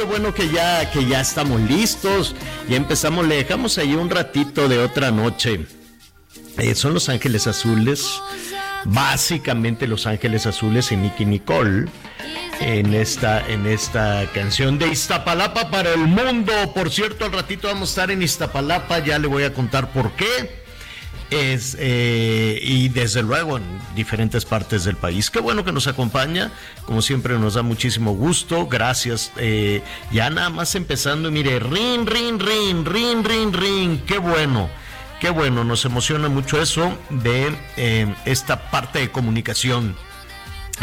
Qué 0.00 0.06
bueno, 0.06 0.32
que 0.32 0.48
ya, 0.48 0.90
que 0.90 1.04
ya 1.04 1.20
estamos 1.20 1.60
listos. 1.60 2.34
Ya 2.70 2.76
empezamos, 2.76 3.26
le 3.26 3.36
dejamos 3.36 3.76
ahí 3.76 3.94
un 3.94 4.08
ratito 4.08 4.66
de 4.66 4.78
otra 4.78 5.10
noche. 5.10 5.66
Eh, 6.56 6.74
son 6.74 6.94
Los 6.94 7.10
Ángeles 7.10 7.46
Azules, 7.46 8.22
básicamente 8.84 9.86
Los 9.86 10.06
Ángeles 10.06 10.46
Azules 10.46 10.90
y 10.90 10.96
Nicky 10.96 11.26
Nicole 11.26 11.84
en 12.60 12.94
esta, 12.94 13.46
en 13.46 13.66
esta 13.66 14.26
canción 14.32 14.78
de 14.78 14.88
Iztapalapa 14.88 15.70
para 15.70 15.92
el 15.92 16.06
mundo. 16.06 16.52
Por 16.74 16.90
cierto, 16.90 17.26
al 17.26 17.32
ratito 17.32 17.68
vamos 17.68 17.90
a 17.90 17.92
estar 17.92 18.10
en 18.10 18.22
Iztapalapa, 18.22 19.00
ya 19.00 19.18
le 19.18 19.26
voy 19.26 19.42
a 19.42 19.52
contar 19.52 19.92
por 19.92 20.12
qué. 20.12 20.59
Es, 21.30 21.76
eh, 21.78 22.58
y 22.60 22.88
desde 22.88 23.22
luego 23.22 23.56
en 23.56 23.62
diferentes 23.94 24.44
partes 24.44 24.84
del 24.84 24.96
país. 24.96 25.30
Qué 25.30 25.38
bueno 25.40 25.64
que 25.64 25.72
nos 25.72 25.86
acompaña, 25.86 26.50
como 26.86 27.02
siempre 27.02 27.38
nos 27.38 27.54
da 27.54 27.62
muchísimo 27.62 28.12
gusto, 28.14 28.66
gracias. 28.66 29.32
eh, 29.36 29.82
ya 30.10 30.28
nada 30.30 30.50
más 30.50 30.74
empezando, 30.74 31.30
mire, 31.30 31.60
rin, 31.60 32.06
rin, 32.06 32.40
rin, 32.40 32.84
rin, 32.84 33.24
rin, 33.24 33.52
rin, 33.52 34.02
qué 34.06 34.18
bueno. 34.18 34.68
Qué 35.20 35.28
bueno, 35.28 35.64
nos 35.64 35.84
emociona 35.84 36.30
mucho 36.30 36.62
eso 36.62 36.96
de 37.10 37.54
eh, 37.76 38.14
esta 38.24 38.70
parte 38.70 39.00
de 39.00 39.10
comunicación 39.10 39.94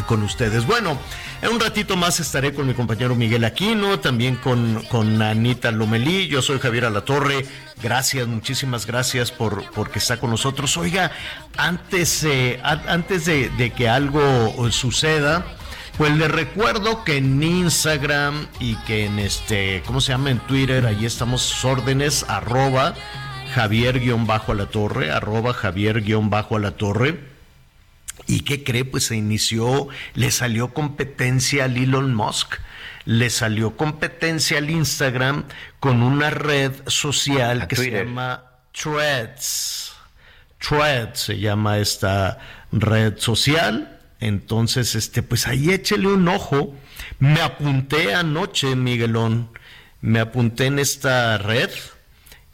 con 0.03 0.23
ustedes. 0.23 0.65
Bueno, 0.65 0.97
en 1.41 1.49
un 1.49 1.59
ratito 1.59 1.95
más 1.95 2.19
estaré 2.19 2.53
con 2.53 2.67
mi 2.67 2.73
compañero 2.73 3.15
Miguel 3.15 3.43
Aquino, 3.43 3.99
también 3.99 4.35
con, 4.35 4.83
con 4.89 5.21
Anita 5.21 5.71
Lomelí. 5.71 6.27
Yo 6.27 6.41
soy 6.41 6.59
Javier 6.59 6.85
Alatorre. 6.85 7.45
Gracias, 7.81 8.27
muchísimas 8.27 8.85
gracias 8.85 9.31
por 9.31 9.69
porque 9.71 9.99
está 9.99 10.17
con 10.17 10.31
nosotros. 10.31 10.77
Oiga, 10.77 11.11
antes, 11.57 12.23
eh, 12.23 12.59
antes 12.63 13.25
de, 13.25 13.73
que 13.75 13.89
algo 13.89 14.71
suceda, 14.71 15.45
pues 15.97 16.15
le 16.15 16.27
recuerdo 16.27 17.03
que 17.03 17.17
en 17.17 17.41
Instagram 17.41 18.47
y 18.59 18.75
que 18.77 19.05
en 19.05 19.19
este, 19.19 19.83
¿cómo 19.85 20.01
se 20.01 20.11
llama? 20.11 20.31
En 20.31 20.39
Twitter, 20.39 20.85
ahí 20.85 21.05
estamos 21.05 21.63
órdenes, 21.63 22.25
arroba 22.27 22.93
Javier-a 23.53 24.53
la 24.53 24.65
torre, 24.67 25.11
arroba 25.11 25.53
Javier-a 25.53 26.59
la 26.59 26.71
torre. 26.71 27.36
¿Y 28.27 28.41
qué 28.41 28.63
cree? 28.63 28.83
Pues 28.85 29.05
se 29.05 29.15
inició, 29.15 29.87
le 30.13 30.31
salió 30.31 30.73
competencia 30.73 31.65
al 31.65 31.77
Elon 31.77 32.13
Musk, 32.13 32.55
le 33.05 33.29
salió 33.29 33.77
competencia 33.77 34.57
al 34.57 34.69
Instagram 34.69 35.45
con 35.79 36.03
una 36.03 36.29
red 36.29 36.73
social 36.87 37.61
A 37.61 37.67
que 37.67 37.75
Twitter. 37.77 37.99
se 38.01 38.05
llama 38.05 38.43
Threads. 38.73 39.93
Threads 40.59 41.19
se 41.19 41.39
llama 41.39 41.77
esta 41.77 42.39
red 42.71 43.17
social. 43.17 43.99
Entonces, 44.19 44.95
este, 44.95 45.23
pues 45.23 45.47
ahí 45.47 45.69
échele 45.71 46.07
un 46.07 46.27
ojo. 46.27 46.75
Me 47.19 47.41
apunté 47.41 48.13
anoche, 48.13 48.75
Miguelón. 48.75 49.49
Me 50.01 50.19
apunté 50.19 50.65
en 50.65 50.79
esta 50.79 51.37
red. 51.37 51.69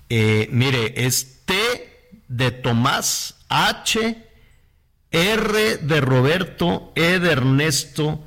Eh, 0.09 0.47
mire, 0.51 1.05
es 1.05 1.41
T 1.45 1.55
de 2.27 2.51
Tomás 2.51 3.35
H. 3.49 4.17
R 5.13 5.77
de 5.77 6.01
Roberto, 6.01 6.91
E 6.95 7.19
de 7.19 7.31
Ernesto, 7.31 8.23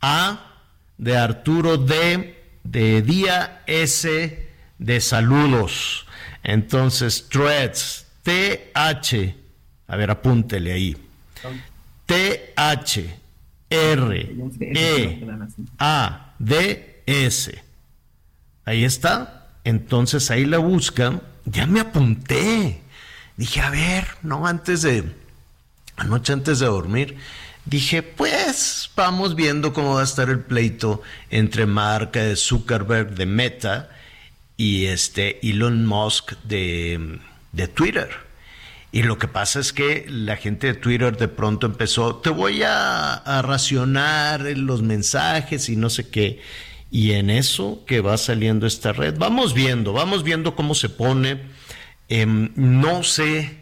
A 0.00 0.54
de 0.96 1.16
Arturo, 1.16 1.76
D 1.76 2.42
de 2.62 3.02
Día, 3.02 3.62
S 3.66 4.48
de 4.78 5.00
Saludos. 5.00 6.06
Entonces, 6.44 7.28
Threads, 7.28 8.06
T-H, 8.22 9.34
a 9.88 9.96
ver, 9.96 10.10
apúntele 10.10 10.72
ahí. 10.72 10.96
T-H, 12.06 13.14
R, 13.70 14.36
E, 14.60 15.26
A, 15.78 16.34
D, 16.38 17.02
S. 17.06 17.62
Ahí 18.64 18.84
está. 18.84 19.48
Entonces 19.64 20.30
ahí 20.30 20.44
la 20.44 20.58
buscan. 20.58 21.22
Ya 21.44 21.66
me 21.66 21.80
apunté. 21.80 22.80
Dije, 23.36 23.60
a 23.60 23.70
ver, 23.70 24.06
no, 24.22 24.46
antes 24.46 24.82
de, 24.82 25.04
anoche 25.98 26.32
antes 26.32 26.58
de 26.58 26.66
dormir, 26.66 27.16
dije, 27.64 28.02
pues 28.02 28.90
vamos 28.96 29.34
viendo 29.34 29.72
cómo 29.72 29.94
va 29.94 30.00
a 30.00 30.04
estar 30.04 30.30
el 30.30 30.40
pleito 30.40 31.02
entre 31.30 31.66
Mark 31.66 32.12
Zuckerberg 32.36 33.14
de 33.14 33.26
Meta 33.26 33.90
y 34.56 34.86
este 34.86 35.38
Elon 35.48 35.86
Musk 35.86 36.32
de, 36.44 37.18
de 37.52 37.68
Twitter. 37.68 38.08
Y 38.90 39.02
lo 39.02 39.18
que 39.18 39.28
pasa 39.28 39.60
es 39.60 39.74
que 39.74 40.06
la 40.08 40.36
gente 40.36 40.68
de 40.68 40.74
Twitter 40.74 41.16
de 41.16 41.28
pronto 41.28 41.66
empezó, 41.66 42.16
te 42.16 42.30
voy 42.30 42.62
a, 42.62 43.14
a 43.14 43.42
racionar 43.42 44.40
los 44.56 44.80
mensajes 44.80 45.68
y 45.68 45.76
no 45.76 45.90
sé 45.90 46.08
qué. 46.08 46.40
Y 46.90 47.12
en 47.12 47.28
eso 47.28 47.82
que 47.86 48.00
va 48.00 48.16
saliendo 48.16 48.66
esta 48.66 48.92
red, 48.92 49.18
vamos 49.18 49.52
viendo, 49.52 49.92
vamos 49.92 50.22
viendo 50.22 50.56
cómo 50.56 50.74
se 50.74 50.88
pone. 50.88 51.42
Em, 52.08 52.50
no 52.56 53.02
sé, 53.02 53.58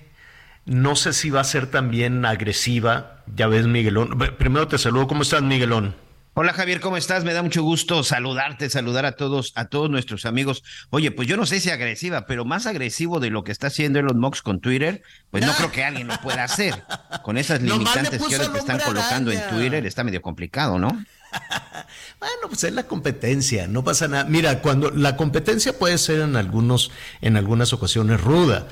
no 0.67 0.97
sé 0.97 1.13
si 1.13 1.31
va 1.31 1.41
a 1.41 1.45
ser 1.45 1.69
también 1.69 2.25
agresiva. 2.27 3.23
Ya 3.35 3.47
ves, 3.47 3.67
Miguelón. 3.67 4.19
Primero 4.37 4.69
te 4.69 4.79
saludo. 4.79 5.07
¿Cómo 5.07 5.23
estás, 5.23 5.43
Miguelón? 5.43 5.95
Hola 6.39 6.53
Javier, 6.53 6.81
¿cómo 6.81 6.99
estás? 6.99 7.25
Me 7.25 7.33
da 7.33 7.43
mucho 7.43 7.63
gusto 7.63 8.03
saludarte, 8.05 8.69
saludar 8.69 9.07
a 9.07 9.13
todos, 9.13 9.53
a 9.55 9.69
todos 9.69 9.89
nuestros 9.89 10.27
amigos. 10.27 10.63
Oye, 10.91 11.11
pues 11.11 11.27
yo 11.27 11.39
no 11.39 11.47
sé 11.47 11.61
si 11.61 11.71
agresiva, 11.71 12.27
pero 12.27 12.45
más 12.45 12.67
agresivo 12.67 13.21
de 13.21 13.31
lo 13.31 13.43
que 13.43 13.53
está 13.53 13.69
haciendo 13.69 14.01
Elon 14.01 14.21
Musk 14.21 14.45
con 14.45 14.61
Twitter, 14.61 15.03
pues 15.31 15.47
no 15.47 15.55
creo 15.55 15.73
que 15.73 15.83
alguien 15.83 16.09
lo 16.09 16.21
pueda 16.21 16.45
hacer. 16.45 16.85
Con 17.23 17.39
esas 17.39 17.63
limitantes 17.63 18.23
que 18.23 18.37
ahora 18.37 18.53
te 18.53 18.59
están 18.59 18.81
colocando 18.81 19.33
en 19.33 19.41
Twitter, 19.49 19.87
está 19.87 20.05
medio 20.05 20.21
complicado, 20.21 20.79
¿no? 20.79 20.89
bueno, 22.21 22.49
pues 22.49 22.65
es 22.65 22.73
la 22.75 22.87
competencia, 22.87 23.67
no 23.67 23.83
pasa 23.83 24.07
nada. 24.07 24.25
Mira, 24.25 24.61
cuando 24.61 24.91
la 24.91 25.17
competencia 25.17 25.73
puede 25.79 25.97
ser 25.97 26.21
en 26.21 26.37
algunos, 26.37 26.91
en 27.23 27.39
algunas 27.39 27.73
ocasiones 27.73 28.21
ruda, 28.21 28.69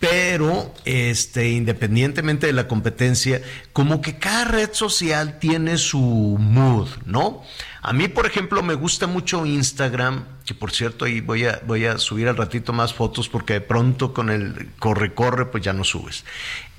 pero 0.00 0.74
este, 0.86 1.50
independientemente 1.50 2.46
de 2.46 2.54
la 2.54 2.66
competencia, 2.66 3.42
como 3.74 4.00
que 4.00 4.18
cada 4.18 4.46
red 4.46 4.70
social 4.72 5.38
tiene 5.38 5.76
su 5.76 6.00
mood, 6.40 6.88
¿no? 7.04 7.42
A 7.82 7.92
mí, 7.92 8.08
por 8.08 8.24
ejemplo, 8.26 8.62
me 8.62 8.74
gusta 8.74 9.06
mucho 9.06 9.44
Instagram, 9.44 10.24
que 10.46 10.54
por 10.54 10.72
cierto 10.72 11.04
ahí 11.04 11.20
voy 11.20 11.44
a, 11.44 11.60
voy 11.66 11.84
a 11.84 11.98
subir 11.98 12.28
al 12.28 12.38
ratito 12.38 12.72
más 12.72 12.94
fotos 12.94 13.28
porque 13.28 13.54
de 13.54 13.60
pronto 13.60 14.14
con 14.14 14.30
el 14.30 14.70
corre-corre 14.78 15.46
pues 15.46 15.62
ya 15.62 15.74
no 15.74 15.84
subes. 15.84 16.24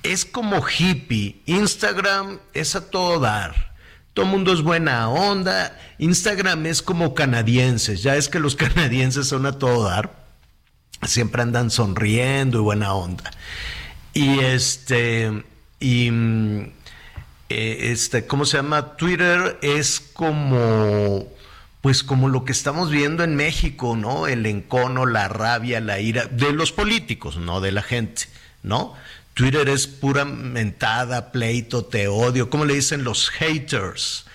Es 0.01 0.25
como 0.25 0.65
hippie, 0.67 1.43
Instagram 1.45 2.39
es 2.53 2.75
a 2.75 2.89
todo 2.89 3.19
dar. 3.19 3.71
Todo 4.13 4.25
mundo 4.25 4.51
es 4.51 4.63
buena 4.63 5.09
onda. 5.09 5.79
Instagram 5.99 6.65
es 6.65 6.81
como 6.81 7.13
canadienses. 7.13 8.01
Ya 8.01 8.15
es 8.15 8.29
que 8.29 8.39
los 8.39 8.55
canadienses 8.57 9.27
son 9.27 9.45
a 9.45 9.59
todo 9.59 9.83
dar 9.83 10.20
siempre 11.03 11.41
andan 11.41 11.71
sonriendo 11.71 12.59
y 12.59 12.61
buena 12.61 12.93
onda. 12.93 13.31
Y 14.13 14.39
este, 14.39 15.43
y 15.79 16.11
mm, 16.11 16.61
eh, 17.49 17.91
este, 17.91 18.25
¿cómo 18.27 18.45
se 18.45 18.57
llama? 18.57 18.95
Twitter 18.95 19.59
es 19.61 19.99
como, 19.99 21.27
pues 21.81 22.03
como 22.03 22.29
lo 22.29 22.45
que 22.45 22.51
estamos 22.51 22.89
viendo 22.89 23.23
en 23.23 23.35
México, 23.35 23.95
¿no? 23.95 24.27
El 24.27 24.45
encono, 24.45 25.05
la 25.05 25.27
rabia, 25.27 25.81
la 25.81 25.99
ira 25.99 26.25
de 26.25 26.53
los 26.53 26.71
políticos, 26.71 27.37
no 27.37 27.61
de 27.61 27.71
la 27.71 27.81
gente, 27.81 28.23
¿no? 28.63 28.93
Twitter 29.33 29.69
es 29.69 29.87
pura 29.87 30.25
mentada, 30.25 31.31
pleito, 31.31 31.85
te 31.85 32.07
odio, 32.07 32.49
¿cómo 32.49 32.65
le 32.65 32.75
dicen 32.75 33.03
los 33.03 33.29
haters? 33.29 34.25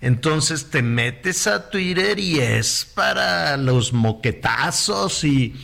Entonces 0.00 0.70
te 0.70 0.82
metes 0.82 1.46
a 1.46 1.70
Twitter 1.70 2.18
y 2.18 2.40
es 2.40 2.90
para 2.94 3.56
los 3.56 3.92
moquetazos 3.92 5.24
y 5.24 5.54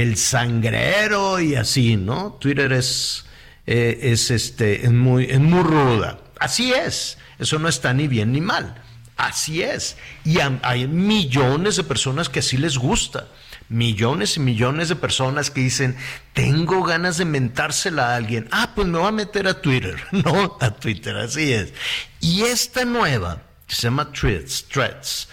el 0.00 0.16
sangrero 0.16 1.38
y 1.38 1.54
así, 1.54 1.96
¿no? 1.96 2.36
Twitter 2.40 2.72
es, 2.72 3.26
eh, 3.64 3.98
es, 4.02 4.32
este, 4.32 4.84
es, 4.84 4.90
muy, 4.92 5.26
es 5.26 5.38
muy 5.38 5.62
ruda. 5.62 6.18
Así 6.40 6.72
es, 6.72 7.16
eso 7.38 7.60
no 7.60 7.68
está 7.68 7.94
ni 7.94 8.08
bien 8.08 8.32
ni 8.32 8.40
mal. 8.40 8.82
Así 9.16 9.62
es. 9.62 9.96
Y 10.24 10.38
hay 10.40 10.88
millones 10.88 11.76
de 11.76 11.84
personas 11.84 12.28
que 12.28 12.40
así 12.40 12.56
les 12.56 12.76
gusta. 12.76 13.28
Millones 13.68 14.36
y 14.36 14.40
millones 14.40 14.88
de 14.88 14.96
personas 14.96 15.52
que 15.52 15.60
dicen, 15.60 15.96
tengo 16.32 16.82
ganas 16.82 17.16
de 17.16 17.24
mentársela 17.24 18.08
a 18.08 18.16
alguien. 18.16 18.48
Ah, 18.50 18.72
pues 18.74 18.88
me 18.88 18.98
voy 18.98 19.06
a 19.06 19.12
meter 19.12 19.46
a 19.46 19.60
Twitter. 19.62 20.02
No, 20.10 20.58
a 20.60 20.72
Twitter, 20.72 21.16
así 21.16 21.52
es. 21.52 21.72
Y 22.20 22.42
esta 22.42 22.84
nueva, 22.84 23.42
que 23.68 23.74
se 23.76 23.82
llama 23.82 24.10
Threads, 24.12 25.28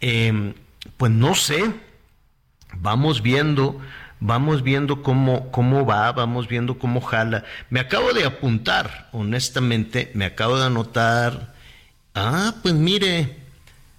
em, 0.00 0.54
pues 0.96 1.12
no 1.12 1.34
sé, 1.34 1.74
vamos 2.76 3.22
viendo, 3.22 3.80
vamos 4.20 4.62
viendo 4.62 5.02
cómo, 5.02 5.50
cómo 5.50 5.84
va, 5.84 6.12
vamos 6.12 6.48
viendo 6.48 6.78
cómo 6.78 7.00
jala. 7.00 7.44
Me 7.70 7.80
acabo 7.80 8.12
de 8.12 8.24
apuntar, 8.24 9.08
honestamente, 9.12 10.10
me 10.14 10.24
acabo 10.24 10.58
de 10.58 10.66
anotar. 10.66 11.54
Ah, 12.14 12.54
pues 12.62 12.74
mire, 12.74 13.36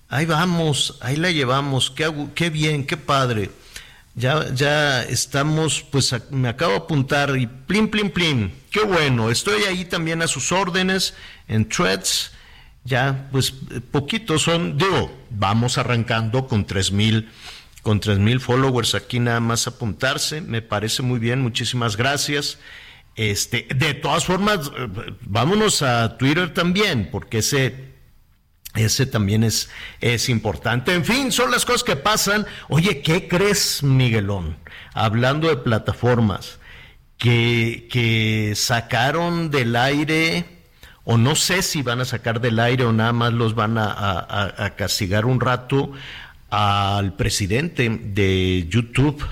ahí 0.09 0.25
vamos, 0.25 0.97
ahí 1.01 1.15
la 1.15 1.31
llevamos, 1.31 1.91
qué, 1.91 2.11
qué 2.35 2.49
bien, 2.49 2.85
qué 2.85 2.97
padre. 2.97 3.51
Ya, 4.15 4.53
ya 4.53 5.03
estamos, 5.03 5.85
pues 5.89 6.13
me 6.31 6.49
acabo 6.49 6.71
de 6.71 6.77
apuntar 6.79 7.37
y 7.37 7.47
plim, 7.47 7.87
plim, 7.89 8.09
plim, 8.09 8.51
qué 8.69 8.81
bueno, 8.83 9.29
estoy 9.29 9.63
ahí 9.63 9.85
también 9.85 10.21
a 10.21 10.27
sus 10.27 10.51
órdenes 10.51 11.13
en 11.47 11.69
threads, 11.69 12.31
ya 12.83 13.29
pues 13.31 13.53
poquitos 13.91 14.41
son, 14.41 14.77
digo, 14.77 15.15
vamos 15.29 15.77
arrancando 15.77 16.47
con 16.47 16.65
tres 16.65 16.91
mil 16.91 17.29
con 17.81 17.99
tres 17.99 18.19
mil 18.19 18.39
followers 18.39 18.95
aquí 18.95 19.19
nada 19.19 19.39
más 19.39 19.67
apuntarse. 19.67 20.41
Me 20.41 20.61
parece 20.61 21.01
muy 21.01 21.19
bien, 21.19 21.41
muchísimas 21.41 21.97
gracias. 21.97 22.59
Este, 23.15 23.67
de 23.75 23.93
todas 23.95 24.25
formas, 24.25 24.71
vámonos 25.21 25.81
a 25.81 26.17
Twitter 26.17 26.53
también, 26.53 27.09
porque 27.11 27.39
ese, 27.39 27.93
ese 28.75 29.05
también 29.05 29.43
es, 29.43 29.69
es 29.99 30.29
importante. 30.29 30.93
En 30.93 31.03
fin, 31.03 31.31
son 31.31 31.51
las 31.51 31.65
cosas 31.65 31.83
que 31.83 31.95
pasan. 31.95 32.45
Oye, 32.69 33.01
¿qué 33.01 33.27
crees, 33.27 33.83
Miguelón? 33.83 34.57
Hablando 34.93 35.49
de 35.49 35.57
plataformas, 35.57 36.59
que, 37.17 37.87
que 37.91 38.53
sacaron 38.55 39.51
del 39.51 39.75
aire, 39.75 40.45
o 41.03 41.17
no 41.17 41.35
sé 41.35 41.61
si 41.61 41.81
van 41.81 41.99
a 41.99 42.05
sacar 42.05 42.39
del 42.39 42.59
aire 42.59 42.85
o 42.85 42.93
nada 42.93 43.11
más 43.11 43.33
los 43.33 43.55
van 43.55 43.77
a 43.77 44.73
castigar 44.77 45.25
un 45.25 45.41
rato 45.41 45.91
al 46.49 47.13
presidente 47.13 47.89
de 47.89 48.65
YouTube. 48.69 49.23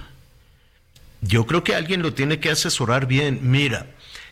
Yo 1.22 1.46
creo 1.46 1.64
que 1.64 1.76
alguien 1.76 2.02
lo 2.02 2.14
tiene 2.14 2.40
que 2.40 2.52
asesorar 2.52 3.08
bien. 3.08 3.40
Mira, 3.44 3.88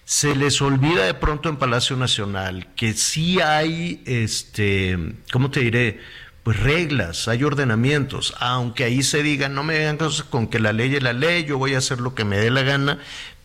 se 0.05 0.35
les 0.35 0.61
olvida 0.61 1.05
de 1.05 1.15
pronto 1.15 1.49
en 1.49 1.57
Palacio 1.57 1.95
Nacional 1.95 2.67
que 2.75 2.93
sí 2.93 3.41
hay, 3.41 4.03
este, 4.05 4.97
¿cómo 5.31 5.49
te 5.49 5.61
diré? 5.61 5.99
Pues 6.43 6.59
reglas, 6.59 7.27
hay 7.27 7.43
ordenamientos, 7.43 8.35
aunque 8.39 8.83
ahí 8.83 9.01
se 9.01 9.23
diga, 9.23 9.49
no 9.49 9.63
me 9.63 9.79
vengan 9.79 10.11
con 10.29 10.45
que 10.47 10.59
la 10.59 10.73
ley 10.73 10.95
es 10.95 11.01
la 11.01 11.13
ley, 11.13 11.43
yo 11.45 11.57
voy 11.57 11.73
a 11.73 11.79
hacer 11.79 11.99
lo 11.99 12.13
que 12.13 12.23
me 12.23 12.37
dé 12.37 12.51
la 12.51 12.61
gana, 12.61 12.99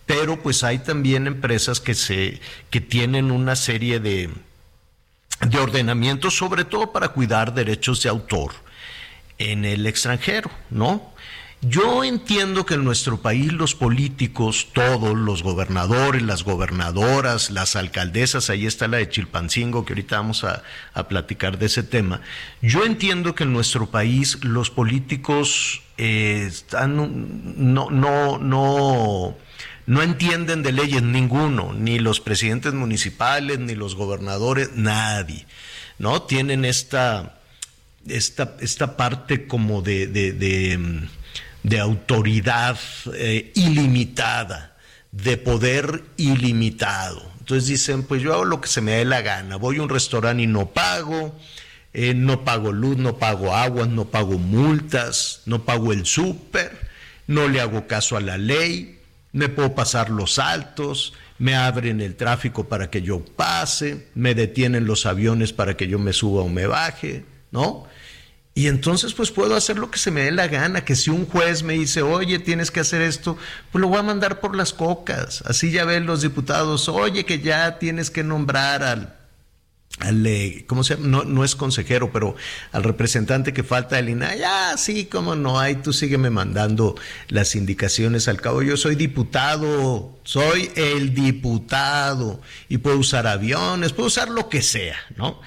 pero 0.04 0.42
pues 0.42 0.64
hay 0.64 0.80
también 0.80 1.26
empresas 1.26 1.80
que 1.80 1.94
se, 1.94 2.40
que 2.68 2.82
tienen 2.82 3.30
una 3.30 3.56
serie 3.56 4.00
de, 4.00 4.28
de 5.40 5.58
ordenamientos, 5.58 6.36
sobre 6.36 6.66
todo 6.66 6.92
para 6.92 7.08
cuidar 7.08 7.54
derechos 7.54 8.02
de 8.02 8.10
autor 8.10 8.52
en 9.40 9.64
el 9.64 9.86
extranjero, 9.86 10.50
¿no? 10.70 11.12
Yo 11.62 12.04
entiendo 12.04 12.64
que 12.64 12.74
en 12.74 12.84
nuestro 12.84 13.20
país 13.20 13.52
los 13.52 13.74
políticos, 13.74 14.68
todos, 14.72 15.14
los 15.14 15.42
gobernadores, 15.42 16.22
las 16.22 16.42
gobernadoras, 16.42 17.50
las 17.50 17.76
alcaldesas, 17.76 18.48
ahí 18.48 18.64
está 18.64 18.88
la 18.88 18.96
de 18.96 19.10
Chilpancingo, 19.10 19.84
que 19.84 19.92
ahorita 19.92 20.16
vamos 20.16 20.44
a, 20.44 20.62
platicar 21.08 21.58
de 21.58 21.66
ese 21.66 21.82
tema. 21.82 22.22
Yo 22.62 22.84
entiendo 22.84 23.34
que 23.34 23.44
en 23.44 23.52
nuestro 23.52 23.90
país 23.90 24.42
los 24.42 24.70
políticos 24.70 25.82
eh, 25.98 26.50
no, 26.88 27.08
no, 27.90 28.38
no, 28.38 29.36
no 29.86 30.02
entienden 30.02 30.62
de 30.62 30.72
leyes 30.72 31.02
ninguno, 31.02 31.74
ni 31.74 31.98
los 31.98 32.20
presidentes 32.20 32.72
municipales, 32.72 33.58
ni 33.58 33.74
los 33.74 33.96
gobernadores, 33.96 34.70
nadie, 34.76 35.46
¿no? 35.98 36.22
Tienen 36.22 36.64
esta 36.64 37.39
esta, 38.08 38.56
esta 38.60 38.96
parte 38.96 39.46
como 39.46 39.82
de, 39.82 40.06
de, 40.06 41.78
autoridad 41.78 42.78
eh, 43.14 43.52
ilimitada, 43.54 44.76
de 45.12 45.36
poder 45.36 46.02
ilimitado. 46.16 47.30
Entonces 47.40 47.68
dicen, 47.68 48.02
pues 48.04 48.22
yo 48.22 48.32
hago 48.34 48.44
lo 48.44 48.60
que 48.60 48.68
se 48.68 48.80
me 48.80 48.92
dé 48.92 49.04
la 49.04 49.22
gana, 49.22 49.56
voy 49.56 49.78
a 49.78 49.82
un 49.82 49.88
restaurante 49.88 50.42
y 50.42 50.46
no 50.46 50.70
pago, 50.70 51.36
eh, 51.92 52.14
no 52.14 52.44
pago 52.44 52.72
luz, 52.72 52.96
no 52.96 53.18
pago 53.18 53.54
agua, 53.54 53.86
no 53.86 54.06
pago 54.06 54.38
multas, 54.38 55.42
no 55.46 55.64
pago 55.64 55.92
el 55.92 56.06
súper, 56.06 56.88
no 57.26 57.48
le 57.48 57.60
hago 57.60 57.86
caso 57.86 58.16
a 58.16 58.20
la 58.20 58.38
ley, 58.38 59.00
me 59.32 59.48
puedo 59.48 59.74
pasar 59.74 60.10
los 60.10 60.38
altos, 60.38 61.12
me 61.38 61.56
abren 61.56 62.00
el 62.00 62.16
tráfico 62.16 62.68
para 62.68 62.90
que 62.90 63.02
yo 63.02 63.24
pase, 63.24 64.08
me 64.14 64.34
detienen 64.34 64.86
los 64.86 65.06
aviones 65.06 65.52
para 65.52 65.76
que 65.76 65.88
yo 65.88 65.98
me 65.98 66.12
suba 66.12 66.42
o 66.42 66.48
me 66.48 66.66
baje, 66.66 67.24
¿no? 67.50 67.86
Y 68.52 68.66
entonces 68.66 69.14
pues 69.14 69.30
puedo 69.30 69.54
hacer 69.54 69.78
lo 69.78 69.90
que 69.90 69.98
se 69.98 70.10
me 70.10 70.22
dé 70.22 70.32
la 70.32 70.48
gana, 70.48 70.84
que 70.84 70.96
si 70.96 71.08
un 71.10 71.24
juez 71.26 71.62
me 71.62 71.74
dice, 71.74 72.02
oye, 72.02 72.38
tienes 72.40 72.70
que 72.70 72.80
hacer 72.80 73.00
esto, 73.00 73.38
pues 73.70 73.80
lo 73.80 73.88
voy 73.88 73.98
a 73.98 74.02
mandar 74.02 74.40
por 74.40 74.56
las 74.56 74.72
cocas. 74.72 75.42
Así 75.46 75.70
ya 75.70 75.84
ven 75.84 76.06
los 76.06 76.22
diputados, 76.22 76.88
oye, 76.88 77.24
que 77.24 77.38
ya 77.40 77.78
tienes 77.78 78.10
que 78.10 78.24
nombrar 78.24 78.82
al, 78.82 79.16
al, 80.00 80.26
eh, 80.26 80.64
¿cómo 80.66 80.82
se 80.82 80.96
llama? 80.96 81.06
No, 81.06 81.24
no 81.24 81.44
es 81.44 81.54
consejero, 81.54 82.12
pero 82.12 82.34
al 82.72 82.82
representante 82.82 83.52
que 83.52 83.62
falta 83.62 83.96
del 83.96 84.08
INAI, 84.08 84.40
ya, 84.40 84.76
sí, 84.76 85.06
cómo 85.06 85.36
no 85.36 85.60
hay, 85.60 85.76
tú 85.76 85.92
sígueme 85.92 86.28
mandando 86.28 86.96
las 87.28 87.54
indicaciones 87.54 88.26
al 88.26 88.40
cabo. 88.40 88.62
Yo 88.62 88.76
soy 88.76 88.96
diputado, 88.96 90.18
soy 90.24 90.72
el 90.74 91.14
diputado 91.14 92.40
y 92.68 92.78
puedo 92.78 92.98
usar 92.98 93.28
aviones, 93.28 93.92
puedo 93.92 94.08
usar 94.08 94.28
lo 94.28 94.48
que 94.48 94.60
sea, 94.60 94.96
¿no? 95.16 95.40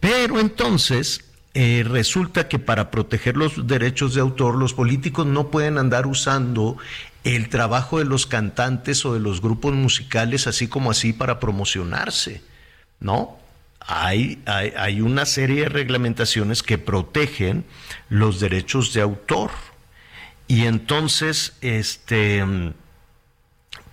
Pero 0.00 0.40
entonces 0.40 1.29
eh, 1.52 1.84
resulta 1.84 2.46
que 2.46 2.60
para 2.60 2.92
proteger 2.92 3.36
los 3.36 3.66
derechos 3.66 4.14
de 4.14 4.20
autor, 4.20 4.56
los 4.56 4.72
políticos 4.72 5.26
no 5.26 5.48
pueden 5.50 5.78
andar 5.78 6.06
usando 6.06 6.76
el 7.24 7.48
trabajo 7.48 7.98
de 7.98 8.04
los 8.04 8.26
cantantes 8.26 9.04
o 9.04 9.14
de 9.14 9.20
los 9.20 9.42
grupos 9.42 9.74
musicales 9.74 10.46
así 10.46 10.68
como 10.68 10.92
así 10.92 11.12
para 11.12 11.40
promocionarse, 11.40 12.42
¿no? 13.00 13.38
Hay, 13.80 14.40
hay, 14.46 15.00
una 15.00 15.26
serie 15.26 15.62
de 15.62 15.68
reglamentaciones 15.68 16.62
que 16.62 16.78
protegen 16.78 17.64
los 18.08 18.38
derechos 18.38 18.92
de 18.92 19.00
autor. 19.00 19.50
Y 20.46 20.66
entonces, 20.66 21.54
este, 21.60 22.44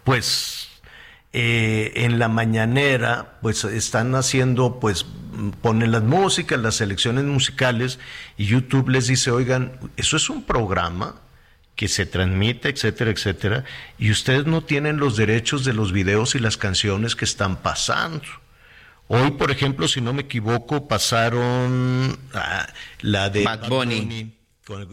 pues, 0.04 0.68
eh, 1.34 1.94
en 1.96 2.20
la 2.20 2.28
mañanera, 2.28 3.40
pues 3.42 3.64
están 3.64 4.14
haciendo, 4.14 4.80
pues 4.80 5.06
ponen 5.62 5.92
las 5.92 6.04
músicas, 6.04 6.60
las 6.60 6.76
selecciones 6.76 7.26
musicales, 7.26 8.00
y 8.38 8.46
YouTube 8.46 8.90
les 8.90 9.08
dice, 9.08 9.32
oigan, 9.32 9.80
eso 9.96 10.18
es 10.18 10.30
un 10.30 10.44
programa 10.44 11.16
que 11.76 11.88
se 11.88 12.06
transmite, 12.06 12.70
etcétera, 12.70 13.12
etcétera, 13.12 13.64
y 14.00 14.12
ustedes 14.12 14.46
no 14.46 14.64
tienen 14.64 14.98
los 14.98 15.16
derechos 15.16 15.64
de 15.64 15.74
los 15.74 15.92
videos 15.92 16.34
y 16.36 16.40
las 16.40 16.58
canciones 16.58 17.16
que 17.16 17.26
están 17.26 17.58
pasando. 17.58 18.26
Hoy, 19.08 19.32
por 19.32 19.52
ejemplo, 19.52 19.88
si 19.88 20.02
no 20.02 20.12
me 20.12 20.24
equivoco, 20.24 20.88
pasaron 20.88 22.20
ah, 22.34 22.68
la 23.00 23.30
de 23.30 23.44
Bad 23.44 23.70
Bunny. 23.70 24.34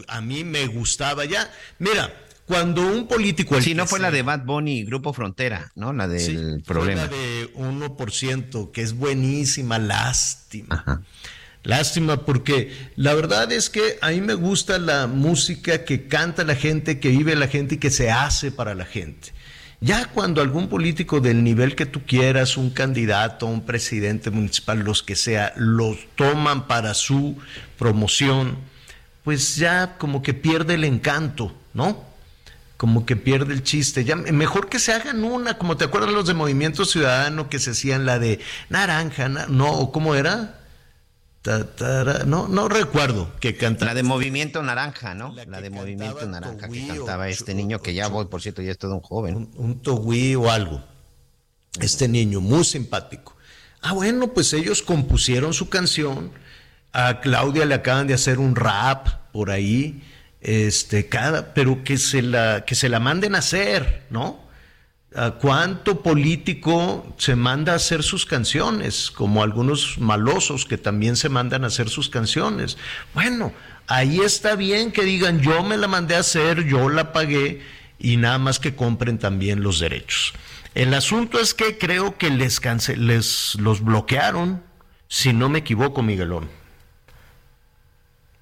A 0.07 0.21
mí 0.21 0.45
me 0.45 0.67
gustaba 0.67 1.25
ya. 1.25 1.51
Mira, 1.79 2.13
cuando 2.45 2.87
un 2.87 3.07
político... 3.07 3.59
Sí, 3.61 3.73
no 3.73 3.87
fue 3.87 3.99
la 3.99 4.11
de 4.11 4.21
Bad 4.21 4.45
Bunny, 4.45 4.83
Grupo 4.83 5.13
Frontera, 5.13 5.71
¿no? 5.75 5.93
La 5.93 6.07
del 6.07 6.19
Sí, 6.19 6.63
problema. 6.63 7.07
Fue 7.07 7.11
la 7.11 7.17
de 7.17 7.53
1%, 7.53 8.71
que 8.71 8.81
es 8.81 8.93
buenísima, 8.93 9.79
lástima. 9.79 11.03
Lástima 11.63 12.23
porque 12.25 12.71
la 12.95 13.15
verdad 13.15 13.51
es 13.51 13.71
que 13.71 13.97
a 14.01 14.11
mí 14.11 14.21
me 14.21 14.35
gusta 14.35 14.77
la 14.77 15.07
música 15.07 15.83
que 15.83 16.07
canta 16.07 16.43
la 16.43 16.55
gente, 16.55 16.99
que 16.99 17.09
vive 17.09 17.35
la 17.35 17.47
gente 17.47 17.75
y 17.75 17.77
que 17.79 17.89
se 17.89 18.11
hace 18.11 18.51
para 18.51 18.75
la 18.75 18.85
gente. 18.85 19.33
Ya 19.81 20.05
cuando 20.05 20.41
algún 20.41 20.69
político 20.69 21.19
del 21.19 21.43
nivel 21.43 21.75
que 21.75 21.87
tú 21.87 22.03
quieras, 22.05 22.55
un 22.57 22.69
candidato, 22.69 23.47
un 23.47 23.65
presidente 23.65 24.29
municipal, 24.29 24.79
los 24.79 25.01
que 25.01 25.15
sea, 25.15 25.53
los 25.57 25.97
toman 26.15 26.67
para 26.67 26.93
su 26.93 27.35
promoción, 27.77 28.57
pues 29.23 29.55
ya 29.55 29.97
como 29.97 30.21
que 30.21 30.35
pierde 30.35 30.75
el 30.75 30.83
encanto, 30.83 31.55
¿no? 31.73 32.14
Como 32.77 33.05
que 33.05 33.15
pierde 33.15 33.53
el 33.53 33.63
chiste. 33.63 34.03
Ya 34.03 34.15
mejor 34.15 34.67
que 34.69 34.79
se 34.79 34.91
hagan 34.93 35.23
una, 35.23 35.57
como 35.57 35.77
te 35.77 35.85
acuerdas 35.85 36.11
los 36.11 36.27
de 36.27 36.33
Movimiento 36.33 36.83
Ciudadano 36.85 37.49
que 37.49 37.59
se 37.59 37.71
hacían 37.71 38.05
la 38.05 38.19
de 38.19 38.39
naranja, 38.69 39.29
na- 39.29 39.45
no, 39.47 39.91
¿cómo 39.91 40.13
era? 40.15 40.59
Ta, 41.41 42.23
no, 42.25 42.47
no 42.47 42.67
recuerdo 42.67 43.31
que 43.39 43.55
cantaba. 43.55 43.91
La 43.91 43.95
de 43.95 44.01
Movimiento 44.03 44.63
Naranja, 44.63 45.13
¿no? 45.13 45.31
La 45.47 45.61
de 45.61 45.69
Movimiento 45.69 46.25
Naranja 46.25 46.65
Togui 46.67 46.81
que 46.81 46.87
cantaba 46.87 47.29
este 47.29 47.53
niño 47.53 47.81
que 47.81 47.93
ya 47.93 48.07
voy, 48.07 48.25
por 48.25 48.41
cierto, 48.41 48.61
ya 48.63 48.71
es 48.71 48.77
todo 48.79 48.95
un 48.95 49.01
joven. 49.01 49.35
un, 49.35 49.51
un 49.55 49.79
togüí 49.81 50.33
o 50.35 50.49
algo. 50.51 50.83
Este 51.79 52.07
niño, 52.07 52.41
muy 52.41 52.63
simpático. 52.63 53.35
Ah, 53.81 53.93
bueno, 53.93 54.29
pues 54.33 54.51
ellos 54.53 54.81
compusieron 54.81 55.53
su 55.53 55.69
canción. 55.69 56.31
A 56.91 57.19
Claudia 57.21 57.65
le 57.65 57.75
acaban 57.75 58.07
de 58.07 58.15
hacer 58.15 58.39
un 58.39 58.55
rap 58.55 59.07
por 59.31 59.51
ahí. 59.51 60.01
Este, 60.45 61.07
cada, 61.07 61.55
pero 61.55 61.83
que 61.83 61.97
se 61.97 62.21
la, 62.21 62.65
que 62.65 62.75
se 62.75 62.87
la 62.87 62.99
manden 62.99 63.33
a 63.33 63.39
hacer, 63.39 64.03
¿no? 64.11 64.45
¿A 65.15 65.31
¿Cuánto 65.31 66.03
político 66.03 67.15
se 67.17 67.35
manda 67.35 67.73
a 67.73 67.77
hacer 67.77 68.03
sus 68.03 68.27
canciones? 68.27 69.09
Como 69.09 69.41
algunos 69.41 69.97
malosos 69.97 70.67
que 70.67 70.77
también 70.77 71.15
se 71.15 71.29
mandan 71.29 71.63
a 71.63 71.67
hacer 71.67 71.89
sus 71.89 72.09
canciones. 72.09 72.77
Bueno, 73.15 73.53
ahí 73.87 74.19
está 74.19 74.55
bien 74.55 74.91
que 74.91 75.03
digan, 75.03 75.41
yo 75.41 75.63
me 75.63 75.77
la 75.77 75.87
mandé 75.87 76.15
a 76.15 76.19
hacer, 76.19 76.63
yo 76.65 76.89
la 76.89 77.11
pagué 77.11 77.63
y 77.97 78.17
nada 78.17 78.37
más 78.37 78.59
que 78.59 78.75
compren 78.75 79.17
también 79.17 79.63
los 79.63 79.79
derechos. 79.79 80.33
El 80.75 80.93
asunto 80.93 81.39
es 81.39 81.55
que 81.55 81.79
creo 81.79 82.19
que 82.19 82.29
les, 82.29 82.61
les 82.99 83.55
los 83.55 83.83
bloquearon, 83.83 84.61
si 85.07 85.33
no 85.33 85.49
me 85.49 85.57
equivoco, 85.57 86.03
Miguelón. 86.03 86.64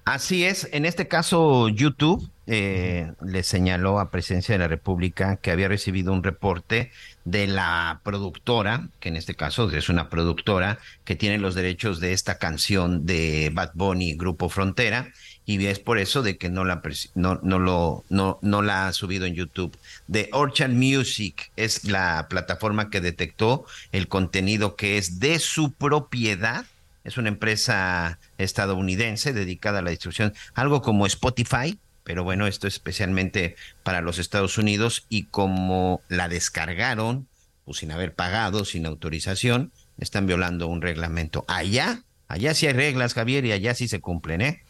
Así 0.04 0.44
es, 0.44 0.68
en 0.72 0.84
este 0.84 1.08
caso 1.08 1.68
YouTube 1.70 2.28
eh, 2.46 3.10
le 3.24 3.42
señaló 3.42 3.98
a 3.98 4.10
Presidencia 4.10 4.54
de 4.54 4.58
la 4.58 4.68
República 4.68 5.36
que 5.36 5.50
había 5.50 5.66
recibido 5.66 6.12
un 6.12 6.22
reporte 6.22 6.92
de 7.24 7.46
la 7.46 8.02
productora, 8.04 8.88
que 9.00 9.08
en 9.08 9.16
este 9.16 9.34
caso 9.34 9.70
es 9.70 9.88
una 9.88 10.10
productora 10.10 10.78
que 11.04 11.16
tiene 11.16 11.38
los 11.38 11.54
derechos 11.54 12.00
de 12.00 12.12
esta 12.12 12.36
canción 12.36 13.06
de 13.06 13.50
Bad 13.54 13.70
Bunny, 13.72 14.14
Grupo 14.14 14.50
Frontera, 14.50 15.10
y 15.46 15.64
es 15.64 15.78
por 15.78 15.98
eso 15.98 16.22
de 16.22 16.36
que 16.36 16.50
no 16.50 16.66
la, 16.66 16.82
no, 17.14 17.40
no, 17.42 17.58
lo, 17.58 18.04
no, 18.10 18.38
no 18.42 18.60
la 18.60 18.88
ha 18.88 18.92
subido 18.92 19.24
en 19.24 19.34
YouTube. 19.34 19.74
The 20.12 20.28
Orchard 20.32 20.72
Music 20.72 21.50
es 21.56 21.84
la 21.84 22.26
plataforma 22.28 22.90
que 22.90 23.00
detectó 23.00 23.64
el 23.90 24.08
contenido 24.08 24.76
que 24.76 24.98
es 24.98 25.18
de 25.18 25.38
su 25.38 25.72
propiedad 25.72 26.66
es 27.04 27.18
una 27.18 27.28
empresa 27.28 28.18
estadounidense 28.38 29.32
dedicada 29.32 29.78
a 29.78 29.82
la 29.82 29.90
distribución, 29.90 30.34
algo 30.54 30.82
como 30.82 31.06
Spotify, 31.06 31.78
pero 32.02 32.24
bueno, 32.24 32.46
esto 32.46 32.66
es 32.66 32.74
especialmente 32.74 33.56
para 33.82 34.00
los 34.00 34.18
Estados 34.18 34.58
Unidos 34.58 35.06
y 35.08 35.24
como 35.24 36.02
la 36.08 36.28
descargaron, 36.28 37.28
pues 37.64 37.78
sin 37.78 37.92
haber 37.92 38.14
pagado, 38.14 38.64
sin 38.64 38.86
autorización, 38.86 39.72
están 39.98 40.26
violando 40.26 40.66
un 40.66 40.82
reglamento. 40.82 41.44
Allá, 41.48 42.02
allá 42.28 42.54
sí 42.54 42.66
hay 42.66 42.72
reglas, 42.72 43.14
Javier, 43.14 43.44
y 43.44 43.52
allá 43.52 43.74
sí 43.74 43.88
se 43.88 44.00
cumplen, 44.00 44.40
¿eh? 44.40 44.62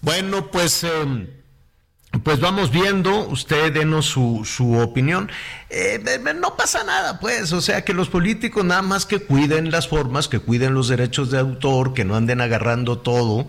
Bueno, 0.00 0.50
pues, 0.50 0.84
eh, 0.84 1.28
pues 2.24 2.40
vamos 2.40 2.70
viendo, 2.70 3.28
usted 3.28 3.72
denos 3.72 4.06
su, 4.06 4.42
su 4.44 4.78
opinión. 4.78 5.30
Eh, 5.68 6.02
eh, 6.06 6.34
no 6.34 6.56
pasa 6.56 6.82
nada, 6.82 7.20
pues, 7.20 7.52
o 7.52 7.60
sea, 7.60 7.84
que 7.84 7.92
los 7.92 8.08
políticos 8.08 8.64
nada 8.64 8.82
más 8.82 9.04
que 9.04 9.20
cuiden 9.20 9.70
las 9.70 9.88
formas, 9.88 10.26
que 10.28 10.38
cuiden 10.38 10.74
los 10.74 10.88
derechos 10.88 11.30
de 11.30 11.38
autor, 11.38 11.92
que 11.92 12.04
no 12.04 12.16
anden 12.16 12.40
agarrando 12.40 12.98
todo. 12.98 13.48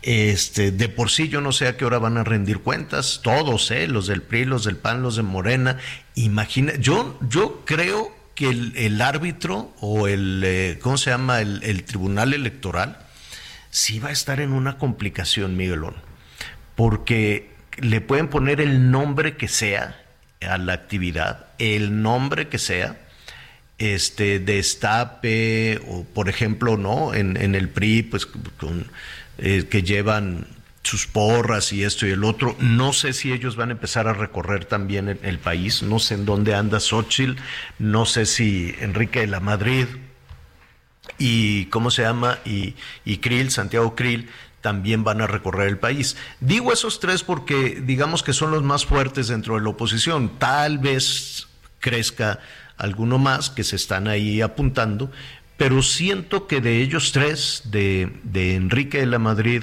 Este, 0.00 0.70
de 0.70 0.88
por 0.88 1.10
sí 1.10 1.28
yo 1.28 1.40
no 1.40 1.50
sé 1.50 1.66
a 1.66 1.76
qué 1.76 1.84
hora 1.84 1.98
van 1.98 2.16
a 2.18 2.24
rendir 2.24 2.60
cuentas, 2.60 3.20
todos, 3.22 3.70
eh, 3.72 3.88
los 3.88 4.06
del 4.06 4.22
PRI, 4.22 4.44
los 4.44 4.64
del 4.64 4.76
PAN, 4.76 5.02
los 5.02 5.16
de 5.16 5.22
Morena. 5.22 5.78
Imagina, 6.14 6.74
yo, 6.76 7.18
yo 7.28 7.62
creo 7.66 8.16
que 8.34 8.48
el, 8.48 9.02
árbitro 9.02 9.72
o 9.80 10.06
el, 10.06 10.42
eh, 10.44 10.78
¿cómo 10.80 10.96
se 10.96 11.10
llama? 11.10 11.40
El, 11.40 11.62
el 11.64 11.82
tribunal 11.84 12.32
electoral 12.32 12.98
sí 13.70 13.98
va 13.98 14.10
a 14.10 14.12
estar 14.12 14.40
en 14.40 14.52
una 14.52 14.78
complicación, 14.78 15.56
Miguelón, 15.56 15.96
porque 16.76 17.57
le 17.80 18.00
pueden 18.00 18.28
poner 18.28 18.60
el 18.60 18.90
nombre 18.90 19.36
que 19.36 19.48
sea 19.48 20.00
a 20.40 20.58
la 20.58 20.72
actividad, 20.72 21.46
el 21.58 22.02
nombre 22.02 22.48
que 22.48 22.58
sea, 22.58 22.96
este 23.78 24.40
destape, 24.40 25.80
o 25.88 26.04
por 26.04 26.28
ejemplo, 26.28 26.76
¿no? 26.76 27.14
En, 27.14 27.36
en 27.36 27.54
el 27.54 27.68
PRI, 27.68 28.02
pues 28.02 28.28
eh, 29.38 29.66
que 29.70 29.82
llevan 29.82 30.46
sus 30.82 31.06
porras 31.06 31.72
y 31.72 31.84
esto 31.84 32.06
y 32.06 32.10
el 32.10 32.24
otro. 32.24 32.56
No 32.60 32.92
sé 32.92 33.12
si 33.12 33.32
ellos 33.32 33.56
van 33.56 33.68
a 33.68 33.72
empezar 33.72 34.08
a 34.08 34.14
recorrer 34.14 34.64
también 34.64 35.08
el, 35.08 35.20
el 35.22 35.38
país, 35.38 35.82
no 35.82 35.98
sé 35.98 36.14
en 36.14 36.24
dónde 36.24 36.54
anda 36.54 36.80
Xochitl, 36.80 37.36
no 37.78 38.06
sé 38.06 38.26
si 38.26 38.74
Enrique 38.80 39.20
de 39.20 39.26
la 39.26 39.40
Madrid 39.40 39.86
y 41.18 41.66
cómo 41.66 41.90
se 41.90 42.02
llama 42.02 42.38
y, 42.44 42.74
y 43.04 43.18
Krill, 43.18 43.50
Santiago 43.50 43.94
Krill 43.94 44.28
también 44.68 45.02
van 45.02 45.22
a 45.22 45.26
recorrer 45.26 45.66
el 45.66 45.78
país. 45.78 46.14
Digo 46.40 46.74
esos 46.74 47.00
tres 47.00 47.22
porque 47.22 47.82
digamos 47.82 48.22
que 48.22 48.34
son 48.34 48.50
los 48.50 48.62
más 48.62 48.84
fuertes 48.84 49.28
dentro 49.28 49.54
de 49.54 49.62
la 49.62 49.70
oposición. 49.70 50.38
Tal 50.38 50.76
vez 50.76 51.48
crezca 51.80 52.40
alguno 52.76 53.16
más 53.16 53.48
que 53.48 53.64
se 53.64 53.76
están 53.76 54.08
ahí 54.08 54.42
apuntando, 54.42 55.10
pero 55.56 55.82
siento 55.82 56.46
que 56.46 56.60
de 56.60 56.82
ellos 56.82 57.12
tres, 57.12 57.62
de, 57.64 58.12
de 58.24 58.56
Enrique 58.56 58.98
de 58.98 59.06
la 59.06 59.18
Madrid, 59.18 59.62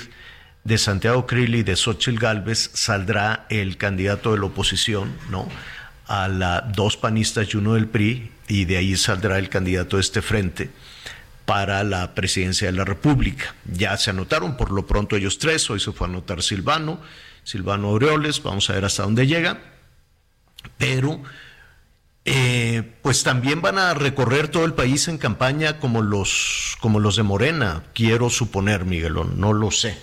de 0.63 0.79
Santiago 0.79 1.27
Krill 1.27 1.53
y 1.53 1.61
de 1.61 1.75
Xochitl 1.75 2.17
Galvez, 2.17 2.71
saldrá 2.73 3.45
el 3.49 3.77
candidato 3.77 4.31
de 4.31 4.39
la 4.39 4.45
oposición, 4.47 5.13
¿no? 5.29 5.47
A 6.07 6.27
la 6.27 6.61
dos 6.61 6.97
panistas 6.97 7.53
y 7.53 7.57
uno 7.57 7.75
del 7.75 7.85
PRI, 7.85 8.31
y 8.47 8.65
de 8.65 8.77
ahí 8.77 8.97
saldrá 8.97 9.37
el 9.37 9.49
candidato 9.49 9.97
de 9.97 10.01
este 10.01 10.23
frente 10.23 10.71
para 11.45 11.83
la 11.83 12.15
presidencia 12.15 12.67
de 12.67 12.77
la 12.77 12.85
República. 12.85 13.55
Ya 13.71 13.95
se 13.97 14.09
anotaron 14.09 14.57
por 14.57 14.71
lo 14.71 14.85
pronto 14.85 15.15
ellos 15.15 15.39
tres, 15.39 15.69
hoy 15.69 15.79
se 15.79 15.91
fue 15.91 16.07
a 16.07 16.09
anotar 16.09 16.41
Silvano, 16.41 16.99
Silvano 17.43 17.89
Aureoles, 17.89 18.41
vamos 18.41 18.69
a 18.69 18.73
ver 18.73 18.85
hasta 18.85 19.03
dónde 19.03 19.27
llega, 19.27 19.59
pero 20.77 21.21
eh, 22.25 22.93
pues 23.03 23.23
también 23.23 23.61
van 23.61 23.77
a 23.77 23.93
recorrer 23.93 24.47
todo 24.47 24.65
el 24.65 24.73
país 24.73 25.07
en 25.07 25.19
campaña 25.19 25.79
como 25.79 26.01
los, 26.01 26.75
como 26.81 26.99
los 26.99 27.15
de 27.15 27.23
Morena, 27.23 27.83
quiero 27.93 28.31
suponer, 28.31 28.85
Miguelón, 28.85 29.39
no 29.39 29.53
lo 29.53 29.69
sé. 29.69 29.95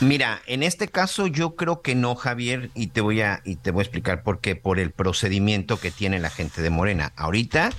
Mira, 0.00 0.42
en 0.46 0.62
este 0.62 0.88
caso 0.88 1.26
yo 1.26 1.56
creo 1.56 1.80
que 1.80 1.94
no, 1.94 2.14
Javier, 2.14 2.70
y 2.74 2.88
te 2.88 3.00
voy 3.00 3.22
a, 3.22 3.40
y 3.44 3.56
te 3.56 3.70
voy 3.70 3.80
a 3.80 3.84
explicar 3.84 4.22
por 4.22 4.40
qué, 4.40 4.54
por 4.54 4.78
el 4.78 4.90
procedimiento 4.90 5.80
que 5.80 5.90
tiene 5.90 6.18
la 6.18 6.28
gente 6.28 6.60
de 6.60 6.70
Morena. 6.70 7.12
Ahorita 7.16 7.70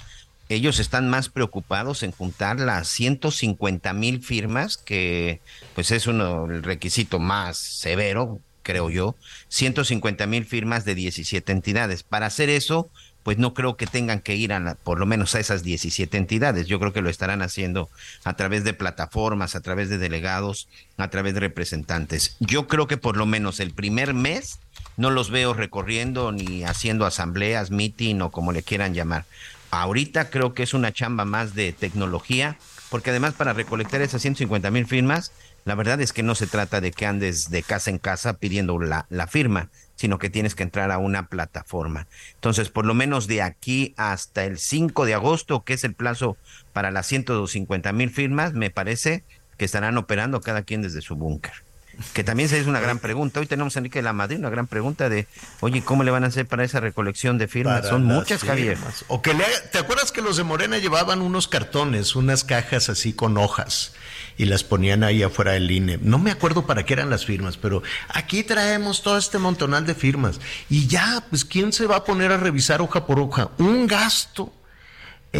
ellos 0.50 0.80
están 0.80 1.10
más 1.10 1.30
preocupados 1.30 2.04
en 2.04 2.12
juntar 2.12 2.60
las 2.60 2.88
150 2.88 3.94
mil 3.94 4.24
firmas, 4.24 4.78
que 4.78 5.42
pues 5.76 5.92
es 5.92 6.08
uno, 6.08 6.46
el 6.46 6.64
requisito 6.64 7.20
más 7.20 7.58
severo, 7.58 8.40
creo 8.64 8.90
yo, 8.90 9.16
150 9.50 10.26
mil 10.28 10.46
firmas 10.46 10.86
de 10.86 10.96
17 10.96 11.52
entidades. 11.52 12.04
Para 12.04 12.28
hacer 12.28 12.50
eso, 12.50 12.90
pues 13.28 13.38
no 13.38 13.54
creo 13.54 13.76
que 13.76 13.88
tengan 13.88 14.22
que 14.22 14.38
ir 14.38 14.54
a 14.54 14.76
por 14.84 15.00
lo 15.00 15.06
menos 15.06 15.36
a 15.36 15.42
esas 15.42 15.62
17 15.62 16.16
entidades. 16.16 16.68
Yo 16.68 16.80
creo 16.80 16.94
que 16.94 17.02
lo 17.02 17.10
estarán 17.10 17.42
haciendo 17.42 17.90
a 18.24 18.38
través 18.38 18.64
de 18.64 18.74
plataformas, 18.74 19.54
a 19.56 19.60
través 19.60 19.90
de 19.90 19.98
delegados, 19.98 20.70
a 20.96 21.10
través 21.10 21.34
de 21.34 21.42
representantes. 21.42 22.38
Yo 22.40 22.68
creo 22.68 22.88
que 22.88 22.96
por 22.96 23.18
lo 23.18 23.26
menos 23.26 23.60
el 23.60 23.72
primer 23.72 24.14
mes 24.14 24.60
no 24.96 25.10
los 25.12 25.30
veo 25.30 25.54
recorriendo 25.54 26.32
ni 26.32 26.64
haciendo 26.64 27.06
asambleas, 27.06 27.70
meeting 27.70 28.22
o 28.22 28.32
como 28.32 28.54
le 28.54 28.64
quieran 28.64 28.94
llamar. 28.94 29.26
Ahorita 29.72 30.30
creo 30.30 30.54
que 30.54 30.64
es 30.64 30.74
una 30.74 30.94
chamba 30.94 31.26
más 31.26 31.54
de 31.54 31.74
tecnología, 31.74 32.58
porque 32.90 33.10
además 33.10 33.34
para 33.34 33.54
recolectar 33.54 34.02
esas 34.02 34.22
150 34.22 34.72
mil 34.72 34.86
firmas, 34.86 35.32
la 35.66 35.76
verdad 35.76 36.00
es 36.00 36.14
que 36.14 36.24
no 36.24 36.36
se 36.36 36.48
trata 36.48 36.80
de 36.80 36.92
que 36.92 37.06
andes 37.06 37.50
de 37.50 37.62
casa 37.62 37.90
en 37.90 37.98
casa 37.98 38.38
pidiendo 38.38 38.80
la, 38.80 39.06
la 39.10 39.28
firma, 39.28 39.70
sino 39.96 40.20
que 40.20 40.30
tienes 40.30 40.56
que 40.56 40.64
entrar 40.64 40.92
a 40.92 40.98
una 40.98 41.28
plataforma. 41.28 42.08
Entonces, 42.36 42.70
por 42.70 42.86
lo 42.86 42.94
menos 42.94 43.28
de 43.28 43.42
aquí 43.42 43.94
hasta 43.98 44.46
el 44.46 44.60
5 44.60 45.06
de 45.06 45.16
agosto, 45.16 45.66
que 45.66 45.74
es 45.74 45.84
el 45.84 45.94
plazo 45.94 46.38
para 46.72 46.92
las 46.92 47.08
150 47.08 47.92
mil 47.92 48.10
firmas, 48.10 48.54
me 48.54 48.70
parece 48.70 49.26
que 49.58 49.66
estarán 49.66 49.98
operando 49.98 50.40
cada 50.40 50.62
quien 50.62 50.82
desde 50.82 51.02
su 51.02 51.16
búnker. 51.16 51.67
Que 52.14 52.24
también 52.24 52.48
se 52.50 52.60
es 52.60 52.68
una 52.68 52.80
gran 52.80 53.00
pregunta. 53.00 53.40
Hoy 53.40 53.48
tenemos 53.48 53.76
a 53.76 53.80
Enrique 53.80 54.00
de 54.00 54.04
la 54.04 54.14
Madrid, 54.14 54.38
una 54.38 54.50
gran 54.50 54.68
pregunta 54.68 55.10
de, 55.10 55.28
oye, 55.62 55.82
¿cómo 55.84 56.04
le 56.04 56.12
van 56.12 56.24
a 56.24 56.28
hacer 56.28 56.46
para 56.46 56.64
esa 56.64 56.80
recolección 56.80 57.38
de 57.38 57.48
firmas? 57.48 57.82
Para 57.82 57.90
Son 57.90 58.04
muchas, 58.06 58.44
Javier. 58.44 58.76
firmas. 58.78 59.06
O 59.08 59.22
que 59.22 59.34
le 59.34 59.44
haga- 59.44 59.70
¿Te 59.72 59.80
acuerdas 59.80 60.12
que 60.12 60.22
los 60.22 60.38
de 60.38 60.44
Morena 60.44 60.78
llevaban 60.78 61.22
unos 61.22 61.48
cartones, 61.48 62.16
unas 62.16 62.44
cajas 62.44 62.90
así 62.90 63.14
con 63.14 63.38
hojas 63.38 63.94
y 64.38 64.46
las 64.46 64.64
ponían 64.64 65.04
ahí 65.04 65.24
afuera 65.24 65.54
del 65.54 65.70
INE? 65.72 65.98
No 66.02 66.20
me 66.20 66.32
acuerdo 66.32 66.66
para 66.68 66.86
qué 66.86 66.94
eran 66.94 67.10
las 67.10 67.26
firmas, 67.26 67.58
pero 67.58 67.82
aquí 68.10 68.44
traemos 68.44 69.02
todo 69.02 69.18
este 69.18 69.40
montonal 69.40 69.86
de 69.86 69.96
firmas. 69.96 70.40
Y 70.70 70.88
ya, 70.88 71.24
pues, 71.30 71.46
¿quién 71.46 71.74
se 71.74 71.88
va 71.88 71.98
a 71.98 72.04
poner 72.04 72.32
a 72.32 72.38
revisar 72.38 72.82
hoja 72.82 73.06
por 73.08 73.20
hoja? 73.20 73.50
Un 73.58 73.88
gasto 73.88 74.54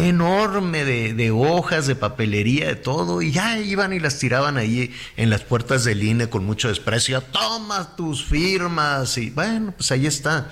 enorme 0.06 0.84
de, 0.84 1.14
de 1.14 1.30
hojas, 1.30 1.86
de 1.86 1.94
papelería, 1.96 2.66
de 2.68 2.76
todo, 2.76 3.22
y 3.22 3.32
ya 3.32 3.58
iban 3.58 3.92
y 3.92 4.00
las 4.00 4.18
tiraban 4.18 4.56
ahí 4.56 4.94
en 5.16 5.30
las 5.30 5.42
puertas 5.42 5.84
del 5.84 6.02
INE 6.02 6.28
con 6.28 6.44
mucho 6.44 6.68
desprecio. 6.68 7.20
Toma 7.20 7.96
tus 7.96 8.24
firmas, 8.24 9.18
y 9.18 9.30
bueno, 9.30 9.72
pues 9.76 9.90
ahí 9.92 10.06
está. 10.06 10.50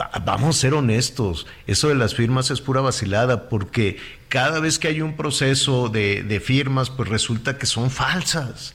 Va- 0.00 0.10
vamos 0.24 0.56
a 0.56 0.60
ser 0.60 0.74
honestos, 0.74 1.46
eso 1.66 1.88
de 1.88 1.94
las 1.94 2.14
firmas 2.14 2.50
es 2.50 2.60
pura 2.60 2.80
vacilada, 2.80 3.48
porque 3.48 3.98
cada 4.28 4.60
vez 4.60 4.78
que 4.78 4.88
hay 4.88 5.00
un 5.02 5.16
proceso 5.16 5.88
de, 5.88 6.22
de 6.22 6.40
firmas, 6.40 6.88
pues 6.90 7.08
resulta 7.08 7.58
que 7.58 7.66
son 7.66 7.90
falsas. 7.90 8.74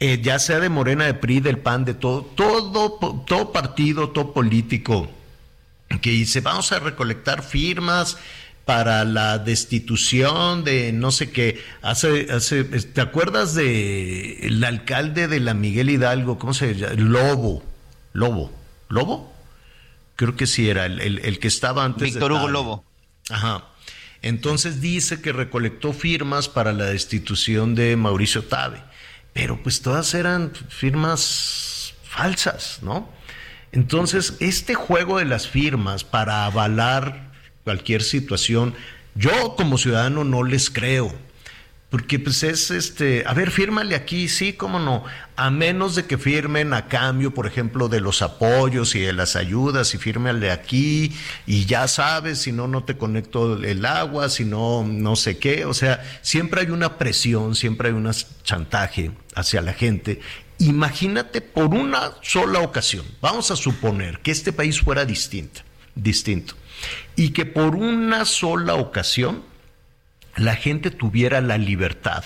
Eh, 0.00 0.20
ya 0.20 0.38
sea 0.40 0.58
de 0.58 0.68
Morena, 0.68 1.04
de 1.04 1.14
PRI, 1.14 1.38
del 1.40 1.58
PAN, 1.58 1.84
de 1.84 1.94
todo, 1.94 2.22
todo, 2.22 3.22
todo 3.26 3.52
partido, 3.52 4.10
todo 4.10 4.32
político 4.32 5.08
que 6.00 6.10
dice, 6.10 6.40
vamos 6.40 6.72
a 6.72 6.78
recolectar 6.80 7.42
firmas 7.42 8.16
para 8.64 9.04
la 9.04 9.38
destitución 9.38 10.64
de 10.64 10.92
no 10.92 11.10
sé 11.10 11.30
qué. 11.30 11.60
Hace, 11.82 12.28
hace, 12.30 12.64
¿te 12.64 13.00
acuerdas 13.00 13.54
de 13.54 14.46
el 14.46 14.62
alcalde 14.64 15.28
de 15.28 15.40
la 15.40 15.54
Miguel 15.54 15.90
Hidalgo? 15.90 16.38
¿Cómo 16.38 16.54
se 16.54 16.74
llama? 16.74 16.94
Lobo. 16.94 17.64
Lobo. 18.12 18.52
¿Lobo? 18.88 19.32
Creo 20.16 20.36
que 20.36 20.46
sí 20.46 20.68
era 20.68 20.86
el, 20.86 21.00
el- 21.00 21.18
el 21.24 21.38
que 21.38 21.48
estaba 21.48 21.84
antes. 21.84 22.00
de 22.00 22.06
Víctor 22.20 22.32
Hugo. 22.32 22.48
Lobo. 22.48 22.84
Ajá. 23.30 23.64
Entonces 24.20 24.80
dice 24.80 25.20
que 25.20 25.32
recolectó 25.32 25.92
firmas 25.92 26.48
para 26.48 26.72
la 26.72 26.84
destitución 26.84 27.74
de 27.74 27.96
Mauricio 27.96 28.44
Tabe, 28.44 28.80
pero 29.32 29.60
pues 29.62 29.82
todas 29.82 30.14
eran 30.14 30.52
firmas 30.68 31.94
falsas, 32.04 32.78
¿no? 32.82 33.08
Entonces, 33.72 34.34
este 34.38 34.74
juego 34.74 35.18
de 35.18 35.24
las 35.24 35.48
firmas 35.48 36.04
para 36.04 36.44
avalar 36.44 37.31
cualquier 37.64 38.02
situación, 38.02 38.74
yo 39.14 39.56
como 39.56 39.78
ciudadano 39.78 40.24
no 40.24 40.42
les 40.42 40.70
creo. 40.70 41.12
Porque 41.92 42.18
pues 42.18 42.42
es 42.42 42.70
este, 42.70 43.22
a 43.26 43.34
ver, 43.34 43.50
fírmale 43.50 43.94
aquí, 43.94 44.26
sí, 44.26 44.54
cómo 44.54 44.78
no, 44.78 45.04
a 45.36 45.50
menos 45.50 45.94
de 45.94 46.06
que 46.06 46.16
firmen 46.16 46.72
a 46.72 46.88
cambio, 46.88 47.34
por 47.34 47.46
ejemplo, 47.46 47.90
de 47.90 48.00
los 48.00 48.22
apoyos 48.22 48.94
y 48.94 49.00
de 49.00 49.12
las 49.12 49.36
ayudas, 49.36 49.94
y 49.94 49.98
fírmale 49.98 50.50
aquí, 50.50 51.12
y 51.46 51.66
ya 51.66 51.86
sabes, 51.88 52.38
si 52.38 52.50
no, 52.50 52.66
no 52.66 52.84
te 52.84 52.96
conecto 52.96 53.62
el 53.62 53.84
agua, 53.84 54.30
si 54.30 54.46
no, 54.46 54.86
no 54.88 55.16
sé 55.16 55.36
qué, 55.36 55.66
o 55.66 55.74
sea, 55.74 56.02
siempre 56.22 56.62
hay 56.62 56.70
una 56.70 56.96
presión, 56.96 57.54
siempre 57.54 57.88
hay 57.88 57.94
un 57.94 58.10
chantaje 58.42 59.10
hacia 59.34 59.60
la 59.60 59.74
gente. 59.74 60.18
Imagínate 60.60 61.42
por 61.42 61.74
una 61.74 62.12
sola 62.22 62.60
ocasión, 62.60 63.04
vamos 63.20 63.50
a 63.50 63.56
suponer 63.56 64.20
que 64.20 64.30
este 64.30 64.54
país 64.54 64.80
fuera 64.80 65.04
distinto, 65.04 65.60
distinto, 65.94 66.54
y 67.16 67.30
que 67.30 67.46
por 67.46 67.74
una 67.74 68.24
sola 68.24 68.74
ocasión 68.74 69.42
la 70.36 70.56
gente 70.56 70.90
tuviera 70.90 71.40
la 71.40 71.58
libertad, 71.58 72.24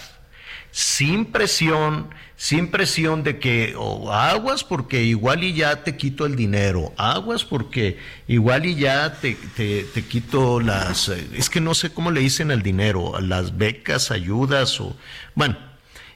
sin 0.70 1.26
presión, 1.26 2.10
sin 2.36 2.68
presión 2.70 3.22
de 3.22 3.38
que 3.38 3.74
aguas 4.10 4.62
porque 4.62 5.02
igual 5.02 5.42
y 5.42 5.54
ya 5.54 5.82
te 5.82 5.96
quito 5.96 6.26
el 6.26 6.36
dinero, 6.36 6.92
aguas 6.96 7.44
porque 7.44 7.98
igual 8.28 8.66
y 8.66 8.76
ya 8.76 9.14
te, 9.14 9.36
te, 9.56 9.84
te 9.84 10.04
quito 10.04 10.60
las, 10.60 11.08
eh, 11.08 11.26
es 11.34 11.50
que 11.50 11.60
no 11.60 11.74
sé 11.74 11.90
cómo 11.90 12.10
le 12.10 12.20
dicen 12.20 12.50
al 12.50 12.62
dinero, 12.62 13.20
las 13.20 13.56
becas, 13.56 14.10
ayudas 14.10 14.80
o, 14.80 14.96
bueno, 15.34 15.56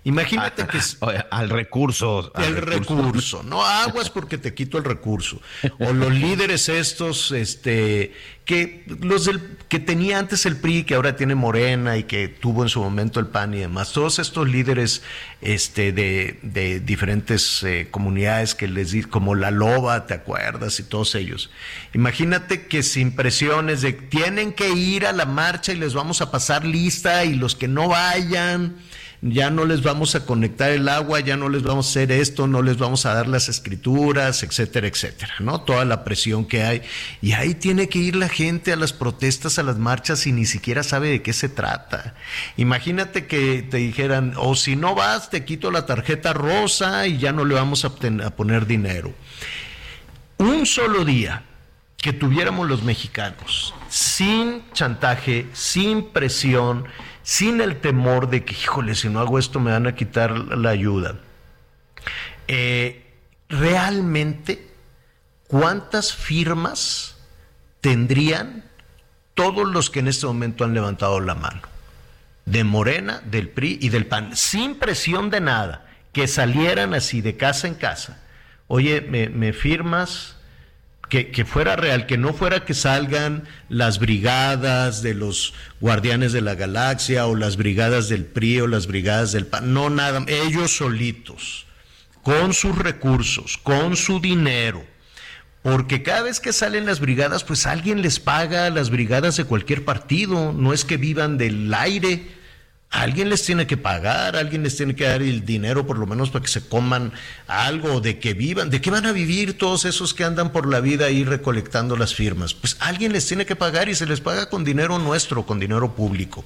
imagínate 0.04 0.66
que... 0.66 0.78
es- 0.78 0.96
Oye, 1.00 1.24
Al 1.30 1.50
recurso. 1.50 2.30
al 2.34 2.44
el 2.44 2.56
recurso. 2.56 3.42
No 3.42 3.64
aguas 3.64 4.10
porque 4.14 4.38
te 4.38 4.54
quito 4.54 4.78
el 4.78 4.84
recurso. 4.84 5.40
O 5.78 5.92
los 5.92 6.12
líderes 6.12 6.68
estos, 6.68 7.32
este, 7.32 8.12
que 8.44 8.84
los 9.00 9.26
del, 9.26 9.40
que 9.68 9.78
tenía 9.78 10.18
antes 10.18 10.46
el 10.46 10.56
PRI, 10.56 10.84
que 10.84 10.94
ahora 10.94 11.16
tiene 11.16 11.34
Morena 11.34 11.96
y 11.96 12.04
que 12.04 12.28
tuvo 12.28 12.62
en 12.62 12.68
su 12.68 12.80
momento 12.82 13.20
el 13.20 13.26
PAN 13.26 13.54
y 13.54 13.58
demás. 13.58 13.92
Todos 13.92 14.18
estos 14.18 14.48
líderes, 14.48 15.02
este, 15.40 15.92
de, 15.92 16.38
de 16.42 16.80
diferentes 16.80 17.62
eh, 17.62 17.88
comunidades 17.90 18.54
que 18.54 18.68
les 18.68 18.90
di, 18.92 19.02
como 19.02 19.34
la 19.34 19.50
Loba, 19.50 20.06
¿te 20.06 20.14
acuerdas? 20.14 20.80
Y 20.80 20.82
todos 20.84 21.14
ellos. 21.14 21.50
Imagínate 21.94 22.66
que 22.66 22.82
sin 22.82 23.14
presiones 23.14 23.82
de 23.82 23.92
tienen 23.92 24.52
que 24.52 24.70
ir 24.70 25.06
a 25.06 25.12
la 25.12 25.26
marcha 25.26 25.72
y 25.72 25.76
les 25.76 25.94
vamos 25.94 26.20
a 26.20 26.30
pasar 26.30 26.64
lista 26.64 27.24
y 27.24 27.34
los 27.34 27.54
que 27.54 27.68
no 27.68 27.88
vayan 27.88 28.76
ya 29.22 29.50
no 29.50 29.66
les 29.66 29.82
vamos 29.82 30.14
a 30.14 30.24
conectar 30.24 30.70
el 30.70 30.88
agua, 30.88 31.20
ya 31.20 31.36
no 31.36 31.48
les 31.48 31.62
vamos 31.62 31.86
a 31.86 31.90
hacer 31.90 32.12
esto, 32.12 32.46
no 32.46 32.62
les 32.62 32.78
vamos 32.78 33.04
a 33.04 33.12
dar 33.12 33.28
las 33.28 33.48
escrituras, 33.48 34.42
etcétera, 34.42 34.86
etcétera, 34.86 35.34
¿no? 35.40 35.60
Toda 35.60 35.84
la 35.84 36.04
presión 36.04 36.46
que 36.46 36.62
hay. 36.62 36.82
Y 37.20 37.32
ahí 37.32 37.54
tiene 37.54 37.88
que 37.88 37.98
ir 37.98 38.16
la 38.16 38.28
gente 38.28 38.72
a 38.72 38.76
las 38.76 38.92
protestas, 38.92 39.58
a 39.58 39.62
las 39.62 39.76
marchas 39.76 40.26
y 40.26 40.32
ni 40.32 40.46
siquiera 40.46 40.82
sabe 40.82 41.10
de 41.10 41.22
qué 41.22 41.32
se 41.32 41.48
trata. 41.48 42.14
Imagínate 42.56 43.26
que 43.26 43.62
te 43.62 43.76
dijeran, 43.76 44.34
o 44.36 44.54
si 44.54 44.74
no 44.76 44.94
vas, 44.94 45.28
te 45.28 45.44
quito 45.44 45.70
la 45.70 45.84
tarjeta 45.84 46.32
rosa 46.32 47.06
y 47.06 47.18
ya 47.18 47.32
no 47.32 47.44
le 47.44 47.54
vamos 47.54 47.84
a 47.84 47.90
poner 47.90 48.66
dinero. 48.66 49.12
Un 50.38 50.64
solo 50.64 51.04
día 51.04 51.44
que 51.98 52.14
tuviéramos 52.14 52.66
los 52.66 52.82
mexicanos 52.82 53.74
sin 53.90 54.62
chantaje, 54.72 55.46
sin 55.52 56.10
presión, 56.10 56.86
sin 57.30 57.60
el 57.60 57.80
temor 57.80 58.28
de 58.28 58.44
que, 58.44 58.54
híjole, 58.54 58.96
si 58.96 59.08
no 59.08 59.20
hago 59.20 59.38
esto 59.38 59.60
me 59.60 59.70
van 59.70 59.86
a 59.86 59.94
quitar 59.94 60.36
la 60.36 60.70
ayuda. 60.70 61.14
Eh, 62.48 63.06
realmente, 63.48 64.68
¿cuántas 65.46 66.12
firmas 66.12 67.18
tendrían 67.80 68.64
todos 69.34 69.68
los 69.68 69.90
que 69.90 70.00
en 70.00 70.08
este 70.08 70.26
momento 70.26 70.64
han 70.64 70.74
levantado 70.74 71.20
la 71.20 71.36
mano? 71.36 71.62
De 72.46 72.64
Morena, 72.64 73.22
del 73.24 73.48
PRI 73.48 73.78
y 73.80 73.90
del 73.90 74.06
PAN, 74.06 74.34
sin 74.34 74.80
presión 74.80 75.30
de 75.30 75.40
nada, 75.40 75.86
que 76.12 76.26
salieran 76.26 76.94
así 76.94 77.20
de 77.20 77.36
casa 77.36 77.68
en 77.68 77.74
casa. 77.74 78.20
Oye, 78.66 79.02
¿me, 79.02 79.28
me 79.28 79.52
firmas? 79.52 80.36
Que, 81.10 81.44
fuera 81.44 81.74
real, 81.74 82.06
que 82.06 82.16
no 82.16 82.32
fuera 82.32 82.64
que 82.64 82.72
salgan 82.72 83.42
las 83.68 83.98
brigadas 83.98 85.02
de 85.02 85.12
los 85.12 85.52
guardianes 85.80 86.32
de 86.32 86.40
la 86.40 86.54
galaxia 86.54 87.26
o 87.26 87.34
las 87.34 87.56
brigadas 87.56 88.08
del 88.08 88.24
PRI 88.24 88.60
o 88.60 88.66
las 88.68 88.86
brigadas 88.86 89.32
del 89.32 89.46
PAN, 89.46 89.74
no 89.74 89.90
nada, 89.90 90.24
ellos 90.28 90.76
solitos, 90.76 91.66
con 92.22 92.54
sus 92.54 92.78
recursos, 92.78 93.58
con 93.58 93.96
su 93.96 94.20
dinero, 94.20 94.86
Porque 95.62 96.02
cada 96.02 96.22
vez 96.22 96.40
que 96.40 96.54
salen 96.54 96.86
las 96.86 97.00
brigadas, 97.00 97.44
pues 97.44 97.66
alguien 97.66 98.00
les 98.00 98.20
paga 98.20 98.66
a 98.66 98.70
las 98.70 98.88
brigadas 98.88 99.36
de 99.36 99.44
cualquier 99.44 99.84
partido. 99.84 100.54
No 100.54 100.72
es 100.72 100.86
que 100.86 100.96
vivan 100.96 101.36
del 101.36 101.74
aire. 101.74 102.39
Alguien 102.90 103.28
les 103.30 103.44
tiene 103.44 103.68
que 103.68 103.76
pagar, 103.76 104.34
alguien 104.34 104.64
les 104.64 104.76
tiene 104.76 104.96
que 104.96 105.04
dar 105.04 105.22
el 105.22 105.44
dinero 105.44 105.86
por 105.86 105.96
lo 105.96 106.06
menos 106.06 106.30
para 106.30 106.42
que 106.42 106.50
se 106.50 106.66
coman 106.66 107.12
algo, 107.46 108.00
de 108.00 108.18
que 108.18 108.34
vivan. 108.34 108.68
¿De 108.68 108.80
qué 108.80 108.90
van 108.90 109.06
a 109.06 109.12
vivir 109.12 109.56
todos 109.56 109.84
esos 109.84 110.12
que 110.12 110.24
andan 110.24 110.50
por 110.50 110.68
la 110.68 110.80
vida 110.80 111.06
ahí 111.06 111.22
recolectando 111.22 111.96
las 111.96 112.14
firmas? 112.16 112.52
Pues 112.52 112.76
alguien 112.80 113.12
les 113.12 113.26
tiene 113.26 113.46
que 113.46 113.54
pagar 113.54 113.88
y 113.88 113.94
se 113.94 114.06
les 114.06 114.20
paga 114.20 114.50
con 114.50 114.64
dinero 114.64 114.98
nuestro, 114.98 115.46
con 115.46 115.60
dinero 115.60 115.94
público. 115.94 116.44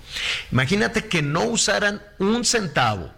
Imagínate 0.52 1.06
que 1.06 1.22
no 1.22 1.44
usaran 1.44 2.02
un 2.18 2.44
centavo, 2.44 3.10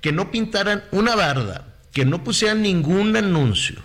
que 0.00 0.12
no 0.12 0.30
pintaran 0.30 0.82
una 0.90 1.14
barda, 1.14 1.66
que 1.92 2.06
no 2.06 2.24
pusieran 2.24 2.62
ningún 2.62 3.14
anuncio 3.14 3.82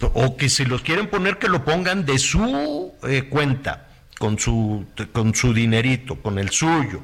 o 0.00 0.36
que 0.36 0.48
si 0.48 0.64
los 0.64 0.82
quieren 0.82 1.08
poner 1.08 1.38
que 1.38 1.48
lo 1.48 1.64
pongan 1.64 2.04
de 2.04 2.18
su 2.18 2.92
eh, 3.02 3.24
cuenta, 3.28 3.88
con 4.18 4.38
su, 4.38 4.86
con 5.12 5.34
su 5.34 5.52
dinerito, 5.52 6.16
con 6.16 6.38
el 6.38 6.50
suyo, 6.50 7.02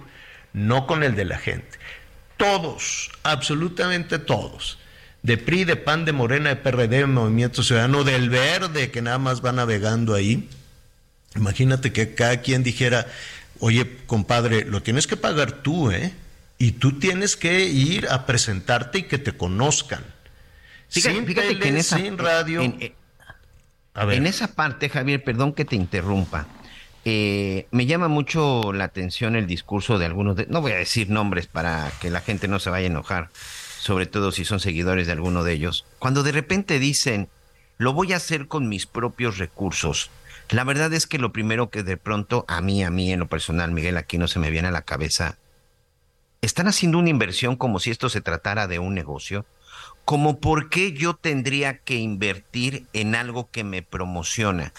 no 0.55 0.87
con 0.87 1.03
el 1.03 1.15
de 1.15 1.27
la 1.27 1.37
gente. 1.39 1.79
Todos, 2.39 3.11
absolutamente 3.23 4.19
todos, 4.19 4.79
de 5.23 5.37
PRI, 5.37 5.65
de 5.65 5.77
PAN, 5.77 6.05
de 6.07 6.13
Morena, 6.13 6.49
de 6.51 6.57
PRD, 6.57 6.89
de 6.99 7.07
Movimiento 7.07 7.63
Ciudadano, 7.63 8.03
del 8.05 8.31
Verde, 8.31 8.91
que 8.91 9.03
nada 9.03 9.19
más 9.19 9.45
va 9.45 9.53
navegando 9.53 10.15
ahí. 10.15 10.49
Imagínate 11.37 11.93
que 11.93 12.15
cada 12.15 12.41
quien 12.41 12.63
dijera, 12.63 13.07
oye, 13.59 13.99
compadre, 14.07 14.65
lo 14.65 14.83
tienes 14.83 15.07
que 15.07 15.17
pagar 15.17 15.53
tú, 15.63 15.91
¿eh? 15.91 16.13
Y 16.59 16.73
tú 16.73 16.99
tienes 16.99 17.37
que 17.37 17.65
ir 17.65 18.09
a 18.09 18.27
presentarte 18.27 18.99
y 19.01 19.03
que 19.05 19.19
te 19.19 19.33
conozcan. 19.37 20.05
Fíjate, 20.89 21.15
sin 21.17 21.27
fíjate 21.27 21.49
tele, 21.49 21.61
que 21.61 21.69
en 21.69 21.77
esa, 21.77 21.97
sin 21.97 22.17
radio. 22.19 22.63
en- 22.63 22.77
en- 22.81 22.95
A 23.95 24.05
ver. 24.05 24.19
En 24.19 24.27
esa 24.27 24.55
parte, 24.55 24.89
Javier, 24.89 25.23
perdón 25.25 25.53
que 25.53 25.65
te 25.65 25.77
interrumpa. 25.77 26.47
Eh, 27.05 27.67
me 27.71 27.87
llama 27.87 28.09
mucho 28.09 28.73
la 28.73 28.85
atención 28.85 29.37
el 29.37 29.47
discurso 29.47 29.99
de 29.99 30.07
algunos, 30.07 30.37
de, 30.37 30.47
no 30.47 30.61
voy 30.61 30.73
a 30.73 30.77
decir 30.77 31.11
nombres 31.11 31.47
para 31.47 31.91
que 32.01 32.11
la 32.11 32.21
gente 32.21 32.49
no 32.49 32.59
se 32.59 32.71
vaya 32.71 32.87
a 32.87 32.91
enojar, 32.91 33.31
sobre 33.79 34.07
todo 34.07 34.33
si 34.33 34.45
son 34.45 34.61
seguidores 34.61 35.07
de 35.07 35.13
alguno 35.13 35.45
de 35.45 35.53
ellos, 35.53 35.85
cuando 35.99 36.23
de 36.23 36.33
repente 36.33 36.79
dicen, 36.79 37.29
lo 37.79 37.93
voy 37.93 38.13
a 38.13 38.17
hacer 38.17 38.49
con 38.49 38.69
mis 38.69 38.87
propios 38.87 39.39
recursos. 39.39 40.11
La 40.51 40.65
verdad 40.65 40.93
es 40.93 41.07
que 41.07 41.19
lo 41.19 41.33
primero 41.33 41.71
que 41.71 41.83
de 41.83 41.97
pronto 41.97 42.45
a 42.49 42.61
mí, 42.61 42.85
a 42.85 42.91
mí 42.91 43.13
en 43.13 43.21
lo 43.21 43.27
personal, 43.27 43.73
Miguel, 43.73 43.97
aquí 43.97 44.19
no 44.19 44.29
se 44.29 44.39
me 44.39 44.51
viene 44.51 44.69
a 44.69 44.73
la 44.73 44.83
cabeza, 44.83 45.39
están 46.43 46.69
haciendo 46.69 46.99
una 46.99 47.11
inversión 47.11 47.57
como 47.57 47.81
si 47.81 47.91
esto 47.91 48.09
se 48.09 48.21
tratara 48.21 48.67
de 48.67 48.79
un 48.79 48.95
negocio 48.95 49.47
como 50.05 50.39
por 50.39 50.69
qué 50.69 50.93
yo 50.93 51.15
tendría 51.15 51.79
que 51.79 51.97
invertir 51.97 52.87
en 52.93 53.15
algo 53.15 53.51
que 53.51 53.65
me 53.65 53.83
promociona. 53.83 54.73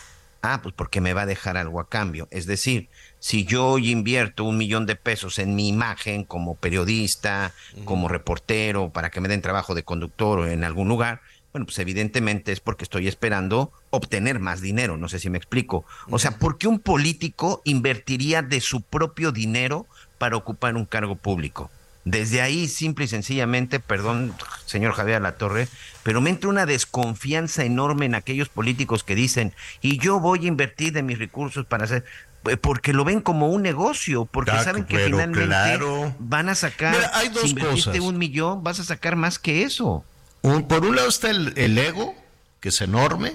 Ah, 0.47 0.61
pues 0.61 0.75
porque 0.75 1.01
me 1.01 1.13
va 1.13 1.23
a 1.23 1.25
dejar 1.25 1.57
algo 1.57 1.79
a 1.79 1.89
cambio. 1.89 2.27
Es 2.29 2.45
decir, 2.45 2.87
si 3.17 3.45
yo 3.45 3.65
hoy 3.65 3.89
invierto 3.89 4.43
un 4.43 4.57
millón 4.57 4.85
de 4.85 4.95
pesos 4.95 5.39
en 5.39 5.55
mi 5.55 5.67
imagen 5.67 6.23
como 6.23 6.53
periodista, 6.53 7.51
como 7.83 8.07
reportero, 8.07 8.91
para 8.91 9.09
que 9.09 9.21
me 9.21 9.27
den 9.27 9.41
trabajo 9.41 9.73
de 9.73 9.83
conductor 9.83 10.39
o 10.39 10.47
en 10.47 10.63
algún 10.63 10.87
lugar, 10.87 11.21
bueno, 11.51 11.65
pues 11.65 11.79
evidentemente 11.79 12.51
es 12.51 12.59
porque 12.59 12.83
estoy 12.83 13.07
esperando 13.07 13.71
obtener 13.89 14.39
más 14.39 14.61
dinero. 14.61 14.97
No 14.97 15.09
sé 15.09 15.17
si 15.17 15.31
me 15.31 15.39
explico. 15.39 15.83
O 16.11 16.19
sea, 16.19 16.37
¿por 16.37 16.59
qué 16.59 16.67
un 16.67 16.79
político 16.79 17.61
invertiría 17.63 18.43
de 18.43 18.61
su 18.61 18.81
propio 18.81 19.31
dinero 19.31 19.87
para 20.19 20.37
ocupar 20.37 20.75
un 20.75 20.85
cargo 20.85 21.15
público? 21.15 21.71
Desde 22.05 22.41
ahí, 22.41 22.67
simple 22.67 23.05
y 23.05 23.07
sencillamente, 23.07 23.79
perdón, 23.79 24.33
señor 24.67 24.93
Javier 24.93 25.21
Latorre, 25.23 25.67
pero 26.03 26.21
me 26.21 26.29
entra 26.29 26.49
una 26.51 26.67
desconfianza 26.67 27.63
enorme 27.65 28.05
en 28.05 28.13
aquellos 28.13 28.47
políticos 28.47 29.03
que 29.03 29.15
dicen, 29.15 29.53
y 29.81 29.97
yo 29.97 30.19
voy 30.19 30.45
a 30.45 30.47
invertir 30.47 30.93
de 30.93 31.01
mis 31.01 31.17
recursos 31.17 31.65
para 31.65 31.85
hacer, 31.85 32.05
eh, 32.47 32.57
porque 32.57 32.93
lo 32.93 33.05
ven 33.05 33.21
como 33.21 33.49
un 33.49 33.63
negocio, 33.63 34.25
porque 34.25 34.51
saben 34.63 34.85
que 34.85 34.99
finalmente 34.99 35.47
claro. 35.47 36.15
van 36.19 36.47
a 36.49 36.53
sacar, 36.53 36.93
Mira, 36.95 37.09
hay 37.15 37.29
dos 37.29 37.41
si 37.41 37.49
invertiste 37.49 37.89
cosas. 37.97 38.05
un 38.05 38.17
millón, 38.19 38.63
vas 38.63 38.79
a 38.79 38.83
sacar 38.83 39.15
más 39.15 39.39
que 39.39 39.63
eso. 39.63 40.05
Un- 40.43 40.67
por 40.67 40.85
un 40.85 40.95
lado 40.95 41.09
está 41.09 41.31
el, 41.31 41.53
el 41.57 41.75
ego, 41.75 42.13
que 42.59 42.69
es 42.69 42.79
enorme. 42.81 43.33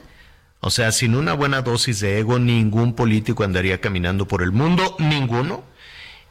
O 0.61 0.71
sea, 0.71 0.93
sin 0.93 1.17
una 1.17 1.33
buena 1.33 1.63
dosis 1.63 1.99
de 1.99 2.21
ego, 2.21 2.39
ningún 2.39 2.95
político 2.95 3.43
andaría 3.43 3.81
caminando 3.81 4.29
por 4.29 4.43
el 4.43 4.53
mundo, 4.53 4.95
ninguno. 5.01 5.65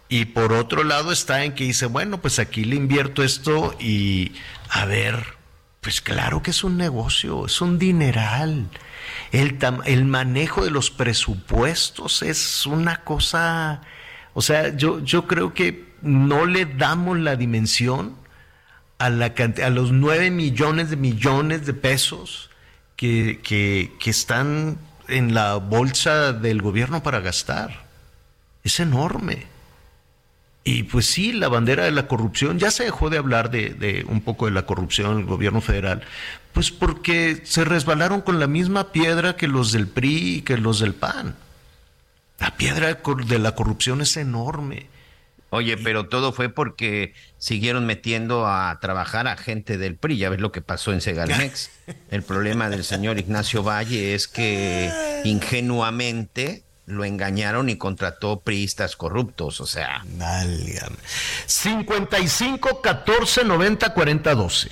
Y 0.10 0.26
por 0.26 0.54
otro 0.54 0.84
lado 0.84 1.12
está 1.12 1.44
en 1.44 1.54
que 1.54 1.66
dice, 1.66 1.86
bueno, 1.86 2.20
pues 2.20 2.40
aquí 2.40 2.66
le 2.66 2.76
invierto 2.76 3.24
esto 3.24 3.76
y 3.80 4.32
a 4.70 4.86
ver, 4.86 5.24
pues 5.82 6.02
claro 6.02 6.42
que 6.42 6.50
es 6.52 6.64
un 6.64 6.78
negocio, 6.78 7.46
es 7.46 7.62
un 7.62 7.78
dineral. 7.78 8.68
El, 9.32 9.60
tam- 9.60 9.84
el 9.86 10.06
manejo 10.06 10.66
de 10.66 10.72
los 10.72 10.90
presupuestos 10.90 12.24
es 12.24 12.66
una 12.66 13.04
cosa, 13.04 13.82
o 14.34 14.42
sea, 14.42 14.76
yo, 14.76 15.00
yo 15.04 15.28
creo 15.28 15.54
que 15.54 15.94
no 16.02 16.46
le 16.48 16.66
damos 16.66 17.20
la 17.20 17.36
dimensión 17.36 18.16
a, 18.98 19.10
la 19.12 19.34
a 19.64 19.70
los 19.70 19.92
9 19.92 20.32
millones 20.32 20.90
de 20.90 20.96
millones 20.98 21.68
de 21.68 21.74
pesos 21.74 22.50
que, 22.96 23.40
que, 23.44 23.92
que 24.00 24.10
están 24.10 24.78
en 25.08 25.36
la 25.36 25.56
bolsa 25.56 26.34
del 26.34 26.62
gobierno 26.64 27.04
para 27.04 27.20
gastar. 27.20 27.86
Es 28.64 28.80
enorme. 28.80 29.46
Y 30.64 30.84
pues 30.84 31.06
sí, 31.06 31.32
la 31.32 31.48
bandera 31.48 31.86
de 31.86 31.92
la 31.92 32.08
corrupción, 32.08 32.60
ya 32.60 32.70
se 32.70 32.84
dejó 32.84 33.10
de 33.10 33.18
hablar 33.18 33.50
de, 33.50 33.70
de 33.70 34.06
un 34.08 34.22
poco 34.22 34.46
de 34.46 34.52
la 34.52 34.66
corrupción 34.66 35.14
en 35.14 35.20
el 35.20 35.26
gobierno 35.26 35.62
federal, 35.62 36.04
pues 36.54 36.72
porque 36.72 37.42
se 37.44 37.64
resbalaron 37.64 38.22
con 38.22 38.40
la 38.40 38.48
misma 38.48 38.92
piedra 38.92 39.36
que 39.36 39.48
los 39.48 39.72
del 39.72 39.88
PRI 39.88 40.38
y 40.38 40.42
que 40.42 40.58
los 40.58 40.80
del 40.80 40.94
PAN. 40.94 41.36
La 42.40 42.56
piedra 42.56 42.98
de 43.28 43.40
la 43.40 43.56
corrupción 43.56 44.02
es 44.02 44.16
enorme. 44.18 44.88
Oye, 45.52 45.78
pero 45.78 46.08
todo 46.08 46.32
fue 46.32 46.50
porque 46.50 47.14
siguieron 47.38 47.86
metiendo 47.86 48.48
a 48.48 48.78
trabajar 48.80 49.28
a 49.28 49.36
gente 49.36 49.78
del 49.78 49.96
PRI. 49.96 50.18
Ya 50.18 50.30
ves 50.30 50.40
lo 50.40 50.52
que 50.52 50.62
pasó 50.62 50.94
en 50.94 51.02
Segalmex. 51.02 51.72
El 52.12 52.22
problema 52.22 52.70
del 52.70 52.84
señor 52.84 53.18
Ignacio 53.18 53.64
Valle 53.64 54.14
es 54.14 54.28
que 54.28 54.92
ingenuamente 55.24 56.64
lo 56.90 57.06
engañaron 57.06 57.70
y 57.70 57.78
contrató 57.78 58.42
priistas 58.42 58.96
corruptos. 58.96 59.62
O 59.62 59.66
sea, 59.66 60.04
Válgame. 60.18 60.98
55 61.46 62.82
14 62.82 63.44
90 63.46 63.94
40 63.94 64.36
12. 64.36 64.70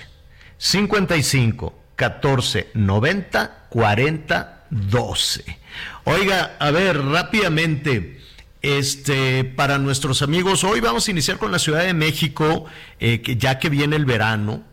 55 0.57 1.73
14 1.95 2.69
90 2.73 3.67
40 3.69 4.65
12. 4.69 5.59
Oiga, 6.03 6.55
a 6.59 6.71
ver, 6.71 7.03
rápidamente, 7.03 8.21
este, 8.61 9.43
para 9.43 9.77
nuestros 9.77 10.21
amigos, 10.21 10.63
hoy 10.63 10.79
vamos 10.79 11.07
a 11.07 11.11
iniciar 11.11 11.37
con 11.37 11.51
la 11.51 11.59
Ciudad 11.59 11.83
de 11.83 11.93
México, 11.93 12.65
eh, 12.99 13.21
que 13.21 13.37
ya 13.37 13.59
que 13.59 13.69
viene 13.69 13.95
el 13.95 14.05
verano. 14.05 14.63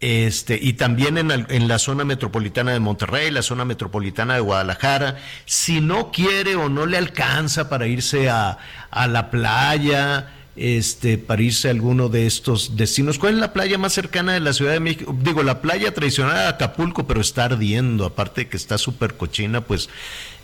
Este, 0.00 0.58
y 0.60 0.72
también 0.74 1.18
en, 1.18 1.30
en 1.30 1.68
la 1.68 1.78
zona 1.78 2.04
metropolitana 2.06 2.72
de 2.72 2.80
Monterrey, 2.80 3.30
la 3.30 3.42
zona 3.42 3.66
metropolitana 3.66 4.34
de 4.34 4.40
Guadalajara. 4.40 5.18
Si 5.44 5.80
no 5.82 6.10
quiere 6.10 6.56
o 6.56 6.70
no 6.70 6.86
le 6.86 6.96
alcanza 6.96 7.68
para 7.68 7.86
irse 7.86 8.30
a, 8.30 8.56
a 8.90 9.06
la 9.08 9.30
playa, 9.30 10.32
este, 10.56 11.18
para 11.18 11.42
irse 11.42 11.68
a 11.68 11.72
alguno 11.72 12.08
de 12.08 12.26
estos 12.26 12.76
destinos, 12.78 13.18
¿cuál 13.18 13.34
es 13.34 13.40
la 13.40 13.52
playa 13.52 13.76
más 13.76 13.92
cercana 13.92 14.32
de 14.32 14.40
la 14.40 14.54
Ciudad 14.54 14.72
de 14.72 14.80
México? 14.80 15.14
Digo, 15.22 15.42
la 15.42 15.60
playa 15.60 15.92
tradicional 15.92 16.34
de 16.34 16.46
Acapulco, 16.48 17.06
pero 17.06 17.20
está 17.20 17.44
ardiendo, 17.44 18.06
aparte 18.06 18.42
de 18.42 18.48
que 18.48 18.56
está 18.56 18.78
súper 18.78 19.18
cochina, 19.18 19.60
pues 19.60 19.90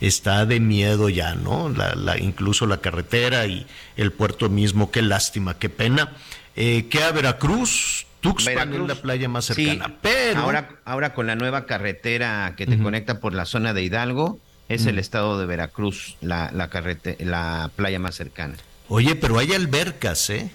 está 0.02 0.44
de 0.44 0.60
miedo 0.60 1.08
ya, 1.08 1.34
¿no? 1.34 1.70
La, 1.70 1.94
la- 1.94 2.18
incluso 2.18 2.66
la 2.66 2.82
carretera 2.82 3.46
y 3.46 3.66
el 3.96 4.12
puerto 4.12 4.50
mismo, 4.50 4.90
qué 4.90 5.00
lástima, 5.00 5.58
qué 5.58 5.70
pena. 5.70 6.12
Eh, 6.56 6.86
queda 6.90 7.10
Veracruz, 7.12 8.06
Tuxpan 8.30 8.52
es 8.52 8.56
Veracruz. 8.70 8.88
la 8.88 8.94
playa 8.96 9.28
más 9.28 9.44
Sí, 9.46 9.66
cercana. 9.66 9.94
pero 10.02 10.40
ahora, 10.40 10.68
ahora 10.84 11.14
con 11.14 11.26
la 11.26 11.34
nueva 11.36 11.66
carretera 11.66 12.54
que 12.56 12.66
te 12.66 12.78
conecta 12.78 13.20
por 13.20 13.32
la 13.34 13.44
zona 13.44 13.72
de 13.74 13.82
Hidalgo, 13.82 14.38
es 14.68 14.86
el 14.86 14.98
estado 14.98 15.38
de 15.38 15.46
Veracruz, 15.46 16.16
la, 16.20 16.50
la, 16.52 16.68
carrete- 16.70 17.16
la 17.24 17.70
playa 17.76 17.98
más 17.98 18.14
cercana. 18.16 18.54
Oye, 18.88 19.14
pero 19.16 19.38
hay 19.38 19.52
albercas, 19.52 20.28
¿eh? 20.30 20.50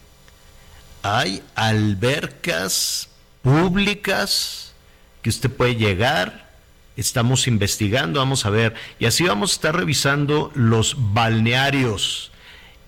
Hay 1.03 1.41
albercas 1.55 3.09
públicas 3.41 4.73
que 5.21 5.29
usted 5.29 5.49
puede 5.49 5.75
llegar. 5.75 6.49
Estamos 6.97 7.47
investigando, 7.47 8.19
vamos 8.19 8.45
a 8.45 8.49
ver. 8.49 8.73
Y 8.99 9.05
así 9.05 9.23
vamos 9.23 9.51
a 9.51 9.53
estar 9.55 9.75
revisando 9.75 10.51
los 10.55 10.95
balnearios 11.13 12.31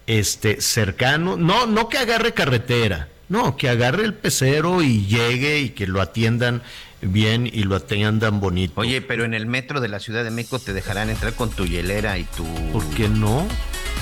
este, 0.07 0.61
cercanos. 0.61 1.37
No, 1.39 1.65
no 1.67 1.89
que 1.89 1.97
agarre 1.97 2.33
carretera. 2.33 3.07
No, 3.29 3.57
que 3.57 3.69
agarre 3.69 4.03
el 4.03 4.13
pecero 4.13 4.81
y 4.81 5.05
llegue 5.05 5.59
y 5.59 5.69
que 5.69 5.88
lo 5.88 6.01
atiendan 6.01 6.62
bien 7.01 7.47
y 7.47 7.63
lo 7.63 7.75
atiendan 7.75 8.39
bonito. 8.39 8.79
Oye, 8.81 9.01
pero 9.01 9.25
en 9.25 9.33
el 9.33 9.45
metro 9.45 9.81
de 9.81 9.88
la 9.88 9.99
Ciudad 9.99 10.23
de 10.23 10.31
México 10.31 10.59
te 10.59 10.73
dejarán 10.73 11.09
entrar 11.09 11.33
con 11.33 11.49
tu 11.49 11.65
hielera 11.65 12.17
y 12.17 12.23
tu, 12.25 12.45
¿por 12.71 12.86
qué 12.91 13.09
no? 13.09 13.47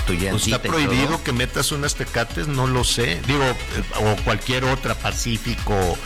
Pues 0.06 0.46
está 0.46 0.60
prohibido 0.60 1.22
que 1.22 1.32
metas 1.32 1.70
unas 1.72 1.94
tecates, 1.94 2.48
no 2.48 2.66
lo 2.66 2.82
sé. 2.84 3.20
Digo, 3.26 3.44
eh, 3.44 3.54
o 4.00 4.16
cualquier 4.24 4.64
otra, 4.64 4.94
Pacífico, 4.94 5.96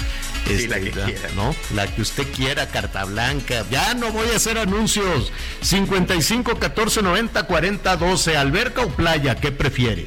Este, 0.49 0.69
la 0.69 0.81
que 0.81 0.91
quiera. 0.91 1.31
¿no? 1.35 1.55
La 1.75 1.87
que 1.87 2.03
usted 2.03 2.27
quiera, 2.33 2.69
carta 2.69 3.05
blanca. 3.05 3.65
Ya 3.71 3.95
no 3.95 4.13
voy 4.13 4.29
a 4.33 4.37
hacer 4.37 4.59
anuncios. 4.59 5.33
55 5.63 6.59
14 6.59 7.03
90 7.03 7.43
40 7.45 7.97
12. 7.97 8.37
¿Alberca 8.37 8.83
o 8.83 8.89
playa? 8.89 9.37
¿Qué 9.37 9.51
prefiere? 9.51 10.07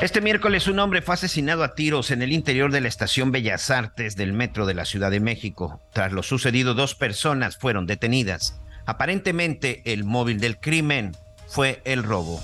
Este 0.00 0.22
miércoles 0.22 0.66
un 0.66 0.78
hombre 0.78 1.02
fue 1.02 1.12
asesinado 1.12 1.62
a 1.62 1.74
tiros 1.74 2.10
en 2.10 2.22
el 2.22 2.32
interior 2.32 2.72
de 2.72 2.80
la 2.80 2.88
estación 2.88 3.32
Bellas 3.32 3.70
Artes 3.70 4.16
del 4.16 4.32
metro 4.32 4.64
de 4.64 4.72
la 4.72 4.86
Ciudad 4.86 5.10
de 5.10 5.20
México. 5.20 5.78
Tras 5.92 6.10
lo 6.10 6.22
sucedido, 6.22 6.72
dos 6.72 6.94
personas 6.94 7.58
fueron 7.58 7.84
detenidas. 7.84 8.58
Aparentemente, 8.86 9.82
el 9.84 10.04
móvil 10.04 10.40
del 10.40 10.58
crimen 10.58 11.14
fue 11.48 11.82
el 11.84 12.02
robo. 12.02 12.40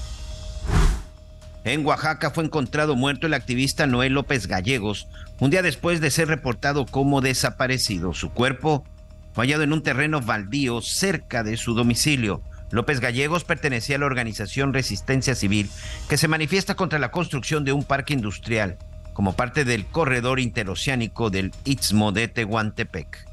En 1.65 1.87
Oaxaca 1.87 2.31
fue 2.31 2.45
encontrado 2.45 2.95
muerto 2.95 3.27
el 3.27 3.33
activista 3.33 3.87
Noel 3.87 4.13
López 4.13 4.49
Gallegos 4.49 5.09
un 5.41 5.49
día 5.49 5.63
después 5.63 6.03
de 6.03 6.11
ser 6.11 6.29
reportado 6.29 6.85
como 6.85 7.23
desaparecido. 7.23 8.13
Su 8.13 8.33
cuerpo 8.33 8.85
fue 9.33 9.47
hallado 9.47 9.63
en 9.63 9.73
un 9.73 9.83
terreno 9.83 10.21
baldío 10.21 10.83
cerca 10.83 11.43
de 11.43 11.57
su 11.57 11.73
domicilio. 11.73 12.43
López 12.77 13.01
Gallegos 13.01 13.45
pertenecía 13.45 13.97
a 13.97 13.99
la 13.99 14.07
organización 14.07 14.75
Resistencia 14.75 15.35
Civil, 15.35 15.71
que 16.09 16.19
se 16.19 16.29
manifiesta 16.29 16.75
contra 16.75 16.99
la 16.99 17.11
construcción 17.11 17.65
de 17.65 17.73
un 17.73 17.85
parque 17.85 18.13
industrial 18.13 18.77
como 19.15 19.33
parte 19.33 19.65
del 19.65 19.87
corredor 19.87 20.41
interoceánico 20.41 21.31
del 21.31 21.53
Istmo 21.65 22.13
de 22.13 22.29
Tehuantepec. 22.29 23.27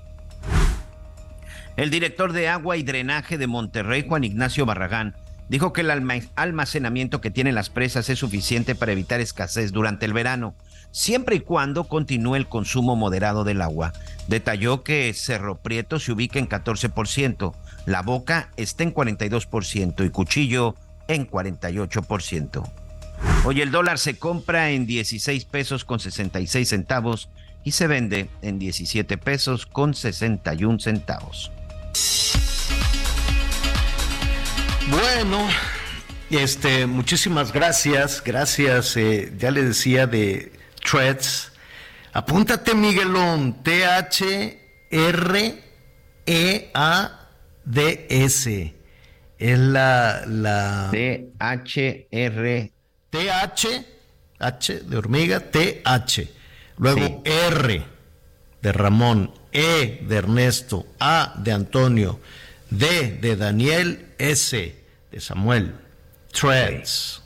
El 1.76 1.90
director 1.90 2.32
de 2.32 2.48
agua 2.48 2.78
y 2.78 2.84
drenaje 2.84 3.38
de 3.38 3.48
Monterrey, 3.48 4.06
Juan 4.08 4.24
Ignacio 4.24 4.66
Barragán, 4.66 5.14
dijo 5.50 5.74
que 5.74 5.82
el 5.82 5.92
almacenamiento 6.36 7.20
que 7.20 7.32
tienen 7.32 7.56
las 7.56 7.70
presas 7.70 8.10
es 8.10 8.20
suficiente 8.20 8.76
para 8.76 8.94
evitar 8.94 9.20
escasez 9.20 9.74
durante 9.74 10.06
el 10.06 10.14
verano, 10.14 10.56
siempre 10.92 11.36
y 11.36 11.40
cuando 11.42 11.84
continúe 11.84 12.36
el 12.36 12.48
consumo 12.48 12.96
moderado 12.96 13.44
del 13.44 13.62
agua. 13.62 13.92
Detalló 14.30 14.84
que 14.84 15.14
Cerro 15.14 15.58
Prieto 15.58 16.00
se 16.00 16.14
ubica 16.14 16.40
en 16.40 16.48
14%, 16.48 17.54
la 17.86 18.02
Boca 18.02 18.50
está 18.58 18.84
en 18.84 18.94
42% 18.94 20.06
y 20.06 20.10
Cuchillo 20.10 20.76
en 21.08 21.30
48%. 21.30 22.72
Hoy 23.46 23.62
el 23.62 23.72
dólar 23.72 24.00
se 24.00 24.18
compra 24.18 24.72
en 24.72 24.86
16 24.86 25.46
pesos 25.46 25.86
con 25.86 26.00
66 26.00 26.68
centavos 26.68 27.30
y 27.64 27.72
se 27.72 27.88
vende 27.88 28.30
en 28.42 28.60
17 28.60 29.18
pesos 29.18 29.66
con 29.66 29.94
61 29.94 30.80
centavos. 30.80 31.52
Bueno, 34.90 35.48
este, 36.30 36.86
muchísimas 36.88 37.54
gracias, 37.54 38.22
gracias. 38.24 38.98
eh, 38.98 39.34
ya 39.38 39.52
le 39.52 39.64
decía 39.64 40.08
de 40.08 40.52
Threads. 40.84 41.52
Apúntate, 42.12 42.76
Miguelón, 42.76 43.64
T-H-R-E-A-D-S. 47.72 48.76
Es 49.40 49.60
la, 49.60 50.24
la 50.28 50.90
T-H-R. 50.92 52.72
TH, 53.10 53.68
H 54.40 54.80
de 54.80 54.98
hormiga, 54.98 55.40
TH. 55.40 56.28
Luego 56.78 57.22
Sí. 57.24 57.32
R 57.32 57.86
de 58.62 58.72
Ramón, 58.72 59.32
E 59.52 60.04
de 60.08 60.16
Ernesto, 60.16 60.88
A 61.00 61.34
de 61.38 61.52
Antonio, 61.52 62.20
D 62.70 63.20
de 63.22 63.36
Daniel, 63.36 64.14
S 64.18 64.76
de 65.12 65.20
Samuel. 65.20 65.76
Threads. 66.32 67.22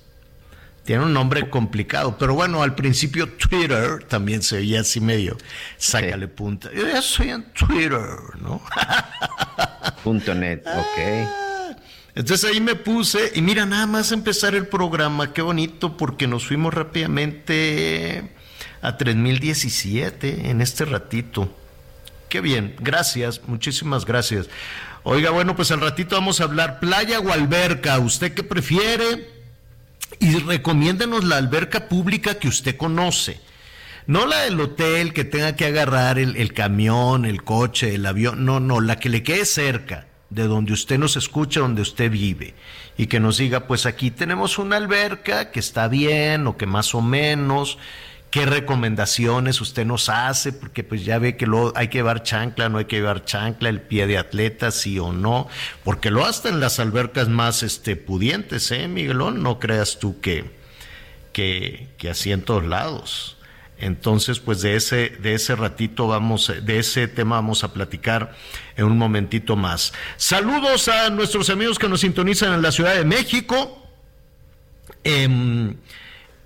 Tiene 0.84 1.04
un 1.04 1.14
nombre 1.14 1.50
complicado, 1.50 2.18
pero 2.18 2.34
bueno, 2.34 2.64
al 2.64 2.74
principio 2.74 3.30
Twitter 3.34 4.04
también 4.06 4.42
se 4.42 4.58
veía 4.58 4.82
así 4.82 5.00
medio, 5.02 5.38
sácale 5.78 6.28
punta. 6.30 6.70
Yo 6.74 6.88
ya 6.88 7.02
soy 7.02 7.30
en 7.30 7.44
Twitter, 7.54 8.08
¿no? 8.42 8.62
Punto 10.04 10.34
net, 10.34 10.66
ok. 10.66 11.46
Entonces 12.16 12.50
ahí 12.50 12.60
me 12.60 12.76
puse 12.76 13.32
y 13.36 13.42
mira, 13.42 13.66
nada 13.66 13.86
más 13.86 14.12
empezar 14.12 14.56
el 14.56 14.68
programa, 14.68 15.34
qué 15.34 15.42
bonito, 15.42 15.98
porque 15.98 16.26
nos 16.28 16.48
fuimos 16.48 16.74
rápidamente 16.74 18.32
a 18.82 18.98
3017 18.98 20.50
en 20.50 20.62
este 20.62 20.86
ratito. 20.86 21.54
Qué 22.30 22.42
bien, 22.42 22.76
gracias, 22.80 23.42
muchísimas 23.46 24.06
gracias. 24.06 24.50
Oiga, 25.04 25.30
bueno, 25.30 25.56
pues 25.56 25.72
al 25.72 25.80
ratito 25.80 26.16
vamos 26.16 26.42
a 26.42 26.46
hablar 26.46 26.80
playa 26.80 27.20
o 27.20 27.32
alberca, 27.32 28.00
¿usted 28.00 28.34
qué 28.34 28.44
prefiere? 28.44 29.30
Y 30.20 30.40
recomiéndenos 30.40 31.24
la 31.24 31.38
alberca 31.38 31.88
pública 31.88 32.36
que 32.36 32.48
usted 32.48 32.76
conoce. 32.78 33.40
No 34.08 34.26
la 34.26 34.44
del 34.44 34.58
hotel 34.62 35.12
que 35.12 35.26
tenga 35.26 35.58
que 35.58 35.66
agarrar 35.66 36.18
el, 36.18 36.54
camión, 36.54 37.26
el 37.26 37.44
coche, 37.44 37.94
el 37.94 38.06
avión. 38.06 38.46
No, 38.46 38.62
no, 38.62 38.80
la 38.80 39.00
que 39.00 39.10
le 39.10 39.22
quede 39.22 39.44
cerca 39.44 40.08
de 40.30 40.44
donde 40.44 40.72
usted 40.72 40.98
nos 40.98 41.18
escucha, 41.18 41.60
donde 41.60 41.82
usted 41.82 42.10
vive. 42.10 42.54
Y 42.98 43.08
que 43.08 43.20
nos 43.20 43.38
diga, 43.38 43.68
pues 43.68 43.86
aquí 43.86 44.10
tenemos 44.10 44.60
una 44.60 44.78
alberca 44.78 45.52
que 45.52 45.60
está 45.60 45.90
bien 45.90 46.48
o 46.48 46.56
que 46.56 46.66
más 46.66 46.96
o 46.96 47.02
menos. 47.02 47.78
¿Qué 48.32 48.46
recomendaciones 48.46 49.60
usted 49.60 49.86
nos 49.86 50.08
hace? 50.08 50.54
Porque 50.54 50.86
pues 50.86 51.04
ya 51.04 51.20
ve 51.20 51.36
que 51.36 51.46
lo, 51.46 51.74
hay 51.76 51.90
que 51.90 51.98
llevar 51.98 52.24
chancla, 52.24 52.70
no 52.70 52.78
hay 52.78 52.86
que 52.86 52.98
llevar 52.98 53.26
chancla, 53.26 53.68
el 53.68 53.82
pie 53.82 54.08
de 54.08 54.18
atleta, 54.18 54.72
sí 54.72 55.00
o 55.00 55.12
no. 55.12 55.50
Porque 55.84 56.12
lo 56.12 56.26
hasta 56.26 56.48
en 56.48 56.62
las 56.62 56.80
albercas 56.80 57.28
más 57.28 57.62
este, 57.62 57.98
pudientes, 57.98 58.72
¿eh, 58.72 58.88
Miguelón? 58.88 59.44
No 59.44 59.60
creas 59.60 60.00
tú 60.00 60.22
que, 60.22 60.50
que, 61.34 61.90
que 61.98 62.10
así 62.10 62.32
en 62.32 62.44
todos 62.44 62.64
lados. 62.64 63.37
Entonces, 63.80 64.40
pues 64.40 64.62
de 64.62 64.76
ese, 64.76 65.10
de 65.10 65.36
ese 65.36 65.56
ratito 65.56 66.08
vamos, 66.08 66.52
de 66.62 66.80
ese 66.80 67.08
tema 67.08 67.36
vamos 67.36 67.64
a 67.64 67.74
platicar 67.74 68.36
en 68.76 68.86
un 68.86 68.98
momentito 68.98 69.56
más. 69.56 69.94
Saludos 70.18 70.88
a 70.88 71.10
nuestros 71.12 71.50
amigos 71.50 71.78
que 71.78 71.88
nos 71.88 72.02
sintonizan 72.02 72.54
en 72.54 72.62
la 72.62 72.72
Ciudad 72.72 72.96
de 72.96 73.06
México. 73.06 73.84
En, 75.04 75.78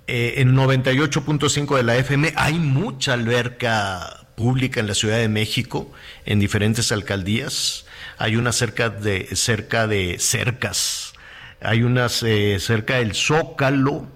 eh, 0.06 0.34
en 0.36 0.54
98.5 0.54 1.76
de 1.76 1.82
la 1.82 1.96
FM 1.96 2.34
hay 2.36 2.54
mucha 2.54 3.14
alberca 3.14 4.26
pública 4.34 4.80
en 4.80 4.86
la 4.86 4.94
Ciudad 4.94 5.18
de 5.18 5.28
México, 5.28 5.90
en 6.26 6.38
diferentes 6.38 6.92
alcaldías. 6.92 7.86
Hay 8.18 8.36
una 8.36 8.52
cerca 8.52 8.90
de, 8.90 9.34
cerca 9.36 9.86
de 9.86 10.18
cercas. 10.18 11.14
Hay 11.60 11.82
unas 11.82 12.22
eh, 12.22 12.58
cerca 12.60 12.96
del 12.96 13.14
Zócalo, 13.14 14.08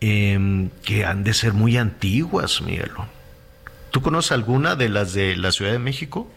eh, 0.00 0.68
que 0.84 1.04
han 1.04 1.24
de 1.24 1.34
ser 1.34 1.52
muy 1.52 1.76
antiguas, 1.76 2.60
Miguelo. 2.60 3.06
¿Tú 3.90 4.02
conoces 4.02 4.32
alguna 4.32 4.76
de 4.76 4.88
las 4.88 5.14
de 5.14 5.36
la 5.36 5.52
Ciudad 5.52 5.72
de 5.72 5.78
México? 5.78 6.30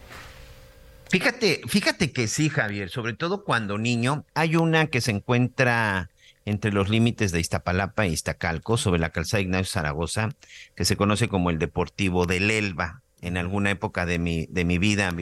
Fíjate, 1.10 1.60
fíjate 1.66 2.12
que 2.12 2.28
sí, 2.28 2.48
Javier, 2.48 2.88
sobre 2.88 3.14
todo 3.14 3.44
cuando 3.44 3.78
niño, 3.78 4.24
hay 4.34 4.56
una 4.56 4.86
que 4.86 5.00
se 5.00 5.10
encuentra 5.10 6.08
entre 6.44 6.72
los 6.72 6.88
límites 6.88 7.32
de 7.32 7.40
Iztapalapa 7.40 8.06
e 8.06 8.10
Iztacalco, 8.10 8.76
sobre 8.76 9.00
la 9.00 9.10
calzada 9.10 9.42
Ignacio 9.42 9.72
Zaragoza, 9.72 10.30
que 10.74 10.84
se 10.84 10.96
conoce 10.96 11.28
como 11.28 11.50
el 11.50 11.58
Deportivo 11.58 12.26
del 12.26 12.50
Elba. 12.50 13.02
En 13.20 13.36
alguna 13.36 13.70
época 13.70 14.06
de 14.06 14.18
mi, 14.18 14.46
de 14.46 14.64
mi 14.64 14.78
vida 14.78 15.12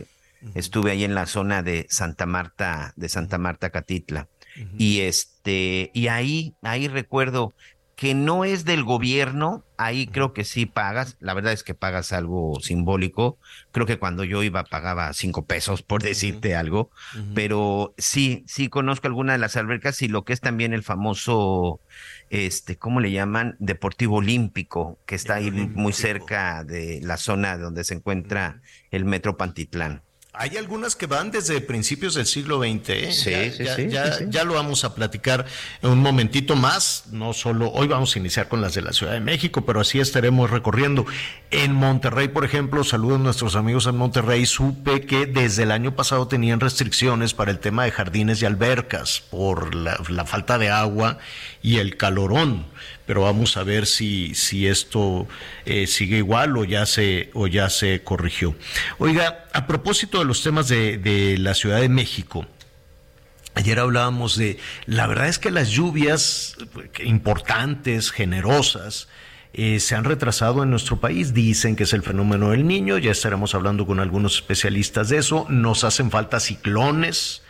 estuve 0.55 0.93
ahí 0.93 1.05
en 1.05 1.15
la 1.15 1.27
zona 1.27 1.63
de 1.63 1.87
Santa 1.89 2.27
Marta, 2.27 2.93
de 2.97 3.09
Santa 3.09 3.39
Marta 3.39 3.71
Catitla. 3.71 4.29
Y 4.77 5.01
este, 5.01 5.91
y 5.95 6.09
ahí, 6.09 6.55
ahí 6.63 6.89
recuerdo, 6.89 7.55
que 7.99 8.15
no 8.15 8.45
es 8.45 8.65
del 8.65 8.85
gobierno, 8.85 9.65
ahí 9.77 10.07
creo 10.07 10.33
que 10.33 10.45
sí 10.45 10.67
pagas. 10.67 11.17
La 11.19 11.35
verdad 11.35 11.53
es 11.53 11.65
que 11.65 11.75
pagas 11.75 12.13
algo 12.13 12.61
simbólico. 12.61 13.39
Creo 13.73 13.87
que 13.87 13.99
cuando 13.99 14.23
yo 14.23 14.45
iba 14.45 14.63
pagaba 14.63 15.13
cinco 15.15 15.47
pesos 15.47 15.83
por 15.83 16.01
decirte 16.01 16.55
algo. 16.55 16.93
Pero 17.35 17.95
sí, 17.99 18.45
sí 18.47 18.69
conozco 18.69 19.09
algunas 19.09 19.35
de 19.35 19.41
las 19.41 19.57
albercas 19.57 20.01
y 20.01 20.07
lo 20.07 20.25
que 20.25 20.33
es 20.33 20.41
también 20.41 20.75
el 20.75 20.85
famoso, 20.85 21.81
este, 22.31 22.77
¿cómo 22.77 23.01
le 23.01 23.11
llaman? 23.11 23.57
Deportivo 23.59 24.19
Olímpico, 24.19 25.01
que 25.05 25.17
está 25.17 25.35
ahí 25.35 25.51
muy 25.51 25.93
cerca 25.93 26.63
de 26.63 27.01
la 27.03 27.17
zona 27.17 27.59
donde 27.59 27.83
se 27.83 27.95
encuentra 27.95 28.63
el 28.93 29.07
Metro 29.07 29.37
Pantitlán. 29.37 30.03
Hay 30.41 30.57
algunas 30.57 30.95
que 30.95 31.07
van 31.07 31.33
desde 31.33 31.61
principios 31.61 32.15
del 32.15 32.25
siglo 32.25 32.61
XX. 32.61 32.89
¿eh? 32.91 33.13
Sí, 33.13 33.31
ya, 33.33 33.75
sí, 33.75 33.89
ya, 33.89 34.13
sí, 34.13 34.25
ya, 34.29 34.45
lo 34.45 34.55
vamos 34.55 34.85
a 34.85 34.95
platicar 34.95 35.45
en 35.83 35.91
un 35.91 35.99
momentito 35.99 36.55
más. 36.55 37.07
No 37.11 37.33
solo 37.33 37.73
hoy 37.73 37.89
vamos 37.89 38.15
a 38.15 38.21
iniciar 38.21 38.47
con 38.47 38.61
las 38.61 38.73
de 38.75 38.83
la 38.83 38.93
Ciudad 38.93 39.15
de 39.15 39.21
México, 39.21 39.67
pero 39.67 39.81
así 39.81 39.99
estaremos 39.99 40.49
recorriendo. 40.49 41.07
En 41.51 41.75
Monterrey, 41.75 42.29
por 42.29 42.45
ejemplo, 42.45 42.85
saludos 42.85 43.19
a 43.19 43.23
nuestros 43.25 43.57
amigos 43.57 43.87
en 43.87 43.97
Monterrey. 43.97 44.47
Supe 44.47 45.07
que 45.07 45.27
desde 45.27 45.65
el 45.65 45.73
año 45.73 45.97
pasado 45.97 46.29
tenían 46.29 46.61
restricciones 46.61 47.35
para 47.35 47.51
el 47.51 47.59
tema 47.59 47.83
de 47.83 47.91
jardines 47.91 48.41
y 48.41 48.47
albercas 48.47 49.21
por 49.33 49.75
la, 49.75 50.01
la 50.09 50.25
falta 50.25 50.57
de 50.57 50.71
agua 50.71 51.19
y 51.63 51.79
el 51.79 51.97
calorón 51.97 52.65
pero 53.09 53.23
vamos 53.23 53.57
a 53.57 53.65
ver 53.65 53.87
si, 53.87 54.35
si 54.35 54.67
esto 54.67 55.27
eh, 55.65 55.87
sigue 55.87 56.19
igual 56.19 56.59
o 56.59 56.65
ya 56.65 56.85
se 56.85 57.31
o 57.33 57.47
ya 57.47 57.71
se 57.71 58.03
corrigió. 58.03 58.55
Oiga, 58.99 59.47
a 59.55 59.67
propósito 59.67 60.19
de 60.19 60.27
los 60.27 60.43
temas 60.43 60.69
de, 60.69 60.99
de 60.99 61.39
la 61.39 61.55
Ciudad 61.55 61.81
de 61.81 61.89
México, 61.89 62.47
Ayer 63.55 63.81
hablábamos 63.81 64.37
de, 64.37 64.57
la 64.87 65.09
verdad 65.09 65.27
es 65.27 65.41
que 65.41 65.51
las 65.51 65.71
lluvias 65.71 66.57
importantes, 67.03 68.13
generosas, 68.13 69.09
eh, 69.53 69.81
se 69.81 69.97
han 69.97 70.05
retrasado 70.05 70.63
en 70.63 70.71
nuestro 70.71 71.01
país. 71.01 71.35
Dicen 71.35 71.75
que 71.75 71.83
es 71.83 71.93
el 71.93 72.03
fenómeno 72.03 72.51
del 72.51 72.69
niño, 72.69 72.99
ya 72.99 73.11
estaremos 73.11 73.57
hablando 73.57 73.85
con 73.85 73.99
algunos 73.99 74.37
especialistas 74.37 75.09
de 75.09 75.17
eso. 75.17 75.45
Nos 75.49 75.83
hacen 75.83 76.13
falta 76.13 76.39
ciclones, 76.39 77.43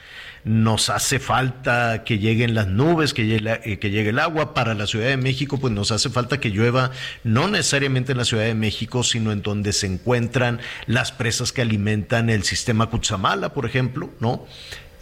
nos 0.44 0.90
hace 0.90 1.18
falta 1.18 2.04
que 2.04 2.18
lleguen 2.18 2.54
las 2.54 2.66
nubes, 2.66 3.14
que 3.14 3.26
llegue, 3.26 3.60
eh, 3.64 3.78
que 3.78 3.90
llegue 3.90 4.10
el 4.10 4.18
agua. 4.18 4.54
Para 4.54 4.74
la 4.74 4.86
Ciudad 4.86 5.06
de 5.06 5.16
México, 5.16 5.58
pues 5.58 5.72
nos 5.72 5.90
hace 5.90 6.10
falta 6.10 6.40
que 6.40 6.50
llueva, 6.50 6.90
no 7.24 7.48
necesariamente 7.48 8.12
en 8.12 8.18
la 8.18 8.24
Ciudad 8.24 8.44
de 8.44 8.54
México, 8.54 9.02
sino 9.02 9.32
en 9.32 9.42
donde 9.42 9.72
se 9.72 9.86
encuentran 9.86 10.60
las 10.86 11.12
presas 11.12 11.52
que 11.52 11.62
alimentan 11.62 12.30
el 12.30 12.44
sistema 12.44 12.88
Cutzamala, 12.88 13.52
por 13.52 13.66
ejemplo, 13.66 14.10
¿no? 14.20 14.46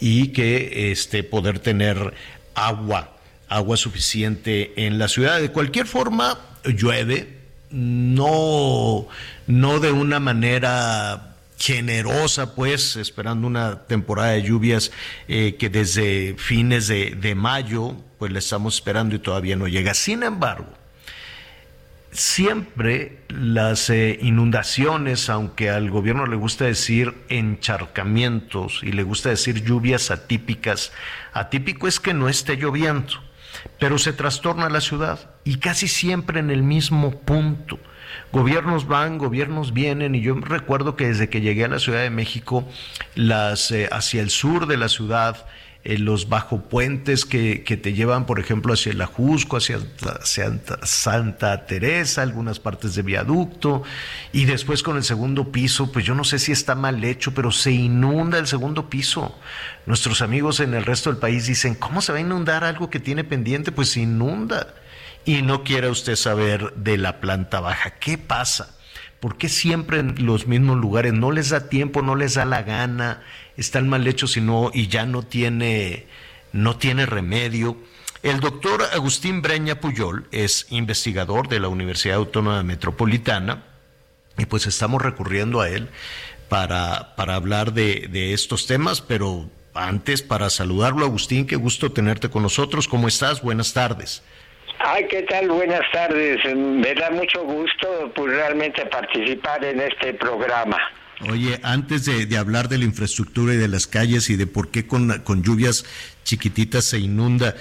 Y 0.00 0.28
que 0.28 0.90
este, 0.90 1.22
poder 1.22 1.58
tener 1.58 2.14
agua, 2.54 3.16
agua 3.48 3.76
suficiente 3.76 4.72
en 4.86 4.98
la 4.98 5.08
ciudad. 5.08 5.40
De 5.40 5.52
cualquier 5.52 5.86
forma, 5.86 6.38
llueve, 6.64 7.36
no, 7.70 9.08
no 9.46 9.80
de 9.80 9.92
una 9.92 10.20
manera 10.20 11.35
generosa, 11.58 12.54
pues, 12.54 12.96
esperando 12.96 13.46
una 13.46 13.86
temporada 13.86 14.32
de 14.32 14.42
lluvias 14.42 14.92
eh, 15.28 15.56
que 15.58 15.68
desde 15.70 16.34
fines 16.38 16.88
de, 16.88 17.34
mayo, 17.34 17.96
pues 18.18 18.32
la 18.32 18.38
estamos 18.38 18.76
esperando 18.76 19.14
y 19.14 19.18
todavía 19.18 19.56
no 19.56 19.66
llega. 19.66 19.94
Sin 19.94 20.22
embargo, 20.22 20.68
siempre 22.12 23.18
las 23.28 23.90
eh, 23.90 24.18
inundaciones, 24.22 25.28
aunque 25.30 25.70
al 25.70 25.90
gobierno 25.90 26.26
le 26.26 26.36
gusta 26.36 26.64
decir 26.64 27.14
encharcamientos 27.28 28.80
y 28.82 28.92
le 28.92 29.02
gusta 29.02 29.30
decir 29.30 29.64
lluvias 29.64 30.10
atípicas, 30.10 30.92
atípico 31.32 31.88
es 31.88 32.00
que 32.00 32.14
no 32.14 32.28
esté 32.28 32.56
lloviendo, 32.56 33.14
pero 33.78 33.98
se 33.98 34.12
trastorna 34.12 34.68
la 34.68 34.80
ciudad 34.80 35.30
y 35.44 35.56
casi 35.56 35.88
siempre 35.88 36.40
en 36.40 36.50
el 36.50 36.62
mismo 36.62 37.20
punto. 37.20 37.78
Gobiernos 38.32 38.86
van, 38.86 39.18
gobiernos 39.18 39.72
vienen, 39.72 40.14
y 40.14 40.20
yo 40.20 40.34
recuerdo 40.34 40.96
que 40.96 41.08
desde 41.08 41.28
que 41.28 41.40
llegué 41.40 41.64
a 41.64 41.68
la 41.68 41.78
Ciudad 41.78 42.02
de 42.02 42.10
México, 42.10 42.66
las 43.14 43.70
eh, 43.70 43.88
hacia 43.92 44.22
el 44.22 44.30
sur 44.30 44.66
de 44.66 44.76
la 44.76 44.88
ciudad, 44.88 45.46
eh, 45.88 45.98
los 45.98 46.28
bajo 46.28 46.62
puentes 46.62 47.24
que, 47.24 47.62
que, 47.62 47.76
te 47.76 47.92
llevan, 47.92 48.26
por 48.26 48.40
ejemplo, 48.40 48.72
hacia 48.72 48.90
el 48.90 49.00
Ajusco, 49.00 49.56
hacia, 49.56 49.78
Santa 50.82 51.64
Teresa, 51.64 52.22
algunas 52.22 52.58
partes 52.58 52.96
de 52.96 53.02
viaducto, 53.02 53.84
y 54.32 54.46
después 54.46 54.82
con 54.82 54.96
el 54.96 55.04
segundo 55.04 55.52
piso, 55.52 55.92
pues 55.92 56.04
yo 56.04 56.16
no 56.16 56.24
sé 56.24 56.40
si 56.40 56.50
está 56.50 56.74
mal 56.74 57.04
hecho, 57.04 57.34
pero 57.34 57.52
se 57.52 57.70
inunda 57.70 58.36
el 58.38 58.48
segundo 58.48 58.90
piso. 58.90 59.38
Nuestros 59.86 60.22
amigos 60.22 60.58
en 60.58 60.74
el 60.74 60.84
resto 60.84 61.08
del 61.08 61.20
país 61.20 61.46
dicen, 61.46 61.76
¿cómo 61.76 62.02
se 62.02 62.10
va 62.10 62.18
a 62.18 62.22
inundar 62.22 62.64
algo 62.64 62.90
que 62.90 62.98
tiene 62.98 63.22
pendiente? 63.22 63.70
Pues 63.70 63.90
se 63.90 64.00
inunda 64.00 64.74
y 65.24 65.42
no 65.42 65.62
quiera 65.62 65.88
usted 65.88 66.16
saber 66.16 66.74
de 66.74 66.98
la 66.98 67.20
planta 67.20 67.60
baja. 67.60 67.90
¿Qué 67.90 68.18
pasa? 68.18 68.76
¿Por 69.20 69.38
qué 69.38 69.48
siempre 69.48 70.00
en 70.00 70.26
los 70.26 70.48
mismos 70.48 70.78
lugares 70.78 71.12
no 71.12 71.30
les 71.30 71.50
da 71.50 71.68
tiempo, 71.68 72.02
no 72.02 72.16
les 72.16 72.34
da 72.34 72.44
la 72.44 72.62
gana, 72.62 73.22
están 73.56 73.88
mal 73.88 74.06
hechos 74.06 74.36
y, 74.36 74.40
no, 74.40 74.70
y 74.72 74.88
ya 74.88 75.06
no 75.06 75.22
tiene, 75.22 76.06
no 76.52 76.76
tiene 76.76 77.06
remedio? 77.06 77.76
El 78.22 78.40
doctor 78.40 78.82
Agustín 78.92 79.42
Breña 79.42 79.80
Puyol 79.80 80.26
es 80.32 80.66
investigador 80.70 81.48
de 81.48 81.60
la 81.60 81.68
Universidad 81.68 82.16
Autónoma 82.16 82.62
Metropolitana 82.62 83.64
y 84.38 84.46
pues 84.46 84.66
estamos 84.66 85.02
recurriendo 85.02 85.60
a 85.60 85.68
él 85.68 85.88
para, 86.48 87.14
para 87.16 87.34
hablar 87.34 87.72
de, 87.72 88.08
de 88.10 88.32
estos 88.32 88.66
temas, 88.66 89.00
pero 89.00 89.48
antes 89.74 90.22
para 90.22 90.50
saludarlo, 90.50 91.04
Agustín, 91.04 91.46
qué 91.46 91.56
gusto 91.56 91.92
tenerte 91.92 92.30
con 92.30 92.42
nosotros. 92.42 92.88
¿Cómo 92.88 93.08
estás? 93.08 93.42
Buenas 93.42 93.72
tardes. 93.72 94.22
Ay, 94.78 95.06
¿qué 95.08 95.22
tal? 95.22 95.48
Buenas 95.48 95.82
tardes. 95.92 96.38
Me 96.54 96.94
da 96.94 97.10
mucho 97.10 97.44
gusto 97.44 98.12
pues, 98.14 98.32
realmente 98.32 98.84
participar 98.86 99.64
en 99.64 99.80
este 99.80 100.14
programa. 100.14 100.78
Oye, 101.30 101.60
antes 101.62 102.04
de, 102.04 102.26
de, 102.26 102.36
hablar 102.36 102.68
de 102.68 102.78
la 102.78 102.84
infraestructura 102.84 103.54
y 103.54 103.56
de 103.56 103.68
las 103.68 103.86
calles 103.86 104.28
y 104.28 104.36
de 104.36 104.46
por 104.46 104.70
qué 104.70 104.86
con, 104.86 105.20
con 105.20 105.42
lluvias 105.42 105.84
chiquititas 106.24 106.84
se 106.84 106.98
inunda, 106.98 107.54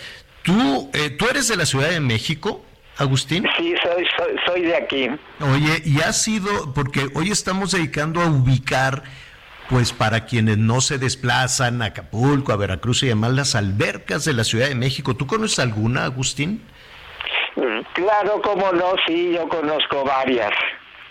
¿tú, 0.43 0.89
eh, 0.93 1.11
¿tú 1.11 1.27
eres 1.29 1.47
de 1.47 1.55
la 1.55 1.65
Ciudad 1.65 1.89
de 1.89 2.01
México, 2.01 2.65
Agustín? 2.97 3.47
Sí, 3.57 3.73
soy, 3.81 4.05
soy, 4.17 4.35
soy 4.45 4.61
de 4.63 4.75
aquí. 4.75 5.09
Oye, 5.39 5.81
y 5.85 6.01
ha 6.01 6.11
sido, 6.11 6.73
porque 6.73 7.07
hoy 7.13 7.31
estamos 7.31 7.71
dedicando 7.71 8.21
a 8.21 8.25
ubicar 8.25 9.03
pues 9.69 9.93
para 9.93 10.25
quienes 10.25 10.57
no 10.57 10.81
se 10.81 10.97
desplazan 10.97 11.81
a 11.81 11.85
Acapulco, 11.85 12.53
a 12.53 12.57
Veracruz 12.57 13.03
y 13.03 13.07
demás, 13.07 13.33
las 13.33 13.55
albercas 13.55 14.25
de 14.25 14.33
la 14.33 14.43
Ciudad 14.43 14.67
de 14.67 14.75
México. 14.75 15.15
¿Tú 15.15 15.25
conoces 15.27 15.59
alguna, 15.59 16.03
Agustín? 16.03 16.61
Claro, 17.93 18.41
como 18.41 18.71
no, 18.73 18.93
sí, 19.07 19.31
yo 19.33 19.47
conozco 19.47 20.03
varias. 20.03 20.51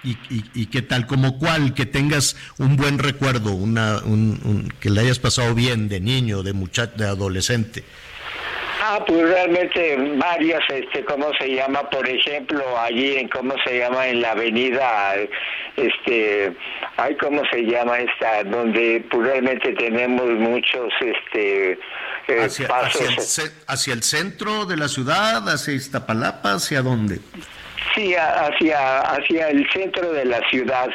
¿Y, 0.05 0.11
y, 0.29 0.45
y 0.55 0.67
qué 0.67 0.83
tal? 0.83 1.07
¿Como 1.07 1.39
cuál? 1.39 1.75
Que 1.75 1.87
tengas 1.87 2.37
un 2.59 2.77
buen 2.77 2.99
recuerdo, 2.99 3.53
una, 3.53 3.99
un, 4.05 4.39
un, 4.45 4.73
que 4.81 4.91
le 4.91 5.01
hayas 5.01 5.19
pasado 5.19 5.55
bien 5.55 5.89
de 5.89 6.01
niño, 6.01 6.43
de 6.43 6.53
muchacho, 6.53 6.93
de 6.97 7.07
adolescente. 7.07 7.85
Ah, 8.87 9.03
pues 9.07 9.23
realmente 9.23 9.97
varias, 10.17 10.61
este, 10.69 11.07
¿cómo 11.07 11.31
se 11.39 11.55
llama? 11.55 11.89
Por 11.89 12.07
ejemplo, 12.07 12.63
allí 12.79 13.17
en, 13.17 13.29
¿cómo 13.29 13.55
se 13.65 13.79
llama? 13.79 14.09
En 14.09 14.21
la 14.21 14.33
avenida, 14.33 15.15
este, 15.75 16.53
ay, 16.99 17.17
¿cómo 17.17 17.43
se 17.51 17.63
llama 17.63 17.99
esta? 18.01 18.45
Donde 18.45 19.03
pues, 19.11 19.27
realmente 19.27 19.73
tenemos 19.73 20.27
muchos, 20.27 20.93
este, 21.01 21.79
eh, 22.29 22.45
hacia, 22.45 22.69
pasos. 22.69 23.01
Hacia 23.17 23.45
el, 23.45 23.51
hacia 23.69 23.95
el, 23.95 24.03
centro 24.03 24.67
de 24.67 24.77
la 24.77 24.89
ciudad, 24.89 25.49
hacia 25.49 25.73
Iztapalapa, 25.73 26.53
¿hacia 26.53 26.83
dónde? 26.83 27.21
Sí, 27.95 28.15
hacia, 28.15 29.01
hacia 29.01 29.49
el 29.49 29.71
centro 29.71 30.13
de 30.13 30.25
la 30.25 30.41
ciudad. 30.49 30.89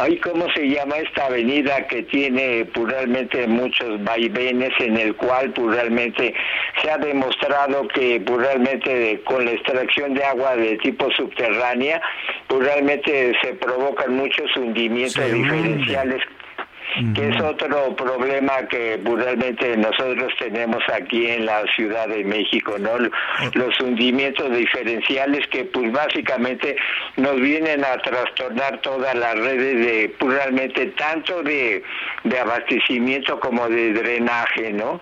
Ay, 0.00 0.16
¿cómo 0.18 0.46
se 0.52 0.68
llama 0.68 0.98
esta 0.98 1.26
avenida 1.26 1.84
que 1.88 2.04
tiene 2.04 2.64
puramente 2.66 3.46
muchos 3.48 4.02
vaivenes 4.04 4.70
en 4.78 4.96
el 4.96 5.16
cual 5.16 5.50
puramente 5.52 6.32
se 6.80 6.90
ha 6.90 6.98
demostrado 6.98 7.88
que 7.88 8.20
puramente 8.20 9.20
con 9.24 9.44
la 9.44 9.52
extracción 9.52 10.14
de 10.14 10.22
agua 10.22 10.54
de 10.56 10.76
tipo 10.78 11.10
subterránea, 11.10 12.00
puramente 12.46 13.32
se 13.42 13.54
provocan 13.54 14.14
muchos 14.14 14.56
hundimientos 14.56 15.24
Se 15.24 15.96
que 17.14 17.28
es 17.28 17.40
otro 17.40 17.94
problema 17.96 18.66
que 18.68 19.00
realmente 19.04 19.76
nosotros 19.76 20.32
tenemos 20.38 20.82
aquí 20.92 21.26
en 21.26 21.46
la 21.46 21.62
Ciudad 21.76 22.08
de 22.08 22.24
México, 22.24 22.76
¿no? 22.78 22.98
Los 22.98 23.80
hundimientos 23.80 24.50
diferenciales 24.56 25.46
que 25.48 25.64
pues 25.64 25.92
básicamente 25.92 26.76
nos 27.16 27.36
vienen 27.40 27.84
a 27.84 27.98
trastornar 27.98 28.80
todas 28.80 29.14
las 29.14 29.34
redes 29.34 29.86
de 29.86 30.16
pues, 30.18 30.34
realmente 30.34 30.86
tanto 30.98 31.42
de, 31.42 31.82
de 32.24 32.38
abastecimiento 32.38 33.38
como 33.40 33.68
de 33.68 33.92
drenaje, 33.92 34.72
¿no? 34.72 35.00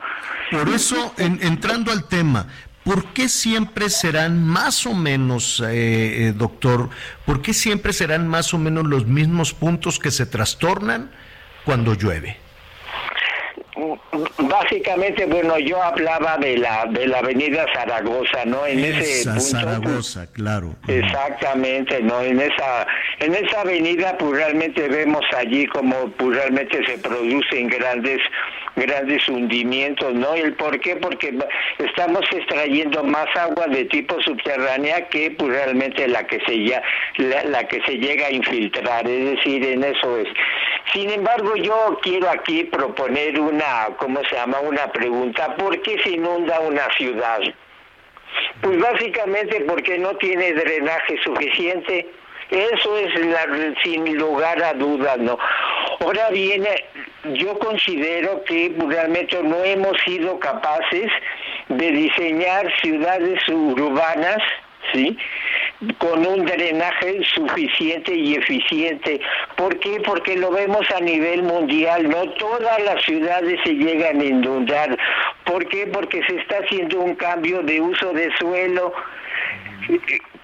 Por 0.51 0.69
eso, 0.69 1.15
en, 1.19 1.39
entrando 1.43 1.93
al 1.93 2.09
tema, 2.09 2.47
¿Por 2.87 3.07
qué 3.07 3.29
siempre 3.29 3.91
serán 3.91 4.47
más 4.47 4.87
o 4.87 4.95
menos, 4.95 5.59
eh, 5.59 6.29
eh, 6.29 6.33
doctor, 6.33 6.89
por 7.25 7.43
qué 7.43 7.53
siempre 7.53 7.93
serán 7.93 8.29
más 8.29 8.55
o 8.55 8.59
menos 8.59 8.87
los 8.87 9.09
mismos 9.09 9.53
puntos 9.55 9.99
que 9.99 10.13
se 10.13 10.25
trastornan 10.25 11.11
cuando 11.67 11.95
llueve? 11.95 12.37
básicamente, 14.39 15.27
bueno, 15.27 15.59
yo 15.59 15.83
hablaba 15.83 16.39
de 16.39 16.57
la 16.57 16.87
de 16.87 17.07
la 17.07 17.19
Avenida 17.19 17.67
Zaragoza, 17.75 18.45
¿no? 18.47 18.67
En 18.67 18.79
ese 18.79 19.21
Esa, 19.21 19.35
punto, 19.35 19.35
pues, 19.35 19.51
Zaragoza, 19.51 20.27
claro. 20.33 20.75
Exactamente, 20.89 22.03
¿no? 22.03 22.23
En 22.23 22.41
esa, 22.41 22.87
en 23.21 23.35
esa 23.35 23.61
avenida 23.61 24.17
pues 24.17 24.33
realmente 24.33 24.89
vemos 24.89 25.25
allí 25.37 25.67
como 25.67 26.09
pues 26.12 26.37
realmente 26.37 26.85
se 26.87 26.97
producen 26.99 27.69
grandes, 27.69 28.21
grandes 28.77 29.27
hundimientos, 29.29 30.14
¿no? 30.14 30.35
¿El 30.35 30.53
por 30.55 30.79
qué? 30.81 30.97
Porque 30.97 31.37
estamos 31.79 32.20
extrayendo 32.31 33.03
más 33.03 33.27
agua 33.35 33.66
de 33.66 33.87
tipo 33.87 34.20
subterránea 34.22 35.09
que 35.09 35.31
pues 35.33 35.51
realmente 35.51 36.07
la 36.07 36.27
que 36.27 36.41
se 36.47 36.64
ya, 36.64 36.83
la, 37.16 37.43
la 37.45 37.66
que 37.66 37.83
se 37.87 37.97
llega 37.99 38.27
a 38.27 38.31
infiltrar, 38.31 39.09
es 39.09 39.37
decir, 39.37 39.64
en 39.64 39.83
eso 39.83 40.18
es. 40.18 40.29
Sin 40.93 41.11
embargo, 41.11 41.57
yo 41.57 41.99
quiero 42.03 42.31
aquí 42.31 42.64
proponer 42.64 43.41
una, 43.41 43.89
¿cómo 43.99 44.22
se 44.24 44.37
llama? 44.37 44.61
Una 44.61 44.93
pregunta, 44.93 45.57
¿por 45.57 45.81
qué 45.83 45.99
se 46.03 46.11
inunda 46.11 46.61
una 46.61 46.89
ciudad? 46.97 47.41
Pues 48.61 48.79
básicamente 48.79 49.64
porque 49.66 49.99
no 49.99 50.14
tiene 50.16 50.53
drenaje 50.53 51.18
suficiente. 51.24 52.07
Eso 52.51 52.97
es 52.99 53.27
la, 53.27 53.47
sin 53.83 54.17
lugar 54.17 54.63
a 54.63 54.73
dudas, 54.75 55.19
¿no? 55.19 55.39
Ahora 56.01 56.31
viene, 56.31 56.85
yo 57.35 57.59
considero 57.59 58.45
que 58.45 58.75
realmente 58.89 59.43
no 59.43 59.65
hemos 59.65 59.97
sido 60.05 60.39
capaces 60.39 61.11
de 61.69 61.91
diseñar 61.91 62.73
ciudades 62.81 63.41
urbanas, 63.49 64.39
¿sí? 64.93 65.17
con 65.99 66.27
un 66.27 66.45
drenaje 66.45 67.23
suficiente 67.35 68.15
y 68.15 68.35
eficiente. 68.35 69.21
¿Por 69.57 69.79
qué? 69.81 70.01
Porque 70.05 70.37
lo 70.37 70.51
vemos 70.51 70.87
a 70.91 71.01
nivel 71.01 71.43
mundial, 71.43 72.09
no 72.09 72.31
todas 72.35 72.83
las 72.83 73.03
ciudades 73.05 73.61
se 73.65 73.75
llegan 73.75 74.21
a 74.21 74.25
inundar. 74.25 74.97
¿Por 75.45 75.67
qué? 75.69 75.87
Porque 75.87 76.23
se 76.27 76.37
está 76.37 76.59
haciendo 76.59 77.01
un 77.01 77.15
cambio 77.17 77.63
de 77.63 77.81
uso 77.81 78.13
de 78.13 78.31
suelo. 78.39 78.93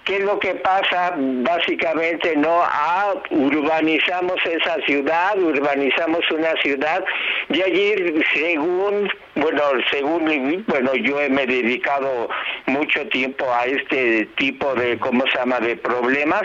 ¿Qué 0.05 0.17
es 0.17 0.25
lo 0.25 0.39
que 0.41 0.55
pasa? 0.57 1.15
Básicamente, 1.17 2.35
¿no? 2.37 2.61
Ah, 2.63 3.15
urbanizamos 3.31 4.35
esa 4.45 4.77
ciudad, 4.85 5.39
urbanizamos 5.39 6.29
una 6.33 6.55
ciudad, 6.61 7.05
y 7.49 7.63
allí, 7.63 7.95
según, 8.35 9.09
bueno, 9.37 9.63
según, 9.93 10.65
bueno, 10.67 10.95
yo 10.97 11.19
me 11.31 11.43
he 11.45 11.47
dedicado 11.47 12.29
mucho 12.67 13.07
tiempo 13.09 13.47
a 13.53 13.65
este 13.67 14.27
tipo 14.37 14.75
de, 14.75 14.99
¿cómo 14.99 15.25
se 15.29 15.39
llama?, 15.39 15.61
de 15.61 15.77
problemas, 15.77 16.43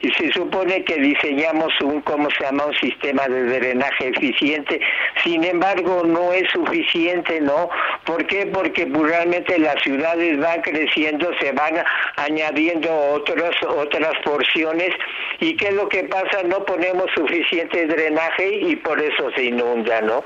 y 0.00 0.12
se 0.12 0.32
supone 0.32 0.84
que 0.84 0.96
diseñamos 0.96 1.72
un, 1.80 2.02
¿cómo 2.02 2.28
se 2.30 2.44
llama?, 2.44 2.66
un 2.66 2.74
sistema 2.76 3.26
de 3.26 3.58
drenaje 3.58 4.08
eficiente, 4.08 4.80
sin 5.24 5.42
embargo, 5.42 6.02
no 6.04 6.32
es 6.32 6.48
suficiente, 6.52 7.40
¿no? 7.40 7.68
¿Por 8.04 8.26
qué? 8.26 8.46
Porque 8.46 8.84
realmente 8.84 9.58
las 9.58 9.80
ciudades 9.82 10.38
van 10.38 10.62
creciendo, 10.62 11.30
se 11.40 11.50
van 11.52 11.82
añadiendo 12.16 12.91
otras 12.92 13.54
otras 13.68 14.12
porciones. 14.24 14.90
Y 15.40 15.56
qué 15.56 15.68
es 15.68 15.74
lo 15.74 15.88
que 15.88 16.04
pasa 16.04 16.42
no 16.44 16.64
ponemos 16.64 17.06
suficiente 17.14 17.86
drenaje 17.86 18.60
y 18.60 18.76
por 18.76 19.00
eso 19.00 19.30
se 19.34 19.44
inunda 19.44 20.00
no 20.00 20.22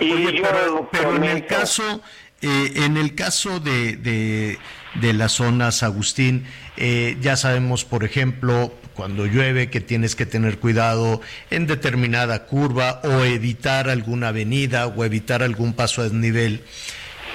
y 0.00 0.12
Oye, 0.12 0.32
yo 0.34 0.42
pero, 0.42 0.88
pero 0.90 1.16
en 1.16 1.24
el 1.24 1.46
caso, 1.46 2.02
eh, 2.40 2.72
en 2.76 2.96
el 2.96 3.14
caso 3.14 3.60
de, 3.60 3.96
de, 3.96 4.58
de 4.94 5.12
las 5.12 5.32
zonas, 5.32 5.82
Agustín, 5.82 6.46
eh, 6.76 7.16
ya 7.20 7.36
sabemos, 7.36 7.84
por 7.84 8.04
ejemplo, 8.04 8.72
cuando 8.94 9.26
llueve 9.26 9.70
que 9.70 9.80
tienes 9.80 10.16
que 10.16 10.26
tener 10.26 10.58
cuidado 10.58 11.20
en 11.50 11.66
determinada 11.66 12.46
curva 12.46 13.00
o 13.04 13.24
evitar 13.24 13.88
alguna 13.88 14.28
avenida 14.28 14.86
o 14.86 15.04
evitar 15.04 15.42
algún 15.42 15.74
paso 15.74 16.02
a 16.02 16.04
desnivel, 16.04 16.64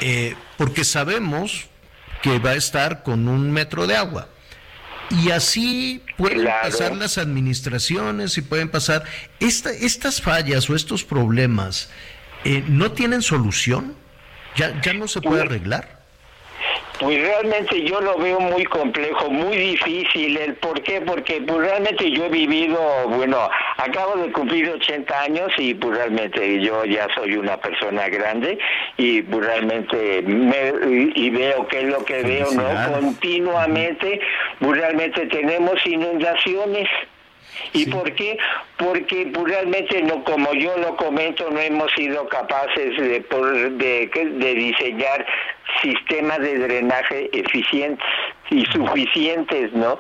eh, 0.02 0.36
porque 0.58 0.84
sabemos 0.84 1.68
que 2.22 2.40
va 2.40 2.52
a 2.52 2.56
estar 2.56 3.04
con 3.04 3.28
un 3.28 3.52
metro 3.52 3.88
de 3.88 3.96
agua. 3.96 4.30
Y 5.10 5.32
así 5.32 6.04
pueden 6.18 6.42
Claro. 6.42 6.70
pasar 6.70 6.96
las 6.96 7.18
administraciones 7.18 8.38
y 8.38 8.42
pueden 8.42 8.70
pasar. 8.70 9.04
Esta, 9.40 9.72
estas 9.72 10.22
fallas 10.22 10.70
o 10.70 10.76
estos 10.76 11.04
problemas 11.04 11.90
eh, 12.44 12.64
no 12.68 12.92
tienen 12.92 13.22
solución. 13.22 13.96
Ya, 14.56 14.82
ya 14.82 14.94
no 14.94 15.08
se 15.08 15.22
puede 15.22 15.42
arreglar. 15.44 15.97
Pues 17.00 17.22
realmente 17.22 17.84
yo 17.84 18.02
lo 18.02 18.18
veo 18.18 18.40
muy 18.40 18.66
complejo, 18.66 19.30
muy 19.30 19.56
difícil. 19.56 20.36
¿El 20.38 20.56
por 20.56 20.82
qué? 20.82 21.02
Porque 21.02 21.42
pues 21.42 21.60
realmente 21.60 22.10
yo 22.12 22.26
he 22.26 22.30
vivido, 22.30 22.80
bueno, 23.10 23.50
acabo 23.78 24.16
de 24.16 24.32
cumplir 24.32 24.70
80 24.70 25.22
años 25.22 25.52
y 25.58 25.76
pues 25.76 25.98
realmente 25.98 26.60
yo 26.62 26.86
ya 26.86 27.08
soy 27.14 27.36
una 27.36 27.58
persona 27.58 28.10
grande 28.10 28.58
y 28.98 29.22
pues 29.22 29.46
realmente 29.46 30.24
me, 30.24 30.74
y, 31.16 31.30
veo 31.30 31.68
qué 31.68 31.82
es 31.82 31.86
lo 31.86 32.04
que 32.04 32.24
veo, 32.24 32.52
¿no? 32.52 32.64
Continuamente, 32.92 34.20
pues 34.60 34.80
realmente 34.80 35.28
tenemos 35.28 35.86
inundaciones. 35.86 36.90
¿Y 37.74 37.86
por 37.88 38.14
qué? 38.14 38.38
Porque 38.78 39.30
pues, 39.34 39.54
realmente, 39.54 40.02
no, 40.04 40.24
como 40.24 40.54
yo 40.54 40.78
lo 40.78 40.96
comento, 40.96 41.50
no 41.50 41.60
hemos 41.60 41.92
sido 41.94 42.28
capaces 42.28 42.98
de, 42.98 43.26
de, 43.72 44.30
de 44.38 44.54
diseñar 44.54 45.26
sistemas 45.82 46.40
de 46.40 46.58
drenaje 46.58 47.30
eficientes 47.34 48.06
y 48.52 48.66
suficientes, 48.66 49.74
¿no? 49.74 50.00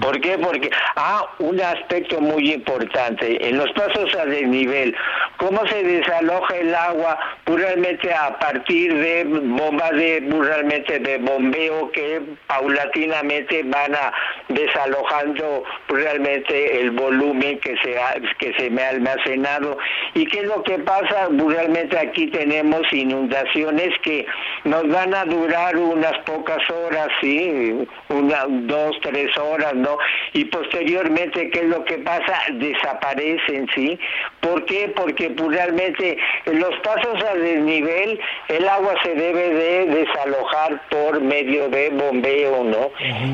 ¿Por 0.00 0.20
qué? 0.20 0.36
Porque, 0.38 0.70
ah, 0.96 1.24
un 1.38 1.60
aspecto 1.60 2.20
muy 2.20 2.52
importante, 2.52 3.48
en 3.48 3.58
los 3.58 3.70
pasos 3.72 4.12
a 4.16 4.24
desnivel, 4.24 4.94
¿cómo 5.36 5.64
se 5.68 5.84
desaloja 5.84 6.56
el 6.56 6.74
agua 6.74 7.16
puramente 7.44 8.12
a 8.12 8.36
partir 8.40 8.92
de 8.92 9.22
bombas 9.24 9.92
de, 9.92 10.28
realmente 10.40 10.98
de 10.98 11.18
bombeo 11.18 11.92
que 11.92 12.20
paulatinamente 12.48 13.62
van 13.64 13.94
a 13.94 14.12
desalojando 14.48 15.62
realmente 15.88 16.80
el 16.80 16.90
volumen 16.90 17.60
que 17.60 17.76
se 17.84 18.00
ha, 18.00 18.16
que 18.38 18.52
se 18.54 18.70
me 18.70 18.82
ha 18.82 18.88
almacenado? 18.88 19.78
¿Y 20.14 20.26
qué 20.26 20.40
es 20.40 20.46
lo 20.46 20.62
que 20.64 20.80
pasa? 20.80 21.28
Realmente 21.30 21.96
aquí 21.96 22.26
tenemos 22.28 22.82
inundaciones 22.92 23.96
que 24.02 24.26
nos 24.64 24.88
van 24.88 25.14
a 25.14 25.24
durar 25.24 25.76
unas 25.76 26.18
pocas 26.24 26.68
horas, 26.68 27.08
sí, 27.20 27.77
una, 28.08 28.44
dos, 28.48 28.96
tres 29.02 29.36
horas, 29.36 29.74
¿no? 29.74 29.98
Y 30.32 30.44
posteriormente, 30.46 31.50
¿qué 31.50 31.60
es 31.60 31.66
lo 31.66 31.84
que 31.84 31.98
pasa? 31.98 32.40
Desaparecen, 32.52 33.68
¿sí? 33.74 33.98
¿Por 34.40 34.64
qué? 34.64 34.92
Porque 34.94 35.30
pues, 35.30 35.50
realmente 35.50 36.18
en 36.46 36.60
los 36.60 36.74
pasos 36.80 37.22
a 37.24 37.34
desnivel 37.34 38.20
el 38.48 38.68
agua 38.68 38.94
se 39.02 39.14
debe 39.14 39.50
de 39.50 39.86
desalojar 39.86 40.80
por 40.88 41.20
medio 41.20 41.68
de 41.68 41.90
bombeo, 41.90 42.64
¿no? 42.64 42.90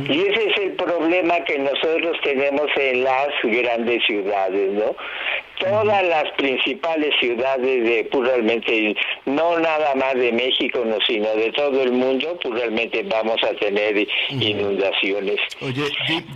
Y 0.08 0.20
ese 0.20 0.50
es 0.50 0.58
el 0.58 0.72
problema 0.72 1.40
que 1.44 1.58
nosotros 1.58 2.16
tenemos 2.22 2.66
en 2.76 3.04
las 3.04 3.28
grandes 3.42 4.04
ciudades, 4.04 4.72
¿no? 4.72 4.96
Todas 5.60 6.04
las 6.06 6.24
principales 6.36 7.14
ciudades 7.20 7.84
de 7.84 8.08
pues, 8.10 8.28
realmente, 8.28 8.94
no 9.24 9.58
nada 9.58 9.94
más 9.94 10.14
de 10.14 10.32
México, 10.32 10.82
no, 10.84 10.96
sino 11.06 11.28
de 11.36 11.50
todo 11.52 11.82
el 11.82 11.92
mundo, 11.92 12.38
pues 12.42 12.54
realmente 12.54 13.02
vamos 13.04 13.36
a 13.44 13.54
tener 13.54 14.06
inundaciones. 14.30 15.36
Oye, 15.60 15.84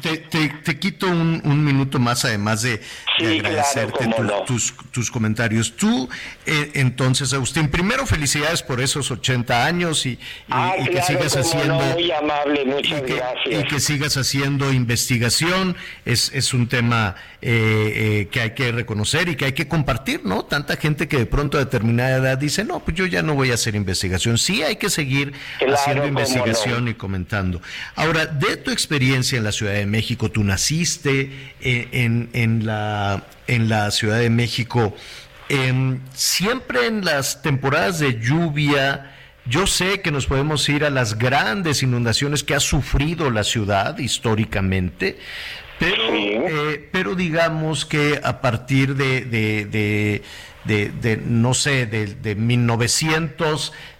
te, 0.02 0.16
te- 0.18 0.48
te 0.64 0.78
quito 0.78 1.06
un, 1.06 1.40
un 1.44 1.64
minuto 1.64 1.98
más, 1.98 2.24
además 2.24 2.62
de, 2.62 2.78
de 2.78 2.80
Sí, 3.18 3.38
agradecerte 3.38 4.06
tus, 4.06 4.44
tus, 4.46 4.74
tus 4.92 5.10
comentarios. 5.10 5.76
Tú, 5.76 6.08
eh, 6.46 6.70
entonces, 6.74 7.32
Agustín, 7.32 7.68
primero 7.68 8.06
felicidades 8.06 8.62
por 8.62 8.80
esos 8.80 9.10
80 9.10 9.64
años 9.64 10.06
y, 10.06 10.10
y- 10.10 10.18
Ah, 10.50 10.74
y 10.78 10.84
que 10.88 11.02
sigas 11.02 11.36
haciendo... 11.36 11.74
no, 11.80 11.92
muy 11.94 12.10
amable, 12.12 12.64
muchas 12.64 13.00
y 13.00 13.04
que, 13.04 13.14
gracias. 13.14 13.60
y 13.60 13.68
que 13.68 13.80
sigas 13.80 14.16
haciendo 14.16 14.72
investigación. 14.72 15.76
Es, 16.04 16.30
es 16.34 16.52
un 16.54 16.68
tema 16.68 17.14
eh, 17.42 17.92
eh, 18.22 18.28
que 18.30 18.40
hay 18.40 18.50
que 18.54 18.72
reconocer 18.72 19.28
y 19.28 19.36
que 19.36 19.46
hay 19.46 19.52
que 19.52 19.68
compartir, 19.68 20.22
¿no? 20.24 20.44
Tanta 20.44 20.76
gente 20.76 21.08
que 21.08 21.18
de 21.18 21.26
pronto 21.26 21.56
a 21.56 21.60
determinada 21.60 22.16
edad 22.18 22.38
dice, 22.38 22.64
no, 22.64 22.80
pues 22.80 22.96
yo 22.96 23.06
ya 23.06 23.22
no 23.22 23.34
voy 23.34 23.50
a 23.50 23.54
hacer 23.54 23.74
investigación. 23.74 24.38
Sí, 24.38 24.62
hay 24.62 24.76
que 24.76 24.90
seguir 24.90 25.32
Claro, 25.58 25.74
haciendo 25.74 26.06
investigación 26.06 26.84
no. 26.84 26.90
y 26.90 26.94
comentando. 26.94 27.60
Ahora, 27.96 28.26
de 28.26 28.56
tu 28.56 28.70
experiencia 28.70 29.38
en 29.38 29.44
la 29.44 29.52
Ciudad 29.52 29.72
de 29.72 29.86
México, 29.86 30.30
tú 30.30 30.44
naciste 30.44 31.30
eh, 31.60 31.88
en, 31.92 32.28
en 32.32 32.66
la, 32.66 33.07
en 33.46 33.68
la 33.68 33.90
Ciudad 33.90 34.18
de 34.18 34.30
México. 34.30 34.94
em, 35.50 36.00
siempre 36.14 36.86
en 36.86 37.04
las 37.06 37.40
temporadas 37.40 37.98
de 38.00 38.20
lluvia, 38.20 39.14
yo 39.46 39.66
sé 39.66 40.02
que 40.02 40.10
nos 40.10 40.26
podemos 40.26 40.68
ir 40.68 40.84
a 40.84 40.90
las 40.90 41.16
grandes 41.18 41.82
inundaciones 41.82 42.44
que 42.44 42.54
ha 42.54 42.60
sufrido 42.60 43.30
la 43.30 43.44
ciudad 43.44 43.96
históricamente, 43.98 45.16
pero, 45.78 46.02
eh, 46.12 46.86
pero 46.92 47.14
digamos 47.14 47.86
que 47.86 48.20
a 48.22 48.42
partir 48.42 48.94
de, 48.94 49.22
de- 49.22 49.64
de- 49.64 50.22
de- 50.64 50.90
de, 51.00 51.16
no 51.16 51.54
sé, 51.54 51.86
de, 51.86 52.08
de 52.08 52.34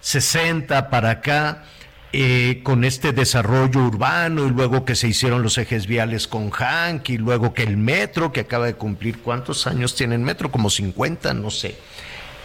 1960 0.01 0.89
para 0.89 1.09
acá, 1.09 1.63
eh, 2.11 2.61
con 2.63 2.83
este 2.83 3.11
desarrollo 3.11 3.81
urbano 3.81 4.47
y 4.47 4.49
luego 4.49 4.83
que 4.83 4.95
se 4.95 5.07
hicieron 5.07 5.43
los 5.43 5.57
ejes 5.59 5.85
viales 5.85 6.27
con 6.27 6.49
Hank 6.49 7.09
y 7.09 7.17
luego 7.17 7.53
que 7.53 7.63
el 7.63 7.77
metro, 7.77 8.31
que 8.31 8.39
acaba 8.41 8.65
de 8.65 8.73
cumplir, 8.73 9.19
¿cuántos 9.19 9.67
años 9.67 9.95
tiene 9.95 10.15
el 10.15 10.21
metro? 10.21 10.49
Como 10.51 10.69
50, 10.69 11.33
no 11.35 11.51
sé. 11.51 11.75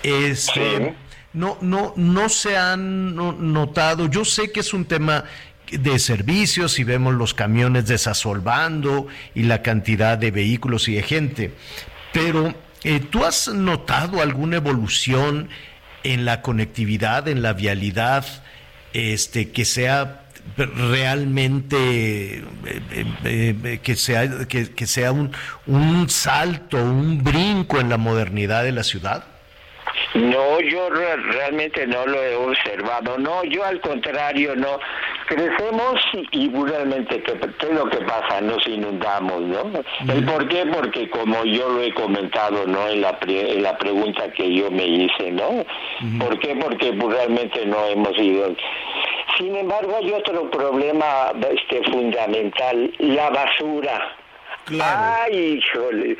Este, 0.02 0.76
Sí. 0.76 0.94
no, 1.32 1.56
no, 1.62 1.94
no 1.96 2.28
se 2.28 2.58
han 2.58 3.14
notado. 3.16 4.10
Yo 4.10 4.24
sé 4.24 4.52
que 4.52 4.60
es 4.60 4.74
un 4.74 4.84
tema 4.84 5.24
de 5.70 5.98
servicios 5.98 6.78
y 6.78 6.84
vemos 6.84 7.14
los 7.14 7.32
camiones 7.32 7.86
desasolvando 7.86 9.06
y 9.34 9.44
la 9.44 9.62
cantidad 9.62 10.18
de 10.18 10.30
vehículos 10.30 10.88
y 10.88 10.96
de 10.96 11.02
gente, 11.02 11.54
pero 12.12 12.54
eh, 12.84 13.00
¿tú 13.00 13.24
has 13.24 13.48
notado 13.48 14.20
alguna 14.20 14.56
evolución 14.56 15.48
en 16.02 16.26
la 16.26 16.42
conectividad, 16.42 17.28
en 17.28 17.40
la 17.40 17.54
vialidad, 17.54 18.26
este, 18.94 19.50
que 19.50 19.64
sea 19.64 20.22
realmente 20.56 22.38
eh, 22.38 22.44
eh, 23.24 23.80
que 23.82 23.96
sea 23.96 24.46
que, 24.46 24.86
sea 24.86 25.12
un, 25.12 25.32
un 25.66 26.08
salto, 26.08 26.82
un 26.82 27.22
brinco 27.22 27.80
en 27.80 27.88
la 27.88 27.96
modernidad 27.96 28.62
de 28.62 28.72
la 28.72 28.84
ciudad? 28.84 29.24
No, 30.14 30.60
yo 30.60 30.90
realmente 30.90 31.86
no 31.86 32.06
lo 32.06 32.22
he 32.22 32.34
observado. 32.34 33.18
No, 33.18 33.44
yo 33.44 33.64
al 33.64 33.80
contrario, 33.80 34.54
no. 34.56 34.78
Crecemos 35.26 35.94
y, 36.32 36.50
realmente, 36.50 37.22
¿qué, 37.22 37.32
es 37.32 37.74
lo 37.74 37.88
que 37.88 37.98
pasa? 37.98 38.40
Nos 38.40 38.66
inundamos, 38.66 39.40
¿no? 39.42 39.70
¿El 40.12 40.24
por 40.24 40.48
qué? 40.48 40.66
Porque 40.66 41.08
como 41.10 41.44
yo 41.44 41.68
lo 41.70 41.82
he 41.82 41.92
comentado, 41.94 42.66
¿no? 42.66 42.88
En 42.88 43.00
la, 43.00 43.18
en 43.26 43.62
la 43.62 43.76
pregunta 43.78 44.30
que 44.32 44.54
yo 44.54 44.70
me 44.70 44.86
hice, 44.86 45.32
¿no? 45.32 45.64
¿Por 46.18 46.38
qué? 46.40 46.54
Porque 46.56 46.92
pues, 46.92 47.16
realmente 47.16 47.64
no 47.66 47.84
hemos 47.86 48.16
ido. 48.18 48.54
Sin 49.38 49.56
embargo, 49.56 49.96
hay 49.96 50.12
otro 50.12 50.50
problema 50.50 51.32
este, 51.50 51.82
fundamental, 51.90 52.92
la 52.98 53.30
basura. 53.30 54.16
Ay, 54.80 55.58
híjole. 55.58 56.16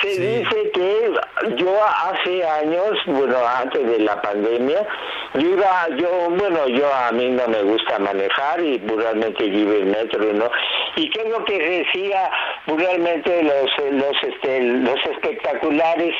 Se 0.00 0.08
dice 0.08 0.70
que 0.72 1.12
yo 1.56 1.84
hace 1.84 2.44
años, 2.44 2.98
bueno, 3.06 3.36
antes 3.46 3.86
de 3.86 3.98
la 3.98 4.20
pandemia, 4.22 4.86
yo 5.34 5.40
iba, 5.40 5.88
yo, 5.96 6.30
bueno, 6.30 6.68
yo 6.68 6.92
a 6.92 7.12
mí 7.12 7.28
no 7.28 7.46
me 7.48 7.62
gusta 7.62 7.98
manejar 7.98 8.60
y 8.60 8.78
realmente 8.78 9.44
iba 9.44 9.74
en 9.74 9.90
metro, 9.90 10.32
¿no? 10.32 10.50
Y 10.96 11.10
qué 11.10 11.20
es 11.20 11.28
lo 11.28 11.44
que 11.44 11.58
decía 11.58 12.30
realmente 12.66 13.42
los, 13.42 13.92
los, 13.92 14.22
este, 14.22 14.62
los 14.62 15.06
espectaculares 15.06 16.14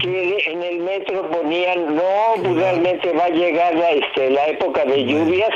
que 0.00 0.38
en 0.46 0.62
el 0.62 0.78
metro 0.80 1.28
ponían, 1.30 1.96
no, 1.96 2.54
realmente 2.54 3.12
va 3.12 3.24
a 3.24 3.30
llegar 3.30 3.74
la, 3.74 3.90
este, 3.90 4.30
la 4.30 4.46
época 4.46 4.84
de 4.84 5.04
lluvias 5.04 5.50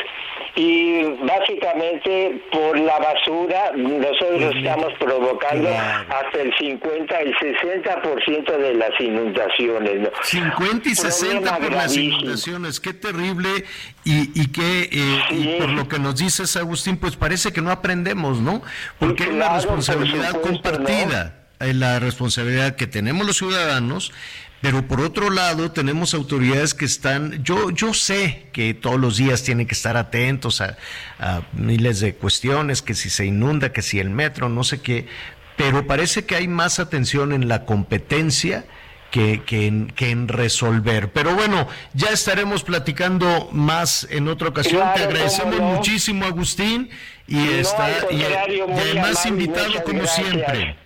y 0.55 1.05
básicamente 1.25 2.41
por 2.51 2.79
la 2.79 2.99
basura 2.99 3.73
nosotros 3.75 4.55
estamos 4.55 4.93
provocando 4.99 5.32
hasta 5.39 6.41
el 6.41 6.53
50, 6.59 7.21
el 7.21 7.35
60% 7.35 8.57
de 8.57 8.75
las 8.75 8.91
inundaciones. 9.01 10.01
¿no? 10.01 10.11
50 10.23 10.89
y 10.89 10.95
60 10.95 11.59
por 11.59 11.73
las 11.73 11.97
inundaciones, 11.97 12.81
qué 12.81 12.93
terrible 12.93 13.65
y, 14.05 14.41
y 14.41 14.53
que 14.53 14.89
eh, 14.93 15.59
por 15.59 15.71
lo 15.71 15.89
que 15.89 15.99
nos 15.99 16.17
dices 16.17 16.57
Agustín, 16.57 16.97
pues 16.97 17.17
parece 17.17 17.53
que 17.53 17.61
no 17.61 17.71
aprendemos, 17.71 18.41
¿no? 18.41 18.63
Porque 18.99 19.25
es 19.25 19.31
una 19.31 19.55
responsabilidad 19.55 20.41
compartida. 20.41 21.42
La 21.63 21.99
responsabilidad 21.99 22.77
que 22.77 22.87
tenemos 22.87 23.27
los 23.27 23.37
ciudadanos, 23.37 24.13
pero 24.63 24.87
por 24.87 25.01
otro 25.01 25.29
lado, 25.31 25.73
tenemos 25.73 26.15
autoridades 26.15 26.73
que 26.73 26.85
están, 26.85 27.43
yo, 27.43 27.71
yo 27.71 27.93
sé 27.93 28.47
que 28.53 28.75
todos 28.75 28.99
los 28.99 29.17
días 29.17 29.43
tienen 29.43 29.67
que 29.67 29.75
estar 29.75 29.97
atentos 29.97 30.61
a, 30.61 30.77
miles 31.53 31.99
de 31.99 32.15
cuestiones, 32.15 32.81
que 32.81 32.95
si 32.95 33.11
se 33.11 33.27
inunda, 33.27 33.73
que 33.73 33.83
si 33.83 33.99
el 33.99 34.09
metro, 34.09 34.49
no 34.49 34.63
sé 34.63 34.81
qué, 34.81 35.09
pero 35.57 35.85
parece 35.87 36.25
que 36.27 36.37
hay 36.37 36.47
más 36.47 36.79
atención 36.79 37.33
en 37.33 37.49
la 37.49 37.65
competencia 37.65 38.65
que, 39.11 39.43
que, 39.45 39.67
en, 39.67 40.29
resolver. 40.29 41.13
Pero 41.13 41.35
bueno, 41.35 41.67
ya 41.93 42.11
estaremos 42.11 42.63
platicando 42.63 43.49
más 43.53 44.07
en 44.11 44.29
otra 44.29 44.49
ocasión. 44.49 44.89
Te 44.95 45.03
agradecemos 45.03 45.59
muchísimo, 45.59 46.25
Agustín, 46.25 46.89
y, 47.27 47.49
está, 47.49 47.91
y, 48.13 48.23
además 48.23 49.27
invitado 49.27 49.83
como 49.83 50.07
siempre. 50.07 50.82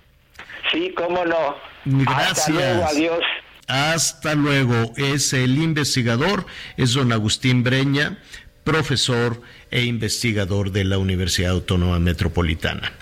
Sí, 0.73 0.93
cómo 0.97 1.25
no. 1.25 1.57
Gracias. 1.85 2.93
adiós. 2.93 3.21
Hasta 3.67 4.35
luego. 4.35 4.93
Es 4.97 5.33
el 5.33 5.59
investigador, 5.59 6.47
es 6.77 6.95
don 6.95 7.12
Agustín 7.12 7.62
Breña, 7.62 8.19
profesor 8.64 9.41
e 9.71 9.85
investigador 9.85 10.71
de 10.73 10.85
la 10.85 10.99
Universidad 10.99 11.53
Autónoma 11.53 11.99
Metropolitana. 11.99 12.93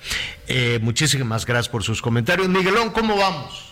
Eh, 0.47 0.79
muchísimas 0.83 1.47
gracias 1.47 1.69
por 1.69 1.83
sus 1.83 2.01
comentarios. 2.03 2.49
Miguelón, 2.49 2.91
¿cómo 2.91 3.17
vamos? 3.17 3.71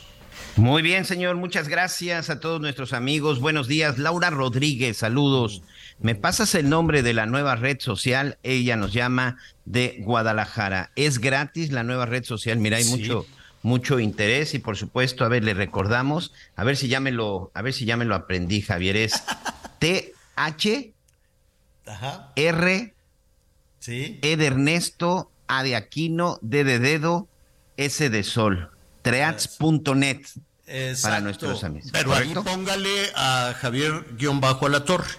Muy 0.56 0.82
bien, 0.82 1.06
señor. 1.06 1.36
Muchas 1.36 1.68
gracias 1.68 2.28
a 2.28 2.38
todos 2.38 2.60
nuestros 2.60 2.92
amigos. 2.92 3.40
Buenos 3.40 3.68
días. 3.68 3.98
Laura 3.98 4.28
Rodríguez, 4.28 4.98
saludos. 4.98 5.62
¿Me 5.98 6.14
pasas 6.14 6.54
el 6.54 6.68
nombre 6.68 7.02
de 7.02 7.14
la 7.14 7.24
nueva 7.24 7.56
red 7.56 7.78
social? 7.80 8.36
Ella 8.42 8.76
nos 8.76 8.92
llama 8.92 9.38
de 9.64 9.96
Guadalajara. 10.00 10.90
Es 10.94 11.20
gratis 11.20 11.72
la 11.72 11.84
nueva 11.84 12.04
red 12.04 12.24
social. 12.24 12.58
Mira, 12.58 12.76
hay 12.76 12.84
mucho 12.84 13.26
mucho 13.62 14.00
interés 14.00 14.54
y 14.54 14.58
por 14.58 14.76
supuesto, 14.76 15.24
a 15.24 15.28
ver, 15.28 15.44
le 15.44 15.54
recordamos, 15.54 16.32
a 16.56 16.64
ver 16.64 16.76
si 16.76 16.88
ya 16.88 17.00
me 17.00 17.12
lo, 17.12 17.50
a 17.54 17.62
ver 17.62 17.72
si 17.72 17.84
ya 17.84 17.96
me 17.96 18.04
lo 18.04 18.14
aprendí, 18.14 18.62
Javier, 18.62 18.96
es 18.96 19.22
T 19.78 20.12
H 20.36 20.92
R 22.36 22.94
¿Sí? 23.78 24.20
E 24.22 24.36
de 24.36 24.46
Ernesto, 24.46 25.32
A 25.48 25.64
de 25.64 25.74
Aquino, 25.74 26.38
D 26.40 26.62
de 26.62 26.78
Dedo, 26.78 27.28
S 27.76 28.10
de 28.10 28.22
Sol, 28.22 28.70
treats.net 29.02 30.20
para 31.02 31.20
nuestros 31.20 31.64
amigos. 31.64 31.90
Pero 31.92 32.14
ahí 32.14 32.32
póngale 32.32 33.10
a 33.16 33.54
Javier 33.58 34.06
guion 34.16 34.40
bajo 34.40 34.66
a 34.66 34.68
la 34.68 34.84
torre. 34.84 35.10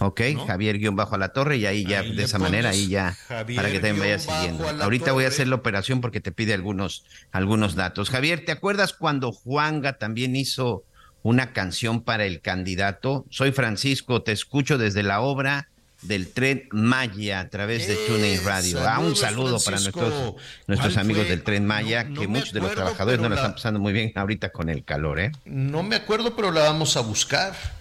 Ok, 0.00 0.20
Javier 0.46 0.78
guion 0.78 0.94
bajo 0.96 1.16
a 1.16 1.18
la 1.18 1.30
torre 1.30 1.56
y 1.56 1.66
ahí 1.66 1.84
ya 1.84 2.02
de 2.02 2.22
esa 2.22 2.38
manera 2.38 2.70
ahí 2.70 2.88
ya 2.88 3.16
para 3.28 3.70
que 3.70 3.80
también 3.80 3.98
vaya 3.98 4.18
siguiendo. 4.18 4.68
Ahorita 4.82 5.12
voy 5.12 5.24
a 5.24 5.28
hacer 5.28 5.48
la 5.48 5.56
operación 5.56 6.00
porque 6.00 6.20
te 6.20 6.30
pide 6.30 6.54
algunos 6.54 7.04
algunos 7.32 7.74
datos. 7.74 8.10
Javier, 8.10 8.44
¿te 8.44 8.52
acuerdas 8.52 8.92
cuando 8.92 9.32
Juanga 9.32 9.94
también 9.94 10.36
hizo 10.36 10.84
una 11.22 11.52
canción 11.52 12.02
para 12.02 12.26
el 12.26 12.40
candidato? 12.40 13.26
Soy 13.30 13.50
Francisco, 13.52 14.22
te 14.22 14.32
escucho 14.32 14.78
desde 14.78 15.02
la 15.02 15.20
obra 15.20 15.68
del 16.02 16.28
tren 16.28 16.68
Maya 16.70 17.40
a 17.40 17.48
través 17.48 17.88
de 17.88 17.96
TuneIn 17.96 18.44
Radio. 18.44 18.78
Ah, 18.86 19.00
un 19.00 19.16
saludo 19.16 19.58
para 19.58 19.80
nuestros, 19.80 20.34
nuestros 20.68 20.96
amigos 20.96 21.28
del 21.28 21.42
tren 21.42 21.66
Maya, 21.66 22.04
que 22.04 22.28
muchos 22.28 22.52
de 22.52 22.60
los 22.60 22.72
trabajadores 22.72 23.20
no 23.20 23.28
lo 23.28 23.34
están 23.34 23.54
pasando 23.54 23.80
muy 23.80 23.92
bien 23.92 24.12
ahorita 24.14 24.50
con 24.50 24.68
el 24.68 24.84
calor, 24.84 25.18
¿eh? 25.18 25.32
No 25.44 25.82
me 25.82 25.96
acuerdo, 25.96 26.36
pero 26.36 26.52
la 26.52 26.62
vamos 26.62 26.96
a 26.96 27.00
buscar. 27.00 27.77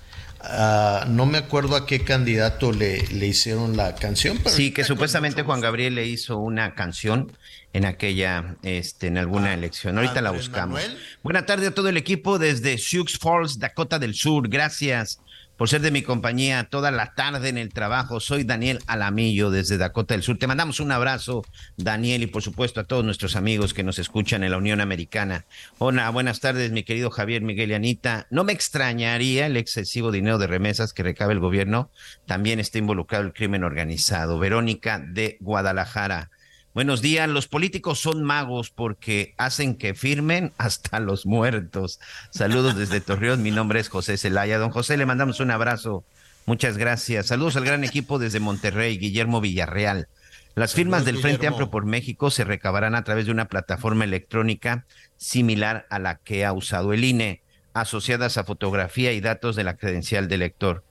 Ah, 0.49 1.05
no 1.09 1.25
me 1.25 1.37
acuerdo 1.37 1.75
a 1.75 1.85
qué 1.85 2.03
candidato 2.03 2.71
le, 2.71 3.05
le 3.07 3.27
hicieron 3.27 3.75
la 3.75 3.95
canción. 3.95 4.37
Pero 4.37 4.55
sí, 4.55 4.71
que 4.71 4.83
supuestamente 4.83 5.43
Juan 5.43 5.59
Gabriel 5.59 5.95
le 5.95 6.05
hizo 6.05 6.37
una 6.37 6.73
canción 6.73 7.31
en 7.73 7.85
aquella, 7.85 8.55
este, 8.63 9.07
en 9.07 9.17
alguna 9.17 9.47
ah, 9.49 9.53
elección. 9.53 9.97
Ahorita 9.97 10.21
la 10.21 10.31
buscamos. 10.31 10.81
Buena 11.21 11.45
tarde 11.45 11.67
a 11.67 11.71
todo 11.71 11.89
el 11.89 11.97
equipo 11.97 12.39
desde 12.39 12.77
Sioux 12.77 13.17
Falls, 13.19 13.59
Dakota 13.59 13.99
del 13.99 14.13
Sur. 14.13 14.47
Gracias 14.47 15.19
por 15.57 15.69
ser 15.69 15.81
de 15.81 15.91
mi 15.91 16.03
compañía 16.03 16.65
toda 16.69 16.91
la 16.91 17.15
tarde 17.15 17.49
en 17.49 17.57
el 17.57 17.73
trabajo. 17.73 18.19
Soy 18.19 18.43
Daniel 18.43 18.79
Alamillo 18.85 19.49
desde 19.49 19.77
Dakota 19.77 20.13
del 20.13 20.21
Sur. 20.21 20.37
Te 20.37 20.47
mandamos 20.47 20.79
un 20.79 20.91
abrazo, 20.91 21.43
Daniel, 21.75 22.23
y 22.23 22.27
por 22.27 22.43
supuesto 22.43 22.79
a 22.79 22.83
todos 22.83 23.03
nuestros 23.03 23.35
amigos 23.35 23.73
que 23.73 23.83
nos 23.83 23.97
escuchan 23.97 24.43
en 24.43 24.51
la 24.51 24.57
Unión 24.57 24.81
Americana. 24.81 25.45
Hola, 25.79 26.09
buenas 26.11 26.39
tardes, 26.39 26.71
mi 26.71 26.83
querido 26.83 27.09
Javier 27.09 27.41
Miguel 27.41 27.71
y 27.71 27.73
Anita. 27.73 28.27
No 28.29 28.43
me 28.43 28.53
extrañaría 28.53 29.47
el 29.47 29.57
excesivo 29.57 30.11
dinero 30.11 30.37
de 30.37 30.47
remesas 30.47 30.93
que 30.93 31.03
recabe 31.03 31.33
el 31.33 31.39
gobierno. 31.39 31.89
También 32.27 32.59
está 32.59 32.77
involucrado 32.77 33.25
el 33.25 33.33
crimen 33.33 33.63
organizado. 33.63 34.37
Verónica 34.37 34.99
de 34.99 35.37
Guadalajara. 35.39 36.29
Buenos 36.77 37.01
días. 37.01 37.27
Los 37.27 37.47
políticos 37.47 37.97
son 37.97 38.21
magos 38.21 38.69
porque 38.69 39.33
hacen 39.39 39.73
que 39.73 39.95
firmen 39.95 40.53
hasta 40.59 40.99
los 40.99 41.25
muertos. 41.25 41.99
Saludos 42.29 42.77
desde 42.77 43.01
Torreón. 43.01 43.41
Mi 43.41 43.49
nombre 43.49 43.79
es 43.79 43.89
José 43.89 44.15
Zelaya. 44.15 44.59
Don 44.59 44.69
José, 44.69 44.95
le 44.95 45.07
mandamos 45.07 45.39
un 45.39 45.49
abrazo. 45.49 46.05
Muchas 46.45 46.77
gracias. 46.77 47.25
Saludos 47.25 47.55
al 47.55 47.65
gran 47.65 47.83
equipo 47.83 48.19
desde 48.19 48.39
Monterrey, 48.39 48.99
Guillermo 48.99 49.41
Villarreal. 49.41 50.07
Las 50.53 50.75
firmas 50.75 51.03
del 51.03 51.17
Frente 51.17 51.47
Amplio 51.47 51.71
por 51.71 51.87
México 51.87 52.29
se 52.29 52.43
recabarán 52.43 52.93
a 52.93 53.03
través 53.03 53.25
de 53.25 53.31
una 53.31 53.47
plataforma 53.47 54.03
electrónica 54.03 54.85
similar 55.15 55.87
a 55.89 55.97
la 55.97 56.17
que 56.17 56.45
ha 56.45 56.53
usado 56.53 56.93
el 56.93 57.03
INE, 57.03 57.41
asociadas 57.73 58.37
a 58.37 58.43
fotografía 58.43 59.13
y 59.13 59.19
datos 59.19 59.55
de 59.55 59.63
la 59.63 59.77
credencial 59.77 60.27
del 60.27 60.43
elector. 60.43 60.83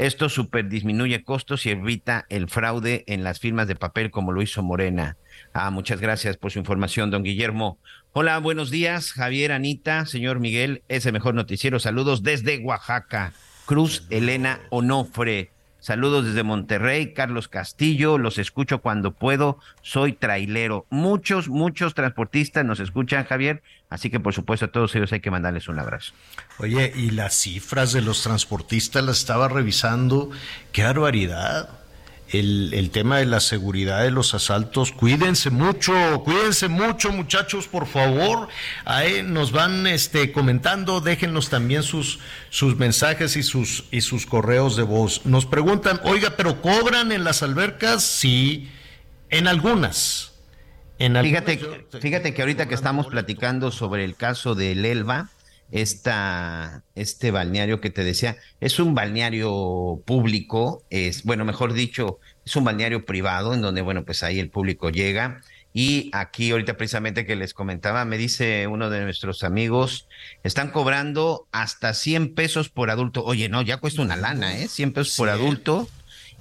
Esto 0.00 0.30
super 0.30 0.66
disminuye 0.66 1.24
costos 1.24 1.66
y 1.66 1.70
evita 1.70 2.24
el 2.30 2.48
fraude 2.48 3.04
en 3.06 3.22
las 3.22 3.38
firmas 3.38 3.68
de 3.68 3.76
papel 3.76 4.10
como 4.10 4.32
lo 4.32 4.40
hizo 4.40 4.62
Morena. 4.62 5.18
Ah, 5.52 5.70
muchas 5.70 6.00
gracias 6.00 6.36
por 6.36 6.52
su 6.52 6.58
información, 6.58 7.10
don 7.10 7.24
Guillermo. 7.24 7.78
Hola, 8.12 8.38
buenos 8.38 8.70
días, 8.70 9.12
Javier, 9.12 9.52
Anita, 9.52 10.06
señor 10.06 10.38
Miguel, 10.38 10.82
ese 10.88 11.12
mejor 11.12 11.34
noticiero. 11.34 11.80
Saludos 11.80 12.22
desde 12.22 12.58
Oaxaca. 12.58 13.32
Cruz 13.66 14.06
Elena 14.10 14.60
Onofre. 14.70 15.50
Saludos 15.80 16.26
desde 16.26 16.42
Monterrey, 16.42 17.14
Carlos 17.14 17.48
Castillo, 17.48 18.18
los 18.18 18.36
escucho 18.38 18.80
cuando 18.80 19.12
puedo, 19.12 19.58
soy 19.80 20.12
trailero. 20.12 20.86
Muchos, 20.90 21.48
muchos 21.48 21.94
transportistas 21.94 22.66
nos 22.66 22.80
escuchan, 22.80 23.24
Javier, 23.24 23.62
así 23.88 24.10
que 24.10 24.20
por 24.20 24.34
supuesto 24.34 24.66
a 24.66 24.72
todos 24.72 24.94
ellos 24.94 25.12
hay 25.12 25.20
que 25.20 25.30
mandarles 25.30 25.68
un 25.68 25.78
abrazo. 25.78 26.12
Oye, 26.58 26.92
y 26.94 27.10
las 27.12 27.34
cifras 27.34 27.92
de 27.92 28.02
los 28.02 28.22
transportistas 28.22 29.02
las 29.02 29.18
estaba 29.18 29.48
revisando, 29.48 30.30
qué 30.72 30.82
barbaridad 30.82 31.79
el, 32.32 32.72
el, 32.74 32.90
tema 32.90 33.18
de 33.18 33.26
la 33.26 33.40
seguridad 33.40 34.02
de 34.02 34.10
los 34.10 34.34
asaltos. 34.34 34.92
Cuídense 34.92 35.50
mucho, 35.50 35.92
cuídense 36.24 36.68
mucho, 36.68 37.10
muchachos, 37.12 37.66
por 37.66 37.86
favor. 37.86 38.48
Ahí 38.84 39.22
nos 39.22 39.52
van 39.52 39.86
este, 39.86 40.32
comentando, 40.32 41.00
déjenos 41.00 41.48
también 41.48 41.82
sus, 41.82 42.20
sus 42.50 42.76
mensajes 42.76 43.36
y 43.36 43.42
sus, 43.42 43.84
y 43.90 44.00
sus 44.02 44.26
correos 44.26 44.76
de 44.76 44.82
voz. 44.82 45.26
Nos 45.26 45.46
preguntan, 45.46 46.00
oiga, 46.04 46.36
¿pero 46.36 46.60
cobran 46.62 47.12
en 47.12 47.24
las 47.24 47.42
albercas? 47.42 48.02
Sí, 48.02 48.70
en 49.28 49.48
algunas. 49.48 50.32
En 50.98 51.16
algunas 51.16 51.44
fíjate, 51.44 51.86
fíjate 52.00 52.34
que 52.34 52.42
ahorita 52.42 52.68
que 52.68 52.74
estamos 52.74 53.06
platicando 53.06 53.70
sobre 53.70 54.04
el 54.04 54.16
caso 54.16 54.54
del 54.54 54.84
Elba, 54.84 55.30
esta, 55.72 56.84
este 56.94 57.30
balneario 57.30 57.80
que 57.80 57.90
te 57.90 58.04
decía, 58.04 58.36
es 58.60 58.78
un 58.78 58.94
balneario 58.94 60.02
público, 60.04 60.84
es, 60.90 61.24
bueno, 61.24 61.44
mejor 61.44 61.72
dicho, 61.72 62.18
es 62.44 62.56
un 62.56 62.64
balneario 62.64 63.04
privado 63.04 63.54
en 63.54 63.60
donde, 63.60 63.82
bueno, 63.82 64.04
pues 64.04 64.22
ahí 64.22 64.38
el 64.38 64.50
público 64.50 64.90
llega. 64.90 65.40
Y 65.72 66.10
aquí 66.12 66.50
ahorita 66.50 66.76
precisamente 66.76 67.24
que 67.24 67.36
les 67.36 67.54
comentaba, 67.54 68.04
me 68.04 68.18
dice 68.18 68.66
uno 68.66 68.90
de 68.90 69.02
nuestros 69.02 69.44
amigos, 69.44 70.08
están 70.42 70.70
cobrando 70.70 71.46
hasta 71.52 71.94
100 71.94 72.34
pesos 72.34 72.70
por 72.70 72.90
adulto. 72.90 73.24
Oye, 73.24 73.48
no, 73.48 73.62
ya 73.62 73.76
cuesta 73.76 74.02
una 74.02 74.16
lana, 74.16 74.58
¿eh? 74.58 74.66
100 74.66 74.92
pesos 74.92 75.16
por 75.16 75.28
adulto 75.28 75.88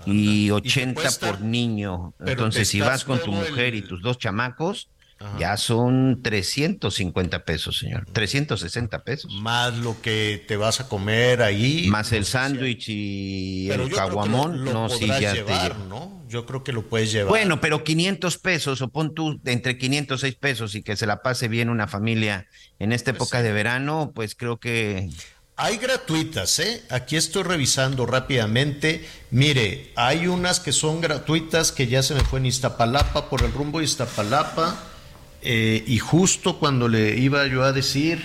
y 0.07 0.49
80 0.49 1.01
por 1.19 1.41
niño. 1.41 2.15
Entonces, 2.25 2.69
si 2.69 2.81
vas 2.81 3.03
con 3.03 3.21
tu 3.21 3.31
mujer 3.31 3.75
y 3.75 3.83
tus 3.83 4.01
dos 4.01 4.17
chamacos, 4.17 4.89
ya 5.37 5.57
son 5.57 6.21
350 6.23 7.43
pesos, 7.43 7.77
señor. 7.77 8.05
360 8.13 9.03
pesos. 9.03 9.33
Más 9.33 9.77
lo 9.77 10.01
que 10.01 10.43
te 10.47 10.55
vas 10.55 10.79
a 10.79 10.87
comer 10.87 11.41
ahí. 11.41 11.87
Más 11.89 12.13
el 12.13 12.25
sándwich 12.25 12.87
y 12.87 13.69
el 13.69 13.91
caguamón. 13.91 14.63
no, 14.63 14.87
sí, 14.89 15.07
ya 15.07 15.33
llevar, 15.33 15.77
¿no? 15.77 16.23
Yo 16.29 16.45
creo 16.45 16.63
que 16.63 16.71
lo 16.71 16.87
puedes 16.87 17.11
llevar. 17.11 17.29
Bueno, 17.29 17.59
pero 17.59 17.83
500 17.83 18.37
pesos, 18.37 18.81
o 18.81 18.89
pon 18.89 19.13
tú 19.13 19.41
entre 19.45 19.77
500 19.77 20.19
y 20.19 20.21
6 20.21 20.35
pesos 20.35 20.75
y 20.75 20.83
que 20.83 20.95
se 20.95 21.05
la 21.05 21.21
pase 21.21 21.47
bien 21.49 21.69
una 21.69 21.87
familia 21.87 22.47
en 22.77 22.93
esta 22.93 23.11
pues 23.11 23.17
época 23.17 23.43
de 23.43 23.51
verano, 23.51 24.11
pues 24.15 24.35
creo 24.35 24.57
que. 24.57 25.09
Hay 25.57 25.77
gratuitas, 25.77 26.59
¿eh? 26.59 26.83
Aquí 26.89 27.17
estoy 27.17 27.43
revisando 27.43 28.05
rápidamente. 28.05 29.05
Mire, 29.31 29.91
hay 29.97 30.27
unas 30.27 30.61
que 30.61 30.71
son 30.71 31.01
gratuitas 31.01 31.73
que 31.73 31.87
ya 31.87 32.03
se 32.03 32.13
me 32.13 32.21
fue 32.21 32.39
en 32.39 32.45
Iztapalapa, 32.45 33.29
por 33.29 33.43
el 33.43 33.51
rumbo 33.51 33.79
de 33.79 33.85
Iztapalapa 33.85 34.85
eh, 35.41 35.83
y 35.87 35.99
justo 35.99 36.57
cuando 36.59 36.87
le 36.87 37.17
iba 37.17 37.47
yo 37.47 37.63
a 37.63 37.71
decir, 37.71 38.23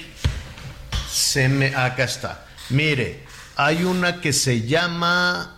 se 1.11 1.49
me, 1.49 1.75
acá 1.75 2.05
está. 2.05 2.47
Mire, 2.71 3.21
hay 3.57 3.85
una 3.85 4.21
que 4.21 4.33
se 4.33 4.63
llama 4.63 5.57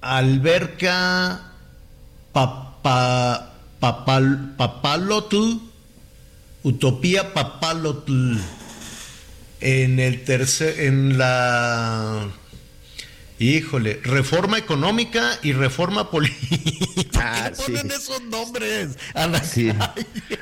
Alberca 0.00 1.52
Papa, 2.32 3.54
Papal, 3.80 4.54
Papalotl, 4.56 5.58
Utopía 6.62 7.32
Papalotl, 7.32 8.36
en 9.60 9.98
el 9.98 10.24
tercer, 10.24 10.80
en 10.80 11.16
la 11.16 12.28
Híjole, 13.40 13.98
reforma 14.04 14.58
económica 14.58 15.38
y 15.42 15.52
reforma 15.52 16.10
política. 16.10 16.58
Ah, 17.22 17.50
¿Qué 17.54 17.72
ponen 17.72 17.90
esos 17.90 18.22
nombres 18.22 18.96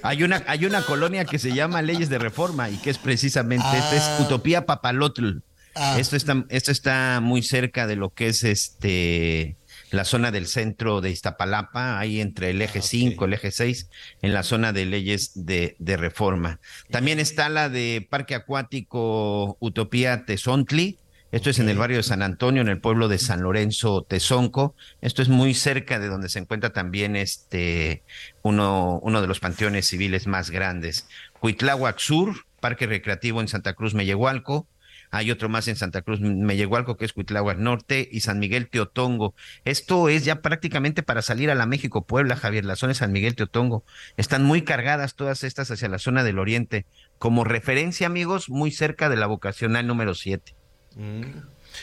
Hay 0.03 0.23
una, 0.23 0.45
hay 0.47 0.65
una 0.65 0.83
colonia 0.83 1.25
que 1.25 1.41
se 1.41 1.53
llama 1.53 1.83
Leyes 1.83 2.09
de 2.09 2.19
Reforma 2.19 2.71
y 2.71 2.77
que 2.77 2.91
es 2.91 2.99
precisamente, 2.99 3.67
esta 3.77 3.97
es 3.97 4.03
ah. 4.03 4.19
Utopía 4.23 4.65
Papalotl. 4.65 5.39
Ah. 5.75 5.97
Esto, 5.99 6.15
está, 6.15 6.45
esto 6.51 6.71
está 6.71 7.19
muy 7.21 7.43
cerca 7.43 7.89
de 7.89 7.97
lo 7.97 8.11
que 8.11 8.29
es 8.29 8.45
este 8.45 9.57
la 9.91 10.05
zona 10.05 10.31
del 10.31 10.47
centro 10.47 11.01
de 11.01 11.11
Iztapalapa, 11.11 11.99
ahí 11.99 12.21
entre 12.21 12.51
el 12.51 12.63
eje 12.63 12.81
5, 12.81 13.25
el 13.25 13.35
eje 13.35 13.51
6, 13.51 13.89
en 14.23 14.33
la 14.33 14.45
zona 14.45 14.73
de 14.73 14.87
leyes 14.87 15.33
de, 15.35 15.75
de 15.81 15.97
reforma. 15.97 16.61
También 16.91 17.19
está 17.19 17.49
la 17.49 17.69
de 17.69 18.07
Parque 18.09 18.37
Acuático 18.37 19.57
Utopía 19.61 20.25
Tezontli, 20.27 20.99
esto 21.31 21.51
es 21.51 21.59
en 21.59 21.68
el 21.68 21.76
barrio 21.76 21.99
de 21.99 22.03
San 22.03 22.22
Antonio, 22.22 22.62
en 22.62 22.68
el 22.68 22.81
pueblo 22.81 23.07
de 23.07 23.18
San 23.18 23.43
Lorenzo 23.43 24.03
Tezonco. 24.03 24.74
Esto 25.03 25.20
es 25.20 25.29
muy 25.29 25.53
cerca 25.53 25.99
de 25.99 26.09
donde 26.09 26.31
se 26.31 26.39
encuentra 26.39 26.70
también 26.72 27.16
este 27.16 28.03
uno, 28.41 28.99
uno 29.03 29.20
de 29.20 29.26
los 29.26 29.39
panteones 29.39 29.87
civiles 29.87 30.26
más 30.26 30.51
grandes. 30.51 31.07
Huitláhuac 31.43 31.99
Sur, 31.99 32.47
Parque 32.61 32.87
Recreativo 32.87 33.43
en 33.43 33.49
Santa 33.49 33.74
Cruz 33.74 33.93
Mellehualco. 33.93 34.66
Hay 35.11 35.31
otro 35.31 35.51
más 35.51 35.68
en 35.68 35.76
Santa 35.76 36.01
Cruz 36.01 36.20
Mellehualco, 36.20 36.97
que 36.97 37.05
es 37.05 37.14
Huitláhuac 37.14 37.59
Norte, 37.59 38.09
y 38.11 38.20
San 38.20 38.39
Miguel 38.39 38.68
Teotongo. 38.68 39.35
Esto 39.66 40.09
es 40.09 40.24
ya 40.24 40.41
prácticamente 40.41 41.03
para 41.03 41.20
salir 41.20 41.51
a 41.51 41.55
la 41.55 41.66
México 41.66 42.07
Puebla, 42.07 42.37
Javier, 42.37 42.64
la 42.64 42.76
zona 42.76 42.93
de 42.93 42.99
San 42.99 43.12
Miguel 43.12 43.35
Teotongo. 43.35 43.85
Están 44.16 44.45
muy 44.45 44.62
cargadas 44.62 45.14
todas 45.14 45.45
estas 45.45 45.70
hacia 45.70 45.89
la 45.89 45.99
zona 45.99 46.24
del 46.24 46.39
oriente. 46.39 46.87
Como 47.18 47.45
referencia, 47.45 48.07
amigos, 48.07 48.49
muy 48.49 48.70
cerca 48.70 49.09
de 49.09 49.16
la 49.16 49.26
vocacional 49.26 49.87
número 49.87 50.14
7. 50.14 50.58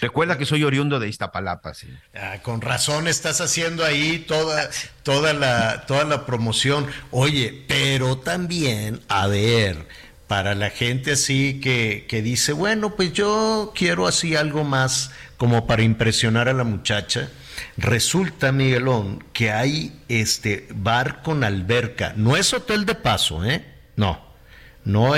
Recuerda 0.01 0.37
que 0.37 0.45
soy 0.45 0.63
oriundo 0.63 0.99
de 0.99 1.07
Iztapalapa, 1.07 1.73
sí. 1.73 1.87
Ah, 2.13 2.39
con 2.41 2.61
razón 2.61 3.07
estás 3.07 3.39
haciendo 3.39 3.85
ahí 3.85 4.19
toda, 4.19 4.69
toda, 5.03 5.33
la, 5.33 5.85
toda 5.85 6.03
la 6.03 6.25
promoción. 6.25 6.87
Oye, 7.11 7.63
pero 7.67 8.17
también, 8.17 9.01
a 9.07 9.27
ver, 9.27 9.87
para 10.27 10.53
la 10.55 10.69
gente 10.69 11.13
así 11.13 11.59
que, 11.61 12.05
que 12.09 12.21
dice, 12.21 12.51
bueno, 12.51 12.95
pues 12.95 13.13
yo 13.13 13.71
quiero 13.75 14.07
así 14.07 14.35
algo 14.35 14.63
más 14.63 15.11
como 15.37 15.65
para 15.67 15.83
impresionar 15.83 16.49
a 16.49 16.53
la 16.53 16.63
muchacha. 16.63 17.29
Resulta, 17.77 18.51
Miguelón, 18.51 19.23
que 19.31 19.51
hay 19.51 20.01
este 20.09 20.67
bar 20.73 21.21
con 21.21 21.43
alberca. 21.43 22.13
No 22.17 22.35
es 22.35 22.53
hotel 22.53 22.85
de 22.85 22.95
paso, 22.95 23.45
¿eh? 23.45 23.65
No. 23.95 24.24
No, 24.85 25.15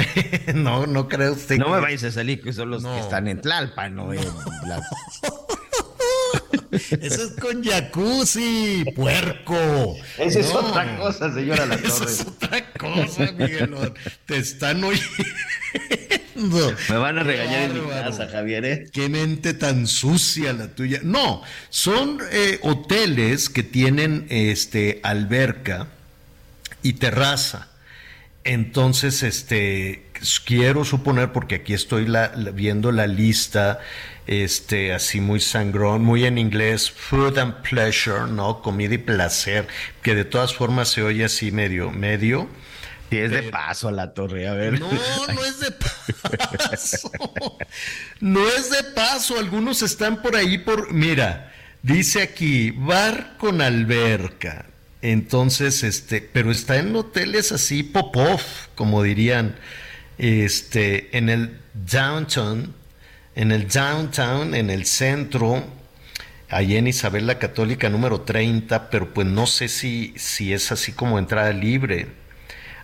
no, 0.56 0.88
no 0.88 1.08
creo 1.10 1.34
usted. 1.34 1.58
No 1.58 1.70
me 1.70 1.80
vayas 1.80 2.04
a 2.06 2.12
salir, 2.12 2.42
que 2.42 2.54
son 2.54 2.70
los 2.72 2.84
que 2.84 3.00
están 3.00 3.28
en 3.28 3.42
Tlalpa, 3.42 3.90
no 3.90 4.14
en 4.14 4.20
Eso 6.72 7.24
es 7.24 7.32
con 7.40 7.64
jacuzzi, 7.64 8.86
puerco. 8.96 9.96
Esa 10.18 10.40
es 10.40 10.54
otra 10.54 10.98
cosa, 10.98 11.34
señora 11.34 11.66
La 11.66 11.78
Torre. 11.78 11.88
Esa 11.88 12.04
es 12.06 12.22
otra 12.22 12.74
cosa, 12.74 13.32
Miguel. 13.32 13.94
Te 14.26 14.38
están 14.38 14.84
oyendo. 14.84 16.76
Me 16.90 16.98
van 16.98 17.18
a 17.18 17.24
regañar 17.24 17.72
en 17.72 17.84
mi 17.84 17.90
casa, 17.90 18.28
Javier. 18.28 18.66
¿eh? 18.66 18.90
Qué 18.92 19.10
mente 19.10 19.54
tan 19.54 19.88
sucia 19.88 20.54
la 20.54 20.68
tuya. 20.68 21.00
No, 21.04 21.42
son 21.70 22.20
eh, 22.32 22.60
hoteles 22.62 23.50
que 23.50 23.64
tienen 23.64 24.28
este 24.30 25.00
alberca 25.04 25.88
y 26.84 26.94
terraza. 26.94 27.70
Entonces, 28.48 29.24
este, 29.24 30.06
quiero 30.46 30.86
suponer, 30.86 31.34
porque 31.34 31.56
aquí 31.56 31.74
estoy 31.74 32.08
viendo 32.54 32.94
la 32.94 33.06
lista, 33.06 33.82
este, 34.26 34.94
así 34.94 35.20
muy 35.20 35.42
sangrón, 35.42 36.02
muy 36.02 36.24
en 36.24 36.38
inglés, 36.38 36.90
food 36.90 37.38
and 37.40 37.56
pleasure, 37.62 38.26
¿no? 38.28 38.62
Comida 38.62 38.94
y 38.94 39.00
placer, 39.00 39.68
que 40.02 40.16
de 40.16 40.24
todas 40.24 40.54
formas 40.54 40.88
se 40.88 41.04
oye 41.04 41.26
así 41.26 41.52
medio, 41.52 41.92
medio. 41.92 42.48
Sí, 43.10 43.18
es 43.18 43.32
de 43.32 43.44
paso 43.44 43.90
a 43.90 43.92
la 43.92 44.14
torre, 44.14 44.48
a 44.48 44.54
ver. 44.54 44.80
No, 44.80 44.90
no 45.34 45.44
es 45.44 45.60
de 45.60 45.72
paso. 45.72 47.12
No 48.22 48.48
es 48.48 48.70
de 48.70 48.84
paso. 48.96 49.38
Algunos 49.38 49.82
están 49.82 50.22
por 50.22 50.38
ahí 50.38 50.58
por. 50.58 50.94
Mira, 50.94 51.54
dice 51.82 52.22
aquí, 52.22 52.72
bar 52.72 53.36
con 53.38 53.62
alberca. 53.62 54.68
Entonces, 55.02 55.84
este, 55.84 56.22
pero 56.22 56.52
está 56.52 56.78
en 56.78 56.96
hoteles 56.96 57.52
así 57.52 57.84
pop-off, 57.84 58.68
como 58.76 59.04
dirían, 59.04 59.56
este, 60.18 61.16
en 61.16 61.30
el 61.30 61.60
downtown, 61.74 62.74
en 63.36 63.52
el 63.52 63.68
downtown, 63.68 64.56
en 64.56 64.70
el 64.70 64.86
centro, 64.86 65.64
allí 66.50 66.78
en 66.78 66.88
Isabel 66.88 67.28
la 67.28 67.38
Católica 67.38 67.90
número 67.90 68.22
30, 68.22 68.90
pero 68.90 69.14
pues 69.14 69.28
no 69.28 69.46
sé 69.46 69.68
si, 69.68 70.14
si 70.18 70.54
es 70.54 70.72
así 70.72 70.94
como 70.94 71.20
entrada 71.20 71.52
libre. 71.52 72.08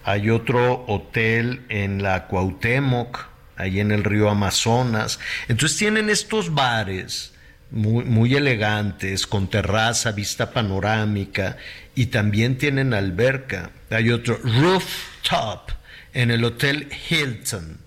Hay 0.03 0.29
otro 0.29 0.85
hotel 0.87 1.65
en 1.69 2.03
la 2.03 2.27
Cuauhtémoc, 2.27 3.25
ahí 3.55 3.79
en 3.79 3.91
el 3.91 4.03
río 4.03 4.29
Amazonas. 4.29 5.19
Entonces 5.47 5.77
tienen 5.77 6.09
estos 6.09 6.53
bares 6.53 7.33
muy, 7.71 8.03
muy 8.03 8.35
elegantes, 8.35 9.25
con 9.25 9.49
terraza, 9.49 10.11
vista 10.11 10.51
panorámica, 10.51 11.57
y 11.95 12.07
también 12.07 12.57
tienen 12.57 12.93
alberca. 12.93 13.71
Hay 13.89 14.09
otro 14.11 14.37
rooftop 14.43 15.71
en 16.13 16.31
el 16.31 16.43
Hotel 16.43 16.89
Hilton. 17.09 17.79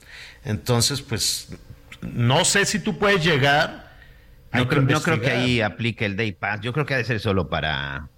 Entonces, 0.45 1.03
pues, 1.03 1.49
no 2.03 2.45
sé 2.45 2.65
si 2.67 2.79
tú 2.79 2.99
puedes 2.99 3.25
llegar. 3.25 3.87
No, 4.53 4.69
creo, 4.69 4.83
no 4.83 5.03
creo 5.03 5.21
que 5.21 5.31
ahí 5.31 5.61
aplique 5.61 6.07
el 6.07 6.17
Day 6.17 6.33
Pass. 6.33 6.61
Yo 6.63 6.73
creo 6.73 6.87
que 6.87 6.95
ha 6.95 6.99
de 6.99 7.05
ser 7.05 7.21
solo 7.21 7.49
para 7.49 8.09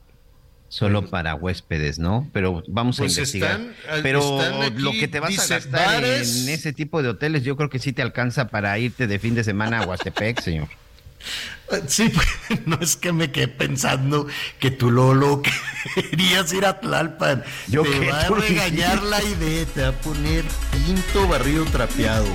solo 0.70 1.08
para 1.08 1.34
huéspedes, 1.34 1.98
¿no? 1.98 2.28
Pero 2.34 2.62
vamos 2.68 2.98
a 2.98 3.04
Pues 3.04 3.16
investigar. 3.16 3.52
están- 3.58 4.02
Pero 4.02 4.42
están 4.42 4.82
lo 4.84 4.92
que 4.92 5.08
te 5.08 5.18
vas 5.18 5.30
dice, 5.30 5.54
a 5.54 5.56
gastar 5.56 5.86
bares. 5.86 6.42
en 6.42 6.50
ese 6.50 6.74
tipo 6.74 7.02
de 7.02 7.08
hoteles, 7.08 7.42
yo 7.42 7.56
creo 7.56 7.70
que 7.70 7.78
sí 7.78 7.94
te 7.94 8.02
alcanza 8.02 8.48
para 8.48 8.78
irte 8.78 9.06
de 9.06 9.18
fin 9.18 9.34
de 9.34 9.44
semana 9.44 9.78
a 9.80 9.86
Huastepec, 9.86 10.40
señor. 10.42 10.68
Sí, 11.86 12.08
pues, 12.08 12.60
no 12.66 12.78
es 12.80 12.96
que 12.96 13.12
me 13.12 13.30
quedé 13.30 13.48
pensando 13.48 14.26
que 14.58 14.70
tú 14.70 14.90
Lolo 14.90 15.42
querías 15.94 16.52
ir 16.52 16.64
a 16.64 16.80
Tlalpan. 16.80 17.44
Yo 17.66 17.82
te 17.82 18.10
va 18.10 18.22
a 18.22 18.28
regañar 18.28 19.02
la 19.02 19.22
idea, 19.22 19.66
te 19.66 19.82
va 19.82 19.88
a 19.88 19.92
poner 19.92 20.44
pinto 20.72 21.28
barrido 21.28 21.64
trapeado. 21.66 22.28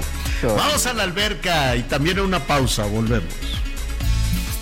Vamos 0.43 0.85
a 0.85 0.93
la 0.93 1.03
alberca 1.03 1.75
y 1.75 1.83
también 1.83 2.19
a 2.19 2.23
una 2.23 2.39
pausa, 2.39 2.85
volvemos. 2.85 3.33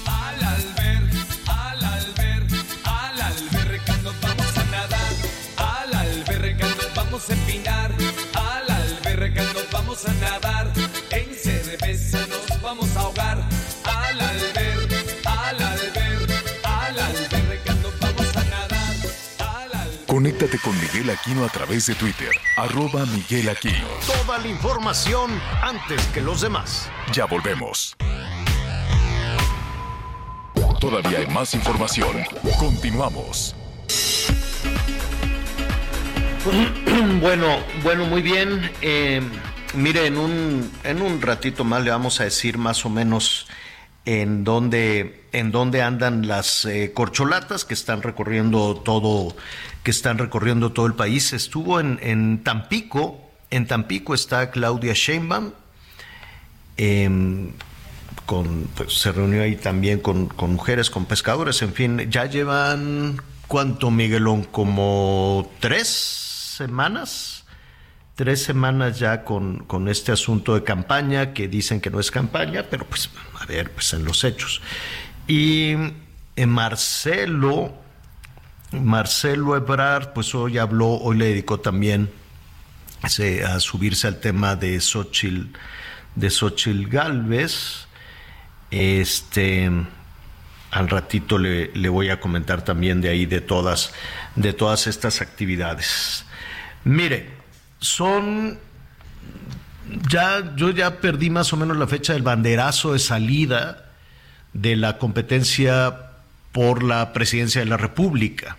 Al 0.06 0.44
alber, 0.44 1.10
al 1.48 1.84
alber, 1.84 2.44
al 2.84 3.22
alberca 3.22 3.98
nos 4.04 4.22
vamos 4.22 4.58
a 4.58 4.64
nadar. 4.66 5.14
Al 5.58 5.94
alberca 5.94 6.68
nos 6.68 6.96
vamos 6.96 7.30
a 7.30 7.34
empinar. 7.34 7.92
Al 8.34 8.70
alberca 8.70 9.44
nos 9.54 9.72
vamos 9.72 10.06
a 10.06 10.14
nadar. 10.14 10.61
Conéctate 20.12 20.60
con 20.60 20.78
Miguel 20.78 21.10
Aquino 21.10 21.46
a 21.46 21.48
través 21.48 21.86
de 21.86 21.96
Twitter, 21.96 22.32
arroba 22.58 23.06
Miguel 23.06 23.48
Aquino. 23.48 23.88
Toda 24.06 24.40
la 24.40 24.48
información 24.50 25.32
antes 25.62 26.06
que 26.08 26.20
los 26.20 26.42
demás. 26.42 26.92
Ya 27.14 27.24
volvemos. 27.24 27.96
Todavía 30.82 31.20
hay 31.20 31.28
más 31.28 31.54
información. 31.54 32.26
Continuamos. 32.60 33.56
Bueno, 37.22 37.60
bueno, 37.82 38.06
muy 38.06 38.22
bien. 38.22 38.70
Eh, 38.82 39.22
mire, 39.76 40.08
en 40.08 40.18
un, 40.18 40.72
en 40.84 41.02
un 41.02 41.22
ratito 41.22 41.64
más 41.64 41.84
le 41.84 41.92
vamos 41.92 42.20
a 42.20 42.26
decir 42.26 42.58
más 42.58 42.86
o 42.86 42.90
menos 42.90 43.48
en 44.06 44.44
dónde, 44.44 45.26
en 45.32 45.52
dónde 45.52 45.82
andan 45.82 46.28
las 46.28 46.66
eh, 46.66 46.92
corcholatas 46.94 47.66
que 47.66 47.74
están 47.74 48.02
recorriendo 48.02 48.76
todo, 48.76 49.36
que 49.84 49.92
están 49.92 50.18
recorriendo 50.18 50.72
todo 50.72 50.88
el 50.88 50.96
país. 50.96 51.34
Estuvo 51.34 51.80
en, 51.80 52.00
en 52.02 52.44
Tampico, 52.44 53.32
en 53.52 53.68
Tampico 53.68 54.14
está 54.14 54.50
Claudia 54.52 54.94
Sheinbaum. 54.94 55.52
em, 56.78 57.52
con, 58.26 58.70
pues, 58.76 58.94
se 58.94 59.12
reunió 59.12 59.44
ahí 59.44 59.56
también 59.56 60.00
con, 60.00 60.28
con 60.28 60.54
mujeres, 60.54 60.90
con 60.90 61.06
pescadores, 61.06 61.62
en 61.62 61.74
fin, 61.74 62.10
ya 62.10 62.26
llevan, 62.26 63.22
¿cuánto, 63.48 63.92
Miguelón? 63.92 64.44
Como 64.46 65.52
tres 65.60 65.88
semanas, 66.58 67.44
tres 68.16 68.42
semanas 68.44 69.00
ya 69.00 69.24
con, 69.26 69.60
con 69.66 69.90
este 69.90 70.12
asunto 70.14 70.56
de 70.56 70.64
campaña, 70.64 71.34
que 71.34 71.48
dicen 71.50 71.82
que 71.82 71.90
no 71.90 72.00
es 72.00 72.10
campaña, 72.10 72.66
pero 72.70 72.86
pues, 72.86 73.10
a 73.42 73.46
ver, 73.46 73.72
pues 73.72 73.94
en 73.94 74.06
los 74.06 74.24
hechos. 74.24 74.62
Y 75.28 75.74
eh, 76.36 76.46
Marcelo, 76.46 77.74
Marcelo 78.72 79.56
Ebrard, 79.56 80.14
pues 80.14 80.34
hoy 80.36 80.58
habló, 80.58 80.90
hoy 80.90 81.18
le 81.18 81.26
dedicó 81.26 81.60
también 81.60 82.10
a 83.02 83.60
subirse 83.60 84.08
al 84.08 84.20
tema 84.20 84.56
de 84.56 84.80
Xochitl, 84.80 85.58
de 86.16 86.30
Xochitl 86.30 86.88
Galvez. 86.88 87.88
Este, 88.70 89.70
al 90.70 90.88
ratito 90.88 91.38
le, 91.38 91.72
le 91.74 91.90
voy 91.90 92.10
a 92.10 92.20
comentar 92.20 92.64
también 92.64 93.02
de 93.02 93.10
ahí 93.10 93.26
de 93.26 93.42
todas, 93.42 93.92
de 94.36 94.54
todas 94.54 94.88
estas 94.88 95.22
actividades. 95.22 96.26
Mire, 96.84 97.30
son 97.80 98.60
ya, 100.10 100.54
yo 100.56 100.70
ya 100.70 100.98
perdí 101.02 101.30
más 101.30 101.54
o 101.54 101.58
menos 101.58 101.78
la 101.78 101.88
fecha 101.88 102.14
del 102.14 102.24
banderazo 102.24 102.94
de 102.94 103.00
salida 103.00 103.92
de 104.54 104.76
la 104.76 104.98
competencia 104.98 106.12
por 106.52 106.84
la 106.84 107.14
presidencia 107.14 107.62
de 107.62 107.68
la 107.68 107.78
República. 107.78 108.58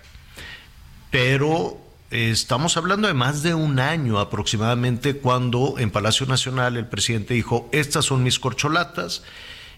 Pero 1.10 1.78
eh, 2.10 2.30
estamos 2.30 2.76
hablando 2.76 3.08
de 3.08 3.14
más 3.14 3.42
de 3.42 3.54
un 3.54 3.78
año 3.78 4.18
aproximadamente 4.18 5.16
cuando 5.16 5.74
en 5.78 5.90
Palacio 5.90 6.26
Nacional 6.26 6.76
el 6.76 6.86
presidente 6.86 7.34
dijo, 7.34 7.68
estas 7.72 8.06
son 8.06 8.22
mis 8.22 8.38
corcholatas, 8.38 9.22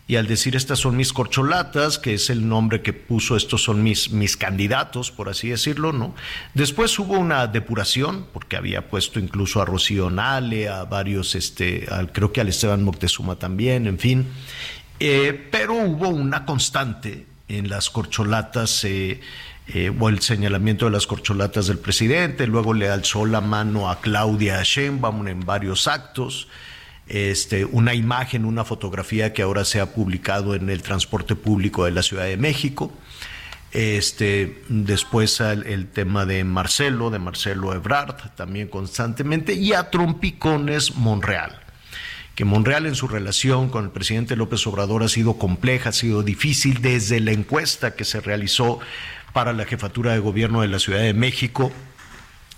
y 0.06 0.16
al 0.16 0.26
decir 0.26 0.54
estas 0.54 0.80
son 0.80 0.96
mis 0.98 1.12
corcholatas, 1.14 1.98
que 1.98 2.12
es 2.14 2.28
el 2.28 2.46
nombre 2.46 2.82
que 2.82 2.92
puso, 2.92 3.36
estos 3.36 3.62
son 3.62 3.82
mis, 3.82 4.10
mis 4.10 4.36
candidatos, 4.36 5.10
por 5.10 5.30
así 5.30 5.48
decirlo, 5.48 5.92
¿no? 5.92 6.14
Después 6.52 6.98
hubo 6.98 7.14
una 7.18 7.46
depuración, 7.46 8.26
porque 8.32 8.56
había 8.56 8.88
puesto 8.90 9.18
incluso 9.18 9.62
a 9.62 9.64
Rocío 9.64 10.10
Nale, 10.10 10.68
a 10.68 10.84
varios, 10.84 11.34
este, 11.34 11.86
al- 11.90 12.12
creo 12.12 12.32
que 12.32 12.42
al 12.42 12.48
Esteban 12.48 12.82
Moctezuma 12.84 13.36
también, 13.36 13.86
en 13.86 13.98
fin. 13.98 14.26
Eh, 15.00 15.48
pero 15.50 15.74
hubo 15.74 16.08
una 16.10 16.44
constante 16.44 17.26
en 17.48 17.68
las 17.70 17.88
corcholatas, 17.88 18.84
eh, 18.84 19.20
eh, 19.68 19.90
o 19.98 20.08
el 20.10 20.20
señalamiento 20.20 20.84
de 20.84 20.90
las 20.90 21.06
corcholatas 21.06 21.66
del 21.68 21.78
presidente, 21.78 22.46
luego 22.46 22.74
le 22.74 22.90
alzó 22.90 23.24
la 23.24 23.40
mano 23.40 23.90
a 23.90 24.02
Claudia 24.02 24.62
Sheinbaum 24.62 25.26
en 25.28 25.40
varios 25.46 25.88
actos, 25.88 26.48
este, 27.08 27.64
una 27.64 27.94
imagen, 27.94 28.44
una 28.44 28.64
fotografía 28.64 29.32
que 29.32 29.42
ahora 29.42 29.64
se 29.64 29.80
ha 29.80 29.92
publicado 29.92 30.54
en 30.54 30.70
el 30.70 30.82
transporte 30.82 31.36
público 31.36 31.84
de 31.84 31.90
la 31.90 32.02
Ciudad 32.02 32.24
de 32.24 32.36
México. 32.36 32.92
Este, 33.72 34.62
después 34.68 35.40
el, 35.40 35.66
el 35.66 35.88
tema 35.88 36.26
de 36.26 36.44
Marcelo, 36.44 37.10
de 37.10 37.18
Marcelo 37.18 37.74
Ebrard, 37.74 38.34
también 38.36 38.68
constantemente, 38.68 39.54
y 39.54 39.72
a 39.72 39.90
trompicones 39.90 40.94
Monreal 40.94 41.60
que 42.34 42.44
Monreal 42.44 42.86
en 42.86 42.94
su 42.94 43.06
relación 43.06 43.68
con 43.68 43.84
el 43.84 43.90
presidente 43.90 44.34
López 44.36 44.66
Obrador 44.66 45.04
ha 45.04 45.08
sido 45.08 45.38
compleja, 45.38 45.90
ha 45.90 45.92
sido 45.92 46.22
difícil 46.22 46.82
desde 46.82 47.20
la 47.20 47.30
encuesta 47.30 47.94
que 47.94 48.04
se 48.04 48.20
realizó 48.20 48.80
para 49.32 49.52
la 49.52 49.64
jefatura 49.64 50.12
de 50.12 50.18
gobierno 50.18 50.62
de 50.62 50.68
la 50.68 50.78
Ciudad 50.78 51.00
de 51.00 51.14
México 51.14 51.70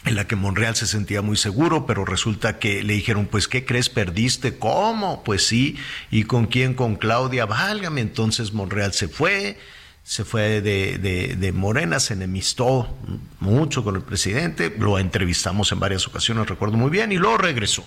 en 0.07 0.15
la 0.15 0.27
que 0.27 0.37
Monreal 0.37 0.77
se 0.77 0.87
sentía 0.87 1.21
muy 1.21 1.37
seguro, 1.37 1.85
pero 1.85 2.05
resulta 2.05 2.59
que 2.61 2.83
le 2.85 2.95
dijeron, 2.95 3.27
pues, 3.27 3.49
¿qué 3.49 3.65
crees? 3.65 3.89
¿Perdiste? 3.91 4.57
¿Cómo? 4.57 5.25
Pues 5.25 5.45
sí. 5.45 5.77
¿Y 6.13 6.23
con 6.23 6.47
quién? 6.47 6.75
Con 6.75 6.95
Claudia, 6.95 7.45
válgame. 7.45 8.01
Entonces 8.01 8.53
Monreal 8.53 8.93
se 8.93 9.09
fue, 9.09 9.59
se 10.05 10.25
fue 10.25 10.61
de, 10.61 10.99
de, 11.37 11.53
Morena, 11.53 11.99
se 11.99 12.15
enemistó 12.15 12.97
mucho 13.41 13.83
con 13.83 13.97
el 13.97 14.03
presidente, 14.03 14.73
lo 14.79 15.01
entrevistamos 15.01 15.73
en 15.73 15.81
varias 15.81 16.07
ocasiones, 16.07 16.49
recuerdo 16.49 16.77
muy 16.77 16.91
bien, 16.91 17.11
y 17.11 17.17
luego 17.17 17.39
regresó. 17.39 17.85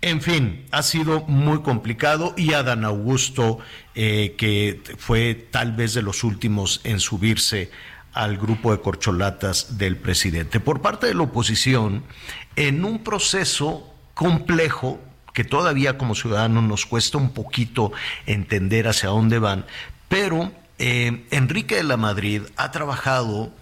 En 0.00 0.20
fin, 0.20 0.64
ha 0.72 0.82
sido 0.82 1.20
muy 1.26 1.62
complicado 1.62 2.34
y 2.36 2.52
Adán 2.52 2.84
Augusto, 2.84 3.58
eh, 3.94 4.34
que 4.36 4.80
fue 4.96 5.34
tal 5.34 5.72
vez 5.72 5.94
de 5.94 6.02
los 6.02 6.24
últimos 6.24 6.80
en 6.82 6.98
subirse 6.98 7.70
al 8.18 8.36
grupo 8.36 8.72
de 8.72 8.80
corcholatas 8.80 9.78
del 9.78 9.96
presidente. 9.96 10.58
Por 10.58 10.82
parte 10.82 11.06
de 11.06 11.14
la 11.14 11.22
oposición, 11.22 12.02
en 12.56 12.84
un 12.84 13.04
proceso 13.04 13.94
complejo 14.14 15.00
que 15.32 15.44
todavía 15.44 15.96
como 15.96 16.16
ciudadanos 16.16 16.64
nos 16.64 16.84
cuesta 16.84 17.16
un 17.16 17.30
poquito 17.30 17.92
entender 18.26 18.88
hacia 18.88 19.10
dónde 19.10 19.38
van, 19.38 19.66
pero 20.08 20.50
eh, 20.80 21.26
Enrique 21.30 21.76
de 21.76 21.84
la 21.84 21.96
Madrid 21.96 22.42
ha 22.56 22.72
trabajado 22.72 23.52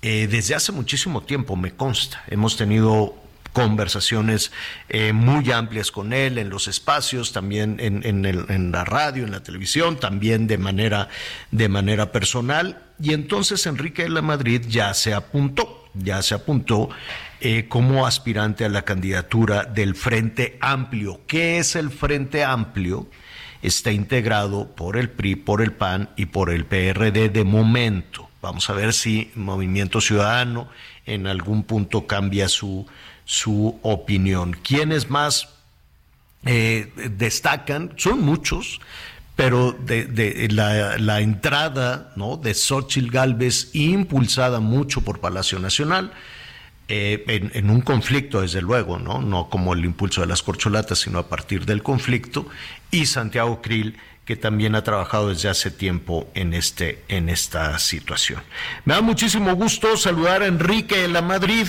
eh, 0.00 0.26
desde 0.26 0.54
hace 0.54 0.72
muchísimo 0.72 1.24
tiempo, 1.24 1.54
me 1.54 1.72
consta. 1.72 2.24
Hemos 2.28 2.56
tenido 2.56 3.14
conversaciones 3.52 4.52
eh, 4.88 5.12
muy 5.12 5.52
amplias 5.52 5.90
con 5.90 6.14
él 6.14 6.38
en 6.38 6.48
los 6.48 6.66
espacios, 6.66 7.34
también 7.34 7.76
en, 7.78 8.06
en 8.06 8.72
la 8.72 8.84
radio, 8.86 9.24
en 9.24 9.32
la 9.32 9.42
televisión, 9.42 10.00
también 10.00 10.46
de 10.46 10.56
manera, 10.56 11.10
de 11.50 11.68
manera 11.68 12.10
personal. 12.10 12.87
Y 13.00 13.12
entonces 13.12 13.66
Enrique 13.66 14.02
de 14.02 14.08
la 14.08 14.22
Madrid 14.22 14.62
ya 14.68 14.92
se 14.94 15.14
apuntó, 15.14 15.88
ya 15.94 16.22
se 16.22 16.34
apuntó 16.34 16.88
eh, 17.40 17.66
como 17.68 18.06
aspirante 18.06 18.64
a 18.64 18.68
la 18.68 18.82
candidatura 18.82 19.64
del 19.64 19.94
Frente 19.94 20.58
Amplio. 20.60 21.20
¿Qué 21.26 21.58
es 21.58 21.76
el 21.76 21.90
Frente 21.90 22.44
Amplio? 22.44 23.06
Está 23.62 23.92
integrado 23.92 24.74
por 24.74 24.96
el 24.96 25.10
PRI, 25.10 25.36
por 25.36 25.62
el 25.62 25.72
PAN 25.72 26.10
y 26.16 26.26
por 26.26 26.50
el 26.50 26.64
PRD 26.64 27.28
de 27.28 27.44
momento. 27.44 28.28
Vamos 28.40 28.70
a 28.70 28.72
ver 28.72 28.92
si 28.92 29.30
Movimiento 29.34 30.00
Ciudadano 30.00 30.68
en 31.06 31.26
algún 31.26 31.64
punto 31.64 32.06
cambia 32.06 32.48
su, 32.48 32.86
su 33.24 33.78
opinión. 33.82 34.56
¿Quiénes 34.62 35.10
más 35.10 35.48
eh, 36.44 36.92
destacan? 37.16 37.94
Son 37.96 38.20
muchos, 38.20 38.80
pero 39.38 39.70
de, 39.70 40.48
la, 40.50 41.20
entrada 41.20 42.10
¿no? 42.16 42.36
de 42.38 42.54
Xochitl 42.54 43.08
Galvez, 43.08 43.70
impulsada 43.72 44.58
mucho 44.58 45.02
por 45.02 45.20
Palacio 45.20 45.60
Nacional, 45.60 46.12
eh, 46.88 47.22
en, 47.28 47.52
en, 47.54 47.70
un 47.70 47.80
conflicto, 47.82 48.40
desde 48.40 48.60
luego, 48.60 48.98
¿no? 48.98 49.20
No 49.20 49.48
como 49.48 49.74
el 49.74 49.84
impulso 49.84 50.22
de 50.22 50.26
las 50.26 50.42
corcholatas, 50.42 50.98
sino 50.98 51.20
a 51.20 51.28
partir 51.28 51.66
del 51.66 51.84
conflicto, 51.84 52.48
y 52.90 53.06
Santiago 53.06 53.62
Krill, 53.62 53.96
que 54.24 54.34
también 54.34 54.74
ha 54.74 54.82
trabajado 54.82 55.28
desde 55.28 55.48
hace 55.48 55.70
tiempo 55.70 56.28
en, 56.34 56.52
este, 56.52 57.04
en 57.06 57.28
esta 57.28 57.78
situación. 57.78 58.42
Me 58.86 58.94
da 58.94 59.02
muchísimo 59.02 59.54
gusto 59.54 59.96
saludar 59.96 60.42
a 60.42 60.46
Enrique 60.46 60.96
de 60.96 61.06
la 61.06 61.22
Madrid. 61.22 61.68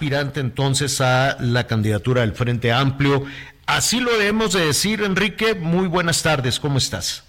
Aspirante 0.00 0.40
entonces 0.40 1.00
a 1.00 1.38
la 1.40 1.66
candidatura 1.66 2.20
del 2.20 2.32
Frente 2.34 2.70
Amplio. 2.70 3.24
Así 3.64 3.98
lo 3.98 4.12
debemos 4.18 4.52
de 4.52 4.66
decir, 4.66 5.00
Enrique. 5.02 5.54
Muy 5.54 5.88
buenas 5.88 6.22
tardes, 6.22 6.60
¿cómo 6.60 6.76
estás? 6.76 7.24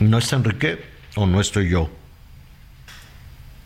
¿No 0.00 0.18
está 0.18 0.34
Enrique 0.34 0.84
o 1.14 1.26
no 1.28 1.40
estoy 1.40 1.70
yo? 1.70 1.88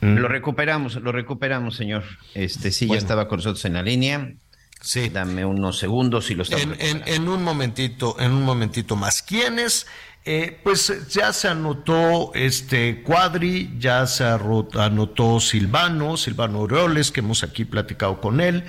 Lo 0.03 0.29
recuperamos, 0.29 0.97
lo 0.97 1.13
recuperamos, 1.13 1.77
señor. 1.77 2.05
Este 2.35 2.71
sí, 2.71 2.85
Bueno. 2.85 2.99
ya 3.01 3.03
estaba 3.05 3.27
con 3.27 3.39
nosotros 3.39 3.65
en 3.65 3.73
la 3.73 3.83
línea. 3.83 4.35
Sí. 4.83 5.09
Dame 5.09 5.47
unos 5.47 5.79
segundos 5.79 6.31
y 6.31 6.35
lo 6.35 6.43
estamos 6.43 6.65
En, 6.67 6.75
en- 6.79 7.03
en 7.07 7.27
un 7.31 7.43
momentito, 7.43 8.17
en 8.21 8.33
un 8.33 8.43
momentito 8.43 8.97
más. 8.97 9.23
¿Quiénes? 9.23 9.87
Eh, 10.25 10.61
pues 10.63 11.09
ya 11.09 11.33
se 11.33 11.49
anotó 11.49 12.33
este 12.35 13.03
Cuadri, 13.03 13.75
ya 13.79 14.07
se 14.07 14.25
anotó 14.25 15.41
Silvano, 15.41 16.17
Silvano 16.17 16.59
Aureoles, 16.61 17.11
que 17.11 17.21
hemos 17.21 17.43
aquí 17.43 17.65
platicado 17.65 18.21
con 18.21 18.41
él. 18.41 18.63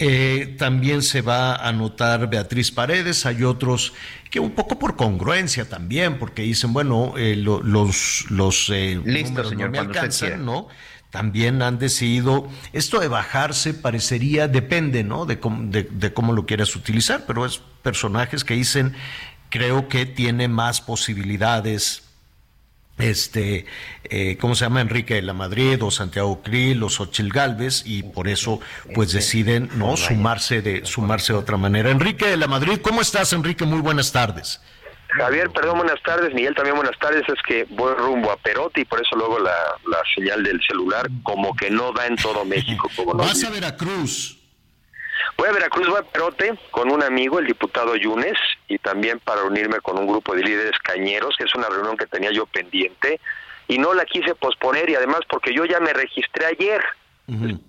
Eh, 0.00 0.56
también 0.58 1.02
se 1.02 1.22
va 1.22 1.54
a 1.54 1.68
anotar 1.68 2.28
Beatriz 2.30 2.70
Paredes, 2.72 3.26
hay 3.26 3.42
otros 3.44 3.92
que 4.30 4.38
un 4.40 4.52
poco 4.52 4.78
por 4.78 4.96
congruencia 4.96 5.68
también, 5.68 6.18
porque 6.18 6.42
dicen, 6.42 6.72
bueno, 6.72 7.14
eh, 7.16 7.34
lo- 7.36 7.62
los, 7.62 8.24
los 8.28 8.68
Listo, 9.04 9.44
señor, 9.50 9.66
no 9.68 9.72
me 9.72 9.78
alcanzan. 9.98 10.44
¿no? 10.44 10.68
También 11.10 11.62
han 11.62 11.78
decidido, 11.78 12.48
esto 12.72 13.00
de 13.00 13.08
bajarse 13.08 13.72
parecería, 13.72 14.46
depende, 14.46 15.02
¿no? 15.04 15.26
De 15.26 15.40
cómo, 15.40 15.70
de, 15.70 15.84
de 15.84 16.12
cómo 16.12 16.32
lo 16.32 16.44
quieras 16.44 16.76
utilizar, 16.76 17.24
pero 17.26 17.46
es 17.46 17.60
personajes 17.82 18.44
que 18.44 18.54
dicen, 18.54 18.94
creo 19.48 19.88
que 19.88 20.06
tiene 20.06 20.48
más 20.48 20.80
posibilidades, 20.80 22.02
este, 22.98 23.66
eh, 24.04 24.36
¿cómo 24.40 24.54
se 24.54 24.64
llama? 24.64 24.80
Enrique 24.80 25.14
de 25.14 25.22
la 25.22 25.32
Madrid 25.32 25.82
o 25.82 25.90
Santiago 25.90 26.42
Krill 26.42 26.82
o 26.82 26.88
Xochil 26.88 27.30
Gálvez 27.30 27.82
y 27.86 28.02
por 28.02 28.28
eso 28.28 28.60
pues 28.94 29.12
deciden, 29.12 29.70
¿no? 29.74 29.96
Sumarse 29.96 30.62
de, 30.62 30.84
sumarse 30.84 31.32
de 31.32 31.38
otra 31.38 31.56
manera. 31.56 31.90
Enrique 31.90 32.26
de 32.26 32.36
la 32.36 32.48
Madrid, 32.48 32.80
¿cómo 32.82 33.00
estás, 33.00 33.32
Enrique? 33.32 33.64
Muy 33.64 33.80
buenas 33.80 34.12
tardes. 34.12 34.60
Javier, 35.10 35.50
perdón, 35.50 35.78
buenas 35.78 36.02
tardes. 36.02 36.34
Miguel, 36.34 36.54
también 36.54 36.76
buenas 36.76 36.98
tardes. 36.98 37.22
Es 37.28 37.40
que 37.46 37.66
voy 37.70 37.94
rumbo 37.94 38.30
a 38.30 38.36
Perote 38.36 38.82
y 38.82 38.84
por 38.84 39.00
eso 39.00 39.16
luego 39.16 39.38
la, 39.38 39.56
la 39.86 39.98
señal 40.14 40.42
del 40.42 40.60
celular 40.68 41.08
como 41.22 41.56
que 41.56 41.70
no 41.70 41.92
da 41.92 42.06
en 42.06 42.16
todo 42.16 42.44
México. 42.44 42.90
Como 42.94 43.14
Vas 43.14 43.42
a. 43.44 43.50
Veracruz. 43.50 44.37
Voy 45.36 45.48
a 45.48 45.52
Veracruz, 45.52 45.88
voy 45.88 45.98
a 45.98 46.02
Perote 46.02 46.58
con 46.70 46.90
un 46.90 47.02
amigo, 47.02 47.38
el 47.38 47.46
diputado 47.46 47.96
Yunes, 47.96 48.38
y 48.68 48.78
también 48.78 49.20
para 49.20 49.44
unirme 49.44 49.80
con 49.80 49.98
un 49.98 50.06
grupo 50.06 50.34
de 50.34 50.42
líderes 50.42 50.78
cañeros, 50.80 51.36
que 51.36 51.44
es 51.44 51.54
una 51.54 51.68
reunión 51.68 51.96
que 51.96 52.06
tenía 52.06 52.30
yo 52.32 52.46
pendiente, 52.46 53.20
y 53.66 53.78
no 53.78 53.94
la 53.94 54.04
quise 54.04 54.34
posponer, 54.34 54.88
y 54.90 54.94
además 54.94 55.20
porque 55.28 55.54
yo 55.54 55.64
ya 55.64 55.80
me 55.80 55.92
registré 55.92 56.46
ayer. 56.46 56.82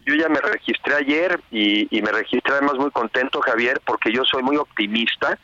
Yo 0.05 0.15
ya 0.15 0.29
me 0.29 0.39
registré 0.39 0.95
ayer 0.95 1.37
y, 1.51 1.93
y 1.95 2.01
me 2.01 2.13
registré 2.13 2.53
además 2.53 2.75
muy 2.75 2.91
contento, 2.91 3.41
Javier, 3.41 3.81
porque 3.85 4.09
yo 4.09 4.23
soy 4.23 4.41
muy 4.41 4.55
optimista 4.55 5.37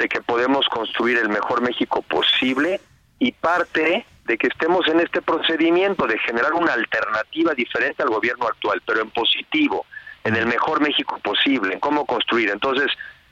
de 0.00 0.08
que 0.08 0.20
podemos 0.20 0.66
construir 0.66 1.18
el 1.18 1.28
mejor 1.28 1.60
México 1.60 2.02
posible 2.02 2.80
y 3.20 3.30
parte 3.30 4.04
de 4.24 4.38
que 4.38 4.48
estemos 4.48 4.86
en 4.88 4.98
este 4.98 5.22
procedimiento 5.22 6.08
de 6.08 6.18
generar 6.18 6.54
una 6.54 6.72
alternativa 6.72 7.54
diferente 7.54 8.02
al 8.02 8.08
gobierno 8.08 8.46
actual, 8.46 8.82
pero 8.84 9.00
en 9.00 9.10
positivo, 9.10 9.86
en 10.24 10.36
el 10.36 10.46
mejor 10.46 10.80
México 10.80 11.18
posible, 11.22 11.74
en 11.74 11.80
cómo 11.80 12.06
construir. 12.06 12.50
Entonces, 12.50 12.86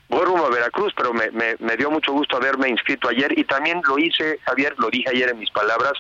voy 0.09 0.25
rumbo 0.25 0.47
a 0.47 0.51
Veracruz, 0.51 0.93
pero 0.97 1.13
me, 1.13 1.31
me, 1.31 1.57
me 1.59 1.77
dio 1.77 1.91
mucho 1.91 2.13
gusto 2.13 2.37
haberme 2.37 2.69
inscrito 2.69 3.09
ayer 3.09 3.39
y 3.39 3.45
también 3.45 3.81
lo 3.87 3.99
hice, 3.99 4.39
Javier, 4.45 4.75
lo 4.79 4.91
dije 4.91 5.11
ayer 5.11 5.31
en 5.31 5.39
mis 5.39 5.51
palabras, 5.51 5.93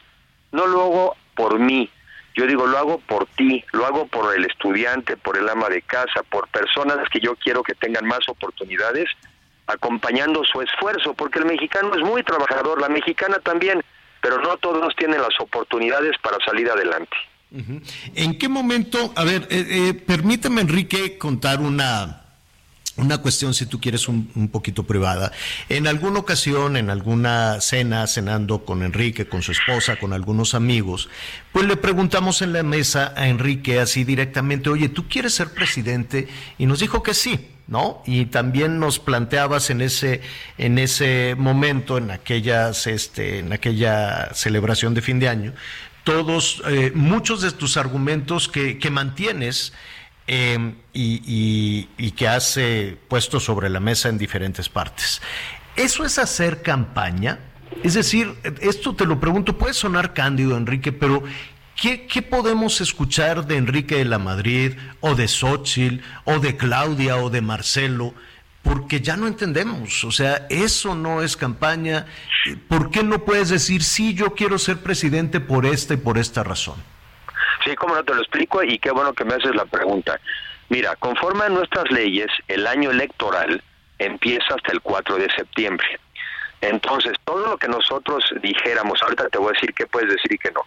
no 0.53 0.66
lo 0.66 0.82
hago 0.82 1.16
por 1.34 1.59
mí, 1.59 1.88
yo 2.34 2.47
digo, 2.47 2.66
lo 2.66 2.78
hago 2.78 2.99
por 3.01 3.26
ti, 3.26 3.64
lo 3.72 3.86
hago 3.86 4.07
por 4.07 4.34
el 4.34 4.45
estudiante, 4.45 5.16
por 5.16 5.36
el 5.36 5.49
ama 5.49 5.68
de 5.68 5.82
casa, 5.82 6.22
por 6.28 6.49
personas 6.49 6.99
que 7.11 7.20
yo 7.20 7.34
quiero 7.36 7.62
que 7.62 7.74
tengan 7.74 8.07
más 8.07 8.28
oportunidades, 8.28 9.07
acompañando 9.66 10.43
su 10.45 10.61
esfuerzo, 10.61 11.14
porque 11.14 11.38
el 11.38 11.47
mexicano 11.47 11.95
es 11.95 12.03
muy 12.03 12.22
trabajador, 12.22 12.80
la 12.80 12.88
mexicana 12.88 13.38
también, 13.38 13.82
pero 14.20 14.38
no 14.38 14.57
todos 14.59 14.95
tienen 14.97 15.20
las 15.20 15.38
oportunidades 15.41 16.16
para 16.22 16.36
salir 16.45 16.70
adelante. 16.70 17.16
¿En 18.14 18.38
qué 18.38 18.48
momento, 18.48 19.12
a 19.16 19.24
ver, 19.24 19.48
eh, 19.51 19.66
eh, 19.68 19.94
permíteme 19.94 20.61
Enrique 20.61 21.18
contar 21.18 21.61
una, 21.61 22.22
una 22.96 23.18
cuestión, 23.18 23.55
si 23.55 23.66
tú 23.66 23.80
quieres, 23.80 24.09
un, 24.09 24.30
un 24.34 24.48
poquito 24.48 24.84
privada. 24.84 25.32
En 25.68 25.86
alguna 25.86 26.20
ocasión, 26.20 26.76
en 26.76 26.90
alguna 26.90 27.61
cena, 27.61 28.07
cenando 28.07 28.64
con 28.64 28.82
Enrique, 28.82 29.26
con 29.26 29.42
su 29.42 29.53
esposa, 29.53 29.96
con 29.96 30.12
algunos 30.12 30.55
amigos, 30.55 31.09
pues 31.53 31.66
le 31.66 31.76
preguntamos 31.76 32.42
en 32.42 32.53
la 32.53 32.62
mesa 32.62 33.12
a 33.16 33.28
Enrique 33.28 33.80
así 33.80 34.05
directamente, 34.05 34.70
oye, 34.70 34.88
¿tú 34.88 35.09
quieres 35.09 35.34
ser 35.34 35.53
presidente? 35.53 36.28
Y 36.59 36.66
nos 36.66 36.80
dijo 36.80 37.03
que 37.03 37.14
sí. 37.14 37.48
¿No? 37.66 38.03
Y 38.05 38.24
también 38.26 38.80
nos 38.80 38.98
planteabas 38.98 39.70
en 39.70 39.80
ese, 39.80 40.22
en 40.59 40.76
ese 40.76 41.36
momento, 41.38 41.98
en 41.98 42.11
aquellas, 42.11 42.88
este, 42.88 43.38
en 43.38 43.53
aquella 43.53 44.34
celebración 44.34 44.92
de 44.92 45.03
fin 45.03 45.20
de 45.20 45.28
año, 45.28 45.53
todos, 46.11 46.62
eh, 46.66 46.90
muchos 46.94 47.40
de 47.40 47.52
tus 47.52 47.76
argumentos 47.76 48.48
que, 48.48 48.90
mantienes 48.90 49.72
y, 50.26 50.42
y- 50.92 51.88
y 51.98 52.11
que 52.12 52.28
has 52.28 52.56
eh, 52.56 52.96
puesto 53.08 53.38
sobre 53.40 53.68
la 53.68 53.80
mesa 53.80 54.08
en 54.08 54.18
diferentes 54.18 54.68
partes. 54.68 55.20
¿Eso 55.76 56.04
es 56.04 56.18
hacer 56.18 56.62
campaña? 56.62 57.38
Es 57.84 57.94
decir, 57.94 58.34
esto 58.61 58.94
te 58.94 59.06
lo 59.06 59.20
pregunto, 59.20 59.56
puede 59.56 59.74
sonar 59.74 60.12
cándido, 60.12 60.56
Enrique, 60.56 60.90
pero 60.92 61.22
¿qué, 61.80 62.06
qué 62.06 62.22
podemos 62.22 62.80
escuchar 62.80 63.46
de 63.46 63.56
Enrique 63.56 63.96
de 63.96 64.04
la 64.04 64.18
Madrid, 64.18 64.72
o 65.00 65.14
de 65.14 65.28
Xochitl, 65.28 66.02
o 66.24 66.38
de 66.40 66.56
Claudia, 66.56 67.16
o 67.16 67.30
de 67.30 67.40
Marcelo? 67.40 68.14
Porque 68.62 69.00
ya 69.00 69.16
no 69.16 69.26
entendemos, 69.26 70.04
o 70.04 70.11
sea, 70.11 70.46
eso 70.50 70.94
no 70.94 71.22
es 71.22 71.36
campaña. 71.36 72.06
¿Por 72.68 72.90
qué 72.90 73.02
no 73.02 73.24
puedes 73.24 73.48
decir, 73.48 73.82
sí, 73.82 74.14
yo 74.14 74.34
quiero 74.34 74.58
ser 74.58 74.82
presidente 74.82 75.40
por 75.40 75.64
esta 75.64 75.94
y 75.94 75.96
por 75.96 76.18
esta 76.18 76.44
razón? 76.44 76.76
Sí, 77.64 77.74
cómo 77.74 77.94
no 77.94 78.04
te 78.04 78.14
lo 78.14 78.20
explico 78.20 78.62
y 78.62 78.78
qué 78.78 78.90
bueno 78.90 79.12
que 79.12 79.24
me 79.24 79.34
haces 79.34 79.54
la 79.54 79.64
pregunta. 79.64 80.20
Mira, 80.68 80.94
conforme 80.96 81.44
a 81.44 81.48
nuestras 81.48 81.90
leyes, 81.90 82.28
el 82.48 82.66
año 82.66 82.90
electoral 82.90 83.62
empieza 83.98 84.54
hasta 84.54 84.72
el 84.72 84.80
4 84.80 85.16
de 85.16 85.28
septiembre. 85.36 85.86
Entonces, 86.61 87.14
todo 87.24 87.46
lo 87.46 87.58
que 87.58 87.68
nosotros 87.68 88.24
dijéramos, 88.42 89.02
ahorita 89.02 89.28
te 89.28 89.38
voy 89.38 89.48
a 89.48 89.52
decir 89.52 89.72
qué 89.74 89.86
puedes 89.86 90.11
decir 90.11 90.32
y 90.32 90.38
qué 90.38 90.50
no. 90.52 90.62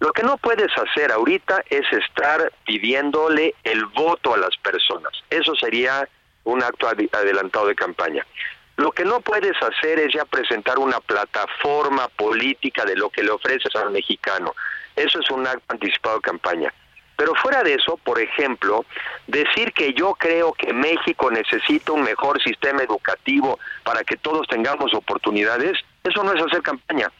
Lo 0.00 0.12
que 0.12 0.22
no 0.22 0.36
puedes 0.36 0.70
hacer 0.76 1.12
ahorita 1.12 1.62
es 1.70 1.84
estar 1.92 2.52
pidiéndole 2.64 3.54
el 3.62 3.84
voto 3.86 4.34
a 4.34 4.38
las 4.38 4.56
personas. 4.56 5.12
Eso 5.30 5.54
sería 5.54 6.08
un 6.44 6.62
acto 6.62 6.88
adelantado 6.88 7.66
de 7.66 7.74
campaña. 7.74 8.26
Lo 8.76 8.90
que 8.92 9.04
no 9.04 9.20
puedes 9.20 9.54
hacer 9.62 9.98
es 9.98 10.12
ya 10.14 10.24
presentar 10.24 10.78
una 10.78 10.98
plataforma 11.00 12.08
política 12.08 12.84
de 12.84 12.96
lo 12.96 13.10
que 13.10 13.22
le 13.22 13.30
ofreces 13.30 13.74
al 13.76 13.90
mexicano. 13.90 14.54
Eso 14.96 15.20
es 15.20 15.30
un 15.30 15.46
acto 15.46 15.64
anticipado 15.68 16.16
de 16.16 16.22
campaña. 16.22 16.72
Pero 17.16 17.34
fuera 17.34 17.62
de 17.62 17.74
eso, 17.74 17.98
por 17.98 18.18
ejemplo, 18.20 18.84
decir 19.26 19.72
que 19.72 19.92
yo 19.92 20.14
creo 20.14 20.54
que 20.54 20.72
México 20.72 21.30
necesita 21.30 21.92
un 21.92 22.02
mejor 22.02 22.42
sistema 22.42 22.82
educativo 22.82 23.58
para 23.84 24.02
que 24.02 24.16
todos 24.16 24.48
tengamos 24.48 24.92
oportunidades, 24.94 25.78
eso 26.02 26.24
no 26.24 26.32
es 26.32 26.42
hacer 26.42 26.62
campaña. 26.62 27.12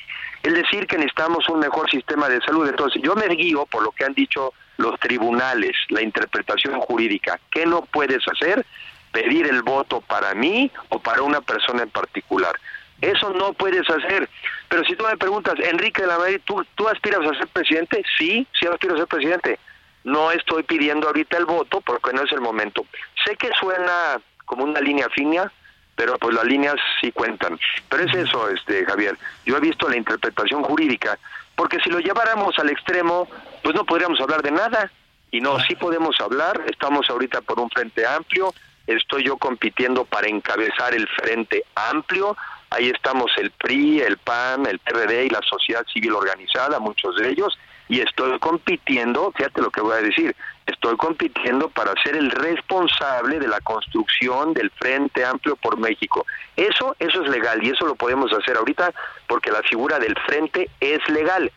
Es 0.42 0.54
decir 0.54 0.86
que 0.86 0.96
necesitamos 0.96 1.48
un 1.48 1.60
mejor 1.60 1.88
sistema 1.88 2.28
de 2.28 2.40
salud. 2.40 2.68
Entonces, 2.68 3.00
yo 3.02 3.14
me 3.14 3.28
guío 3.28 3.66
por 3.66 3.84
lo 3.84 3.92
que 3.92 4.04
han 4.04 4.14
dicho 4.14 4.52
los 4.78 4.98
tribunales, 4.98 5.76
la 5.90 6.02
interpretación 6.02 6.80
jurídica. 6.80 7.38
¿Qué 7.50 7.64
no 7.66 7.82
puedes 7.82 8.26
hacer? 8.26 8.66
Pedir 9.12 9.46
el 9.46 9.62
voto 9.62 10.00
para 10.00 10.34
mí 10.34 10.70
o 10.88 10.98
para 10.98 11.22
una 11.22 11.40
persona 11.40 11.82
en 11.82 11.90
particular. 11.90 12.58
Eso 13.00 13.30
no 13.30 13.52
puedes 13.52 13.88
hacer. 13.90 14.28
Pero 14.68 14.84
si 14.84 14.96
tú 14.96 15.04
me 15.04 15.16
preguntas, 15.16 15.54
Enrique 15.58 16.02
de 16.02 16.08
la 16.08 16.18
Madrid, 16.18 16.40
¿tú, 16.44 16.64
¿tú 16.76 16.88
aspiras 16.88 17.20
a 17.20 17.36
ser 17.36 17.48
presidente? 17.48 18.02
Sí, 18.16 18.46
sí 18.58 18.66
aspiro 18.66 18.94
a 18.94 18.98
ser 18.98 19.06
presidente. 19.06 19.58
No 20.04 20.30
estoy 20.30 20.62
pidiendo 20.62 21.08
ahorita 21.08 21.36
el 21.36 21.46
voto 21.46 21.80
porque 21.80 22.12
no 22.12 22.22
es 22.22 22.32
el 22.32 22.40
momento. 22.40 22.86
Sé 23.24 23.36
que 23.36 23.50
suena 23.60 24.20
como 24.46 24.64
una 24.64 24.80
línea 24.80 25.08
fina, 25.10 25.52
pero 25.96 26.16
pues 26.18 26.34
las 26.34 26.44
líneas 26.44 26.76
sí 27.00 27.12
cuentan. 27.12 27.58
Pero 27.88 28.04
es 28.04 28.14
eso, 28.14 28.48
este 28.48 28.84
Javier. 28.84 29.16
Yo 29.44 29.56
he 29.56 29.60
visto 29.60 29.88
la 29.88 29.96
interpretación 29.96 30.62
jurídica, 30.62 31.18
porque 31.56 31.78
si 31.80 31.90
lo 31.90 31.98
lleváramos 31.98 32.58
al 32.58 32.70
extremo, 32.70 33.28
pues 33.62 33.74
no 33.74 33.84
podríamos 33.84 34.20
hablar 34.20 34.42
de 34.42 34.52
nada. 34.52 34.90
Y 35.30 35.40
no, 35.40 35.58
sí 35.60 35.74
podemos 35.74 36.20
hablar. 36.20 36.60
Estamos 36.66 37.08
ahorita 37.08 37.40
por 37.40 37.58
un 37.58 37.70
frente 37.70 38.06
amplio. 38.06 38.52
Estoy 38.86 39.24
yo 39.24 39.36
compitiendo 39.36 40.04
para 40.04 40.28
encabezar 40.28 40.94
el 40.94 41.06
frente 41.08 41.64
amplio. 41.74 42.36
Ahí 42.70 42.88
estamos 42.88 43.30
el 43.36 43.50
PRI, 43.50 44.00
el 44.00 44.16
PAN, 44.16 44.66
el 44.66 44.78
PRD 44.78 45.26
y 45.26 45.30
la 45.30 45.40
sociedad 45.42 45.84
civil 45.92 46.12
organizada, 46.12 46.78
muchos 46.78 47.16
de 47.16 47.30
ellos. 47.30 47.58
Y 47.88 48.00
estoy 48.00 48.38
compitiendo, 48.38 49.32
fíjate 49.36 49.60
lo 49.60 49.70
que 49.70 49.82
voy 49.82 49.92
a 49.92 50.02
decir, 50.02 50.34
estoy 50.66 50.96
compitiendo 50.96 51.68
para 51.68 51.92
ser 52.02 52.16
el 52.16 52.30
responsable 52.30 53.38
de 53.38 53.48
la 53.48 53.60
construcción 53.60 54.54
del 54.54 54.70
Frente 54.70 55.24
Amplio 55.24 55.56
por 55.56 55.78
México. 55.78 56.24
Eso, 56.56 56.96
eso 56.98 57.22
es 57.22 57.28
legal 57.28 57.62
y 57.62 57.70
eso 57.70 57.86
lo 57.86 57.94
podemos 57.94 58.32
hacer 58.32 58.56
ahorita 58.56 58.92
porque 59.26 59.50
la 59.50 59.62
figura 59.62 59.98
del 59.98 60.14
frente 60.26 60.70
es 60.80 61.00
legal. 61.08 61.52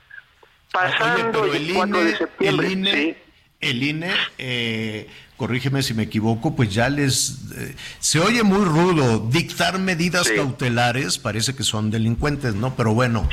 Pasando 0.71 1.41
Oye, 1.41 1.51
pero 1.51 1.53
el 1.53 1.69
el 1.69 1.73
4 1.75 2.03
de 2.03 2.17
septiembre, 2.17 2.67
el 2.67 2.73
INE, 2.73 2.91
sí. 2.91 3.17
El 3.69 3.83
INE, 3.83 4.11
eh, 4.37 5.07
corrígeme 5.37 5.83
si 5.83 5.93
me 5.93 6.03
equivoco, 6.03 6.55
pues 6.55 6.73
ya 6.73 6.87
les 6.89 7.39
eh, 7.57 7.75
se 7.99 8.19
oye 8.19 8.43
muy 8.43 8.63
rudo 8.65 9.19
dictar 9.31 9.77
medidas 9.79 10.27
Sí. 10.27 10.35
cautelares, 10.35 11.17
parece 11.17 11.55
que 11.55 11.63
son 11.63 11.91
delincuentes, 11.91 12.55
¿no? 12.55 12.75
Pero 12.75 12.93
bueno, 12.93 13.27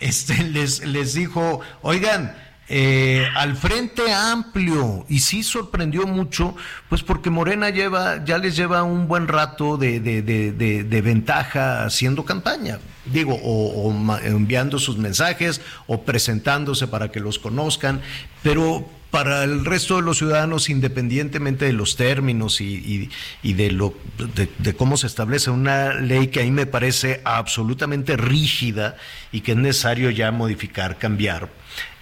este 0.00 0.42
les 0.44 0.86
les 0.86 1.14
dijo, 1.14 1.60
oigan, 1.82 2.36
eh, 2.70 3.26
al 3.34 3.56
frente 3.56 4.12
amplio 4.12 5.06
y 5.08 5.20
sí 5.20 5.42
sorprendió 5.42 6.06
mucho, 6.06 6.54
pues 6.90 7.02
porque 7.02 7.30
Morena 7.30 7.70
lleva 7.70 8.22
ya 8.24 8.36
les 8.38 8.56
lleva 8.56 8.82
un 8.82 9.08
buen 9.08 9.26
rato 9.26 9.76
de, 9.78 10.00
de, 10.00 10.20
de, 10.22 10.52
de- 10.52 10.84
de 10.84 11.00
ventaja 11.00 11.84
haciendo 11.86 12.24
campaña, 12.26 12.78
digo, 13.12 13.38
o, 13.42 13.92
enviando 14.22 14.78
sus 14.78 14.96
mensajes 14.98 15.60
o 15.86 16.02
presentándose 16.02 16.86
para 16.88 17.10
que 17.10 17.20
los 17.20 17.38
conozcan, 17.38 18.00
pero 18.42 18.88
para 19.10 19.42
el 19.44 19.64
resto 19.64 19.96
de 19.96 20.02
los 20.02 20.18
ciudadanos, 20.18 20.68
independientemente 20.68 21.64
de 21.64 21.72
los 21.72 21.96
términos 21.96 22.60
y, 22.60 23.10
y- 23.42 23.52
de, 23.54 23.70
lo, 23.70 23.94
de, 24.34 24.50
de 24.58 24.74
cómo 24.74 24.98
se 24.98 25.06
establece 25.06 25.50
una 25.50 25.94
ley 25.94 26.26
que 26.28 26.40
a 26.40 26.44
mí 26.44 26.50
me 26.50 26.66
parece 26.66 27.22
absolutamente 27.24 28.18
rígida 28.18 28.96
y 29.32 29.40
que 29.40 29.52
es 29.52 29.58
necesario 29.58 30.10
ya 30.10 30.30
modificar, 30.30 30.98
cambiar, 30.98 31.48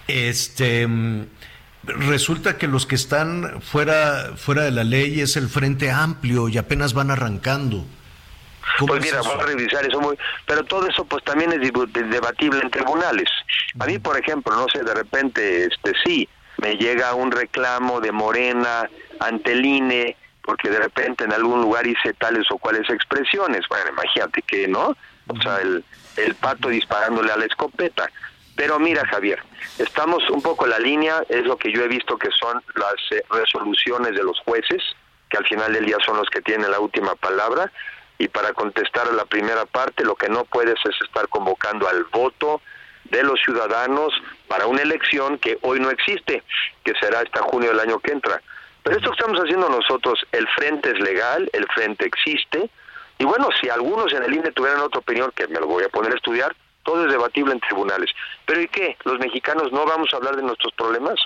este 0.07 0.87
resulta 1.83 2.57
que 2.57 2.67
los 2.67 2.85
que 2.85 2.95
están 2.95 3.61
fuera, 3.61 4.33
fuera 4.35 4.63
de 4.63 4.71
la 4.71 4.83
ley 4.83 5.21
es 5.21 5.37
el 5.37 5.47
Frente 5.47 5.89
Amplio 5.91 6.49
y 6.49 6.57
apenas 6.57 6.93
van 6.93 7.11
arrancando. 7.11 7.85
¿Cómo 8.79 8.93
Pues 8.93 9.05
es 9.05 9.11
mira, 9.11 9.21
voy 9.21 9.39
a 9.39 9.45
revisar 9.45 9.85
eso 9.85 9.99
muy... 9.99 10.17
Pero 10.45 10.63
todo 10.63 10.87
eso 10.87 11.05
pues 11.05 11.23
también 11.23 11.51
es 11.53 11.71
debatible 12.09 12.59
en 12.61 12.69
tribunales. 12.69 13.29
A 13.79 13.85
mí, 13.85 13.99
por 13.99 14.17
ejemplo, 14.17 14.55
no 14.55 14.67
sé, 14.71 14.83
de 14.83 14.93
repente, 14.93 15.65
este 15.65 15.93
sí, 16.03 16.27
me 16.57 16.75
llega 16.75 17.13
un 17.13 17.31
reclamo 17.31 18.01
de 18.01 18.11
Morena 18.11 18.89
ante 19.19 19.53
el 19.53 19.65
INE 19.65 20.15
porque 20.41 20.69
de 20.69 20.79
repente 20.79 21.25
en 21.25 21.33
algún 21.33 21.61
lugar 21.61 21.85
hice 21.85 22.13
tales 22.13 22.45
o 22.51 22.57
cuales 22.57 22.89
expresiones. 22.89 23.67
Bueno, 23.69 23.89
imagínate 23.89 24.41
que, 24.43 24.65
¿no? 24.67 24.95
O 25.27 25.41
sea, 25.41 25.57
el, 25.57 25.83
el 26.15 26.35
pato 26.35 26.69
disparándole 26.69 27.31
a 27.33 27.37
la 27.37 27.45
escopeta. 27.45 28.09
Pero 28.55 28.79
mira, 28.79 29.05
Javier, 29.05 29.39
estamos 29.77 30.27
un 30.29 30.41
poco 30.41 30.65
en 30.65 30.71
la 30.71 30.79
línea, 30.79 31.21
es 31.29 31.43
lo 31.43 31.57
que 31.57 31.71
yo 31.71 31.83
he 31.83 31.87
visto 31.87 32.17
que 32.17 32.29
son 32.31 32.63
las 32.75 32.95
eh, 33.11 33.23
resoluciones 33.29 34.15
de 34.15 34.23
los 34.23 34.39
jueces, 34.39 34.81
que 35.29 35.37
al 35.37 35.45
final 35.45 35.73
del 35.73 35.85
día 35.85 35.97
son 36.03 36.17
los 36.17 36.29
que 36.29 36.41
tienen 36.41 36.71
la 36.71 36.79
última 36.79 37.13
palabra. 37.15 37.71
Y 38.17 38.27
para 38.27 38.53
contestar 38.53 39.07
a 39.07 39.13
la 39.13 39.25
primera 39.25 39.65
parte, 39.65 40.03
lo 40.03 40.15
que 40.15 40.29
no 40.29 40.45
puedes 40.45 40.75
es 40.85 41.01
estar 41.01 41.27
convocando 41.27 41.87
al 41.87 42.03
voto 42.05 42.61
de 43.05 43.23
los 43.23 43.39
ciudadanos 43.41 44.13
para 44.47 44.67
una 44.67 44.81
elección 44.81 45.37
que 45.37 45.57
hoy 45.61 45.79
no 45.79 45.89
existe, 45.89 46.43
que 46.83 46.93
será 46.99 47.19
hasta 47.19 47.41
junio 47.43 47.69
del 47.69 47.79
año 47.79 47.99
que 47.99 48.11
entra. 48.11 48.41
Pero 48.83 48.97
esto 48.97 49.11
que 49.11 49.17
estamos 49.17 49.39
haciendo 49.39 49.69
nosotros, 49.69 50.19
el 50.31 50.47
frente 50.49 50.91
es 50.91 50.99
legal, 50.99 51.49
el 51.53 51.65
frente 51.73 52.05
existe, 52.05 52.69
y 53.19 53.25
bueno, 53.25 53.49
si 53.59 53.69
algunos 53.69 54.13
en 54.13 54.23
el 54.23 54.33
INE 54.33 54.51
tuvieran 54.51 54.81
otra 54.81 54.99
opinión, 54.99 55.31
que 55.35 55.47
me 55.47 55.59
lo 55.59 55.67
voy 55.67 55.83
a 55.83 55.89
poner 55.89 56.13
a 56.13 56.15
estudiar, 56.15 56.55
todo 56.83 57.05
es 57.05 57.11
debatible 57.11 57.51
en 57.51 57.59
tribunales. 57.59 58.11
Pero 58.45 58.61
¿y 58.61 58.67
qué? 58.67 58.95
¿Los 59.03 59.19
mexicanos 59.19 59.71
no 59.71 59.85
vamos 59.85 60.13
a 60.13 60.17
hablar 60.17 60.35
de 60.35 60.43
nuestros 60.43 60.71
problemas? 60.73 61.19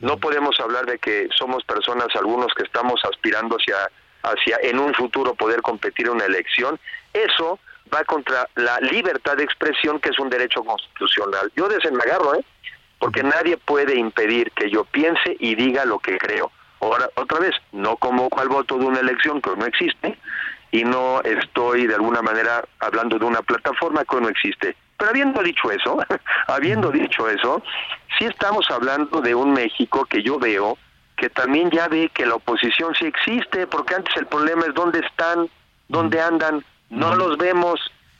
No 0.00 0.16
podemos 0.16 0.58
hablar 0.60 0.86
de 0.86 0.98
que 0.98 1.28
somos 1.36 1.64
personas, 1.64 2.08
algunos 2.14 2.52
que 2.54 2.62
estamos 2.62 3.00
aspirando 3.04 3.56
hacia, 3.56 3.76
hacia 4.22 4.58
en 4.62 4.78
un 4.78 4.94
futuro 4.94 5.34
poder 5.34 5.62
competir 5.62 6.06
en 6.06 6.12
una 6.12 6.24
elección. 6.24 6.78
Eso 7.12 7.58
va 7.92 8.04
contra 8.04 8.48
la 8.54 8.78
libertad 8.80 9.36
de 9.36 9.44
expresión, 9.44 10.00
que 10.00 10.10
es 10.10 10.18
un 10.18 10.30
derecho 10.30 10.64
constitucional. 10.64 11.52
Yo 11.56 11.68
de 11.68 11.76
ese 11.76 11.90
me 11.90 12.02
agarro, 12.02 12.34
¿eh? 12.34 12.44
Porque 12.98 13.22
nadie 13.22 13.56
puede 13.56 13.96
impedir 13.96 14.52
que 14.52 14.70
yo 14.70 14.84
piense 14.84 15.36
y 15.38 15.54
diga 15.54 15.84
lo 15.84 15.98
que 15.98 16.18
creo. 16.18 16.50
Ahora, 16.80 17.08
otra 17.14 17.38
vez, 17.38 17.54
no 17.72 17.96
convoco 17.96 18.40
al 18.40 18.48
voto 18.48 18.78
de 18.78 18.86
una 18.86 19.00
elección 19.00 19.40
que 19.40 19.50
no 19.56 19.66
existe 19.66 20.18
y 20.72 20.84
no 20.84 21.20
estoy 21.22 21.86
de 21.86 21.94
alguna 21.94 22.22
manera 22.22 22.64
hablando 22.80 23.18
de 23.18 23.24
una 23.24 23.42
plataforma 23.42 24.04
que 24.04 24.20
no 24.20 24.28
existe. 24.28 24.74
Pero 24.96 25.10
habiendo 25.10 25.42
dicho 25.42 25.70
eso, 25.70 25.98
habiendo 26.48 26.90
dicho 26.90 27.28
eso, 27.28 27.62
sí 28.18 28.24
estamos 28.24 28.66
hablando 28.70 29.20
de 29.20 29.34
un 29.34 29.52
México 29.52 30.06
que 30.06 30.22
yo 30.22 30.38
veo 30.38 30.78
que 31.22 31.30
también 31.30 31.70
ya 31.70 31.86
ve 31.86 32.10
que 32.12 32.26
la 32.26 32.34
oposición 32.34 32.96
sí 32.96 33.06
existe, 33.06 33.68
porque 33.68 33.94
antes 33.94 34.12
el 34.16 34.26
problema 34.26 34.66
es 34.66 34.74
dónde 34.74 34.98
están, 34.98 35.48
dónde 35.86 36.20
andan, 36.20 36.64
no 36.90 37.14
los 37.14 37.38
vemos, 37.38 37.78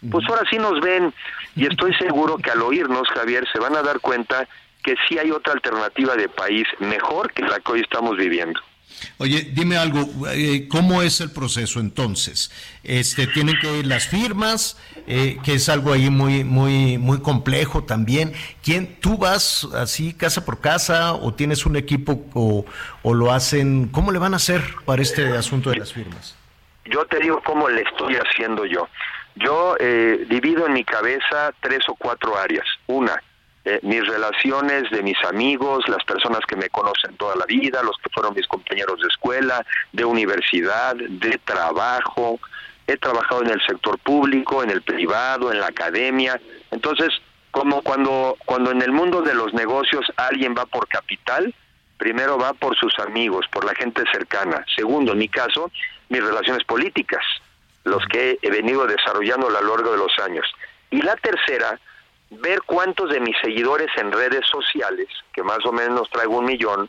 pues 0.09 0.25
ahora 0.29 0.45
sí 0.49 0.57
nos 0.57 0.81
ven 0.81 1.13
y 1.57 1.67
estoy 1.67 1.93
seguro 1.99 2.37
que 2.37 2.53
al 2.53 2.63
oírnos, 2.63 3.09
Javier, 3.09 3.45
se 3.53 3.59
van 3.59 3.75
a 3.75 3.83
dar 3.83 3.99
cuenta 3.99 4.47
que 4.85 4.95
sí 5.09 5.19
hay 5.19 5.33
otra 5.33 5.55
alternativa 5.55 6.15
de 6.15 6.29
país 6.29 6.65
mejor 6.79 7.33
que 7.33 7.43
la 7.43 7.59
que 7.59 7.73
hoy 7.73 7.81
estamos 7.81 8.17
viviendo. 8.17 8.61
Oye, 9.19 9.51
dime 9.53 9.77
algo, 9.77 10.09
eh, 10.31 10.69
¿cómo 10.69 11.03
es 11.03 11.21
el 11.21 11.31
proceso 11.31 11.81
entonces? 11.81 12.51
Este, 12.85 13.27
tienen 13.27 13.59
que 13.61 13.79
ir 13.79 13.87
las 13.87 14.07
firmas, 14.07 14.77
eh, 15.07 15.39
que 15.45 15.55
es 15.55 15.69
algo 15.69 15.93
ahí 15.93 16.11
muy, 16.11 16.45
muy, 16.45 16.99
muy 16.99 17.21
complejo 17.21 17.85
también. 17.85 18.33
¿Quién, 18.63 18.97
tú 19.01 19.19
vas 19.19 19.69
así 19.75 20.15
casa 20.15 20.45
por 20.45 20.61
casa 20.61 21.15
o 21.15 21.35
tienes 21.35 21.67
un 21.67 21.77
equipo 21.77 22.25
o, 22.35 22.65
o 23.03 23.15
lo 23.15 23.33
hacen? 23.33 23.89
¿Cómo 23.89 24.13
le 24.13 24.19
van 24.19 24.35
a 24.35 24.37
hacer 24.37 24.63
para 24.85 25.03
este 25.03 25.37
asunto 25.37 25.71
de 25.71 25.77
las 25.77 25.93
firmas? 25.93 26.37
Yo 26.85 27.05
te 27.07 27.19
digo 27.21 27.41
cómo 27.45 27.69
le 27.69 27.83
estoy 27.83 28.17
haciendo 28.17 28.67
yo. 28.67 28.89
Yo 29.37 29.77
eh, 29.79 30.27
divido 30.29 30.67
en 30.67 30.75
mi 30.75 30.85
cabeza 30.85 31.53
tres 31.61 31.81
o 31.89 31.95
cuatro 31.95 32.37
áreas. 32.37 32.67
Una, 32.87 33.23
eh, 33.65 33.79
mis 33.83 34.05
relaciones 34.07 34.91
de 34.91 35.03
mis 35.03 35.17
amigos, 35.25 35.89
las 35.89 36.03
personas 36.05 36.41
que 36.49 36.57
me 36.57 36.69
conocen 36.69 37.17
toda 37.17 37.37
la 37.37 37.47
vida, 37.47 37.83
los 37.83 37.97
que 37.99 38.11
fueron 38.11 38.35
mis 38.35 38.47
compañeros 38.49 39.01
de 39.01 39.07
escuela, 39.07 39.65
de 39.93 40.05
universidad, 40.05 40.97
de 40.97 41.39
trabajo. 41.45 42.41
He 42.89 42.97
trabajado 42.97 43.43
en 43.43 43.51
el 43.51 43.61
sector 43.65 43.99
público, 43.99 44.65
en 44.65 44.71
el 44.71 44.83
privado, 44.83 45.53
en 45.53 45.61
la 45.61 45.69
academia. 45.69 46.41
Entonces, 46.73 47.11
como 47.53 47.83
cuando, 47.83 48.37
cuando 48.47 48.73
en 48.73 48.83
el 48.83 48.91
mundo 48.91 49.23
de 49.23 49.35
los 49.35 49.55
negocios 49.55 50.07
alguien 50.17 50.55
va 50.59 50.67
por 50.67 50.89
capital, 50.89 51.55
primero 51.99 52.37
va 52.39 52.55
por 52.55 52.77
sus 52.77 52.99
amigos, 52.99 53.47
por 53.53 53.65
la 53.65 53.75
gente 53.77 54.03
cercana. 54.11 54.65
Segundo, 54.75 55.13
en 55.13 55.19
mi 55.19 55.29
caso, 55.29 55.71
mis 56.09 56.25
relaciones 56.25 56.65
políticas, 56.65 57.23
los 57.85 58.05
que 58.07 58.41
he 58.43 58.51
venido 58.51 58.87
desarrollando 58.87 59.47
a 59.47 59.51
lo 59.51 59.77
largo 59.77 59.93
de 59.93 59.99
los 59.99 60.19
años. 60.19 60.47
Y 60.91 61.01
la 61.03 61.15
tercera, 61.15 61.79
ver 62.41 62.63
cuántos 62.63 63.11
de 63.11 63.21
mis 63.21 63.37
seguidores 63.43 63.89
en 63.97 64.13
redes 64.13 64.47
sociales, 64.47 65.09
que 65.33 65.43
más 65.43 65.65
o 65.65 65.73
menos 65.73 66.09
traigo 66.11 66.39
un 66.39 66.47
millón, 66.47 66.89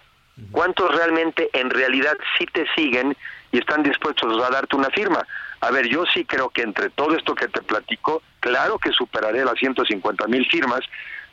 cuántos 0.51 0.93
realmente 0.95 1.49
en 1.53 1.69
realidad 1.69 2.15
sí 2.37 2.45
te 2.45 2.65
siguen 2.75 3.15
y 3.51 3.59
están 3.59 3.83
dispuestos 3.83 4.41
a 4.43 4.49
darte 4.49 4.75
una 4.75 4.89
firma. 4.89 5.25
A 5.61 5.71
ver, 5.71 5.87
yo 5.87 6.05
sí 6.05 6.25
creo 6.25 6.49
que 6.49 6.61
entre 6.61 6.89
todo 6.89 7.15
esto 7.15 7.35
que 7.35 7.47
te 7.47 7.61
platico, 7.61 8.21
claro 8.39 8.79
que 8.79 8.91
superaré 8.91 9.45
las 9.45 9.57
150 9.59 10.27
mil 10.27 10.45
firmas, 10.47 10.81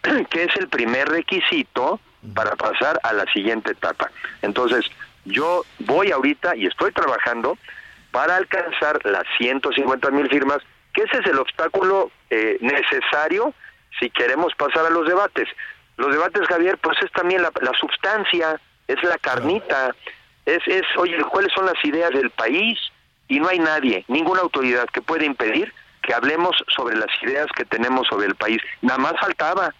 que 0.30 0.44
es 0.44 0.56
el 0.56 0.68
primer 0.68 1.08
requisito 1.08 2.00
para 2.34 2.54
pasar 2.56 3.00
a 3.02 3.12
la 3.12 3.24
siguiente 3.32 3.72
etapa. 3.72 4.10
Entonces, 4.42 4.84
yo 5.24 5.64
voy 5.80 6.10
ahorita 6.10 6.56
y 6.56 6.66
estoy 6.66 6.92
trabajando 6.92 7.58
para 8.10 8.36
alcanzar 8.36 9.00
las 9.04 9.24
150 9.38 10.10
mil 10.10 10.28
firmas, 10.28 10.58
que 10.92 11.02
ese 11.02 11.18
es 11.18 11.26
el 11.26 11.38
obstáculo 11.38 12.10
eh, 12.28 12.58
necesario 12.60 13.54
si 13.98 14.10
queremos 14.10 14.54
pasar 14.54 14.86
a 14.86 14.90
los 14.90 15.06
debates. 15.06 15.48
Los 15.96 16.12
debates, 16.12 16.46
Javier, 16.46 16.78
pues 16.78 16.96
es 17.02 17.12
también 17.12 17.42
la, 17.42 17.50
la 17.60 17.72
sustancia, 17.78 18.60
es 18.86 19.02
la 19.02 19.18
carnita, 19.18 19.94
es, 20.46 20.66
es, 20.66 20.82
oye, 20.96 21.16
¿cuáles 21.30 21.52
son 21.52 21.66
las 21.66 21.84
ideas 21.84 22.10
del 22.10 22.30
país? 22.30 22.78
Y 23.28 23.38
no 23.38 23.48
hay 23.48 23.58
nadie, 23.58 24.04
ninguna 24.08 24.40
autoridad 24.40 24.86
que 24.86 25.02
pueda 25.02 25.24
impedir 25.24 25.72
que 26.02 26.14
hablemos 26.14 26.56
sobre 26.74 26.96
las 26.96 27.10
ideas 27.22 27.46
que 27.54 27.64
tenemos 27.64 28.06
sobre 28.08 28.26
el 28.26 28.34
país. 28.34 28.60
Nada 28.82 28.98
más 28.98 29.14
faltaba. 29.20 29.74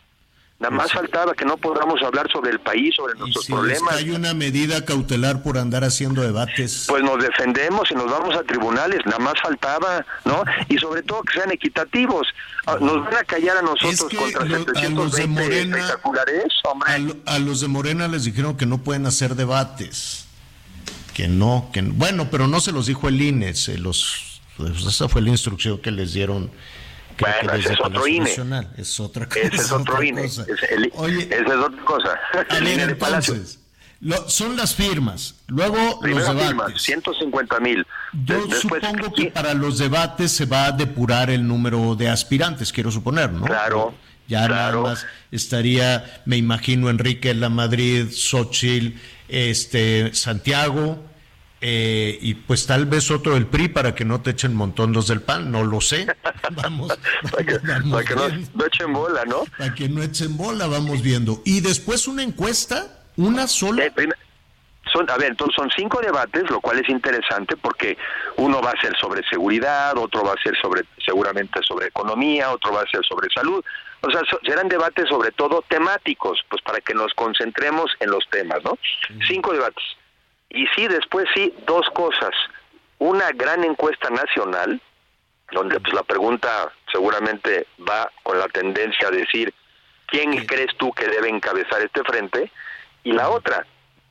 Nada 0.61 0.71
más 0.77 0.93
faltaba 0.93 1.33
que 1.33 1.47
no 1.47 1.57
podamos 1.57 2.03
hablar 2.03 2.31
sobre 2.31 2.51
el 2.51 2.61
país, 2.61 2.95
sobre 2.95 3.15
nuestros 3.19 3.47
Si 3.47 3.53
problemas. 3.53 3.95
hay 3.95 4.11
una 4.11 4.35
medida 4.35 4.85
cautelar 4.85 5.43
por 5.43 5.57
andar 5.57 5.85
haciendo 5.85 6.21
debates. 6.21 6.85
Pues 6.87 7.03
nos 7.03 7.23
defendemos 7.23 7.91
y 7.91 7.95
nos 7.95 8.11
vamos 8.11 8.37
a 8.37 8.43
tribunales, 8.43 9.01
nada 9.07 9.19
más 9.21 9.33
faltaba, 9.43 10.05
¿no? 10.27 10.45
Y 10.69 10.77
sobre 10.77 11.03
todo 11.03 11.23
que 11.23 11.33
sean 11.33 11.51
equitativos. 11.51 12.27
Ah, 12.67 12.77
Nos 12.79 13.03
van 13.07 13.15
a 13.15 13.25
callar 13.25 13.57
a 13.57 13.63
nosotros 13.63 14.13
contra 14.15 14.45
lo- 14.45 14.57
a 14.57 14.59
los 14.59 14.67
de 14.67 14.75
720 15.23 15.27
Morena- 15.29 15.77
espectaculares, 15.79 16.45
hombre. 16.65 16.93
A, 16.93 16.99
lo- 16.99 17.17
a 17.25 17.39
los 17.39 17.61
de 17.63 17.69
Morena 17.69 18.07
les 18.09 18.25
dijeron 18.25 18.59
que 18.59 18.67
no 18.67 18.79
pueden 18.79 19.07
hacer 19.07 19.37
debates. 19.37 20.27
Que 21.15 21.27
no, 21.27 21.71
que 21.73 21.81
no. 21.81 21.95
Bueno, 21.95 22.29
pero 22.31 22.47
no 22.49 22.61
se 22.61 22.73
los 22.73 22.85
dijo 22.85 23.09
el 23.09 23.21
INE, 23.23 23.55
se 23.55 23.79
los, 23.79 24.43
pues 24.59 24.85
esa 24.85 25.09
fue 25.09 25.23
la 25.23 25.31
instrucción 25.31 25.79
que 25.79 25.91
les 25.91 26.13
dieron. 26.13 26.51
Creo 27.25 27.35
que 27.41 27.47
Bueno, 27.47 27.53
ese 27.59 27.69
desde 27.69 27.75
es 27.75 27.81
otro 27.89 28.07
INE. 28.07 28.21
Nacional. 28.29 28.71
Es 28.77 29.01
otra 29.01 29.27
cosa. 29.29 29.41
Ese 29.41 29.57
es 29.57 29.73
otro 29.73 29.95
otra 29.95 30.05
INE. 30.07 30.23
cosa. 30.23 30.43
Es 30.49 30.71
el- 30.71 30.93
Oye, 30.95 31.23
esa 31.31 31.37
es 31.55 31.59
otra 31.65 31.85
cosa. 31.85 32.21
El 32.57 32.69
INE 32.69 32.87
de 32.87 32.95
Palacio. 32.97 33.35
entonces, 33.35 33.59
lo- 34.01 34.29
son 34.29 34.57
las 34.57 34.75
firmas, 34.75 35.35
luego 35.49 36.01
Primero 36.01 36.33
los 36.33 36.49
debates. 36.49 36.83
150 36.83 37.61
mil. 37.61 37.87
Yo 38.25 38.41
supongo 38.53 39.13
que 39.13 39.27
para 39.27 39.55
los 39.55 39.79
debates 39.79 40.33
se 40.33 40.47
va 40.47 40.67
a 40.67 40.73
depurar 40.73 41.31
el 41.31 41.47
número 41.47 41.95
de 41.95 42.09
aspirantes, 42.09 42.73
quiero 42.73 42.91
suponer, 42.91 43.31
¿no? 43.33 43.45
Claro, 43.47 43.95
Ya 44.27 44.47
nada 44.49 44.77
más 44.77 45.07
estaría, 45.33 46.23
me 46.25 46.37
imagino, 46.37 46.89
Enrique 46.89 47.35
La 47.35 47.49
Madrid, 47.49 48.07
Xochitl, 48.13 48.97
este, 49.29 50.15
Santiago, 50.15 51.03
eh, 51.61 52.19
y 52.21 52.35
pues 52.35 52.67
tal 52.67 52.87
vez 52.87 53.11
otro 53.11 53.35
del 53.35 53.47
PRI 53.47 53.69
para 53.69 53.95
que 53.95 54.05
no 54.05 54.21
te 54.23 54.31
echen 54.31 54.55
montón 54.55 54.93
los 54.93 55.07
del 55.09 55.21
PAN, 55.21 55.51
no 55.53 55.63
lo 55.65 55.81
sé. 55.81 56.07
Vamos, 56.53 56.89
Para 57.31 57.45
que, 57.45 57.59
vamos 57.59 57.91
para 57.93 58.05
que 58.05 58.15
no, 58.55 58.65
echen 58.67 58.93
bola, 58.93 59.25
¿no? 59.27 59.45
Para 59.59 59.75
que 59.75 59.89
no 59.89 60.03
echen 60.03 60.37
bola, 60.37 60.67
vamos 60.67 61.03
viendo. 61.03 61.43
Y 61.45 61.61
después 61.61 62.09
una 62.09 62.23
encuesta, 62.23 63.05
una 63.17 63.47
sola. 63.47 63.85
Eh, 63.87 63.93
Son, 64.93 65.09
a 65.09 65.17
ver, 65.19 65.31
entonces 65.31 65.55
son 65.55 65.71
cinco 65.77 66.01
debates, 66.01 66.51
lo 66.51 66.61
cual 66.61 66.79
es 66.81 66.89
interesante 66.89 67.57
porque 67.57 67.97
uno 68.39 68.61
va 68.61 68.71
a 68.71 68.81
ser 68.81 68.97
sobre 68.99 69.23
seguridad, 69.29 69.97
otro 69.97 70.25
va 70.25 70.33
a 70.33 70.43
ser 70.43 70.55
sobre 70.61 70.83
seguramente 71.05 71.61
sobre 71.69 71.87
economía, 71.87 72.51
otro 72.51 72.73
va 72.73 72.81
a 72.83 72.87
ser 72.91 73.01
sobre 73.07 73.29
salud. 73.33 73.63
O 74.01 74.11
sea, 74.11 74.23
so- 74.29 74.41
serán 74.45 74.69
debates 74.69 75.09
sobre 75.09 75.31
todo 75.31 75.63
temáticos, 75.69 76.41
pues 76.49 76.61
para 76.63 76.81
que 76.81 76.95
nos 76.95 77.13
concentremos 77.15 77.93
en 78.01 78.11
los 78.11 78.25
temas, 78.31 78.59
¿no? 78.65 78.77
Cinco 79.29 79.53
debates. 79.53 79.85
Y 80.51 80.67
sí, 80.75 80.89
después 80.89 81.27
sí, 81.35 81.55
dos 81.67 81.89
cosas. 81.95 82.31
Una 82.99 83.31
gran 83.31 83.65
encuesta 83.65 84.11
nacional, 84.11 84.81
donde 85.53 85.81
pues 85.81 85.95
la 85.95 86.03
pregunta 86.03 86.73
seguramente 86.93 87.67
va 87.89 88.11
con 88.23 88.39
la 88.39 88.49
tendencia 88.49 89.09
a 89.09 89.13
decir 89.13 89.55
quién 90.07 90.45
crees 90.47 90.77
tú 90.77 90.93
que 90.93 91.07
debe 91.07 91.29
encabezar 91.29 91.81
este 91.81 92.03
frente 92.05 92.51
y 93.05 93.13
la 93.13 93.31
otra 93.31 93.65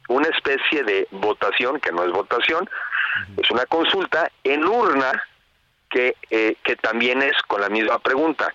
una 0.07 0.27
especie 0.29 0.83
de 0.83 1.07
votación 1.11 1.79
que 1.79 1.91
no 1.91 2.03
es 2.03 2.11
votación 2.11 2.67
es 3.37 3.51
una 3.51 3.65
consulta 3.65 4.31
en 4.43 4.65
urna 4.65 5.11
que 5.89 6.15
eh, 6.31 6.55
que 6.63 6.75
también 6.77 7.21
es 7.21 7.33
con 7.47 7.61
la 7.61 7.69
misma 7.69 7.99
pregunta. 7.99 8.53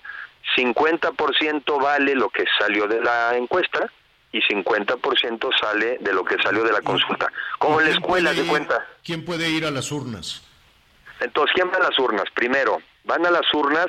50% 0.56 1.82
vale 1.82 2.14
lo 2.14 2.28
que 2.28 2.44
salió 2.58 2.86
de 2.86 3.00
la 3.00 3.36
encuesta 3.36 3.90
y 4.34 4.42
50% 4.42 5.48
sale 5.60 5.98
de 6.00 6.12
lo 6.12 6.24
que 6.24 6.36
salió 6.42 6.64
de 6.64 6.72
la 6.72 6.82
consulta 6.82 7.32
como 7.58 7.80
en 7.80 7.86
la 7.86 7.92
¿Quién 7.92 8.02
escuela 8.02 8.32
de 8.32 8.44
cuenta 8.46 8.84
¿Quién 9.04 9.24
puede 9.24 9.48
ir 9.48 9.64
a 9.64 9.70
las 9.70 9.92
urnas? 9.92 10.42
entonces, 11.20 11.52
¿quién 11.54 11.70
va 11.70 11.76
a 11.76 11.88
las 11.88 11.98
urnas? 11.98 12.24
Primero, 12.34 12.82
van 13.04 13.24
a 13.24 13.30
las 13.30 13.46
urnas 13.54 13.86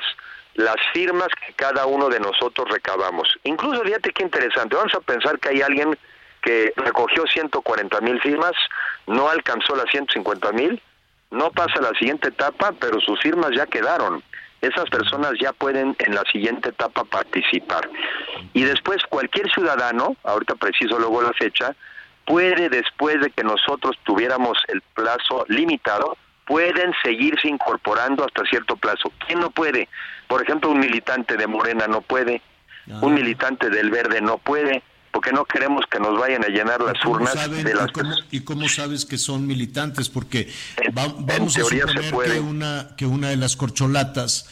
las 0.54 0.76
firmas 0.94 1.28
que 1.44 1.52
cada 1.54 1.84
uno 1.84 2.08
de 2.08 2.20
nosotros 2.20 2.66
recabamos. 2.70 3.28
Incluso, 3.42 3.82
fíjate 3.82 4.10
qué 4.12 4.22
interesante, 4.22 4.76
vamos 4.76 4.94
a 4.94 5.00
pensar 5.00 5.38
que 5.40 5.48
hay 5.50 5.60
alguien 5.62 5.98
que 6.42 6.72
recogió 6.76 7.24
140 7.26 8.00
mil 8.00 8.20
firmas, 8.20 8.52
no 9.08 9.28
alcanzó 9.28 9.74
las 9.74 9.90
150 9.90 10.52
mil, 10.52 10.80
no 11.30 11.50
pasa 11.50 11.80
a 11.80 11.82
la 11.90 11.98
siguiente 11.98 12.28
etapa, 12.28 12.72
pero 12.78 13.00
sus 13.00 13.20
firmas 13.20 13.50
ya 13.54 13.66
quedaron. 13.66 14.22
Esas 14.60 14.88
personas 14.90 15.32
ya 15.40 15.52
pueden 15.52 15.94
en 15.98 16.14
la 16.14 16.22
siguiente 16.32 16.70
etapa 16.70 17.04
participar. 17.04 17.88
Y 18.52 18.62
después 18.64 19.02
cualquier 19.08 19.50
ciudadano, 19.50 20.16
ahorita 20.24 20.54
preciso 20.54 20.98
luego 20.98 21.22
la 21.22 21.32
fecha, 21.34 21.74
puede 22.24 22.68
después 22.68 23.20
de 23.20 23.30
que 23.30 23.44
nosotros 23.44 23.96
tuviéramos 24.04 24.58
el 24.68 24.80
plazo 24.94 25.44
limitado, 25.48 26.16
pueden 26.46 26.92
seguirse 27.02 27.48
incorporando 27.48 28.24
hasta 28.24 28.44
cierto 28.44 28.76
plazo. 28.76 29.12
¿Quién 29.26 29.40
no 29.40 29.50
puede? 29.50 29.88
Por 30.28 30.42
ejemplo, 30.42 30.70
un 30.70 30.80
militante 30.80 31.36
de 31.36 31.46
Morena 31.46 31.86
no 31.86 32.00
puede, 32.00 32.40
un 33.00 33.14
militante 33.14 33.68
del 33.68 33.90
Verde 33.90 34.20
no 34.20 34.38
puede, 34.38 34.82
porque 35.16 35.32
no 35.32 35.46
queremos 35.46 35.82
que 35.90 35.98
nos 35.98 36.20
vayan 36.20 36.44
a 36.44 36.48
llenar 36.48 36.78
las 36.82 36.98
¿Cómo 37.02 37.14
urnas 37.14 37.32
saben 37.32 37.64
de 37.64 37.70
y 37.70 37.92
cómo, 37.92 38.14
y 38.32 38.40
cómo 38.40 38.68
sabes 38.68 39.06
que 39.06 39.16
son 39.16 39.46
militantes? 39.46 40.10
Porque 40.10 40.52
va- 40.96 41.14
vamos 41.18 41.56
a 41.56 41.60
suponer 41.62 42.12
que 42.34 42.40
una, 42.40 42.88
que 42.98 43.06
una 43.06 43.30
de 43.30 43.36
las 43.38 43.56
corcholatas 43.56 44.44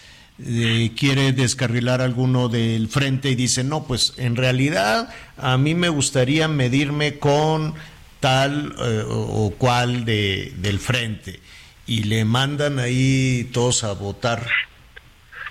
eh, 0.43 0.93
quiere 0.99 1.33
descarrilar 1.33 2.01
a 2.01 2.05
alguno 2.05 2.49
del 2.49 2.89
frente 2.89 3.29
y 3.29 3.35
dice, 3.35 3.63
no, 3.63 3.85
pues 3.85 4.15
en 4.17 4.37
realidad 4.37 5.11
a 5.37 5.59
mí 5.59 5.75
me 5.75 5.91
gustaría 5.91 6.49
medirme 6.49 7.19
con 7.19 7.75
tal 8.21 8.75
eh, 8.79 9.05
o, 9.07 9.45
o 9.47 9.51
cual 9.59 10.07
de, 10.07 10.55
del 10.57 10.79
frente. 10.79 11.41
Y 11.87 12.05
le 12.05 12.25
mandan 12.25 12.79
ahí 12.79 13.51
todos 13.53 13.85
a 13.85 13.93
votar. 13.93 14.49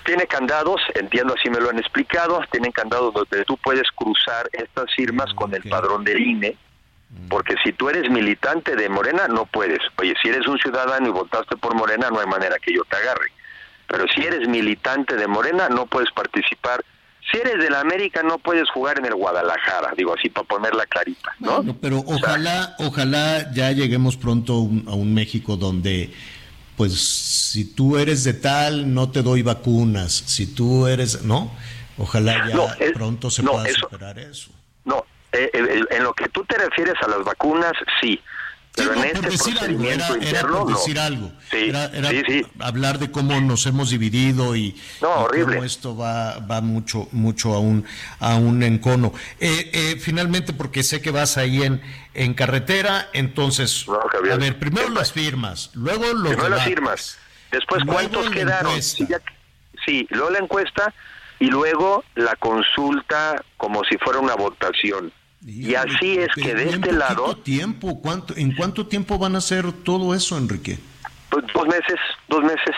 Tiene 0.05 0.27
candados, 0.27 0.81
entiendo 0.95 1.33
así 1.37 1.49
me 1.49 1.59
lo 1.59 1.69
han 1.69 1.79
explicado, 1.79 2.41
tienen 2.51 2.71
candados 2.71 3.13
donde 3.13 3.45
tú 3.45 3.57
puedes 3.57 3.89
cruzar 3.95 4.49
estas 4.51 4.93
firmas 4.95 5.33
con 5.33 5.53
el 5.53 5.63
padrón 5.63 6.03
del 6.03 6.21
INE, 6.21 6.57
porque 7.29 7.55
si 7.63 7.71
tú 7.73 7.89
eres 7.89 8.09
militante 8.09 8.75
de 8.75 8.89
Morena 8.89 9.27
no 9.27 9.45
puedes. 9.45 9.79
Oye, 9.97 10.13
si 10.21 10.29
eres 10.29 10.47
un 10.47 10.57
ciudadano 10.57 11.07
y 11.07 11.11
votaste 11.11 11.55
por 11.57 11.75
Morena 11.75 12.09
no 12.09 12.19
hay 12.19 12.27
manera 12.27 12.57
que 12.59 12.73
yo 12.73 12.83
te 12.89 12.97
agarre. 12.97 13.31
Pero 13.87 14.05
si 14.13 14.21
eres 14.21 14.47
militante 14.47 15.15
de 15.15 15.27
Morena 15.27 15.69
no 15.69 15.85
puedes 15.85 16.11
participar. 16.11 16.83
Si 17.31 17.37
eres 17.37 17.59
de 17.59 17.69
la 17.69 17.79
América 17.79 18.21
no 18.23 18.37
puedes 18.37 18.69
jugar 18.69 18.99
en 18.99 19.05
el 19.05 19.15
Guadalajara, 19.15 19.93
digo 19.95 20.13
así 20.13 20.29
para 20.29 20.47
ponerla 20.47 20.85
clarita, 20.85 21.33
¿no? 21.39 21.57
Bueno, 21.57 21.77
pero 21.79 21.99
ojalá, 22.05 22.75
ojalá 22.79 23.51
ya 23.53 23.71
lleguemos 23.71 24.17
pronto 24.17 24.53
a 24.53 24.59
un, 24.59 24.85
a 24.87 24.93
un 24.93 25.13
México 25.13 25.55
donde, 25.55 26.11
pues, 26.77 26.93
si 26.99 27.65
tú 27.65 27.97
eres 27.97 28.23
de 28.23 28.33
tal, 28.33 28.93
no 28.93 29.09
te 29.11 29.21
doy 29.21 29.41
vacunas. 29.43 30.11
Si 30.25 30.47
tú 30.47 30.87
eres, 30.87 31.23
¿no? 31.23 31.51
Ojalá 31.97 32.47
ya 32.49 32.55
No, 32.55 32.67
pronto 32.93 33.29
se 33.29 33.43
no, 33.43 33.51
pueda 33.51 33.67
eso- 33.67 33.79
superar 33.81 34.17
eso. 34.19 34.49
No, 34.85 35.05
eh, 35.31 35.49
eh, 35.53 35.83
en 35.91 36.03
lo 36.03 36.13
que 36.13 36.27
tú 36.29 36.43
te 36.45 36.57
refieres 36.57 36.95
a 37.03 37.07
las 37.07 37.23
vacunas, 37.23 37.73
sí. 38.01 38.19
Pero 38.75 38.95
no, 38.95 39.03
en 39.03 39.11
por 39.13 39.25
este 39.25 39.29
decir 39.29 39.59
algo, 39.59 39.83
era, 39.83 40.07
era 40.21 40.41
por 40.41 40.51
no. 40.51 40.65
decir 40.65 40.97
algo. 40.99 41.31
Sí, 41.51 41.57
era 41.69 41.85
era 41.93 42.09
sí, 42.09 42.41
hablar 42.59 42.97
de 42.97 43.11
cómo 43.11 43.39
nos 43.39 43.67
hemos 43.67 43.91
dividido 43.91 44.55
y, 44.55 44.75
No, 44.99 45.27
y 45.37 45.41
cómo 45.41 45.63
esto 45.63 45.95
va, 45.95 46.39
va 46.39 46.59
mucho, 46.61 47.07
mucho 47.11 47.53
a 47.53 47.59
un, 47.59 47.85
a 48.19 48.35
un 48.35 48.63
encono. 48.63 49.13
Eh, 49.39 49.69
eh, 49.73 49.97
finalmente, 50.01 50.53
porque 50.53 50.81
sé 50.81 51.01
que 51.01 51.11
vas 51.11 51.37
ahí 51.37 51.61
en, 51.61 51.83
en 52.15 52.33
carretera, 52.33 53.09
entonces, 53.13 53.85
a 53.87 54.37
ver, 54.37 54.57
primero 54.57 54.89
las 54.89 55.11
firmas, 55.11 55.69
luego 55.73 56.05
los 56.05 56.29
Primero 56.29 56.49
las 56.49 56.65
debates. 56.65 56.65
firmas. 56.65 57.17
Después, 57.51 57.83
¿cuántos 57.85 58.27
quedaron? 58.31 58.81
Sí, 58.81 59.05
ya- 59.07 59.21
sí, 59.85 60.07
luego 60.09 60.31
la 60.31 60.39
encuesta 60.39 60.91
y 61.39 61.45
luego 61.45 62.03
la 62.15 62.35
consulta 62.37 63.43
como 63.57 63.83
si 63.83 63.97
fuera 63.97 64.17
una 64.19 64.33
votación. 64.33 65.13
Y 65.45 65.75
así 65.75 66.17
es 66.17 66.29
que 66.35 66.53
de 66.53 66.69
este 66.69 66.91
lado, 66.93 67.25
poquito 67.25 67.41
tiempo, 67.43 68.01
¿cuánto, 68.01 68.35
¿en 68.37 68.55
cuánto 68.55 68.87
tiempo 68.87 69.17
van 69.17 69.35
a 69.35 69.39
hacer 69.39 69.71
todo 69.83 70.13
eso, 70.15 70.37
Enrique? 70.37 70.77
pues, 71.29 71.45
dos 71.53 71.65
meses, 71.67 71.99
dos 72.29 72.43
meses. 72.43 72.75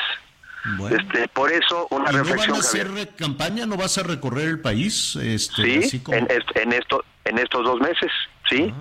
Bueno. 0.78 0.98
Este, 0.98 1.28
por 1.28 1.52
eso 1.52 1.86
una 1.92 2.10
¿Y 2.10 2.14
no 2.16 2.20
van 2.20 2.26
reflexión, 2.26 2.56
a 2.56 2.60
hacer 2.60 2.88
Javier. 2.88 3.10
campaña? 3.16 3.66
¿No 3.68 3.78
vas 3.78 3.98
a 4.00 4.04
recorrer 4.04 4.48
el 4.48 4.60
país? 4.62 5.16
Este, 5.16 5.62
Sí, 5.64 5.80
así 5.86 6.00
como- 6.00 6.18
en, 6.18 6.28
en 6.56 6.74
esto, 6.74 7.06
en 7.26 7.38
estos 7.38 7.64
dos 7.66 7.80
meses, 7.82 8.10
sí. 8.50 8.74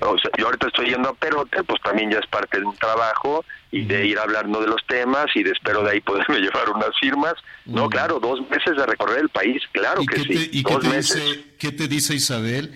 Ah, 0.00 0.08
O 0.08 0.18
sea, 0.18 0.30
yo 0.36 0.46
ahorita 0.46 0.66
estoy 0.66 0.86
yendo 0.86 1.10
a 1.10 1.14
Perote, 1.14 1.62
pues 1.62 1.80
también 1.82 2.10
ya 2.10 2.18
es 2.18 2.26
parte 2.26 2.58
de 2.58 2.64
un 2.64 2.76
trabajo 2.78 3.44
y 3.70 3.84
de 3.84 4.06
ir 4.06 4.18
hablando 4.18 4.60
de 4.60 4.66
los 4.66 4.84
temas 4.88 5.26
y 5.36 5.44
de 5.44 5.52
espero 5.52 5.84
de 5.84 5.92
ahí 5.92 6.00
poderme 6.00 6.38
llevar 6.40 6.68
unas 6.70 6.90
firmas. 7.00 7.34
No, 7.64 7.88
claro, 7.88 8.18
dos 8.18 8.40
meses 8.50 8.74
de 8.76 8.84
recorrer 8.86 9.20
el 9.20 9.28
país, 9.28 9.62
claro 9.70 10.02
¿Y 10.02 10.06
que 10.06 10.16
qué, 10.24 10.34
sí. 10.34 10.50
y 10.52 10.64
qué 10.64 10.72
dos 10.72 10.82
te 10.82 10.88
meses. 10.88 11.24
dice, 11.24 11.44
qué 11.60 11.70
te 11.70 11.86
dice 11.86 12.14
Isabel? 12.14 12.74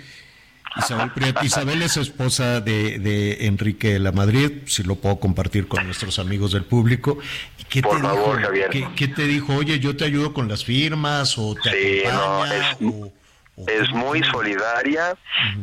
Isabel, 0.77 1.11
Prieto. 1.13 1.45
Isabel 1.45 1.83
es 1.83 1.97
esposa 1.97 2.61
de, 2.61 2.99
de 2.99 3.47
Enrique 3.47 3.93
de 3.95 3.99
la 4.01 4.13
Madrid, 4.13 4.63
si 4.67 4.83
lo 4.83 4.97
puedo 4.97 5.21
compartir 5.21 5.69
con 5.69 5.85
nuestros 5.87 6.19
amigos 6.19 6.53
del 6.53 6.65
público. 6.65 7.19
¿Y 7.59 7.65
¿Qué 7.65 7.83
Por 7.83 7.97
te 7.97 8.03
favor, 8.03 8.37
dijo? 8.39 8.49
Javier. 8.49 8.71
¿Qué, 8.71 8.89
qué 8.97 9.09
te 9.09 9.25
dijo? 9.27 9.55
Oye, 9.55 9.79
yo 9.79 9.97
te 9.97 10.05
ayudo 10.05 10.33
con 10.33 10.49
las 10.49 10.65
firmas 10.65 11.39
o 11.39 11.55
te 11.55 11.71
Sí, 11.71 12.03
no, 12.13 12.45
es, 12.47 12.77
es 13.69 13.91
muy 13.93 14.23
solidaria. 14.25 15.17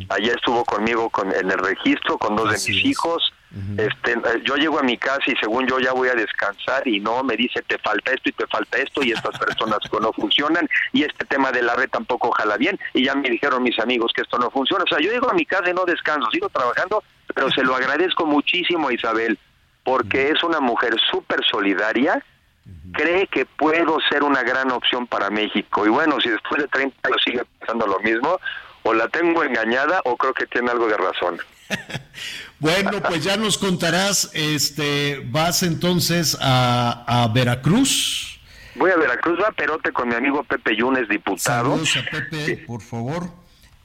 Allá 0.10 0.34
estuvo 0.34 0.64
conmigo 0.66 1.10
con, 1.10 1.32
en 1.34 1.52
el 1.52 1.58
registro 1.58 2.18
con 2.18 2.36
dos 2.36 2.50
de 2.52 2.72
mis 2.74 2.86
hijos. 2.86 3.34
Este, 3.78 4.14
eh, 4.14 4.42
yo 4.46 4.56
llego 4.56 4.80
a 4.80 4.84
mi 4.84 4.98
casa 4.98 5.24
y 5.28 5.36
según 5.36 5.68
yo 5.68 5.78
ya 5.80 5.92
voy 5.92 6.08
a 6.08 6.16
descansar 6.16 6.88
y 6.88 7.02
no 7.02 7.22
me 7.22 7.36
dice 7.36 7.62
te 7.64 7.78
falta 7.80 8.12
esto 8.14 8.30
y 8.30 8.32
te 8.32 8.48
falta 8.48 8.78
esto 8.78 9.04
y 9.04 9.12
estas 9.12 9.38
personas 9.38 9.80
no 10.00 10.14
funcionan 10.14 10.70
y 10.94 11.04
este 11.04 11.26
tema 11.26 11.52
de 11.52 11.62
la 11.62 11.76
red 11.76 11.90
tampoco 11.90 12.32
jala 12.32 12.56
bien 12.56 12.80
y 12.94 13.04
ya 13.04 13.14
me 13.14 13.30
dijeron 13.30 13.62
mis 13.62 13.78
amigos 13.80 14.14
que 14.16 14.22
esto 14.22 14.38
no 14.38 14.50
funciona. 14.52 14.86
O 14.86 14.88
sea, 14.88 15.00
yo 15.00 15.12
llego 15.12 15.30
a 15.30 15.34
mi 15.34 15.46
casa 15.46 15.70
y 15.70 15.74
no 15.74 15.84
descanso, 15.84 16.30
sigo 16.32 16.48
trabajando, 16.48 17.04
pero 17.36 17.50
se 17.52 17.64
lo 17.64 17.76
agradezco 17.76 18.26
muchísimo 18.26 18.88
a 18.88 18.94
Isabel 18.94 19.38
porque 19.84 20.30
es 20.30 20.44
una 20.44 20.62
mujer 20.62 20.96
súper 21.12 21.44
solidaria, 21.44 22.24
cree 22.94 23.28
que 23.28 23.46
puedo 23.46 24.00
ser 24.10 24.24
una 24.24 24.44
gran 24.44 24.72
opción 24.72 25.08
para 25.08 25.30
México. 25.30 25.86
Y 25.86 25.90
bueno, 25.90 26.22
si 26.22 26.30
después 26.30 26.62
de 26.62 26.68
30 26.68 26.96
años 27.08 27.22
sigue 27.24 27.44
pensando 27.60 27.88
lo 27.88 28.00
mismo, 28.00 28.40
o 28.84 28.94
la 28.94 29.08
tengo 29.10 29.44
engañada 29.44 30.02
o 30.06 30.18
creo 30.18 30.34
que 30.34 30.48
tiene 30.48 30.72
algo 30.72 30.88
de 30.88 30.98
razón. 30.98 31.40
Bueno, 32.62 33.02
pues 33.02 33.24
ya 33.24 33.38
nos 33.38 33.58
contarás, 33.58 34.30
este, 34.34 35.26
vas 35.32 35.64
entonces 35.64 36.38
a, 36.40 37.04
a 37.08 37.28
Veracruz. 37.30 38.40
Voy 38.76 38.92
a 38.92 38.98
Veracruz, 38.98 39.40
va 39.42 39.48
a 39.48 39.52
Perote 39.52 39.92
con 39.92 40.08
mi 40.08 40.14
amigo 40.14 40.44
Pepe 40.44 40.78
Yunes, 40.78 41.10
diputado. 41.10 41.72
Saludos 41.72 41.98
a 41.98 42.10
Pepe, 42.10 42.58
por 42.68 42.82
favor. 42.82 43.30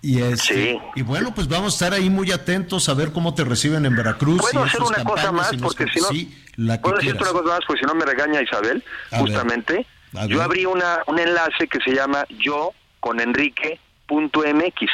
Y, 0.02 0.20
este, 0.20 0.78
y 0.94 1.00
bueno, 1.02 1.34
pues 1.34 1.48
vamos 1.48 1.72
a 1.72 1.76
estar 1.86 1.98
ahí 1.98 2.10
muy 2.10 2.30
atentos 2.30 2.90
a 2.90 2.94
ver 2.94 3.12
cómo 3.12 3.34
te 3.34 3.44
reciben 3.44 3.86
en 3.86 3.96
Veracruz. 3.96 4.42
¿Puedo 4.42 4.64
y 4.64 4.68
hacer 4.68 4.82
una 4.82 5.02
cosa 5.02 5.32
más? 5.32 5.56
Porque 5.56 5.86
si 5.86 5.98
no... 5.98 6.08
sí, 6.08 6.44
la 6.56 6.80
¿Puedo 6.80 6.98
decirte 6.98 7.22
una 7.22 7.32
cosa 7.32 7.54
más? 7.54 7.60
Porque 7.66 7.80
si 7.80 7.86
no 7.86 7.94
me 7.94 8.04
regaña 8.04 8.42
Isabel, 8.42 8.84
A 9.10 9.20
justamente. 9.20 9.86
Yo 10.28 10.42
abrí 10.42 10.66
una, 10.66 10.98
un 11.06 11.18
enlace 11.18 11.66
que 11.66 11.80
se 11.80 11.92
llama 11.94 12.26
yo 12.38 12.72
con 13.00 13.20
enrique.mx, 13.20 14.90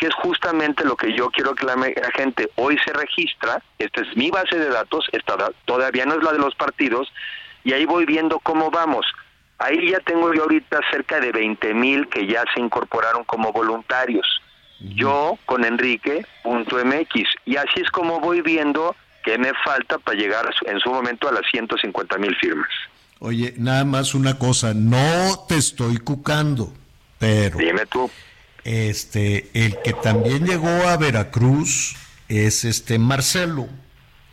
que 0.00 0.06
es 0.06 0.14
justamente 0.14 0.82
lo 0.82 0.96
que 0.96 1.14
yo 1.14 1.28
quiero 1.28 1.54
que 1.54 1.66
la, 1.66 1.76
gente 2.16 2.48
hoy 2.56 2.78
se 2.82 2.90
registra. 2.90 3.62
Esta 3.78 4.00
es 4.00 4.16
mi 4.16 4.30
base 4.30 4.58
de 4.58 4.70
datos, 4.70 5.04
esta 5.12 5.36
da- 5.36 5.52
todavía 5.66 6.06
no 6.06 6.14
es 6.14 6.22
la 6.22 6.32
de 6.32 6.38
los 6.38 6.54
partidos, 6.54 7.12
y 7.64 7.74
ahí 7.74 7.84
voy 7.84 8.06
viendo 8.06 8.38
cómo 8.38 8.70
vamos. 8.70 9.04
Ahí 9.58 9.90
ya 9.90 9.98
tengo 10.00 10.32
yo 10.32 10.44
ahorita 10.44 10.80
cerca 10.90 11.20
de 11.20 11.32
20 11.32 11.74
mil 11.74 12.08
que 12.08 12.26
ya 12.26 12.44
se 12.54 12.60
incorporaron 12.60 13.24
como 13.24 13.52
voluntarios. 13.52 14.26
Yo 14.80 15.36
con 15.44 15.66
enrique.mx. 15.66 17.12
Y 17.44 17.56
así 17.56 17.80
es 17.82 17.90
como 17.90 18.20
voy 18.20 18.40
viendo 18.40 18.96
que 19.22 19.36
me 19.36 19.52
falta 19.62 19.98
para 19.98 20.16
llegar 20.16 20.48
en 20.64 20.80
su 20.80 20.88
momento 20.88 21.28
a 21.28 21.32
las 21.32 21.42
150 21.50 22.16
mil 22.16 22.34
firmas. 22.36 22.70
Oye, 23.18 23.52
nada 23.58 23.84
más 23.84 24.14
una 24.14 24.38
cosa, 24.38 24.72
no 24.72 25.44
te 25.46 25.56
estoy 25.56 25.98
cucando, 25.98 26.72
pero 27.18 27.58
Dime 27.58 27.84
tú. 27.84 28.10
Este, 28.64 29.50
el 29.54 29.80
que 29.82 29.92
también 29.92 30.46
llegó 30.46 30.68
a 30.68 30.96
Veracruz 30.96 31.96
es 32.28 32.64
este 32.64 32.98
Marcelo, 32.98 33.68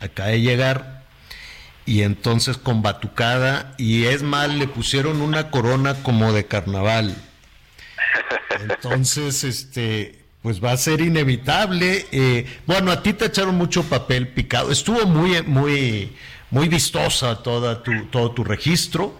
acaba 0.00 0.28
de 0.28 0.40
llegar, 0.40 1.04
y 1.86 2.02
entonces 2.02 2.58
con 2.58 2.82
batucada, 2.82 3.74
y 3.78 4.04
es 4.04 4.22
más, 4.22 4.50
le 4.50 4.68
pusieron 4.68 5.22
una 5.22 5.50
corona 5.50 5.94
como 6.02 6.32
de 6.32 6.46
carnaval. 6.46 7.16
Entonces, 8.60 9.44
este, 9.44 10.18
pues 10.42 10.62
va 10.62 10.72
a 10.72 10.76
ser 10.76 11.00
inevitable. 11.00 12.06
eh, 12.12 12.46
bueno, 12.66 12.90
a 12.90 13.02
ti 13.02 13.12
te 13.12 13.26
echaron 13.26 13.54
mucho 13.56 13.84
papel 13.84 14.28
picado. 14.28 14.70
Estuvo 14.70 15.06
muy, 15.06 15.42
muy, 15.42 16.12
muy 16.50 16.68
vistosa 16.68 17.42
toda 17.42 17.82
tu, 17.82 18.06
todo 18.06 18.32
tu 18.32 18.44
registro. 18.44 19.18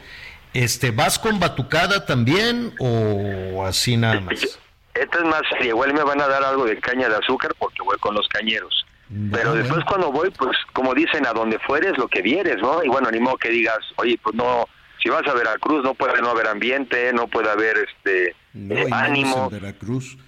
Este, 0.53 0.91
¿vas 0.91 1.19
con 1.19 1.39
batucada 1.39 2.05
también 2.07 2.75
o 2.79 3.65
así 3.65 3.97
nada 3.97 4.21
más? 4.21 4.59
Esta 5.01 5.19
es 5.19 5.25
más 5.25 5.43
seria. 5.51 5.69
Igual 5.69 5.95
me 5.95 6.03
van 6.03 6.21
a 6.21 6.29
dar 6.29 6.43
algo 6.43 6.65
de 6.65 6.79
caña 6.79 7.09
de 7.09 7.17
azúcar 7.17 7.55
porque 7.59 7.83
voy 7.83 7.97
con 7.99 8.15
los 8.15 8.29
cañeros. 8.29 8.87
Pero 9.09 9.51
bueno. 9.51 9.55
después 9.55 9.85
cuando 9.87 10.13
voy, 10.13 10.31
pues 10.31 10.57
como 10.75 10.95
dicen, 10.95 11.27
a 11.27 11.33
donde 11.33 11.59
fueres, 11.61 11.97
lo 11.97 12.09
que 12.09 12.21
vieres, 12.21 12.59
¿no? 12.61 12.85
Y 12.85 12.89
bueno, 12.89 13.11
ni 13.11 13.21
modo 13.21 13.39
que 13.39 13.49
digas, 13.49 13.79
oye, 13.97 14.21
pues 14.23 14.35
no, 14.35 14.67
si 15.03 15.09
vas 15.09 15.27
a 15.27 15.33
Veracruz 15.33 15.83
no 15.83 15.95
puede 15.95 16.21
no 16.21 16.31
haber 16.31 16.49
ambiente, 16.49 17.13
no 17.13 17.29
puede 17.29 17.51
haber 17.51 17.77
este 17.79 18.35
No, 18.53 18.75
eh, 18.75 18.83
y 18.83 18.85
menos 18.85 18.93
ánimo. 18.93 19.45
en 19.45 19.61
Veracruz. 19.61 20.19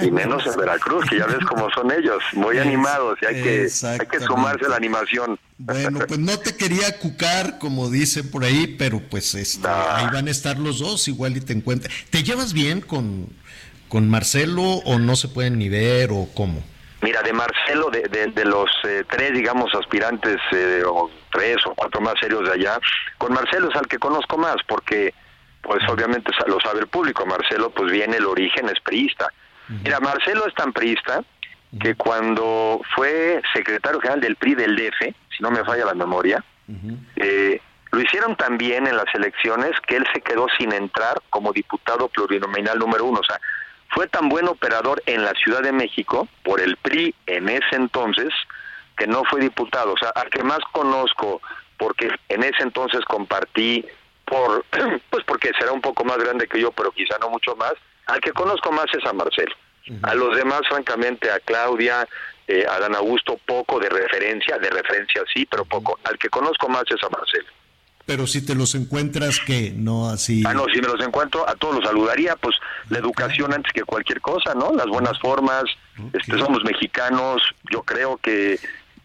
Y 0.00 0.10
menos 0.10 0.46
en 0.46 0.56
Veracruz, 0.56 1.04
que 1.08 1.18
ya 1.18 1.26
ves 1.26 1.44
cómo 1.46 1.68
son 1.70 1.92
ellos, 1.92 2.22
muy 2.32 2.58
animados, 2.58 3.18
y 3.20 3.26
hay 3.26 3.42
que, 3.42 3.68
hay 3.86 4.06
que 4.06 4.20
sumarse 4.20 4.66
a 4.66 4.70
la 4.70 4.76
animación. 4.76 5.38
Bueno, 5.58 6.00
pues 6.08 6.18
no 6.18 6.38
te 6.38 6.56
quería 6.56 6.98
cucar, 6.98 7.58
como 7.58 7.90
dicen 7.90 8.30
por 8.30 8.44
ahí, 8.44 8.76
pero 8.78 9.00
pues 9.10 9.34
este, 9.34 9.68
ahí 9.68 10.06
van 10.12 10.28
a 10.28 10.30
estar 10.30 10.58
los 10.58 10.78
dos, 10.78 11.06
igual 11.08 11.36
y 11.36 11.40
te 11.40 11.52
encuentras. 11.52 11.92
¿Te 12.08 12.22
llevas 12.22 12.54
bien 12.54 12.80
con, 12.80 13.28
con 13.90 14.08
Marcelo 14.08 14.62
o 14.62 14.98
no 14.98 15.16
se 15.16 15.28
pueden 15.28 15.58
ni 15.58 15.68
ver 15.68 16.10
o 16.12 16.28
cómo? 16.34 16.62
Mira, 17.02 17.22
de 17.22 17.32
Marcelo, 17.32 17.90
de, 17.90 18.02
de, 18.02 18.28
de 18.28 18.44
los 18.44 18.70
eh, 18.84 19.04
tres, 19.10 19.32
digamos, 19.32 19.74
aspirantes, 19.74 20.38
eh, 20.52 20.82
o 20.86 21.10
tres 21.32 21.56
o 21.66 21.74
cuatro 21.74 22.00
más 22.00 22.14
serios 22.20 22.44
de 22.44 22.52
allá, 22.52 22.78
con 23.18 23.32
Marcelo 23.32 23.68
es 23.68 23.76
al 23.76 23.88
que 23.88 23.98
conozco 23.98 24.38
más, 24.38 24.56
porque, 24.68 25.12
pues 25.62 25.80
obviamente 25.88 26.30
lo 26.46 26.60
sabe 26.60 26.80
el 26.80 26.86
público, 26.86 27.26
Marcelo, 27.26 27.70
pues 27.70 27.90
viene 27.90 28.16
el 28.16 28.26
origen, 28.26 28.68
es 28.68 28.80
priista. 28.80 29.28
Mira, 29.68 30.00
Marcelo 30.00 30.46
es 30.46 30.54
tan 30.54 30.72
priista 30.72 31.22
que 31.80 31.94
cuando 31.94 32.80
fue 32.94 33.40
secretario 33.54 34.00
general 34.00 34.20
del 34.20 34.36
PRI 34.36 34.56
del 34.56 34.76
DF, 34.76 35.14
si 35.36 35.42
no 35.42 35.50
me 35.50 35.64
falla 35.64 35.86
la 35.86 35.94
memoria, 35.94 36.44
eh, 37.16 37.60
lo 37.92 38.00
hicieron 38.00 38.36
también 38.36 38.86
en 38.86 38.96
las 38.96 39.12
elecciones 39.14 39.72
que 39.86 39.96
él 39.96 40.04
se 40.12 40.20
quedó 40.20 40.46
sin 40.58 40.72
entrar 40.72 41.20
como 41.30 41.52
diputado 41.52 42.08
plurinominal 42.08 42.78
número 42.78 43.04
uno. 43.04 43.20
O 43.20 43.24
sea, 43.24 43.40
fue 43.90 44.06
tan 44.08 44.28
buen 44.28 44.48
operador 44.48 45.02
en 45.06 45.24
la 45.24 45.32
Ciudad 45.32 45.62
de 45.62 45.72
México 45.72 46.28
por 46.42 46.60
el 46.60 46.76
PRI 46.76 47.14
en 47.26 47.48
ese 47.48 47.76
entonces 47.76 48.28
que 48.96 49.06
no 49.06 49.24
fue 49.24 49.40
diputado. 49.40 49.92
O 49.92 49.98
sea, 49.98 50.10
al 50.10 50.30
que 50.30 50.42
más 50.42 50.60
conozco, 50.72 51.40
porque 51.76 52.10
en 52.28 52.42
ese 52.42 52.62
entonces 52.62 53.00
compartí 53.06 53.84
por, 54.24 54.64
pues 55.10 55.24
porque 55.24 55.50
será 55.58 55.72
un 55.72 55.80
poco 55.80 56.04
más 56.04 56.18
grande 56.18 56.46
que 56.46 56.60
yo, 56.60 56.70
pero 56.72 56.92
quizá 56.92 57.18
no 57.18 57.30
mucho 57.30 57.56
más, 57.56 57.72
al 58.06 58.20
que 58.20 58.32
conozco 58.32 58.70
más 58.72 58.86
es 58.92 59.04
a 59.06 59.12
Marcelo. 59.12 59.54
A 60.02 60.14
los 60.14 60.36
demás, 60.36 60.60
francamente, 60.68 61.28
a 61.32 61.40
Claudia, 61.40 62.06
eh, 62.46 62.64
a 62.68 62.78
Dan 62.78 62.94
Augusto, 62.94 63.40
poco 63.44 63.80
de 63.80 63.88
referencia, 63.88 64.56
de 64.58 64.70
referencia 64.70 65.22
sí, 65.34 65.46
pero 65.46 65.64
poco. 65.64 65.98
Al 66.04 66.16
que 66.16 66.28
conozco 66.28 66.68
más 66.68 66.84
es 66.90 67.02
a 67.02 67.08
Marcelo. 67.08 67.48
Pero 68.10 68.26
si 68.26 68.44
te 68.44 68.56
los 68.56 68.74
encuentras, 68.74 69.38
que 69.38 69.72
no 69.72 70.08
así. 70.08 70.42
Ah, 70.44 70.52
no, 70.52 70.64
si 70.64 70.80
me 70.80 70.88
los 70.88 71.00
encuentro, 71.00 71.48
a 71.48 71.54
todos 71.54 71.76
los 71.76 71.84
saludaría, 71.84 72.34
pues 72.34 72.56
la 72.88 72.98
educación 72.98 73.54
antes 73.54 73.72
que 73.72 73.84
cualquier 73.84 74.20
cosa, 74.20 74.52
¿no? 74.52 74.72
Las 74.72 74.88
buenas 74.88 75.16
formas, 75.20 75.62
este, 76.12 76.36
somos 76.36 76.64
mexicanos, 76.64 77.40
yo 77.70 77.84
creo 77.84 78.16
que 78.16 78.58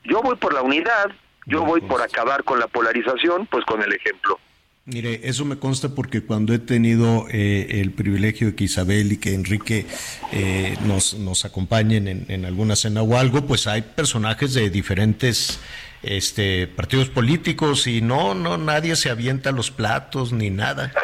yo 0.05 0.23
voy 0.23 0.37
por 0.37 0.55
la 0.55 0.63
unidad, 0.63 1.11
yo 1.45 1.63
voy 1.63 1.81
por 1.81 2.01
acabar 2.01 2.43
con 2.43 2.57
la 2.57 2.65
polarización, 2.65 3.45
pues 3.45 3.63
con 3.65 3.83
el 3.83 3.93
ejemplo. 3.93 4.39
Mire, 4.87 5.21
eso 5.23 5.45
me 5.45 5.57
consta 5.57 5.89
porque 5.95 6.21
cuando 6.23 6.53
he 6.53 6.59
tenido 6.59 7.25
eh, 7.31 7.81
el 7.81 7.91
privilegio 7.91 8.47
de 8.47 8.55
que 8.55 8.65
Isabel 8.65 9.11
y 9.11 9.17
que 9.17 9.33
Enrique 9.33 9.87
eh, 10.31 10.77
nos, 10.85 11.15
nos 11.15 11.43
acompañen 11.43 12.07
en, 12.07 12.25
en 12.29 12.45
alguna 12.45 12.75
cena 12.75 13.01
o 13.01 13.17
algo, 13.17 13.47
pues 13.47 13.65
hay 13.65 13.81
personajes 13.81 14.53
de 14.53 14.69
diferentes 14.69 15.59
este, 16.03 16.67
partidos 16.67 17.09
políticos 17.09 17.87
y 17.87 18.01
no, 18.01 18.35
no, 18.35 18.59
nadie 18.59 18.95
se 18.95 19.09
avienta 19.09 19.51
los 19.51 19.71
platos 19.71 20.31
ni 20.33 20.51
nada. 20.51 20.91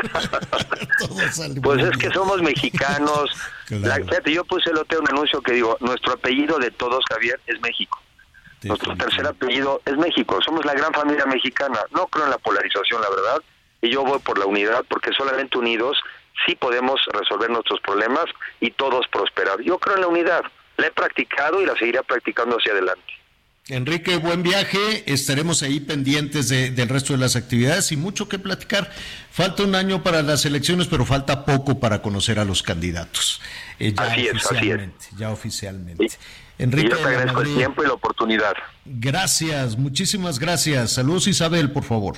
Pues 1.64 1.84
es 1.84 1.98
que 1.98 2.10
somos 2.12 2.42
mexicanos. 2.42 3.30
Claro. 3.72 3.88
La- 3.88 3.96
fíjate, 4.06 4.34
yo 4.34 4.44
puse 4.44 4.70
el 4.70 4.78
otro 4.78 5.00
un 5.00 5.08
anuncio 5.10 5.42
que 5.42 5.54
digo, 5.54 5.78
nuestro 5.80 6.12
apellido 6.12 6.60
de 6.60 6.72
todos, 6.72 7.02
Javier, 7.10 7.40
es 7.48 7.56
México. 7.62 8.02
Nuestro 8.64 8.98
tercer 8.98 9.26
apellido 9.26 9.82
es 9.86 9.96
México. 9.96 10.38
Somos 10.46 10.66
la 10.66 10.74
gran 10.74 10.92
familia 10.94 11.26
mexicana. 11.26 11.80
No 11.96 12.06
creo 12.08 12.26
en 12.26 12.32
la 12.32 12.38
polarización, 12.38 13.02
la 13.02 13.10
verdad. 13.10 13.42
Y 13.82 13.90
yo 13.90 14.04
voy 14.04 14.20
por 14.20 14.38
la 14.38 14.46
unidad 14.46 14.84
porque 14.88 15.12
solamente 15.18 15.58
unidos 15.58 15.98
sí 16.46 16.56
podemos 16.56 17.00
resolver 17.14 17.50
nuestros 17.50 17.80
problemas 17.82 18.26
y 18.60 18.72
todos 18.72 19.08
prosperar. 19.12 19.62
Yo 19.62 19.80
creo 19.80 19.96
en 19.96 20.02
la 20.02 20.08
unidad. 20.08 20.42
La 20.78 20.88
he 20.88 20.92
practicado 20.92 21.62
y 21.62 21.66
la 21.66 21.76
seguiré 21.78 22.02
practicando 22.04 22.58
hacia 22.58 22.72
adelante. 22.74 23.04
Enrique, 23.68 24.18
buen 24.18 24.42
viaje. 24.42 25.04
Estaremos 25.06 25.62
ahí 25.62 25.80
pendientes 25.80 26.50
de- 26.50 26.72
del 26.72 26.90
resto 26.90 27.14
de 27.14 27.20
las 27.20 27.36
actividades 27.36 27.92
y 27.92 27.98
mucho 27.98 28.28
que 28.28 28.40
platicar. 28.40 28.92
Falta 29.32 29.64
un 29.64 29.76
año 29.76 30.02
para 30.02 30.24
las 30.24 30.46
elecciones, 30.46 30.88
pero 30.88 31.06
falta 31.06 31.46
poco 31.46 31.80
para 31.80 32.02
conocer 32.02 32.40
a 32.40 32.46
los 32.46 32.64
candidatos. 32.64 33.40
Eh, 33.80 33.94
ya 33.96 34.04
Así 34.04 34.22
es, 34.28 34.34
así 34.36 34.38
es. 34.38 34.46
oficialmente, 34.52 35.06
ya 35.16 35.30
oficialmente. 35.32 36.06
y 36.06 36.64
Enrique, 36.64 36.90
yo 36.90 36.98
te 36.98 37.04
agradezco 37.04 37.42
el 37.42 37.56
tiempo 37.56 37.84
y 37.84 37.88
la 37.88 37.94
oportunidad. 37.94 38.54
gracias, 38.86 39.78
muchísimas 39.78 40.40
gracias. 40.40 40.92
Saludos 40.94 41.28
Isabel, 41.28 41.72
por 41.72 41.84
favor. 41.84 42.18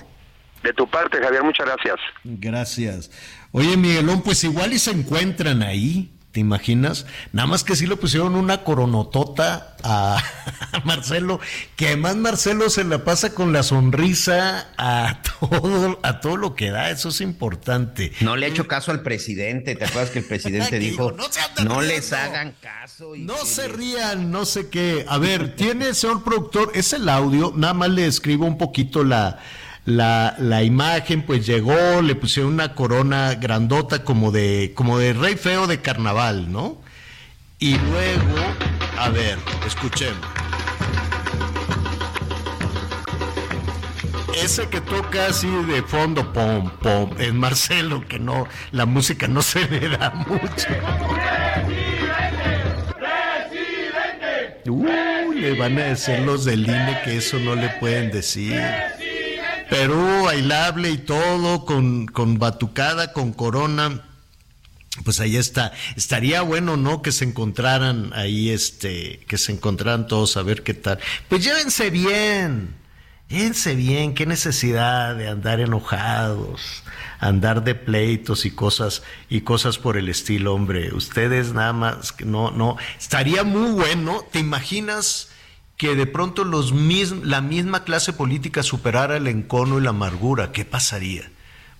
De 0.63 0.73
tu 0.73 0.89
parte, 0.89 1.19
Javier, 1.21 1.43
muchas 1.43 1.65
gracias. 1.65 1.95
Gracias. 2.23 3.11
Oye, 3.51 3.75
Miguelón, 3.75 4.21
pues 4.21 4.43
igual 4.43 4.73
y 4.73 4.79
se 4.79 4.91
encuentran 4.91 5.61
ahí. 5.61 6.09
¿Te 6.31 6.39
imaginas? 6.39 7.05
Nada 7.31 7.45
más 7.45 7.63
que 7.63 7.75
sí 7.75 7.85
le 7.85 7.95
pusieron 7.95 8.33
una 8.33 8.63
coronotota 8.63 9.75
a, 9.83 10.17
Marcelo, 10.83 11.39
que 11.75 11.87
además 11.87 12.15
Marcelo 12.15 12.71
se 12.71 12.83
la 12.85 13.03
pasa 13.03 13.35
con 13.35 13.53
la 13.53 13.61
sonrisa 13.61 14.69
a 14.75 15.21
todo, 15.21 15.99
a 16.01 16.21
todo 16.21 16.37
lo 16.37 16.55
que 16.55 16.71
da, 16.71 16.89
eso 16.89 17.09
es 17.09 17.21
importante. 17.21 18.13
No 18.21 18.35
le 18.35 18.47
ha 18.47 18.49
hecho 18.49 18.67
caso 18.67 18.89
al 18.89 19.03
presidente, 19.03 19.75
¿te 19.75 19.85
acuerdas 19.85 20.09
que 20.09 20.19
el 20.19 20.25
presidente 20.25 20.79
dijo, 20.79 21.15
no, 21.63 21.81
les 21.83 22.11
hagan 22.13 22.55
caso? 22.59 23.13
no 23.15 23.37
se 23.45 23.67
rían, 23.67 24.31
no 24.31 24.45
sé 24.45 24.69
qué. 24.69 25.05
A 25.07 25.19
ver, 25.19 25.55
tiene, 25.55 25.93
señor 25.93 26.23
productor, 26.23 26.71
es 26.73 26.93
el 26.93 27.09
audio, 27.09 27.53
nada 27.55 27.75
más 27.75 27.89
le 27.91 28.07
escribo 28.07 28.47
un 28.47 28.57
poquito 28.57 29.03
la 29.03 29.37
la, 29.85 30.35
la, 30.39 30.63
imagen, 30.63 31.23
pues 31.23 31.45
llegó, 31.45 32.01
le 32.01 32.15
pusieron 32.15 32.53
una 32.53 32.73
corona 32.73 33.35
grandota 33.35 34.03
como 34.03 34.31
de, 34.31 34.71
como 34.75 34.97
de 34.97 35.13
rey 35.13 35.35
feo 35.35 35.67
de 35.67 35.81
carnaval, 35.81 36.51
¿no? 36.51 36.77
Y 37.59 37.77
luego, 37.77 38.37
a 38.97 39.09
ver, 39.09 39.37
escuchemos. 39.65 40.25
Ese 44.35 44.67
que 44.67 44.81
toca 44.81 45.27
así 45.27 45.47
de 45.47 45.83
fondo, 45.83 46.33
pom, 46.33 46.69
pom, 46.81 47.11
es 47.19 47.33
Marcelo, 47.33 48.05
que 48.07 48.19
no, 48.19 48.47
la 48.71 48.85
música 48.85 49.27
no 49.27 49.41
se 49.41 49.67
le 49.69 49.89
da 49.89 50.09
mucho. 50.09 50.67
Uy, 54.65 55.39
le 55.39 55.57
van 55.57 55.77
a 55.77 55.83
decir 55.83 56.19
los 56.19 56.45
del 56.45 56.63
INE 56.63 57.01
que 57.03 57.17
eso 57.17 57.37
no 57.39 57.55
le 57.55 57.69
pueden 57.79 58.11
decir. 58.11 58.61
Perú, 59.73 60.25
bailable 60.25 60.91
y 60.91 60.99
todo, 60.99 61.65
con, 61.65 62.05
con 62.05 62.37
batucada, 62.37 63.11
con 63.11 63.33
corona. 63.33 64.03
Pues 65.03 65.19
ahí 65.19 65.35
está. 65.35 65.73
Estaría 65.95 66.43
bueno, 66.43 66.77
¿no? 66.77 67.01
Que 67.01 67.11
se 67.11 67.25
encontraran 67.25 68.11
ahí, 68.13 68.51
este, 68.51 69.21
que 69.27 69.39
se 69.39 69.51
encontraran 69.51 70.05
todos 70.05 70.37
a 70.37 70.43
ver 70.43 70.61
qué 70.61 70.75
tal. 70.75 70.99
Pues 71.27 71.43
llévense 71.43 71.89
bien, 71.89 72.75
llévense 73.29 73.73
bien, 73.73 74.13
qué 74.13 74.27
necesidad 74.27 75.15
de 75.15 75.27
andar 75.27 75.59
enojados, 75.59 76.83
andar 77.19 77.63
de 77.63 77.73
pleitos 77.73 78.45
y 78.45 78.51
cosas, 78.51 79.01
y 79.27 79.41
cosas 79.41 79.79
por 79.79 79.97
el 79.97 80.07
estilo, 80.07 80.53
hombre. 80.53 80.93
Ustedes 80.93 81.53
nada 81.53 81.73
más, 81.73 82.13
no, 82.23 82.51
no. 82.51 82.77
Estaría 82.99 83.43
muy 83.43 83.71
bueno, 83.71 84.23
¿te 84.31 84.37
imaginas? 84.37 85.29
Que 85.77 85.95
de 85.95 86.05
pronto 86.05 86.43
los 86.43 86.73
la 87.23 87.41
misma 87.41 87.83
clase 87.83 88.13
política 88.13 88.63
superara 88.63 89.17
el 89.17 89.27
encono 89.27 89.79
y 89.79 89.81
la 89.81 89.89
amargura, 89.89 90.51
¿qué 90.51 90.65
pasaría? 90.65 91.29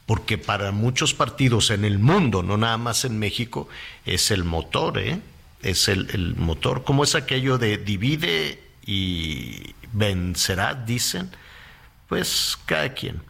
Porque 0.06 0.38
para 0.38 0.72
muchos 0.72 1.14
partidos 1.14 1.70
en 1.70 1.86
el 1.86 1.99
mundo, 1.99 2.44
no 2.44 2.57
nada 2.57 2.78
más 2.78 3.06
en 3.06 3.20
México, 3.20 3.70
es 4.06 4.32
el 4.32 4.44
motor, 4.44 4.99
¿eh? 4.99 5.22
Es 5.61 5.88
el, 5.88 6.10
el 6.11 6.36
motor. 6.36 6.84
¿Cómo 6.84 7.06
es 7.06 7.15
aquello 7.15 7.57
de 7.57 7.78
divide 7.78 8.61
y 8.86 9.74
vencerá, 9.94 10.74
dicen? 10.74 11.30
Pues 12.10 12.57
cada 12.65 12.94
quien. 12.94 13.22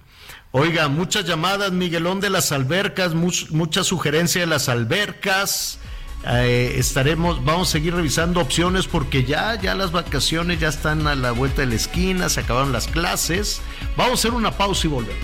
Oiga, 0.51 0.87
muchas 0.87 1.25
llamadas, 1.25 1.71
Miguelón 1.71 2.19
de 2.19 2.29
las 2.29 2.51
albercas, 2.51 3.13
mucha 3.15 3.83
sugerencia 3.83 4.41
de 4.41 4.47
las 4.47 4.69
albercas. 4.69 5.79
Eh, 6.25 6.75
estaremos, 6.77 7.43
vamos 7.43 7.69
a 7.69 7.71
seguir 7.71 7.93
revisando 7.93 8.39
opciones 8.39 8.87
porque 8.87 9.25
ya, 9.25 9.59
ya 9.59 9.75
las 9.75 9.91
vacaciones 9.91 10.59
ya 10.59 10.69
están 10.69 11.05
a 11.07 11.15
la 11.15 11.31
vuelta 11.31 11.61
de 11.61 11.67
la 11.67 11.75
esquina, 11.75 12.29
se 12.29 12.41
acabaron 12.41 12.71
las 12.71 12.87
clases. 12.87 13.61
Vamos 13.97 14.11
a 14.11 14.13
hacer 14.15 14.31
una 14.31 14.51
pausa 14.51 14.87
y 14.87 14.89
volvemos. 14.89 15.23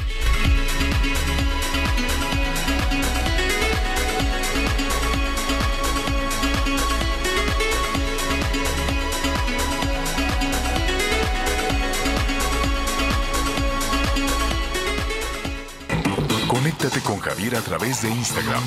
Conéctate 16.48 17.00
con 17.02 17.20
Javier 17.20 17.56
a 17.56 17.62
través 17.62 18.02
de 18.02 18.10
Instagram 18.10 18.64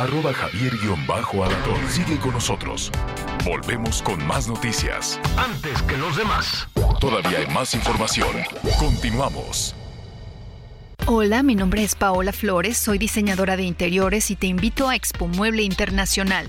arroba 0.00 0.32
javier 0.32 0.72
alador 0.82 1.78
Sigue 1.88 2.18
con 2.18 2.32
nosotros. 2.32 2.90
Volvemos 3.44 4.02
con 4.02 4.24
más 4.26 4.48
noticias. 4.48 5.20
Antes 5.36 5.82
que 5.82 5.96
los 5.98 6.16
demás. 6.16 6.68
Todavía 6.98 7.38
hay 7.38 7.46
más 7.48 7.74
información. 7.74 8.30
Continuamos. 8.78 9.74
Hola, 11.06 11.42
mi 11.42 11.54
nombre 11.54 11.82
es 11.82 11.94
Paola 11.94 12.32
Flores, 12.32 12.76
soy 12.76 12.98
diseñadora 12.98 13.56
de 13.56 13.64
interiores 13.64 14.30
y 14.30 14.36
te 14.36 14.46
invito 14.46 14.88
a 14.88 14.96
Expo 14.96 15.26
Mueble 15.26 15.62
Internacional 15.62 16.48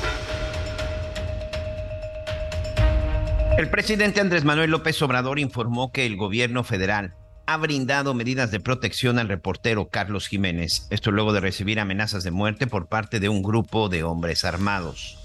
El 3.57 3.69
presidente 3.69 4.21
Andrés 4.21 4.45
Manuel 4.45 4.71
López 4.71 5.01
Obrador 5.01 5.37
informó 5.37 5.91
que 5.91 6.05
el 6.05 6.15
gobierno 6.15 6.63
federal 6.63 7.13
ha 7.45 7.57
brindado 7.57 8.13
medidas 8.13 8.49
de 8.49 8.59
protección 8.59 9.19
al 9.19 9.27
reportero 9.27 9.89
Carlos 9.89 10.27
Jiménez, 10.27 10.87
esto 10.89 11.11
luego 11.11 11.33
de 11.33 11.41
recibir 11.41 11.79
amenazas 11.79 12.23
de 12.23 12.31
muerte 12.31 12.65
por 12.65 12.87
parte 12.87 13.19
de 13.19 13.29
un 13.29 13.43
grupo 13.43 13.89
de 13.89 14.03
hombres 14.03 14.45
armados. 14.45 15.19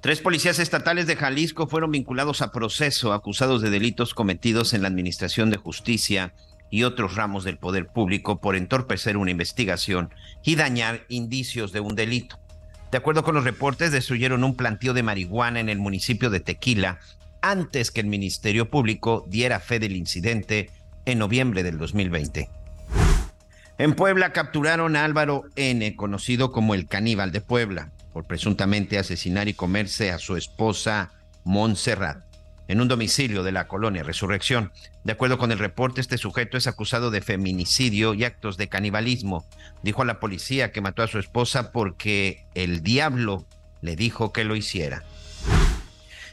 Tres 0.00 0.20
policías 0.20 0.58
estatales 0.58 1.06
de 1.06 1.16
Jalisco 1.16 1.66
fueron 1.66 1.90
vinculados 1.90 2.42
a 2.42 2.52
proceso 2.52 3.12
acusados 3.12 3.62
de 3.62 3.70
delitos 3.70 4.14
cometidos 4.14 4.74
en 4.74 4.82
la 4.82 4.88
Administración 4.88 5.50
de 5.50 5.56
Justicia 5.56 6.34
y 6.70 6.84
otros 6.84 7.16
ramos 7.16 7.44
del 7.44 7.58
poder 7.58 7.86
público 7.86 8.40
por 8.40 8.54
entorpecer 8.54 9.16
una 9.16 9.30
investigación 9.30 10.14
y 10.44 10.54
dañar 10.54 11.04
indicios 11.08 11.72
de 11.72 11.80
un 11.80 11.96
delito. 11.96 12.38
De 12.90 12.98
acuerdo 12.98 13.22
con 13.22 13.34
los 13.34 13.44
reportes, 13.44 13.92
destruyeron 13.92 14.44
un 14.44 14.56
plantío 14.56 14.94
de 14.94 15.02
marihuana 15.02 15.60
en 15.60 15.68
el 15.68 15.78
municipio 15.78 16.30
de 16.30 16.40
Tequila 16.40 16.98
antes 17.42 17.90
que 17.90 18.00
el 18.00 18.06
Ministerio 18.06 18.70
Público 18.70 19.24
diera 19.28 19.60
fe 19.60 19.78
del 19.78 19.94
incidente 19.94 20.70
en 21.04 21.18
noviembre 21.18 21.62
del 21.62 21.78
2020. 21.78 22.48
En 23.78 23.94
Puebla 23.94 24.32
capturaron 24.32 24.96
a 24.96 25.04
Álvaro 25.04 25.44
N., 25.54 25.94
conocido 25.94 26.50
como 26.50 26.74
el 26.74 26.88
caníbal 26.88 27.30
de 27.30 27.40
Puebla, 27.40 27.92
por 28.12 28.24
presuntamente 28.24 28.98
asesinar 28.98 29.48
y 29.48 29.54
comerse 29.54 30.10
a 30.10 30.18
su 30.18 30.36
esposa 30.36 31.12
Montserrat 31.44 32.27
en 32.68 32.80
un 32.80 32.88
domicilio 32.88 33.42
de 33.42 33.52
la 33.52 33.66
colonia 33.66 34.02
Resurrección. 34.02 34.72
De 35.02 35.12
acuerdo 35.12 35.38
con 35.38 35.50
el 35.50 35.58
reporte, 35.58 36.00
este 36.00 36.18
sujeto 36.18 36.56
es 36.56 36.66
acusado 36.66 37.10
de 37.10 37.22
feminicidio 37.22 38.14
y 38.14 38.24
actos 38.24 38.56
de 38.56 38.68
canibalismo. 38.68 39.46
Dijo 39.82 40.02
a 40.02 40.04
la 40.04 40.20
policía 40.20 40.70
que 40.70 40.82
mató 40.82 41.02
a 41.02 41.08
su 41.08 41.18
esposa 41.18 41.72
porque 41.72 42.44
el 42.54 42.82
diablo 42.82 43.46
le 43.80 43.96
dijo 43.96 44.32
que 44.32 44.44
lo 44.44 44.54
hiciera. 44.54 45.02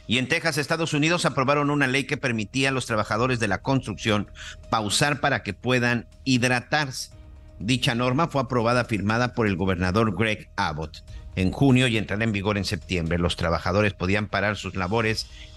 Y 0.06 0.18
en 0.18 0.28
Texas, 0.28 0.58
Estados 0.58 0.92
Unidos, 0.92 1.24
aprobaron 1.24 1.70
una 1.70 1.88
ley 1.88 2.04
que 2.04 2.16
permitía 2.16 2.68
a 2.68 2.72
los 2.72 2.86
trabajadores 2.86 3.40
de 3.40 3.48
la 3.48 3.62
construcción 3.62 4.30
pausar 4.70 5.20
para 5.20 5.42
que 5.42 5.52
puedan 5.52 6.06
hidratarse. 6.22 7.10
Dicha 7.58 7.94
norma 7.94 8.28
fue 8.28 8.42
aprobada 8.42 8.84
firmada 8.84 9.32
por 9.32 9.46
el 9.46 9.56
gobernador 9.56 10.14
Greg 10.16 10.48
Abbott 10.56 11.02
en 11.34 11.50
junio 11.50 11.86
y 11.86 11.98
entrará 11.98 12.24
en 12.24 12.32
vigor 12.32 12.56
en 12.56 12.64
septiembre. 12.64 13.18
Los 13.18 13.36
trabajadores 13.36 13.94
podían 13.94 14.26
parar 14.26 14.56
sus 14.56 14.76
labores 14.76 15.26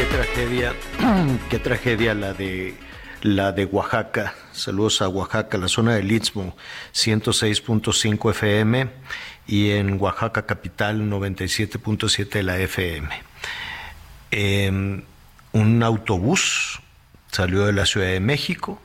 qué 0.00 0.06
tragedia, 0.06 0.74
qué 1.50 1.58
tragedia 1.58 2.14
la 2.14 2.32
de 2.32 2.74
la 3.20 3.52
de 3.52 3.66
Oaxaca. 3.66 4.34
Saludos 4.52 5.02
a 5.02 5.08
Oaxaca, 5.08 5.58
la 5.58 5.68
zona 5.68 5.94
del 5.94 6.10
Istmo, 6.10 6.56
106.5 6.94 8.30
FM 8.30 8.88
y 9.46 9.72
en 9.72 10.00
Oaxaca 10.00 10.46
capital 10.46 11.02
97.7 11.02 12.42
la 12.42 12.58
FM. 12.58 13.08
em, 14.30 15.02
un 15.52 15.82
autobús 15.82 16.80
salió 17.30 17.66
de 17.66 17.74
la 17.74 17.84
Ciudad 17.84 18.06
de 18.06 18.20
México 18.20 18.80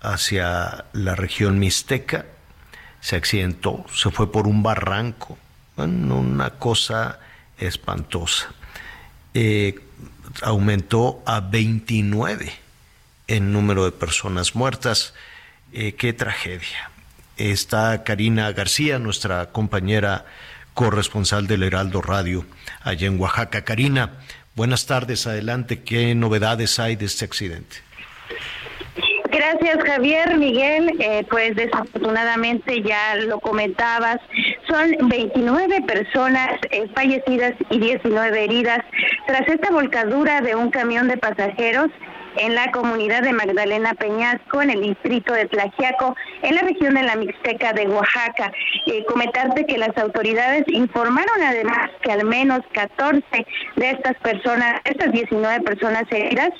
hacia 0.00 0.86
la 0.94 1.14
región 1.14 1.58
mixteca, 1.58 2.24
se 3.00 3.16
accidentó, 3.16 3.84
se 3.92 4.10
fue 4.10 4.32
por 4.32 4.46
un 4.46 4.62
barranco, 4.62 5.36
una 5.76 6.50
cosa 6.52 7.20
espantosa. 7.58 8.48
Eh, 9.34 9.80
aumentó 10.42 11.22
a 11.26 11.40
29 11.40 12.52
el 13.26 13.52
número 13.52 13.84
de 13.84 13.92
personas 13.92 14.54
muertas. 14.54 15.14
Eh, 15.72 15.94
qué 15.94 16.12
tragedia. 16.12 16.90
Está 17.36 18.02
Karina 18.04 18.50
García, 18.52 18.98
nuestra 18.98 19.50
compañera 19.50 20.26
corresponsal 20.74 21.46
del 21.46 21.62
Heraldo 21.62 22.02
Radio 22.02 22.46
allá 22.82 23.06
en 23.06 23.20
Oaxaca. 23.20 23.64
Karina, 23.64 24.14
buenas 24.54 24.86
tardes, 24.86 25.26
adelante. 25.26 25.82
¿Qué 25.82 26.14
novedades 26.14 26.78
hay 26.78 26.96
de 26.96 27.06
este 27.06 27.24
accidente? 27.24 27.76
Gracias, 29.50 29.82
Javier. 29.82 30.36
Miguel, 30.36 30.92
eh, 31.00 31.24
pues 31.30 31.56
desafortunadamente 31.56 32.82
ya 32.82 33.16
lo 33.16 33.40
comentabas, 33.40 34.18
son 34.68 35.08
29 35.08 35.80
personas 35.82 36.50
eh, 36.70 36.86
fallecidas 36.94 37.54
y 37.70 37.78
19 37.78 38.44
heridas 38.44 38.80
tras 39.26 39.48
esta 39.48 39.70
volcadura 39.70 40.42
de 40.42 40.54
un 40.54 40.70
camión 40.70 41.08
de 41.08 41.16
pasajeros 41.16 41.88
en 42.38 42.54
la 42.54 42.70
comunidad 42.70 43.22
de 43.22 43.32
Magdalena 43.32 43.94
Peñasco, 43.94 44.62
en 44.62 44.70
el 44.70 44.82
distrito 44.82 45.32
de 45.32 45.46
Tlajiaco, 45.46 46.14
en 46.42 46.54
la 46.54 46.62
región 46.62 46.94
de 46.94 47.02
la 47.02 47.16
Mixteca 47.16 47.72
de 47.72 47.88
Oaxaca. 47.88 48.52
Eh, 48.86 49.04
comentarte 49.06 49.66
que 49.66 49.78
las 49.78 49.96
autoridades 49.98 50.64
informaron 50.68 51.42
además 51.44 51.90
que 52.02 52.12
al 52.12 52.24
menos 52.24 52.60
14 52.72 53.22
de 53.76 53.90
estas 53.90 54.16
personas, 54.18 54.80
estas 54.84 55.12
19 55.12 55.60
personas 55.62 56.04
heridas, 56.10 56.50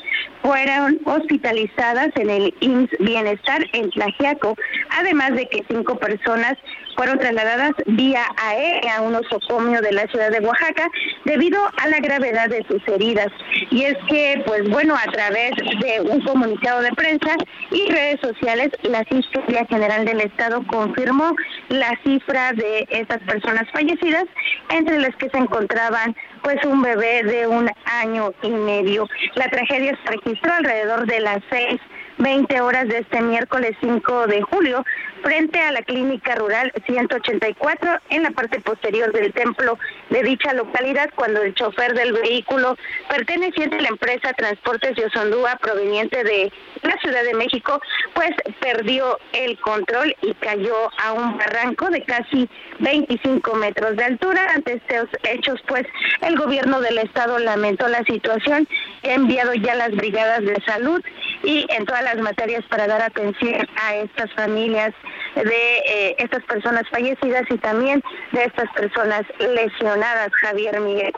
fueron 0.43 0.99
hospitalizadas 1.05 2.09
en 2.17 2.31
el 2.31 2.55
IMSS 2.61 2.91
Bienestar 3.01 3.65
en 3.73 3.91
Tlajiaco, 3.91 4.55
además 4.91 5.33
de 5.35 5.49
que 5.49 5.65
cinco 5.69 5.97
personas 5.99 6.55
fueron 6.99 7.17
trasladadas 7.21 7.75
vía 7.87 8.25
aérea 8.37 8.97
a 8.97 9.03
un 9.03 9.15
osocomio 9.15 9.81
de 9.81 9.93
la 9.93 10.09
ciudad 10.09 10.33
de 10.33 10.41
Oaxaca 10.41 10.91
debido 11.25 11.61
a 11.81 11.87
la 11.87 12.01
gravedad 12.01 12.49
de 12.49 12.67
sus 12.69 12.83
heridas. 12.89 13.29
Y 13.71 13.85
es 13.85 13.97
que, 14.09 14.43
pues 14.45 14.69
bueno, 14.69 14.97
a 14.97 15.09
través 15.13 15.53
de 15.55 16.01
un 16.01 16.21
comunicado 16.23 16.83
de 16.83 16.91
prensa 16.91 17.37
y 17.71 17.89
redes 17.89 18.21
sociales, 18.21 18.71
la 18.83 19.05
Fiscalía 19.05 19.65
General 19.67 20.05
del 20.05 20.23
Estado 20.23 20.67
confirmó 20.67 21.37
la 21.69 21.97
cifra 22.03 22.53
de 22.55 22.89
estas 22.91 23.21
personas 23.21 23.71
fallecidas, 23.73 24.25
entre 24.71 24.99
las 24.99 25.15
que 25.17 25.31
se 25.31 25.39
encontraban 25.39 26.17
pues 26.43 26.57
un 26.65 26.83
bebé 26.83 27.23
de 27.23 27.47
un 27.47 27.71
año 27.85 28.33
y 28.43 28.51
medio. 28.51 29.07
La 29.37 29.49
tragedia 29.49 29.97
se 30.03 30.11
registró 30.17 30.53
alrededor 30.53 31.07
de 31.07 31.21
las 31.21 31.39
seis 31.49 31.81
20 32.19 32.61
horas 32.61 32.89
de 32.89 32.99
este 32.99 33.21
miércoles 33.21 33.77
5 33.81 34.27
de 34.27 34.43
julio 34.43 34.85
frente 35.23 35.61
a 35.61 35.73
la 35.73 35.83
clínica 35.83 36.35
rural 36.35 36.73
184 36.87 37.99
en 38.11 38.23
la 38.23 38.31
parte 38.31 38.61
posterior 38.61 39.13
del 39.13 39.33
templo 39.33 39.79
de 40.11 40.23
dicha 40.23 40.53
localidad 40.53 41.11
cuando 41.15 41.43
el 41.43 41.55
chofer 41.55 41.95
del 41.95 42.13
vehículo 42.13 42.77
perteneciente 43.09 43.77
a 43.77 43.83
la 43.83 43.89
empresa 43.89 44.33
Transportes 44.33 44.97
de 44.97 45.07
Osondúa 45.07 45.57
proveniente 45.57 46.23
de 46.25 46.53
la 46.83 46.97
Ciudad 46.99 47.23
de 47.25 47.35
México 47.35 47.81
pues 48.15 48.31
perdió 48.61 49.19
el 49.33 49.59
control 49.61 50.15
y 50.23 50.35
cayó 50.35 50.75
a 51.03 51.13
un 51.13 51.37
barranco 51.39 51.89
de 51.91 52.03
casi 52.05 52.49
25 52.81 53.55
metros 53.55 53.97
de 53.97 54.05
altura. 54.05 54.53
Ante 54.55 54.75
estos 54.75 55.09
hechos 55.25 55.61
pues 55.67 55.87
el 56.23 56.37
gobierno 56.37 56.81
del 56.81 56.99
estado 56.99 57.39
lamentó 57.39 57.89
la 57.89 58.03
situación 58.05 58.69
ha 59.05 59.15
enviado 59.15 59.55
ya 59.55 59.75
las 59.75 59.91
brigadas 59.93 60.43
de 60.43 60.61
salud 60.67 61.03
y 61.43 61.67
en 61.71 61.85
todas 61.87 62.03
las 62.15 62.23
materias 62.23 62.65
para 62.71 62.87
dar 62.87 63.03
atención 63.03 63.67
a 63.83 63.97
estas 63.97 64.33
familias 64.35 64.95
de 65.35 65.79
eh, 65.87 66.17
estas 66.19 66.43
personas 66.45 66.85
fallecidas 66.91 67.45
y 67.51 67.59
también 67.59 68.03
de 68.33 68.45
estas 68.45 68.71
personas 68.73 69.23
lesionadas, 69.39 70.31
Javier 70.41 70.81
Miguel. 70.81 71.13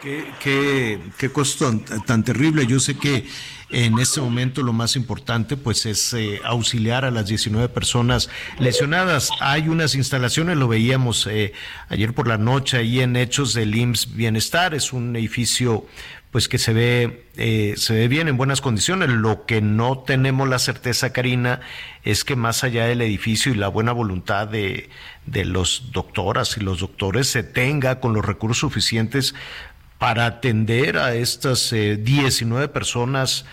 Qué, 0.00 0.24
qué, 0.42 0.98
qué 1.18 1.30
cosa 1.30 1.72
tan, 2.06 2.24
terrible. 2.24 2.66
Yo 2.66 2.80
sé 2.80 2.96
que 2.96 3.26
en 3.68 3.98
este 3.98 4.22
momento 4.22 4.62
lo 4.62 4.72
más 4.72 4.96
importante 4.96 5.58
pues 5.58 5.84
es 5.84 6.14
eh, 6.14 6.40
auxiliar 6.42 7.04
a 7.04 7.10
las 7.10 7.26
19 7.26 7.68
personas 7.68 8.30
lesionadas. 8.58 9.30
Hay 9.40 9.68
unas 9.68 9.94
instalaciones, 9.94 10.56
lo 10.56 10.68
veíamos 10.68 11.26
eh, 11.26 11.52
ayer 11.88 12.14
por 12.14 12.28
la 12.28 12.38
noche 12.38 12.78
ahí 12.78 13.00
en 13.00 13.14
Hechos 13.14 13.52
del 13.52 13.74
IMSS 13.74 14.14
Bienestar, 14.14 14.74
es 14.74 14.94
un 14.94 15.14
edificio 15.16 15.84
pues 16.30 16.48
que 16.48 16.58
se 16.58 16.72
ve, 16.72 17.26
eh, 17.36 17.74
se 17.76 17.94
ve 17.94 18.08
bien 18.08 18.28
en 18.28 18.36
buenas 18.36 18.60
condiciones. 18.60 19.08
Lo 19.08 19.46
que 19.46 19.60
no 19.60 19.98
tenemos 19.98 20.48
la 20.48 20.58
certeza, 20.58 21.12
Karina, 21.12 21.60
es 22.04 22.24
que 22.24 22.36
más 22.36 22.62
allá 22.62 22.86
del 22.86 23.02
edificio 23.02 23.52
y 23.52 23.56
la 23.56 23.68
buena 23.68 23.92
voluntad 23.92 24.46
de, 24.46 24.90
de 25.26 25.44
los 25.44 25.90
doctoras 25.92 26.56
y 26.56 26.60
los 26.60 26.80
doctores 26.80 27.26
se 27.26 27.42
tenga 27.42 28.00
con 28.00 28.12
los 28.12 28.24
recursos 28.24 28.58
suficientes 28.58 29.34
para 29.98 30.26
atender 30.26 30.96
a 30.96 31.14
estas 31.14 31.72
19 31.72 32.64
eh, 32.64 32.68
personas 32.68 33.44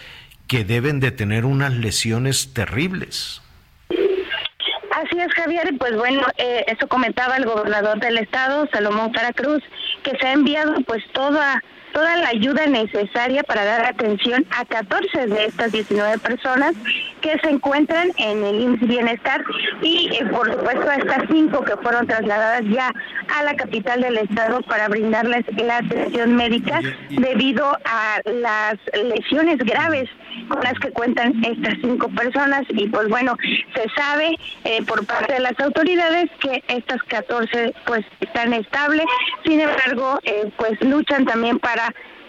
que 0.47 0.63
deben 0.63 0.99
de 0.99 1.11
tener 1.11 1.45
unas 1.45 1.73
lesiones 1.73 2.53
terribles. 2.53 3.41
Así 3.89 5.19
es, 5.19 5.31
Javier. 5.33 5.73
Pues 5.77 5.95
bueno, 5.95 6.21
eh, 6.37 6.63
eso 6.67 6.87
comentaba 6.87 7.37
el 7.37 7.45
gobernador 7.45 7.99
del 7.99 8.17
estado, 8.17 8.67
Salomón 8.71 9.11
Caracruz, 9.11 9.61
que 10.03 10.17
se 10.17 10.27
ha 10.27 10.33
enviado 10.33 10.75
pues 10.87 11.03
toda 11.11 11.61
toda 11.97 12.15
la 12.15 12.27
ayuda 12.27 12.67
necesaria 12.67 13.41
para 13.41 13.65
dar 13.65 13.85
atención 13.85 14.45
a 14.51 14.65
14 14.65 15.25
de 15.25 15.45
estas 15.45 15.71
19 15.71 16.19
personas 16.19 16.75
que 17.21 17.39
se 17.39 17.49
encuentran 17.49 18.11
en 18.17 18.43
el 18.43 18.61
IMSS 18.61 18.87
Bienestar 18.87 19.43
y 19.81 20.09
eh, 20.13 20.25
por 20.27 20.45
supuesto 20.51 20.87
a 20.87 20.95
estas 20.97 21.23
cinco 21.27 21.63
que 21.63 21.75
fueron 21.77 22.05
trasladadas 22.05 22.61
ya 22.65 22.93
a 23.35 23.43
la 23.43 23.55
capital 23.55 24.01
del 24.01 24.17
estado 24.17 24.61
para 24.61 24.89
brindarles 24.89 25.43
la 25.57 25.77
atención 25.77 26.35
médica 26.35 26.81
debido 27.09 27.65
a 27.65 28.21
las 28.25 28.75
lesiones 28.93 29.57
graves 29.57 30.07
con 30.47 30.63
las 30.63 30.73
que 30.79 30.91
cuentan 30.91 31.33
estas 31.43 31.75
cinco 31.81 32.09
personas. 32.09 32.63
Y 32.69 32.87
pues 32.87 33.07
bueno, 33.09 33.35
se 33.75 33.89
sabe 33.95 34.37
eh, 34.63 34.83
por 34.85 35.05
parte 35.05 35.33
de 35.33 35.39
las 35.39 35.59
autoridades 35.59 36.29
que 36.39 36.63
estas 36.67 37.01
14 37.03 37.73
pues 37.85 38.05
están 38.19 38.53
estables, 38.53 39.05
sin 39.45 39.61
embargo 39.61 40.19
eh, 40.23 40.51
pues 40.57 40.79
luchan 40.81 41.25
también 41.25 41.59
para 41.59 41.86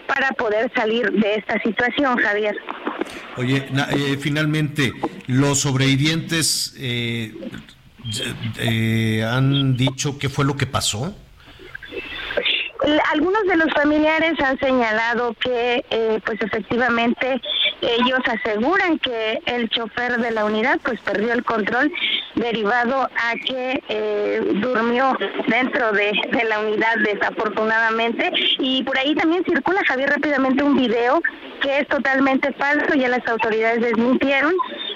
para 0.09 0.31
poder 0.31 0.71
salir 0.75 1.11
de 1.11 1.35
esta 1.35 1.61
situación, 1.61 2.17
Javier. 2.17 2.57
Oye, 3.37 3.67
eh, 3.91 4.17
finalmente, 4.19 4.91
los 5.27 5.59
sobrevivientes 5.59 6.73
eh, 6.79 7.33
eh, 8.59 9.23
han 9.23 9.77
dicho 9.77 10.17
qué 10.17 10.27
fue 10.27 10.45
lo 10.45 10.57
que 10.57 10.65
pasó. 10.65 11.15
Algunos 13.11 13.43
de 13.43 13.57
los 13.57 13.71
familiares 13.73 14.33
han 14.39 14.57
señalado 14.57 15.35
que, 15.35 15.83
pues 16.25 16.41
efectivamente, 16.41 17.39
ellos 17.81 18.19
aseguran 18.25 18.97
que 18.99 19.41
el 19.45 19.69
chofer 19.69 20.17
de 20.17 20.31
la 20.31 20.45
unidad, 20.45 20.79
pues 20.83 20.99
perdió 21.01 21.33
el 21.33 21.43
control 21.43 21.91
derivado 22.39 23.01
a 23.01 23.35
que 23.45 23.83
eh, 23.89 24.41
durmió 24.55 25.15
dentro 25.47 25.91
de, 25.91 26.11
la 26.47 26.59
unidad 26.59 26.95
desafortunadamente 27.03 28.31
y 28.59 28.83
por 28.83 28.97
ahí 28.97 29.13
también 29.13 29.43
circula 29.43 29.81
Javier 29.85 30.09
rápidamente 30.09 30.63
un 30.63 30.77
video 30.77 31.21
que 31.61 31.79
es 31.79 31.87
totalmente 31.87 32.51
falso, 32.53 32.93
ya 32.95 33.09
las 33.09 33.27
autoridades 33.27 33.81
desmintieron, 33.81 34.53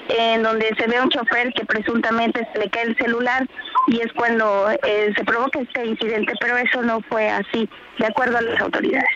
en 0.08 0.44
donde 0.44 0.74
se 0.78 0.88
ve 0.88 0.98
a 0.98 1.04
un 1.04 1.10
chofer 1.10 1.54
que 1.54 1.66
presuntamente 1.66 2.48
se 2.54 2.60
le 2.60 2.70
cae 2.70 2.84
el 2.84 2.98
celular 2.98 3.48
y 3.88 4.00
es 4.00 4.12
cuando 4.14 4.70
eh, 4.72 5.14
se 5.16 5.24
provoca 5.26 5.60
este 5.60 5.86
incidente, 5.86 6.34
pero 6.40 6.58
eso 6.58 6.82
no 6.82 7.02
fue 7.02 7.30
así, 7.30 7.70
de 8.00 8.06
acuerdo 8.06 8.38
a 8.38 8.42
las 8.42 8.60
autoridades. 8.62 9.10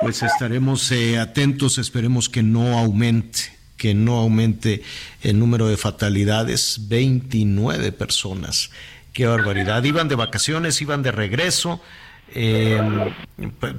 Pues 0.00 0.22
estaremos 0.22 0.90
eh, 0.92 1.18
atentos, 1.18 1.78
esperemos 1.78 2.28
que 2.28 2.42
no 2.42 2.78
aumente 2.78 3.54
que 3.84 3.92
no 3.92 4.16
aumente 4.16 4.82
el 5.20 5.38
número 5.38 5.68
de 5.68 5.76
fatalidades, 5.76 6.88
29 6.88 7.92
personas. 7.92 8.70
Qué 9.12 9.26
barbaridad. 9.26 9.84
Iban 9.84 10.08
de 10.08 10.14
vacaciones, 10.14 10.80
iban 10.80 11.02
de 11.02 11.12
regreso. 11.12 11.82
Em, 12.32 13.12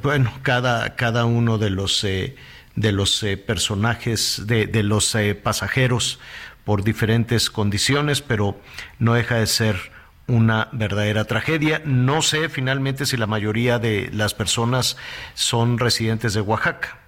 bueno, 0.04 0.32
cada, 0.44 0.96
cada 0.96 1.26
uno 1.26 1.58
de 1.58 1.72
los, 1.72 2.04
eh, 2.04 2.36
de 2.76 2.92
los 2.92 3.24
eh, 3.24 3.36
personajes, 3.36 4.44
de, 4.46 4.68
de 4.68 4.84
los 4.84 5.16
eh, 5.16 5.34
pasajeros 5.34 6.20
por 6.66 6.84
diferentes 6.84 7.50
condiciones, 7.50 8.22
pero 8.22 8.62
no 9.00 9.16
deja 9.16 9.40
de 9.40 9.48
ser 9.48 9.92
una 10.28 10.70
verdadera 10.72 11.26
tragedia. 11.26 11.82
No 11.84 12.22
sé 12.22 12.48
finalmente 12.48 13.08
si 13.08 13.18
la 13.18 13.26
mayoría 13.26 13.80
de 13.80 14.12
las 14.14 14.36
personas 14.36 14.98
son 15.34 15.80
residentes 15.80 16.36
de 16.36 16.42
Oaxaca. 16.42 17.00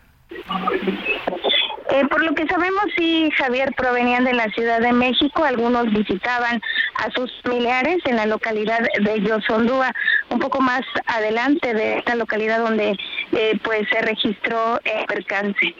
Por 2.17 2.25
lo 2.25 2.33
que 2.33 2.47
sabemos, 2.47 2.83
sí, 2.97 3.29
Javier, 3.37 3.75
provenían 3.77 4.25
de 4.25 4.33
la 4.33 4.49
Ciudad 4.49 4.81
de 4.81 4.91
México. 4.91 5.43
Algunos 5.43 5.93
visitaban 5.93 6.59
a 6.95 7.11
sus 7.11 7.31
familiares 7.43 7.97
en 8.05 8.15
la 8.15 8.25
localidad 8.25 8.79
de 8.99 9.21
Yosondúa, 9.21 9.93
un 10.31 10.39
poco 10.39 10.59
más 10.59 10.81
adelante 11.05 11.75
de 11.75 11.99
esta 11.99 12.15
localidad 12.15 12.57
donde 12.57 12.97
eh, 13.33 13.59
pues 13.63 13.87
se 13.91 14.01
registró 14.01 14.79
el 14.83 15.05
percance. 15.05 15.75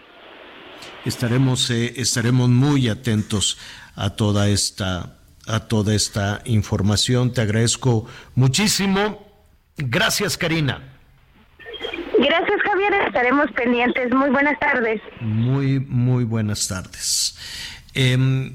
Estaremos, 1.05 1.71
eh, 1.71 1.93
estaremos 1.95 2.49
muy 2.49 2.87
atentos 2.87 3.57
a 3.95 4.11
toda 4.11 4.47
esta 4.47 5.17
a 5.47 5.61
toda 5.61 5.95
esta 5.95 6.41
información. 6.45 7.33
Te 7.33 7.41
agradezco 7.41 8.05
muchísimo. 8.35 9.25
Gracias, 9.75 10.37
Karina. 10.37 10.96
Estaremos 13.07 13.51
pendientes. 13.51 14.13
Muy 14.13 14.29
buenas 14.29 14.59
tardes. 14.59 15.01
Muy, 15.21 15.79
muy 15.79 16.23
buenas 16.23 16.67
tardes. 16.67 17.35
Em, 17.93 18.53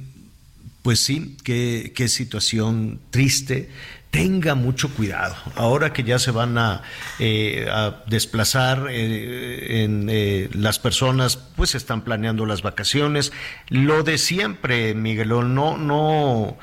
pues 0.83 1.01
sí, 1.01 1.37
qué, 1.45 1.93
qué 1.95 2.09
situación 2.09 3.01
triste 3.11 3.71
tenga 4.13 4.55
mucho 4.55 4.91
cuidado. 4.91 5.35
Ahora 5.57 5.95
que 5.95 6.05
ya 6.05 6.19
se 6.19 6.31
van 6.31 6.59
a, 6.59 6.83
eh, 7.19 7.67
desplazar 8.07 8.89
eh, 8.91 9.85
en 9.85 10.07
eh, 10.11 10.51
las 10.53 10.79
personas, 10.79 11.37
pues 11.37 11.75
están 11.75 12.03
planeando 12.03 12.45
las 12.45 12.61
vacaciones. 12.61 13.33
Lo 13.69 14.03
de 14.03 14.19
siempre, 14.19 14.95
Miguelón, 14.95 15.55
no, 15.55 15.79
no 15.79 16.59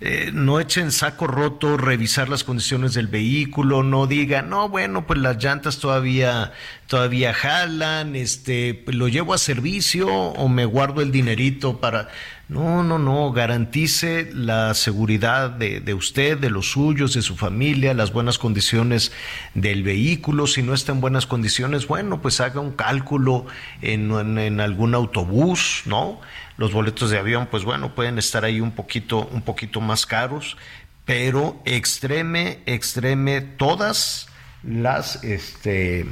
eh, 0.00 0.30
no 0.32 0.60
echen 0.60 0.92
saco 0.92 1.26
roto 1.26 1.76
revisar 1.76 2.28
las 2.28 2.44
condiciones 2.44 2.94
del 2.94 3.08
vehículo, 3.08 3.82
no 3.82 4.06
digan, 4.06 4.48
no, 4.48 4.68
bueno, 4.68 5.06
pues 5.06 5.18
las 5.18 5.42
llantas 5.42 5.78
todavía, 5.78 6.52
todavía 6.86 7.34
jalan, 7.34 8.14
este, 8.14 8.84
lo 8.86 9.08
llevo 9.08 9.34
a 9.34 9.38
servicio 9.38 10.08
o 10.08 10.48
me 10.48 10.64
guardo 10.64 11.02
el 11.02 11.10
dinerito 11.10 11.80
para... 11.80 12.08
No, 12.48 12.82
no, 12.82 12.98
no, 12.98 13.30
garantice 13.30 14.30
la 14.32 14.72
seguridad 14.72 15.50
de, 15.50 15.80
de, 15.80 15.92
usted, 15.92 16.38
de 16.38 16.48
los 16.48 16.70
suyos, 16.70 17.12
de 17.12 17.20
su 17.20 17.36
familia, 17.36 17.92
las 17.92 18.10
buenas 18.10 18.38
condiciones 18.38 19.12
del 19.52 19.82
vehículo. 19.82 20.46
Si 20.46 20.62
no 20.62 20.72
está 20.72 20.92
en 20.92 21.02
buenas 21.02 21.26
condiciones, 21.26 21.86
bueno, 21.86 22.22
pues 22.22 22.40
haga 22.40 22.60
un 22.60 22.72
cálculo 22.72 23.44
en, 23.82 24.10
en, 24.12 24.38
en 24.38 24.60
algún 24.60 24.94
autobús, 24.94 25.82
¿no? 25.84 26.22
Los 26.58 26.72
boletos 26.72 27.10
de 27.10 27.18
avión, 27.18 27.46
pues 27.46 27.64
bueno, 27.64 27.94
pueden 27.94 28.18
estar 28.18 28.44
ahí 28.44 28.60
un 28.60 28.72
poquito, 28.72 29.26
un 29.32 29.42
poquito 29.42 29.80
más 29.80 30.04
caros, 30.06 30.56
pero 31.04 31.62
extreme, 31.64 32.58
extreme 32.66 33.40
todas 33.40 34.28
las, 34.62 35.22
este, 35.22 36.04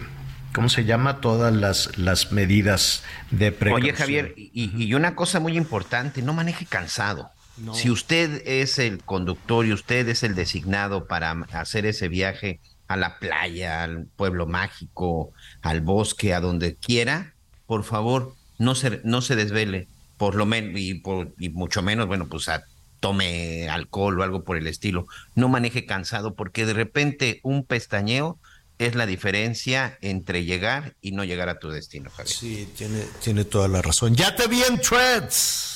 ¿cómo 0.54 0.68
se 0.68 0.84
llama? 0.84 1.20
Todas 1.20 1.52
las, 1.52 1.98
las 1.98 2.30
medidas 2.30 3.02
de 3.30 3.50
precaución. 3.50 3.90
Oye, 3.90 3.98
Javier, 3.98 4.34
y, 4.36 4.70
y 4.82 4.94
una 4.94 5.16
cosa 5.16 5.40
muy 5.40 5.56
importante, 5.56 6.22
no 6.22 6.32
maneje 6.32 6.64
cansado. 6.64 7.30
No. 7.56 7.74
Si 7.74 7.90
usted 7.90 8.42
es 8.46 8.78
el 8.78 9.02
conductor 9.02 9.66
y 9.66 9.72
usted 9.72 10.08
es 10.08 10.22
el 10.22 10.34
designado 10.34 11.06
para 11.06 11.32
hacer 11.52 11.86
ese 11.86 12.06
viaje 12.06 12.60
a 12.86 12.96
la 12.96 13.18
playa, 13.18 13.82
al 13.82 14.06
pueblo 14.16 14.46
mágico, 14.46 15.32
al 15.62 15.80
bosque, 15.80 16.34
a 16.34 16.40
donde 16.40 16.76
quiera, 16.76 17.34
por 17.66 17.82
favor, 17.82 18.34
no 18.58 18.74
se, 18.74 19.00
no 19.04 19.22
se 19.22 19.36
desvele 19.36 19.88
por 20.16 20.34
lo 20.34 20.46
menos, 20.46 20.80
y, 20.80 20.94
por, 20.94 21.34
y 21.38 21.48
mucho 21.50 21.82
menos, 21.82 22.06
bueno, 22.06 22.26
pues 22.28 22.48
a, 22.48 22.64
tome 23.00 23.68
alcohol 23.68 24.20
o 24.20 24.22
algo 24.22 24.44
por 24.44 24.56
el 24.56 24.66
estilo, 24.66 25.06
no 25.34 25.48
maneje 25.48 25.86
cansado, 25.86 26.34
porque 26.34 26.66
de 26.66 26.74
repente 26.74 27.40
un 27.42 27.64
pestañeo 27.64 28.38
es 28.78 28.94
la 28.94 29.06
diferencia 29.06 29.98
entre 30.02 30.44
llegar 30.44 30.94
y 31.00 31.12
no 31.12 31.24
llegar 31.24 31.48
a 31.48 31.58
tu 31.58 31.70
destino, 31.70 32.10
Javier. 32.10 32.36
Sí, 32.36 32.68
tiene, 32.76 33.04
tiene 33.22 33.44
toda 33.44 33.68
la 33.68 33.80
razón. 33.80 34.14
Ya 34.14 34.36
te 34.36 34.48
vi 34.48 34.62
en 34.62 34.80
threads. 34.80 35.72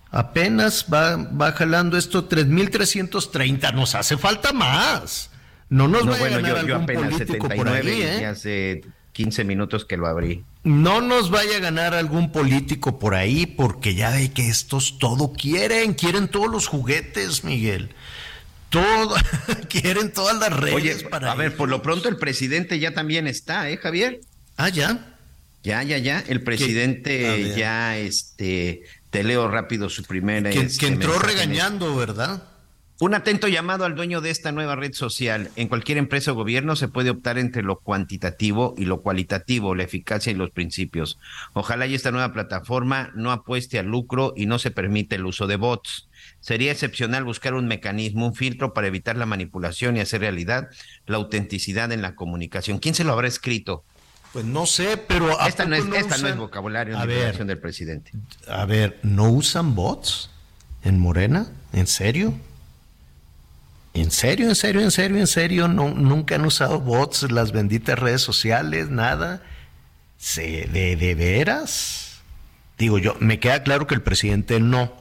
Apenas 0.09 0.87
va, 0.91 1.15
va 1.15 1.51
jalando 1.51 1.95
esto 1.95 2.25
3330, 2.25 3.71
nos 3.73 3.93
hace 3.93 4.17
falta 4.17 4.51
más. 4.51 5.29
No 5.69 5.87
nos 5.87 6.05
no, 6.05 6.11
va 6.11 6.17
a 6.17 6.19
bueno, 6.21 6.35
ganar 6.37 6.61
yo, 6.61 6.67
yo 6.67 6.73
algún 6.73 6.83
apenas 6.85 7.03
político 7.03 7.47
79 7.49 7.55
por 7.55 7.69
ahí, 7.69 8.01
¿eh? 8.01 8.25
hace 8.25 8.81
15 9.11 9.43
minutos 9.43 9.85
que 9.85 9.97
lo 9.97 10.07
abrí. 10.07 10.43
No 10.63 11.01
nos 11.01 11.29
vaya 11.29 11.57
a 11.57 11.59
ganar 11.59 11.93
algún 11.93 12.31
político 12.31 12.97
por 12.97 13.13
ahí, 13.13 13.45
porque 13.45 13.93
ya 13.93 14.09
ve 14.09 14.31
que 14.31 14.49
estos 14.49 14.97
todo 14.97 15.33
quieren, 15.33 15.93
quieren 15.93 16.29
todos 16.29 16.49
los 16.49 16.65
juguetes, 16.67 17.43
Miguel. 17.43 17.91
Todo, 18.69 19.15
quieren 19.69 20.11
todas 20.11 20.37
las 20.37 20.51
redes 20.51 20.75
Oye, 20.75 20.95
para 21.09 21.31
a 21.31 21.35
ver, 21.35 21.55
por 21.55 21.69
lo 21.69 21.81
pronto 21.81 22.09
el 22.09 22.17
presidente 22.17 22.79
ya 22.79 22.93
también 22.93 23.27
está, 23.27 23.69
¿eh, 23.69 23.77
Javier? 23.77 24.19
Ah, 24.57 24.69
ya. 24.69 25.15
Ya, 25.63 25.83
ya, 25.83 25.97
ya. 25.97 26.23
El 26.27 26.43
presidente 26.43 27.53
ya, 27.55 27.97
este, 27.97 28.83
te 29.09 29.23
leo 29.23 29.47
rápido 29.47 29.89
su 29.89 30.03
primera. 30.03 30.49
Que, 30.49 30.61
este, 30.61 30.79
que 30.79 30.87
entró 30.87 31.19
regañando, 31.19 31.95
¿verdad? 31.95 32.43
Un 32.99 33.13
atento 33.13 33.47
llamado 33.47 33.85
al 33.85 33.93
dueño 33.93 34.21
de 34.21 34.31
esta 34.31 34.51
nueva 34.51 34.75
red 34.75 34.93
social. 34.93 35.51
En 35.55 35.67
cualquier 35.67 35.99
empresa 35.99 36.31
o 36.31 36.35
gobierno 36.35 36.75
se 36.75 36.87
puede 36.87 37.11
optar 37.11 37.37
entre 37.37 37.61
lo 37.61 37.79
cuantitativo 37.79 38.73
y 38.75 38.85
lo 38.85 39.01
cualitativo, 39.01 39.75
la 39.75 39.83
eficacia 39.83 40.31
y 40.31 40.35
los 40.35 40.49
principios. 40.49 41.19
Ojalá 41.53 41.85
y 41.85 41.93
esta 41.93 42.09
nueva 42.09 42.33
plataforma 42.33 43.11
no 43.13 43.31
apueste 43.31 43.77
al 43.77 43.85
lucro 43.85 44.33
y 44.35 44.47
no 44.47 44.57
se 44.57 44.71
permite 44.71 45.17
el 45.17 45.27
uso 45.27 45.45
de 45.45 45.57
bots. 45.57 46.07
Sería 46.39 46.71
excepcional 46.71 47.23
buscar 47.23 47.53
un 47.55 47.67
mecanismo, 47.67 48.25
un 48.27 48.35
filtro 48.35 48.73
para 48.73 48.87
evitar 48.87 49.17
la 49.17 49.25
manipulación 49.25 49.97
y 49.97 49.99
hacer 49.99 50.21
realidad 50.21 50.69
la 51.05 51.17
autenticidad 51.17 51.91
en 51.91 52.01
la 52.01 52.15
comunicación. 52.15 52.79
¿Quién 52.79 52.95
se 52.95 53.03
lo 53.03 53.13
habrá 53.13 53.27
escrito? 53.27 53.83
Pues 54.33 54.45
no 54.45 54.65
sé, 54.65 54.97
pero 54.97 55.39
¿a 55.41 55.47
Esta 55.47 55.65
no 55.65 55.75
es, 55.75 55.83
esta 55.85 56.17
no 56.17 56.23
usan- 56.23 56.29
es 56.31 56.37
vocabulario 56.37 56.97
A 56.97 57.01
ni 57.01 57.07
ver. 57.07 57.19
redacción 57.19 57.47
del 57.47 57.57
presidente. 57.59 58.11
A 58.47 58.65
ver, 58.65 58.99
¿no 59.03 59.29
usan 59.29 59.73
bots 59.75 60.29
en 60.83 60.99
Morena? 60.99 61.47
¿En 61.73 61.87
serio? 61.87 62.33
¿En 63.93 64.11
serio, 64.11 64.47
en 64.47 64.55
serio, 64.55 64.81
en 64.81 64.91
serio, 64.91 65.17
en 65.17 65.27
serio? 65.27 65.67
¿No, 65.67 65.89
¿Nunca 65.89 66.35
han 66.35 66.45
usado 66.45 66.79
bots 66.79 67.31
las 67.31 67.51
benditas 67.51 67.97
redes 67.97 68.21
sociales? 68.21 68.89
¿Nada? 68.89 69.41
¿Se, 70.17 70.67
de, 70.67 70.95
¿De 70.95 71.15
veras? 71.15 72.19
Digo 72.77 72.99
yo, 72.99 73.15
me 73.19 73.39
queda 73.39 73.63
claro 73.63 73.87
que 73.87 73.95
el 73.95 74.03
presidente 74.03 74.59
no. 74.59 74.93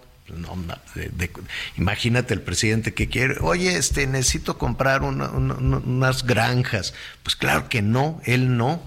Imagínate 1.77 2.35
el 2.35 2.43
presidente 2.43 2.94
que 2.94 3.09
quiere, 3.09 3.36
oye, 3.40 3.77
este, 3.77 4.07
necesito 4.07 4.59
comprar 4.59 5.03
una- 5.03 5.31
una- 5.31 5.55
una- 5.55 5.78
unas 5.78 6.24
granjas. 6.24 6.94
Pues 7.23 7.36
claro 7.36 7.69
que 7.69 7.82
no, 7.82 8.20
él 8.24 8.57
no. 8.57 8.82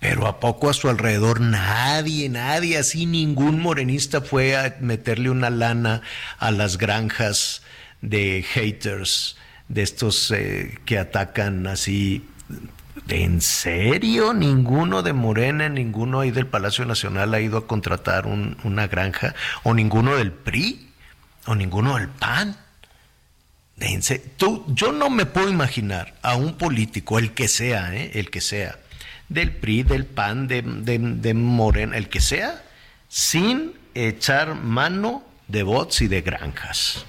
Pero 0.00 0.28
¿a 0.28 0.38
poco 0.38 0.70
a 0.70 0.74
su 0.74 0.88
alrededor 0.88 1.40
nadie, 1.40 2.28
nadie, 2.28 2.78
así 2.78 3.04
ningún 3.04 3.60
morenista 3.60 4.20
fue 4.20 4.56
a 4.56 4.76
meterle 4.80 5.28
una 5.28 5.50
lana 5.50 6.02
a 6.38 6.52
las 6.52 6.78
granjas 6.78 7.62
de 8.00 8.44
haters, 8.52 9.36
de 9.68 9.82
estos 9.82 10.30
eh, 10.30 10.78
que 10.84 10.98
atacan 11.00 11.66
así 11.66 12.24
¿En 13.08 13.40
serio? 13.40 14.34
¿Ninguno 14.34 15.02
de 15.02 15.12
Morena, 15.14 15.68
ninguno 15.68 16.20
ahí 16.20 16.30
del 16.30 16.46
Palacio 16.46 16.84
Nacional 16.84 17.32
ha 17.32 17.40
ido 17.40 17.56
a 17.58 17.66
contratar 17.66 18.26
un- 18.26 18.56
una 18.64 18.86
granja? 18.86 19.34
¿O 19.62 19.72
ninguno 19.72 20.14
del 20.16 20.30
PRI? 20.32 20.90
¿O 21.46 21.54
ninguno 21.54 21.96
del 21.96 22.08
PAN? 22.08 22.56
En 23.80 24.02
tú, 24.36 24.64
yo 24.68 24.92
no 24.92 25.08
me 25.08 25.24
puedo 25.24 25.48
imaginar 25.48 26.14
a 26.22 26.34
un 26.36 26.58
político, 26.58 27.18
el 27.18 27.32
que 27.32 27.48
sea, 27.48 27.94
¿eh? 27.94 28.10
el 28.14 28.28
que 28.30 28.40
sea, 28.40 28.76
del 29.28 29.52
PRI, 29.52 29.84
del 29.84 30.04
PAN, 30.04 30.48
de, 30.48 30.62
de 30.62 31.34
Morena, 31.34 31.96
el 31.96 32.08
que 32.08 32.20
sea, 32.20 32.62
sin 33.08 33.72
echar 33.94 34.54
mano 34.56 35.22
de 35.46 35.62
bots 35.62 36.02
y 36.02 36.08
de 36.08 36.20
granjas 36.22 37.06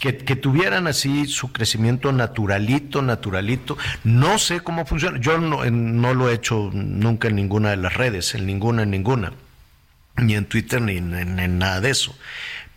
que, 0.00 0.16
que 0.16 0.34
tuvieran 0.34 0.86
así 0.86 1.26
su 1.26 1.52
crecimiento 1.52 2.10
naturalito, 2.12 3.02
naturalito. 3.02 3.76
No 4.02 4.38
sé 4.38 4.60
cómo 4.60 4.86
funciona. 4.86 5.20
Yo 5.20 5.38
no, 5.38 5.64
no 5.70 6.14
lo 6.14 6.30
he 6.30 6.34
hecho 6.34 6.70
nunca 6.72 7.28
en 7.28 7.36
ninguna 7.36 7.70
de 7.70 7.76
las 7.76 7.94
redes, 7.94 8.34
en 8.34 8.46
ninguna, 8.46 8.82
en 8.82 8.90
ninguna. 8.90 9.32
Ni 10.16 10.34
en 10.34 10.46
Twitter, 10.46 10.80
ni 10.82 10.96
en, 10.96 11.14
en- 11.14 11.38
en 11.38 11.58
nada 11.58 11.80
de 11.80 11.90
eso. 11.90 12.16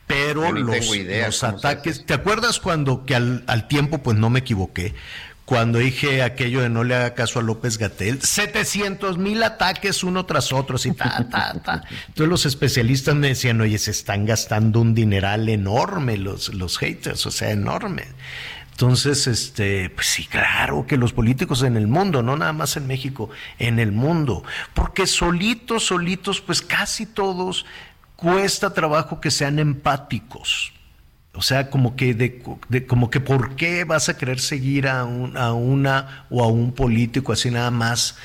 Pero 0.06 0.41
los, 0.52 0.95
idea 0.95 1.28
los 1.28 1.44
ataques, 1.44 2.06
¿te 2.06 2.14
acuerdas 2.14 2.60
cuando 2.60 3.06
que 3.06 3.16
al, 3.16 3.44
al 3.48 3.68
tiempo 3.68 4.04
pues 4.04 4.18
no 4.18 4.30
me 4.30 4.40
equivoqué? 4.40 4.94
Cuando 5.45 5.80
dije 5.80 6.24
aquello 6.24 6.61
de 6.61 6.70
no 6.70 6.86
le 6.86 6.95
haga 6.95 7.14
caso 7.15 7.40
a 7.40 7.41
López 7.41 7.78
Gatel, 7.78 8.22
700 8.22 9.18
mil 9.18 9.44
ataques 9.44 10.03
uno 10.03 10.26
tras 10.26 10.53
otro, 10.53 10.78
así, 10.78 10.94
ta, 10.94 11.28
ta, 11.30 11.53
ta. 11.61 11.84
Entonces 12.07 12.30
los 12.30 12.45
especialistas 12.45 13.14
me 13.15 13.28
decían, 13.28 13.60
oye, 13.60 13.78
se 13.78 13.91
están 13.91 14.26
gastando 14.26 14.80
un 14.80 14.95
dineral 14.95 15.49
enorme 15.49 16.18
los, 16.18 16.53
los 16.53 16.78
haters, 16.78 17.26
o 17.26 17.32
sea, 17.32 17.52
enorme. 17.52 18.06
Entonces, 18.72 19.28
este, 19.28 19.91
pues 19.91 20.07
sí, 20.07 20.26
claro 20.26 20.88
que 20.88 20.98
los 20.98 21.14
políticos 21.14 21.61
en 21.61 21.78
el 21.78 21.88
mundo, 21.88 22.24
no 22.24 22.36
nada 22.36 22.53
más 22.53 22.76
en 22.76 22.88
México, 22.88 23.30
en 23.60 23.78
el 23.80 23.91
mundo, 23.91 24.44
porque 24.74 25.06
solitos, 25.06 25.86
solitos, 25.86 26.41
pues 26.41 26.61
casi 26.61 27.06
todos 27.06 27.65
cuesta 28.15 28.74
trabajo 28.74 29.22
que 29.22 29.30
sean 29.30 29.60
empáticos. 29.60 30.73
O 31.35 31.41
sea, 31.41 31.69
como 31.69 31.95
que, 31.95 32.14
de, 32.14 32.43
de- 32.69 32.85
como 32.85 33.10
que 33.10 33.19
por 33.19 33.55
qué 33.55 33.85
vas 33.85 34.07
a 34.10 34.18
querer 34.18 34.39
seguir 34.39 34.88
a, 34.88 35.03
un- 35.05 35.35
a 35.38 35.53
una 35.53 36.26
o 36.30 36.43
a 36.43 36.47
un 36.47 36.73
político 36.73 37.34
así 37.34 37.49
nada 37.49 37.72
más. 37.72 38.18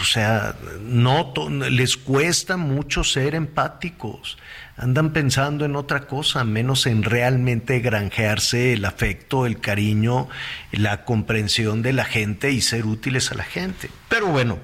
O 0.00 0.04
sea, 0.04 0.54
no 0.80 1.34
les 1.68 1.98
cuesta 1.98 2.56
mucho 2.56 3.04
ser 3.04 3.34
empáticos. 3.34 4.38
Andan 4.78 5.12
pensando 5.12 5.66
en 5.66 5.76
otra 5.76 6.06
cosa, 6.06 6.44
menos 6.44 6.86
en 6.86 7.02
realmente 7.02 7.80
granjearse 7.80 8.72
el 8.72 8.84
afecto, 8.86 9.44
el 9.44 9.60
cariño, 9.60 10.28
la 10.72 11.04
comprensión 11.04 11.82
de 11.82 11.92
la 11.92 12.04
gente 12.06 12.52
y 12.52 12.62
ser 12.62 12.86
útiles 12.86 13.30
a 13.32 13.34
la 13.34 13.44
gente. 13.44 13.90
Pero 14.08 14.28
bueno, 14.28 14.58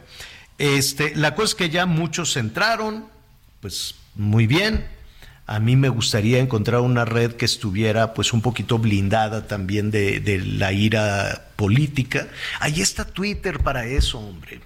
este, 0.56 1.14
la 1.16 1.34
cosa 1.34 1.48
es 1.48 1.54
que 1.56 1.68
ya 1.70 1.84
muchos 1.84 2.36
entraron, 2.38 3.06
pues 3.60 3.96
muy 4.14 4.46
bien. 4.46 4.86
A 5.46 5.58
mí 5.58 5.76
me 5.76 5.90
gustaría 5.90 6.38
encontrar 6.38 6.80
una 6.80 7.04
red 7.04 7.32
que 7.32 7.44
estuviera 7.44 8.14
pues 8.14 8.32
un 8.32 8.40
poquito 8.40 8.78
blindada 8.78 9.46
también 9.46 9.90
de, 9.90 10.42
la 10.44 10.72
ira 10.72 11.48
política. 11.56 12.28
Ahí 12.60 12.80
está 12.80 13.04
Twitter 13.04 13.58
para 13.60 13.84
eso, 13.84 14.18
hombre, 14.18 14.60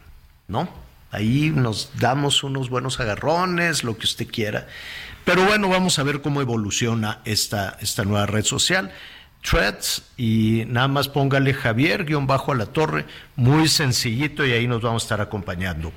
¿no? 0.46 0.68
Ahí 1.10 1.50
nos 1.54 1.90
damos 1.98 2.44
unos 2.44 2.70
buenos 2.70 3.00
agarrones, 3.00 3.82
lo 3.82 3.98
que 3.98 4.04
usted 4.04 4.28
quiera. 4.28 4.68
Pero 5.24 5.44
bueno, 5.44 5.68
vamos 5.68 5.98
a 5.98 6.04
ver 6.04 6.22
cómo 6.22 6.40
evoluciona 6.40 7.20
esta, 7.24 7.76
esta 7.80 8.04
nueva 8.04 8.26
red 8.26 8.44
social. 8.44 8.92
Threads 9.42 10.02
y 10.16 10.64
nada 10.66 10.88
más 10.88 11.08
póngale 11.08 11.54
Javier 11.54 12.04
guion 12.04 12.26
bajo 12.26 12.52
a 12.52 12.56
la 12.56 12.66
torre, 12.66 13.06
muy 13.36 13.68
sencillito 13.68 14.44
y 14.46 14.52
ahí 14.52 14.66
nos 14.66 14.82
vamos 14.82 15.02
a 15.02 15.04
estar 15.04 15.20
acompañando. 15.20 15.92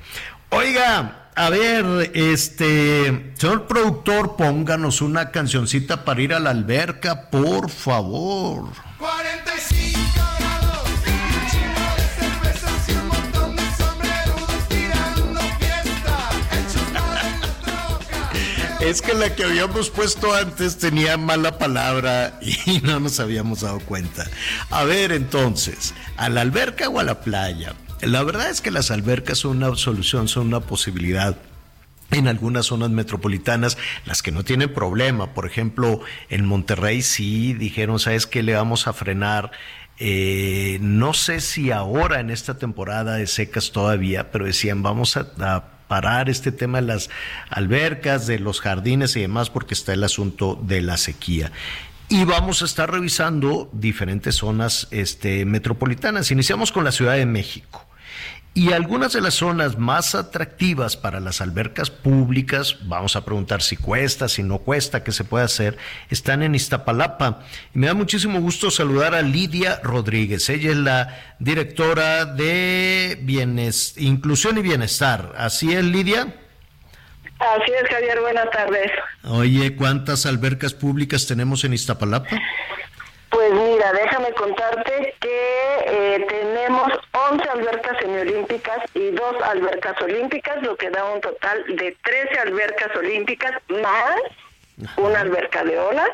Oiga, 0.53 1.30
a 1.34 1.49
ver, 1.49 2.11
este, 2.14 3.32
señor 3.38 3.68
productor, 3.68 4.36
pónganos 4.36 5.02
una 5.02 5.32
cancioncita 5.32 6.03
para 6.03 6.22
ir 6.22 6.34
a 6.34 6.41
la 6.41 6.49
alberca, 6.49 7.30
por 7.30 7.69
favor. 7.69 8.65
45 8.99 9.99
grados, 10.40 10.90
de 11.06 12.10
cervezas 12.19 12.90
y 12.90 12.91
un 12.91 13.07
montón 13.07 13.56
de 13.56 13.64
sombreros 13.78 14.68
tirando 14.68 15.40
fiesta. 15.57 16.30
Es 18.82 19.02
que 19.02 19.14
la 19.14 19.34
que 19.34 19.45
habíamos 19.45 19.90
puesto 19.90 20.34
antes 20.34 20.80
tenía 20.80 21.15
mala 21.15 21.57
palabra 21.60 22.38
y 22.41 22.82
no 22.82 22.99
nos 22.99 23.22
habíamos 23.22 23.61
dado 23.61 23.80
cuenta. 23.80 24.26
A 24.69 24.84
ver, 24.84 25.14
entonces, 25.14 25.94
¿a 26.18 26.28
la 26.28 26.41
alberca 26.41 26.90
o 26.90 26.99
a 26.99 27.03
la 27.03 27.22
playa? 27.22 27.73
La 28.02 28.23
verdad 28.23 28.49
es 28.49 28.61
que 28.61 28.72
las 28.72 28.90
albercas 28.90 29.40
son 29.40 29.57
una 29.57 29.76
solución, 29.76 30.28
son 30.28 30.48
una 30.48 30.61
posibilidad. 30.61 31.38
En 32.10 32.28
algunas 32.28 32.65
zonas 32.65 32.90
metropolitanas, 32.90 33.78
las 34.06 34.22
que 34.22 34.32
no 34.32 34.44
tienen 34.44 34.73
problema, 34.73 35.34
por 35.34 35.45
ejemplo, 35.45 36.02
en 36.30 36.45
Monterrey 36.45 37.03
sí 37.03 37.53
dijeron, 37.53 37.99
¿sabes 37.99 38.28
qué? 38.28 38.44
Le 38.44 38.53
vamos 38.53 38.88
a 38.88 38.94
frenar. 38.94 39.52
Eh, 39.98 40.80
no 40.82 41.14
sé 41.14 41.40
si 41.40 41.72
ahora 41.72 42.19
en 42.19 42.32
esta 42.32 42.57
temporada 42.57 43.15
de 43.15 43.28
secas 43.28 43.72
todavía, 43.72 44.32
pero 44.32 44.45
decían, 44.45 44.84
vamos 44.84 45.15
a, 45.15 45.32
a 45.40 45.65
parar 45.88 46.30
este 46.30 46.52
tema 46.52 46.82
de 46.82 46.88
las 46.88 47.10
albercas, 47.49 48.26
de 48.26 48.40
los 48.40 48.61
jardines 48.61 49.15
y 49.15 49.22
demás, 49.22 49.49
porque 49.49 49.73
está 49.73 49.94
el 49.94 50.03
asunto 50.03 50.60
de 50.61 50.82
la 50.82 50.98
sequía. 50.98 51.52
Y 52.10 52.26
vamos 52.26 52.61
a 52.61 52.65
estar 52.65 52.91
revisando 52.91 53.69
diferentes 53.72 54.36
zonas 54.36 54.88
este, 54.91 55.45
metropolitanas. 55.45 56.32
Iniciamos 56.32 56.73
con 56.73 56.84
la 56.84 56.91
Ciudad 56.91 57.15
de 57.15 57.26
México. 57.26 57.88
Y 58.53 58.73
algunas 58.73 59.14
de 59.14 59.22
las 59.22 59.36
zonas 59.36 59.78
más 59.78 60.14
atractivas 60.14 60.98
para 60.98 61.22
las 61.22 61.40
albercas 61.40 61.90
públicas, 61.90 62.80
vamos 62.82 63.15
a 63.15 63.23
preguntar 63.23 63.61
si 63.61 63.78
cuesta, 63.78 64.28
si 64.28 64.44
no 64.44 64.57
cuesta, 64.57 65.06
qué 65.06 65.14
se 65.14 65.23
puede 65.23 65.45
hacer, 65.45 65.78
están 66.10 66.44
en 66.44 66.53
Iztapalapa. 66.53 67.44
Y 67.73 67.80
me 67.80 67.88
da 67.88 67.94
muchísimo 67.94 68.41
gusto 68.41 68.69
saludar 68.69 69.15
a 69.15 69.22
Lidia 69.22 69.80
Rodríguez. 69.82 70.49
Ella 70.49 70.72
es 70.72 70.78
la 70.78 71.36
directora 71.40 72.26
de 72.26 73.18
Bienes, 73.22 73.94
Inclusión 73.98 74.57
y 74.57 74.61
Bienestar. 74.61 75.32
¿Así 75.38 75.72
es, 75.73 75.86
Lidia? 75.86 76.36
Así 77.40 77.72
es, 77.72 77.90
Javier, 77.90 78.19
buenas 78.19 78.49
tardes. 78.52 78.91
Oye, 79.23 79.78
¿cuántas 79.78 80.26
albercas 80.26 80.73
públicas 80.73 81.26
tenemos 81.26 81.64
en 81.64 81.73
Iztapalapa? 81.73 82.38
Pues 83.30 83.53
mira, 83.81 83.93
déjame 83.93 84.31
contarte 84.33 85.13
que 85.19 85.85
eh, 85.85 86.25
tenemos 86.27 86.91
11 87.31 87.49
albercas 87.49 87.97
semiolímpicas 87.99 88.79
y 88.93 89.11
dos 89.11 89.41
albercas 89.43 89.99
olímpicas, 90.01 90.61
lo 90.61 90.75
que 90.75 90.89
da 90.89 91.05
un 91.05 91.21
total 91.21 91.63
de 91.67 91.95
13 92.03 92.39
albercas 92.39 92.95
olímpicas 92.95 93.51
más 93.69 94.15
una 94.97 95.21
alberca 95.21 95.63
de 95.63 95.77
olas, 95.77 96.09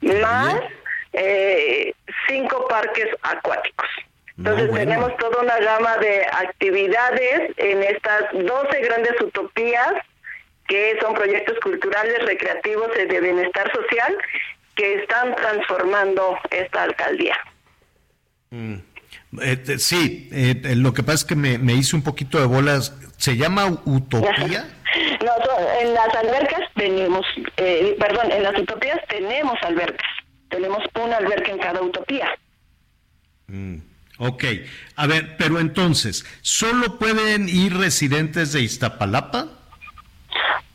más 0.00 0.60
eh, 1.12 1.92
cinco 2.28 2.66
parques 2.68 3.08
acuáticos. 3.22 3.88
Entonces 4.38 4.68
bueno. 4.68 4.90
tenemos 4.90 5.16
toda 5.18 5.42
una 5.42 5.58
gama 5.58 5.98
de 5.98 6.24
actividades 6.24 7.52
en 7.58 7.82
estas 7.82 8.24
12 8.32 8.80
grandes 8.80 9.20
utopías 9.20 9.92
que 10.66 10.96
son 11.00 11.14
proyectos 11.14 11.58
culturales, 11.60 12.24
recreativos 12.24 12.88
y 12.96 13.06
de 13.06 13.20
bienestar 13.20 13.70
social 13.72 14.16
que 14.80 14.94
están 14.94 15.36
transformando 15.36 16.38
esta 16.50 16.84
alcaldía. 16.84 17.36
Mm. 18.48 18.74
Eh, 19.42 19.62
eh, 19.68 19.78
sí, 19.78 20.30
eh, 20.32 20.74
lo 20.74 20.94
que 20.94 21.02
pasa 21.02 21.16
es 21.16 21.24
que 21.24 21.36
me, 21.36 21.58
me 21.58 21.74
hice 21.74 21.94
un 21.96 22.02
poquito 22.02 22.38
de 22.40 22.46
bolas. 22.46 22.94
¿Se 23.18 23.36
llama 23.36 23.66
Utopía? 23.84 24.68
No, 25.20 25.32
en 25.80 25.94
las 25.94 26.12
albercas 26.16 26.62
tenemos, 26.74 27.24
eh, 27.58 27.94
perdón, 28.00 28.32
en 28.32 28.42
las 28.42 28.58
utopías 28.58 28.98
tenemos 29.06 29.54
albercas. 29.62 30.10
Tenemos 30.48 30.78
una 31.00 31.18
alberca 31.18 31.52
en 31.52 31.58
cada 31.58 31.80
utopía. 31.80 32.26
Mm, 33.46 33.76
Ok, 34.18 34.44
a 34.96 35.06
ver, 35.06 35.36
pero 35.38 35.60
entonces, 35.60 36.26
¿solo 36.42 36.98
pueden 36.98 37.48
ir 37.48 37.76
residentes 37.76 38.52
de 38.52 38.60
Iztapalapa? 38.62 39.48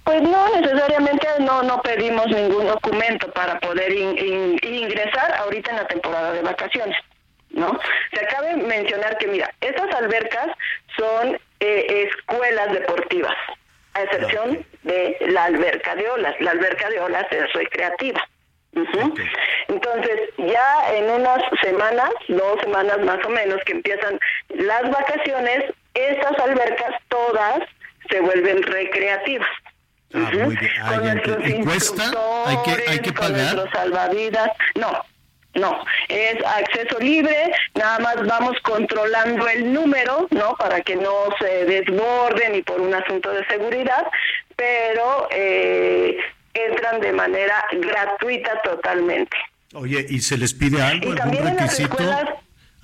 Pues 0.05 0.21
no 0.21 0.49
necesariamente 0.55 1.27
no 1.39 1.63
no 1.63 1.81
pedimos 1.81 2.27
ningún 2.27 2.67
documento 2.67 3.29
para 3.31 3.59
poder 3.59 3.91
in- 3.91 4.17
in- 4.17 4.59
ingresar 4.63 5.33
ahorita 5.35 5.71
en 5.71 5.77
la 5.77 5.87
temporada 5.87 6.31
de 6.31 6.41
vacaciones, 6.43 6.95
¿no? 7.49 7.77
Se 8.13 8.23
acaba 8.23 8.47
de 8.47 8.57
mencionar 8.57 9.17
que 9.17 9.27
mira, 9.27 9.51
estas 9.61 9.91
albercas 9.95 10.47
son 10.97 11.37
eh, 11.59 12.07
escuelas 12.07 12.71
deportivas, 12.71 13.35
a 13.95 14.03
excepción 14.03 14.65
de 14.83 15.17
la 15.21 15.45
alberca 15.45 15.95
de 15.95 16.07
olas. 16.09 16.35
La 16.39 16.51
alberca 16.51 16.87
de 16.89 16.99
olas 16.99 17.25
es 17.31 17.51
recreativa. 17.53 18.21
Entonces, 19.69 20.19
ya 20.37 20.93
en 20.95 21.09
unas 21.09 21.41
semanas, 21.63 22.11
dos 22.27 22.59
semanas 22.61 22.99
más 22.99 23.25
o 23.25 23.29
menos, 23.29 23.59
que 23.65 23.71
empiezan 23.71 24.19
las 24.49 24.83
vacaciones, 24.91 25.63
estas 25.95 26.37
albercas 26.39 26.93
todas 27.07 27.59
se 28.09 28.19
vuelven 28.19 28.61
recreativas. 28.63 29.47
Ah, 30.15 30.31
muy 30.45 30.55
bien. 30.55 30.71
Ya 30.77 31.11
entiendo. 31.11 31.47
¿Y 31.47 31.63
cuesta? 31.63 32.11
¿Hay 32.45 32.57
que, 32.63 32.89
hay 32.89 32.99
que 32.99 33.13
con 33.13 33.27
pagar? 33.27 33.55
nuestros 33.55 33.69
salvavidas. 33.71 34.49
No, 34.75 34.91
No, 35.55 35.83
es 36.09 36.35
acceso 36.45 36.99
libre, 36.99 37.51
nada 37.75 37.99
más 37.99 38.15
vamos 38.27 38.57
controlando 38.61 39.47
el 39.47 39.71
número, 39.71 40.27
¿no? 40.31 40.53
Para 40.57 40.81
que 40.81 40.95
no 40.97 41.13
se 41.39 41.65
desborde 41.65 42.49
ni 42.49 42.61
por 42.61 42.81
un 42.81 42.93
asunto 42.93 43.31
de 43.31 43.45
seguridad, 43.47 44.05
pero 44.57 45.29
eh, 45.31 46.17
entran 46.53 46.99
de 46.99 47.13
manera 47.13 47.65
gratuita 47.71 48.61
totalamente. 48.63 49.37
Oye, 49.73 50.05
¿y 50.09 50.19
se 50.19 50.37
les 50.37 50.53
pide 50.53 50.81
algo, 50.81 51.05
Y 51.05 51.11
algún 51.11 51.15
también 51.17 51.47
en 51.47 51.55
las 51.55 51.77
requisito? 51.77 52.03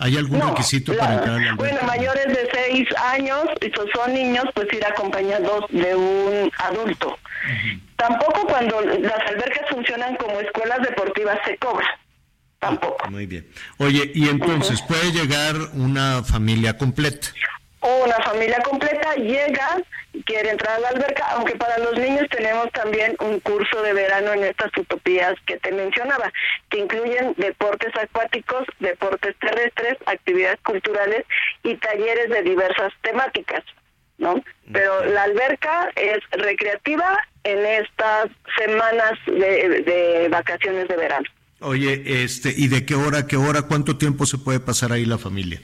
¿Hay 0.03 0.18
algún 0.18 0.40
No, 0.40 0.49
requisito 0.49 0.98
para 0.98 1.14
entrar 1.14 1.36
al 1.36 1.56
Bueno, 1.56 1.78
alberca? 1.80 1.86
mayores 1.86 2.28
de 2.28 2.49
seis 2.52 2.88
años, 2.98 3.45
y 3.61 3.69
so- 3.69 3.86
son 3.94 4.14
niños, 4.14 4.45
pues 4.56 4.68
ir 4.73 4.84
acompañados 4.84 5.65
de 5.69 5.95
un 5.95 6.52
adulto. 6.57 7.18
Tampoco 7.98 8.48
cuando 8.48 8.82
las 8.82 9.22
albercas 9.30 9.69
funcionan 9.69 10.15
como 10.15 10.40
escuelas 10.40 10.80
deportivas 10.82 11.38
se 11.45 11.56
cobra. 11.57 11.88
Tampoco. 12.60 13.10
Muy 13.10 13.26
bien. 13.28 13.48
Oye, 13.78 14.11
y 14.15 14.28
entonces 14.30 14.82
puede 14.84 15.11
llegar 15.11 15.56
una 15.73 16.23
familia 16.23 16.78
completa. 16.78 17.28
Una 17.82 18.18
familia 18.24 18.60
completa 18.60 19.16
llega, 19.16 19.82
quiere 20.26 20.52
entrar 20.52 20.78
a 20.78 20.80
la 20.80 20.90
alberca, 20.90 21.26
aunque 21.32 21.56
para 21.56 21.80
los 21.80 21.98
niños 21.98 22.28
tenemos 22.30 22.72
también 22.74 23.16
un 23.20 23.40
curso 23.40 23.82
de 23.82 23.94
verano 23.94 24.34
en 24.34 24.44
estas 24.44 24.72
utopías 24.78 25.34
que 25.48 25.58
te 25.58 25.72
mencionaba, 25.72 26.32
que 26.70 26.78
incluyen 26.78 27.34
deportes 27.38 27.91
acuáticos, 27.95 28.68
deportes 28.80 29.36
terrestres, 29.40 29.98
actividades 30.06 30.60
culturales 30.64 31.26
y 31.64 31.76
talleres 31.78 32.30
de 32.30 32.44
diversas 32.44 32.94
temáticas, 33.02 33.64
¿no? 34.20 34.44
Pero 34.72 35.03
la 35.06 35.24
alberca 35.24 35.90
es 35.95 36.20
recreativa 36.34 37.18
en 37.44 37.66
estas 37.66 38.30
semanas 38.60 39.14
de, 39.26 39.82
de 39.82 40.28
vacaciones 40.30 40.88
de 40.88 40.95
verano. 40.98 41.28
Oye, 41.62 42.24
este, 42.24 42.53
¿y 42.56 42.68
de 42.68 42.86
qué 42.86 42.94
hora 42.94 43.26
qué 43.26 43.38
hora? 43.38 43.64
¿Cuánto 43.64 43.98
tiempo 43.98 44.28
se 44.28 44.38
puede 44.38 44.60
pasar 44.60 44.91
ahí 44.91 45.06
la 45.06 45.18
familia? 45.18 45.62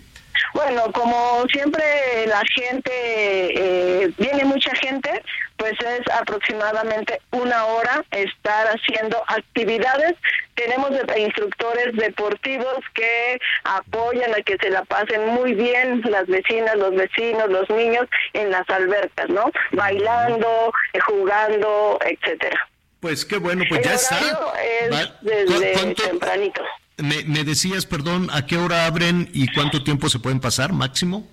Bueno, 0.54 0.92
como 0.92 1.46
siempre 1.52 1.84
la 2.28 2.42
gente, 2.56 2.92
eh, 2.92 4.12
viene 4.18 4.46
mucha 4.46 4.74
gente, 4.76 5.22
pues 5.58 5.74
es 5.80 6.02
aproximadamente 6.14 7.20
una 7.32 7.66
hora 7.66 8.04
estar 8.12 8.68
haciendo 8.68 9.22
actividades. 9.28 10.14
Tenemos 10.56 10.92
instructores 11.18 11.96
deportivos 11.96 12.78
que 12.94 13.40
apoyan 13.64 14.34
a 14.34 14.42
que 14.42 14.58
se 14.60 14.70
la 14.70 14.84
pasen 14.86 15.28
muy 15.28 15.54
bien 15.54 16.02
las 16.06 16.26
vecinas, 16.28 16.76
los 16.76 16.96
vecinos, 16.96 17.50
los 17.50 17.70
niños 17.70 18.06
en 18.34 18.50
las 18.52 18.68
albercas, 18.70 19.30
¿no? 19.30 19.52
Bailando, 19.72 20.72
eh, 20.94 21.00
jugando, 21.00 22.00
etcétera. 22.06 22.68
Pues 23.00 23.26
qué 23.26 23.38
bueno, 23.38 23.64
pues 23.70 23.80
El 23.82 23.86
ya 23.86 23.94
está. 23.94 24.18
es 24.60 25.12
desde 25.22 25.46
¿cu- 25.74 25.80
cuánto- 25.80 26.04
tempranito. 26.04 26.64
Me, 26.98 27.24
me 27.24 27.44
decías, 27.44 27.86
perdón, 27.86 28.30
¿a 28.32 28.46
qué 28.46 28.58
hora 28.58 28.86
abren 28.86 29.30
y 29.34 29.54
cuánto 29.54 29.84
tiempo 29.84 30.10
se 30.10 30.20
pueden 30.20 30.40
pasar 30.40 30.74
máximo? 30.74 31.28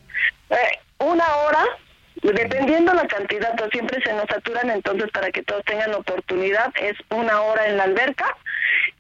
Eh, 0.51 0.57
una 0.99 1.25
hora, 1.37 1.65
dependiendo 2.23 2.93
la 2.93 3.07
cantidad, 3.07 3.55
pues 3.57 3.71
siempre 3.73 4.03
se 4.03 4.13
nos 4.13 4.27
saturan, 4.27 4.71
entonces 4.71 5.11
para 5.11 5.31
que 5.31 5.43
todos 5.43 5.65
tengan 5.65 5.95
oportunidad 5.95 6.73
es 6.81 6.97
una 7.11 7.41
hora 7.41 7.67
en 7.67 7.77
la 7.79 7.85
alberca 7.85 8.37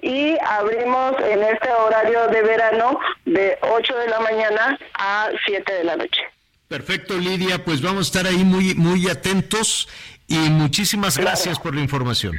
y 0.00 0.36
abrimos 0.46 1.14
en 1.20 1.42
este 1.42 1.70
horario 1.70 2.26
de 2.28 2.42
verano 2.42 2.98
de 3.24 3.58
8 3.62 3.96
de 3.96 4.08
la 4.08 4.20
mañana 4.20 4.78
a 4.94 5.30
7 5.46 5.72
de 5.72 5.84
la 5.84 5.96
noche. 5.96 6.22
Perfecto, 6.68 7.16
Lidia, 7.18 7.64
pues 7.64 7.82
vamos 7.82 8.06
a 8.06 8.18
estar 8.18 8.26
ahí 8.26 8.44
muy, 8.44 8.74
muy 8.74 9.08
atentos 9.08 9.88
y 10.26 10.36
muchísimas 10.50 11.18
gracias 11.18 11.58
por 11.58 11.74
la 11.74 11.82
información. 11.82 12.36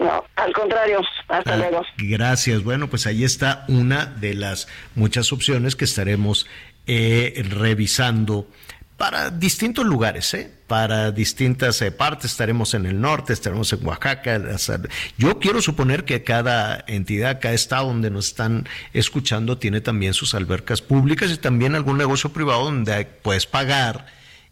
No, 0.00 0.24
al 0.36 0.52
contrario, 0.54 1.00
hasta 1.28 1.54
Ah, 1.54 1.56
luego. 1.56 1.82
Gracias. 1.98 2.64
Bueno, 2.64 2.88
pues 2.88 3.06
ahí 3.06 3.22
está 3.22 3.64
una 3.68 4.06
de 4.06 4.34
las 4.34 4.66
muchas 4.94 5.32
opciones 5.32 5.76
que 5.76 5.84
estaremos 5.84 6.46
eh, 6.86 7.44
revisando 7.50 8.48
para 8.96 9.30
distintos 9.30 9.86
lugares, 9.86 10.34
¿eh? 10.34 10.50
para 10.66 11.10
distintas 11.10 11.80
eh, 11.82 11.90
partes. 11.90 12.30
Estaremos 12.32 12.74
en 12.74 12.86
el 12.86 13.00
norte, 13.00 13.32
estaremos 13.32 13.72
en 13.72 13.86
Oaxaca. 13.86 14.38
las- 14.38 14.70
Yo 15.18 15.38
quiero 15.38 15.60
suponer 15.62 16.04
que 16.04 16.22
cada 16.24 16.82
entidad, 16.86 17.38
cada 17.40 17.54
estado 17.54 17.86
donde 17.86 18.10
nos 18.10 18.28
están 18.28 18.68
escuchando 18.92 19.58
tiene 19.58 19.80
también 19.80 20.14
sus 20.14 20.34
albercas 20.34 20.80
públicas 20.82 21.30
y 21.30 21.36
también 21.38 21.74
algún 21.74 21.98
negocio 21.98 22.30
privado 22.32 22.64
donde 22.64 23.04
puedes 23.04 23.46
pagar 23.46 24.06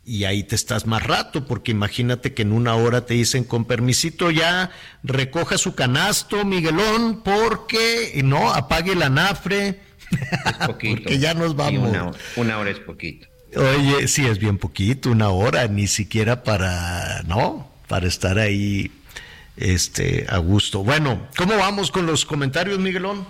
y 0.08 0.24
ahí 0.24 0.42
te 0.42 0.54
estás 0.54 0.86
más 0.86 1.02
rato, 1.02 1.44
porque 1.44 1.70
imagínate 1.70 2.32
que 2.32 2.40
en 2.40 2.52
una 2.52 2.74
hora 2.74 3.04
te 3.04 3.12
dicen 3.12 3.44
con 3.44 3.66
permisito 3.66 4.30
ya 4.30 4.70
recoja 5.02 5.58
su 5.58 5.74
canasto, 5.74 6.46
Miguelón, 6.46 7.22
porque 7.22 8.18
no 8.24 8.54
apague 8.54 8.92
el 8.92 9.02
anafre, 9.02 9.80
porque 10.66 11.18
ya 11.18 11.34
nos 11.34 11.54
vamos. 11.54 11.90
una, 11.90 12.10
una 12.36 12.58
hora 12.58 12.70
es 12.70 12.78
poquito. 12.80 13.28
Oye, 13.54 14.08
sí 14.08 14.26
es 14.26 14.38
bien 14.38 14.56
poquito, 14.56 15.10
una 15.10 15.28
hora, 15.28 15.68
ni 15.68 15.86
siquiera 15.86 16.42
para, 16.42 17.22
no, 17.24 17.70
para 17.86 18.06
estar 18.06 18.38
ahí, 18.38 18.90
este, 19.58 20.24
a 20.30 20.38
gusto. 20.38 20.82
Bueno, 20.84 21.28
¿cómo 21.36 21.54
vamos 21.58 21.90
con 21.90 22.06
los 22.06 22.24
comentarios, 22.24 22.78
Miguelón? 22.78 23.26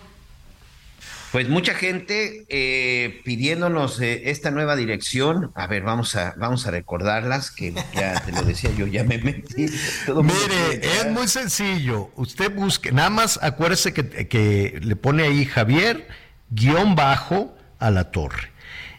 Pues 1.33 1.49
mucha 1.49 1.75
gente 1.75 2.47
eh, 2.49 3.21
pidiéndonos 3.25 4.01
eh, 4.01 4.31
esta 4.31 4.51
nueva 4.51 4.77
dirección. 4.77 5.53
A 5.55 5.67
ver, 5.67 5.83
vamos 5.83 6.17
a, 6.17 6.35
vamos 6.39 6.67
a 6.67 6.71
recordarlas, 6.71 7.51
que 7.51 7.75
ya 7.95 8.21
te 8.25 8.33
lo 8.33 8.43
decía 8.43 8.71
yo, 8.77 8.87
ya 8.87 9.05
me 9.05 9.19
metí. 9.19 9.67
Todo 10.07 10.23
Mire, 10.23 10.81
es 10.83 11.07
muy 11.11 11.29
sencillo. 11.29 12.11
Usted 12.17 12.55
busque, 12.55 12.93
nada 12.93 13.11
más 13.11 13.39
acuérdese 13.43 13.93
que, 13.93 14.29
que 14.29 14.79
le 14.83 14.97
pone 14.97 15.25
ahí 15.25 15.45
Javier 15.45 16.09
guion 16.51 16.95
bajo 16.95 17.57
a 17.79 17.91
la 17.91 18.11
torre. 18.11 18.51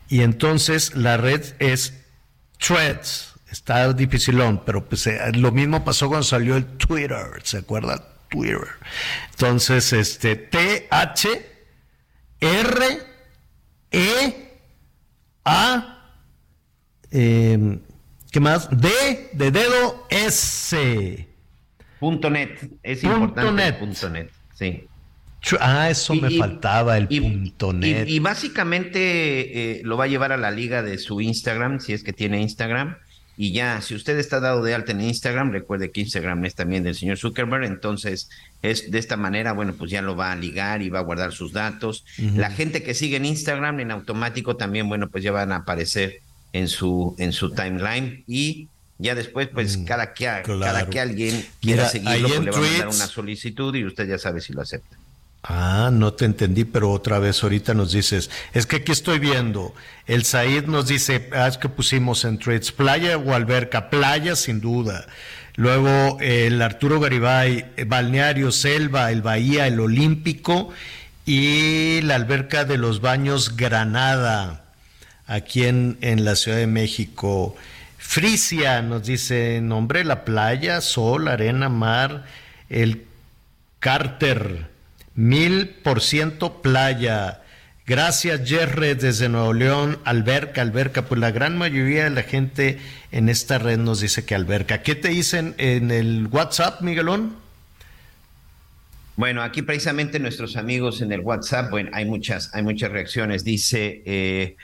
Y 0.08 0.22
entonces 0.22 0.96
la 0.96 1.18
red 1.18 1.44
es 1.60 1.94
Threads. 2.60 3.34
Está 3.52 3.92
dificilón, 3.94 4.64
pero 4.64 4.86
pues 4.88 5.08
eh, 5.08 5.20
lo 5.34 5.52
mismo 5.52 5.84
pasó 5.84 6.08
cuando 6.08 6.24
salió 6.24 6.56
el 6.56 6.66
Twitter, 6.78 7.26
¿se 7.42 7.58
acuerda? 7.58 8.06
Twitter. 8.30 8.68
Entonces, 9.32 9.92
este, 9.92 10.36
T 10.36 10.88
H 10.92 11.28
R 12.42 12.84
E 13.92 14.50
A 15.46 16.12
eh, 17.12 17.80
¿qué 18.32 18.40
más? 18.40 18.70
D 18.70 18.90
de 19.34 19.52
dedo 19.52 20.06
S. 20.10 21.28
Punto 22.00 22.30
net, 22.30 22.70
es 22.84 23.00
Punto 23.02 23.16
importante. 23.18 23.52
net. 23.54 23.68
el 23.74 23.76
Punto 23.80 24.10
net, 24.10 24.30
sí. 24.54 24.86
Ah, 25.60 25.90
eso 25.90 26.14
Y- 26.14 26.22
me 26.22 26.32
y- 26.34 26.38
faltaba, 26.38 26.98
el 26.98 27.08
y- 27.10 27.22
punto 27.22 27.72
net. 27.74 28.08
y 28.08 28.20
básicamente 28.20 29.80
eh, 29.80 29.82
lo 29.84 29.96
va 29.98 30.04
a 30.04 30.08
llevar 30.08 30.32
a 30.34 30.38
la 30.38 30.52
liga 30.52 30.84
de 30.84 30.98
su 30.98 31.22
Instagram, 31.22 31.80
si 31.80 31.94
es 31.94 32.04
que 32.04 32.14
tiene 32.14 32.42
Instagram. 32.42 32.98
Y 33.42 33.54
ya, 33.54 33.80
si 33.80 33.96
usted 33.96 34.20
está 34.20 34.42
dado 34.42 34.62
de 34.62 34.76
alta 34.76 34.92
en 34.92 35.00
Instagram, 35.00 35.54
recuerde 35.54 35.92
que 35.92 36.02
Instagram 36.02 36.44
es 36.44 36.56
también 36.56 36.84
del 36.84 36.94
señor 36.94 37.18
Zuckerberg, 37.18 37.64
entonces 37.64 38.30
es 38.62 38.92
de 38.92 39.00
esta 39.00 39.16
manera, 39.16 39.54
bueno, 39.54 39.74
pues 39.76 39.90
ya 39.90 40.02
lo 40.02 40.18
va 40.18 40.34
a 40.34 40.36
ligar 40.36 40.82
y 40.82 40.90
va 40.90 41.00
a 41.00 41.04
guardar 41.04 41.32
sus 41.32 41.54
datos. 41.54 42.04
La 42.36 42.52
gente 42.52 42.84
que 42.84 42.94
sigue 42.94 43.16
en 43.16 43.24
Instagram 43.24 43.80
en 43.80 43.92
automático 43.92 44.58
también, 44.58 44.90
bueno, 44.90 45.08
pues 45.08 45.24
ya 45.24 45.32
van 45.32 45.54
a 45.54 45.60
aparecer 45.60 46.20
en 46.52 46.68
su, 46.68 47.16
en 47.18 47.32
su 47.32 47.52
timeline 47.52 48.26
y 48.28 48.68
ya 48.98 49.16
después, 49.16 49.48
pues 49.48 49.78
cada, 49.86 50.14
que, 50.14 50.26
cada 50.44 50.84
Mm, 50.84 50.90
que 50.90 51.00
alguien 51.00 51.46
quiera 51.62 51.84
Mira, 51.84 51.90
seguirlo, 51.90 52.28
pues 52.28 52.42
le 52.42 52.52
va 52.52 52.58
a 52.58 52.62
mandar 52.62 52.88
una 52.90 53.08
solicitud 53.08 53.74
y 53.74 53.86
usted 53.86 54.06
ya 54.06 54.18
sabe 54.18 54.42
si 54.42 54.52
lo 54.52 54.64
acepta. 54.64 54.98
Ah, 55.44 55.90
no 55.92 56.14
te 56.14 56.26
entendí, 56.26 56.66
pero 56.66 56.92
otra 56.92 57.18
vez 57.18 57.42
ahorita 57.42 57.74
nos 57.74 57.94
dices, 57.94 58.30
es 58.54 58.66
que 58.66 58.78
aquí 58.78 58.92
estoy 58.92 59.20
viendo, 59.20 59.74
el 60.06 60.26
Said 60.26 60.66
nos 60.66 60.88
dice, 60.88 61.30
ah, 61.34 61.48
es 61.48 61.58
que 61.58 61.70
pusimos 61.70 62.26
en 62.26 62.40
trades 62.40 62.74
playa 62.74 63.18
o 63.18 63.34
alberca, 63.34 63.90
playa 63.90 64.36
sin 64.36 64.60
duda. 64.60 65.08
Luego 65.56 66.18
el 66.20 66.62
Arturo 66.62 67.00
Garibay, 67.00 67.72
balneario, 67.88 68.52
selva, 68.52 69.12
el 69.12 69.22
Bahía, 69.22 69.68
el 69.68 69.80
Olímpico 69.80 70.70
y 71.26 72.02
la 72.02 72.16
alberca 72.16 72.66
de 72.66 72.78
los 72.78 73.02
baños 73.02 73.56
Granada, 73.56 74.66
aquí 75.26 75.66
en, 75.66 75.98
en 76.02 76.26
la 76.26 76.36
Ciudad 76.36 76.58
de 76.58 76.68
México. 76.68 77.56
Frisia 77.98 78.82
nos 78.82 79.06
dice, 79.06 79.62
nombre, 79.62 80.04
la 80.04 80.26
playa, 80.26 80.82
sol, 80.82 81.28
arena, 81.28 81.70
mar, 81.70 82.26
el 82.70 83.06
Carter, 83.80 84.69
mil 85.20 85.68
por 85.84 86.02
ciento 86.02 86.62
playa. 86.62 87.42
Gracias, 87.86 88.48
Jerry, 88.48 88.94
desde 88.94 89.28
Nuevo 89.28 89.54
León. 89.54 90.00
Alberca, 90.06 90.62
alberca. 90.62 91.06
Pues 91.06 91.20
la 91.20 91.32
gran 91.32 91.58
mayoría 91.58 92.06
de 92.06 92.10
la 92.12 92.24
gente 92.24 92.80
en 93.12 93.28
esta 93.28 93.58
red 93.58 93.80
nos 93.80 94.00
dice 94.00 94.24
que 94.24 94.34
alberca. 94.34 94.82
¿Qué 94.82 94.96
te 94.96 95.10
dicen 95.10 95.56
en 95.58 95.92
el 95.92 96.28
WhatsApp, 96.28 96.82
Miguelón? 96.82 97.36
Bueno, 99.18 99.42
aquí 99.42 99.62
precisamente 99.62 100.20
nuestros 100.20 100.56
amigos 100.56 101.02
en 101.02 101.12
el 101.12 101.20
WhatsApp, 101.20 101.70
bueno, 101.70 101.90
hay 101.94 102.06
muchas, 102.06 102.56
hay 102.56 102.64
muchas 102.64 102.90
reacciones. 102.90 103.44
Dice, 103.44 104.02
eh, 104.06 104.56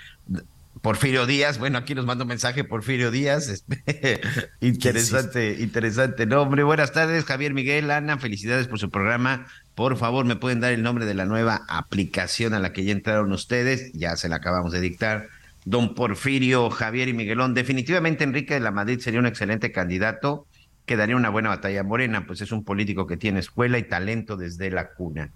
Porfirio 0.81 1.25
Díaz, 1.25 1.57
bueno, 1.57 1.79
aquí 1.79 1.95
nos 1.95 2.05
manda 2.05 2.23
un 2.23 2.29
mensaje 2.29 2.63
Porfirio 2.63 3.11
Díaz. 3.11 3.49
este, 3.85 4.21
interesante, 4.61 5.57
interesante 5.59 6.25
nombre. 6.25 6.63
Buenas 6.63 6.93
tardes, 6.93 7.25
Javier 7.25 7.53
Miguel, 7.53 7.91
Ana, 7.91 8.17
felicidades 8.19 8.67
por 8.67 8.79
su 8.79 8.89
programa. 8.89 9.47
Por 9.75 9.97
favor, 9.97 10.25
me 10.25 10.37
pueden 10.37 10.61
dar 10.61 10.71
el 10.71 10.83
nombre 10.83 11.05
de 11.05 11.13
la 11.13 11.25
nueva 11.25 11.65
aplicación 11.67 12.53
a 12.53 12.59
la 12.59 12.71
que 12.71 12.85
ya 12.85 12.93
entraron 12.93 13.31
ustedes. 13.33 13.91
Ya 13.93 14.15
se 14.15 14.29
la 14.29 14.37
acabamos 14.37 14.71
de 14.71 14.79
dictar. 14.79 15.27
Don 15.65 15.95
Porfirio, 15.95 16.69
Javier 16.69 17.09
y 17.09 17.13
Miguelón. 17.13 17.53
Definitivamente 17.53 18.23
Enrique 18.23 18.53
de 18.53 18.61
la 18.61 18.71
Madrid 18.71 18.99
sería 18.99 19.19
un 19.19 19.25
excelente 19.25 19.71
candidato 19.71 20.47
que 20.85 20.95
daría 20.95 21.15
una 21.15 21.29
buena 21.29 21.49
batalla 21.49 21.83
Morena, 21.83 22.25
pues 22.25 22.41
es 22.41 22.51
un 22.51 22.63
político 22.63 23.07
que 23.07 23.17
tiene 23.17 23.39
escuela 23.39 23.77
y 23.77 23.83
talento 23.83 24.37
desde 24.37 24.69
la 24.71 24.89
cuna. 24.93 25.31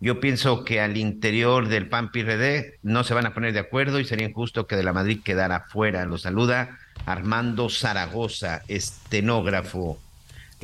Yo 0.00 0.20
pienso 0.20 0.64
que 0.64 0.80
al 0.80 0.96
interior 0.96 1.68
del 1.68 1.88
PAN 1.88 2.10
PRD 2.10 2.78
no 2.82 3.04
se 3.04 3.14
van 3.14 3.26
a 3.26 3.34
poner 3.34 3.52
de 3.52 3.60
acuerdo 3.60 3.98
y 3.98 4.04
sería 4.04 4.28
injusto 4.28 4.66
que 4.66 4.76
de 4.76 4.82
la 4.82 4.92
Madrid 4.92 5.20
quedara 5.24 5.66
fuera. 5.68 6.04
Lo 6.04 6.18
saluda 6.18 6.78
Armando 7.06 7.68
Zaragoza, 7.70 8.62
estenógrafo. 8.68 9.98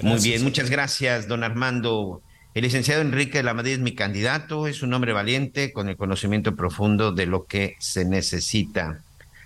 Muy 0.03 0.21
bien, 0.21 0.43
muchas 0.43 0.71
gracias, 0.71 1.29
don 1.29 1.45
Armando. 1.45 2.23
El 2.55 2.65
licenciado 2.65 3.01
Enrique 3.01 3.39
de 3.39 3.45
la 3.45 3.55
Madrid 3.55 3.73
es 3.73 3.79
mi 3.79 3.95
candidato, 3.95 4.67
es 4.67 4.83
un 4.83 4.93
hombre 4.93 5.15
valiente 5.15 5.73
con 5.73 5.89
el 5.89 5.97
conocimiento 5.97 6.55
profundo 6.55 7.11
de 7.11 7.25
lo 7.25 7.47
que 7.47 7.77
se 7.79 8.05
necesita. 8.05 9.01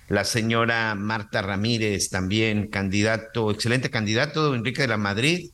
La 0.09 0.25
señora 0.25 0.97
Marta 0.97 1.41
Ramírez 1.41 2.11
también, 2.11 2.67
candidato, 2.67 3.53
excelente 3.53 3.91
candidato, 3.91 4.53
Enrique 4.57 4.83
de 4.83 4.89
la 4.89 4.97
Madrid, 4.97 5.51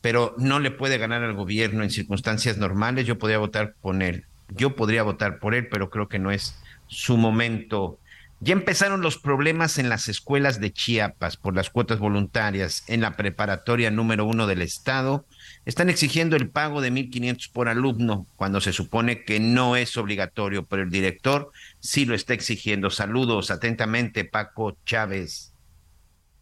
pero 0.00 0.34
no 0.36 0.58
le 0.58 0.72
puede 0.72 0.98
ganar 0.98 1.22
al 1.22 1.34
gobierno 1.34 1.84
en 1.84 1.90
circunstancias 1.90 2.58
normales. 2.58 3.06
Yo 3.06 3.18
podría 3.18 3.38
votar 3.38 3.74
por 3.80 4.02
él. 4.02 4.24
Yo 4.48 4.74
podría 4.74 5.04
votar 5.04 5.38
por 5.38 5.54
él, 5.54 5.68
pero 5.68 5.90
creo 5.90 6.08
que 6.08 6.18
no 6.18 6.32
es 6.32 6.56
su 6.88 7.16
momento. 7.16 8.00
Ya 8.40 8.52
empezaron 8.52 9.00
los 9.00 9.16
problemas 9.16 9.78
en 9.78 9.88
las 9.88 10.08
escuelas 10.08 10.58
de 10.58 10.72
Chiapas 10.72 11.36
por 11.36 11.54
las 11.54 11.70
cuotas 11.70 12.00
voluntarias 12.00 12.82
en 12.88 13.02
la 13.02 13.16
preparatoria 13.16 13.92
número 13.92 14.24
uno 14.24 14.48
del 14.48 14.62
estado. 14.62 15.24
Están 15.70 15.88
exigiendo 15.88 16.34
el 16.34 16.50
pago 16.50 16.80
de 16.80 16.90
1.500 16.90 17.52
por 17.52 17.68
alumno 17.68 18.26
cuando 18.34 18.60
se 18.60 18.72
supone 18.72 19.22
que 19.22 19.38
no 19.38 19.76
es 19.76 19.96
obligatorio, 19.96 20.66
pero 20.66 20.82
el 20.82 20.90
director 20.90 21.52
sí 21.78 22.06
lo 22.06 22.16
está 22.16 22.34
exigiendo. 22.34 22.90
Saludos 22.90 23.52
atentamente, 23.52 24.24
Paco 24.24 24.76
Chávez. 24.84 25.52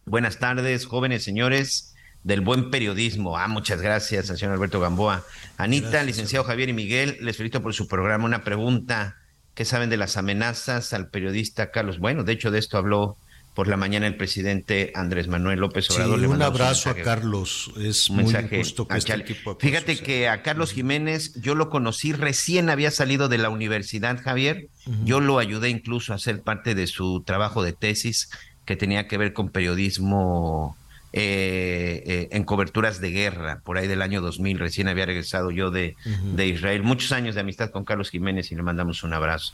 Buenas 0.05 0.39
tardes, 0.39 0.87
jóvenes 0.87 1.23
señores 1.23 1.93
del 2.23 2.41
buen 2.41 2.71
periodismo. 2.71 3.37
Ah, 3.37 3.47
muchas 3.47 3.83
gracias 3.83 4.31
al 4.31 4.39
señor 4.39 4.55
Alberto 4.55 4.79
Gamboa. 4.79 5.23
Anita, 5.57 6.01
licenciado 6.01 6.43
Javier 6.43 6.69
y 6.69 6.73
Miguel, 6.73 7.19
les 7.21 7.37
felicito 7.37 7.61
por 7.61 7.75
su 7.75 7.87
programa. 7.87 8.25
Una 8.25 8.43
pregunta, 8.43 9.17
¿qué 9.53 9.63
saben 9.63 9.91
de 9.91 9.97
las 9.97 10.17
amenazas 10.17 10.91
al 10.91 11.11
periodista 11.11 11.69
Carlos? 11.69 11.99
Bueno, 11.99 12.23
de 12.23 12.33
hecho 12.33 12.49
de 12.49 12.57
esto 12.57 12.79
habló 12.79 13.15
por 13.53 13.67
la 13.67 13.77
mañana 13.77 14.07
el 14.07 14.15
presidente 14.15 14.91
Andrés 14.95 15.27
Manuel 15.27 15.59
López 15.59 15.85
Sí, 15.85 15.93
Obrador. 15.93 16.19
Le 16.19 16.27
un 16.27 16.41
abrazo 16.41 16.89
a 16.89 16.93
mensaje. 16.93 17.01
Carlos. 17.03 17.71
Es 17.77 18.09
Un 18.09 18.23
muy 18.23 18.33
injusto 18.33 18.87
que 18.87 18.97
este 18.97 19.17
tipo 19.19 19.51
de 19.51 19.55
cosas 19.57 19.69
Fíjate 19.69 19.97
que 19.97 20.29
a 20.29 20.41
Carlos 20.43 20.71
Jiménez 20.71 21.33
yo 21.41 21.55
lo 21.55 21.69
conocí 21.69 22.13
recién 22.13 22.69
había 22.69 22.91
salido 22.91 23.27
de 23.27 23.37
la 23.37 23.49
universidad, 23.49 24.21
Javier. 24.21 24.67
Yo 25.03 25.19
lo 25.19 25.39
ayudé 25.39 25.69
incluso 25.69 26.13
a 26.13 26.15
hacer 26.15 26.41
parte 26.41 26.73
de 26.73 26.87
su 26.87 27.21
trabajo 27.25 27.63
de 27.63 27.73
tesis 27.73 28.29
que 28.65 28.75
tenía 28.75 29.07
que 29.07 29.17
ver 29.17 29.33
con 29.33 29.49
periodismo 29.49 30.77
eh, 31.11 32.03
eh, 32.05 32.27
en 32.31 32.43
coberturas 32.43 33.01
de 33.01 33.09
guerra, 33.09 33.61
por 33.63 33.77
ahí 33.77 33.87
del 33.87 34.01
año 34.01 34.21
2000. 34.21 34.59
Recién 34.59 34.87
había 34.87 35.05
regresado 35.07 35.49
yo 35.51 35.71
de, 35.71 35.95
de 36.35 36.47
Israel. 36.47 36.83
Muchos 36.83 37.11
años 37.11 37.35
de 37.35 37.41
amistad 37.41 37.71
con 37.71 37.83
Carlos 37.83 38.09
Jiménez 38.11 38.51
y 38.51 38.55
le 38.55 38.61
mandamos 38.61 39.03
un 39.03 39.13
abrazo. 39.13 39.53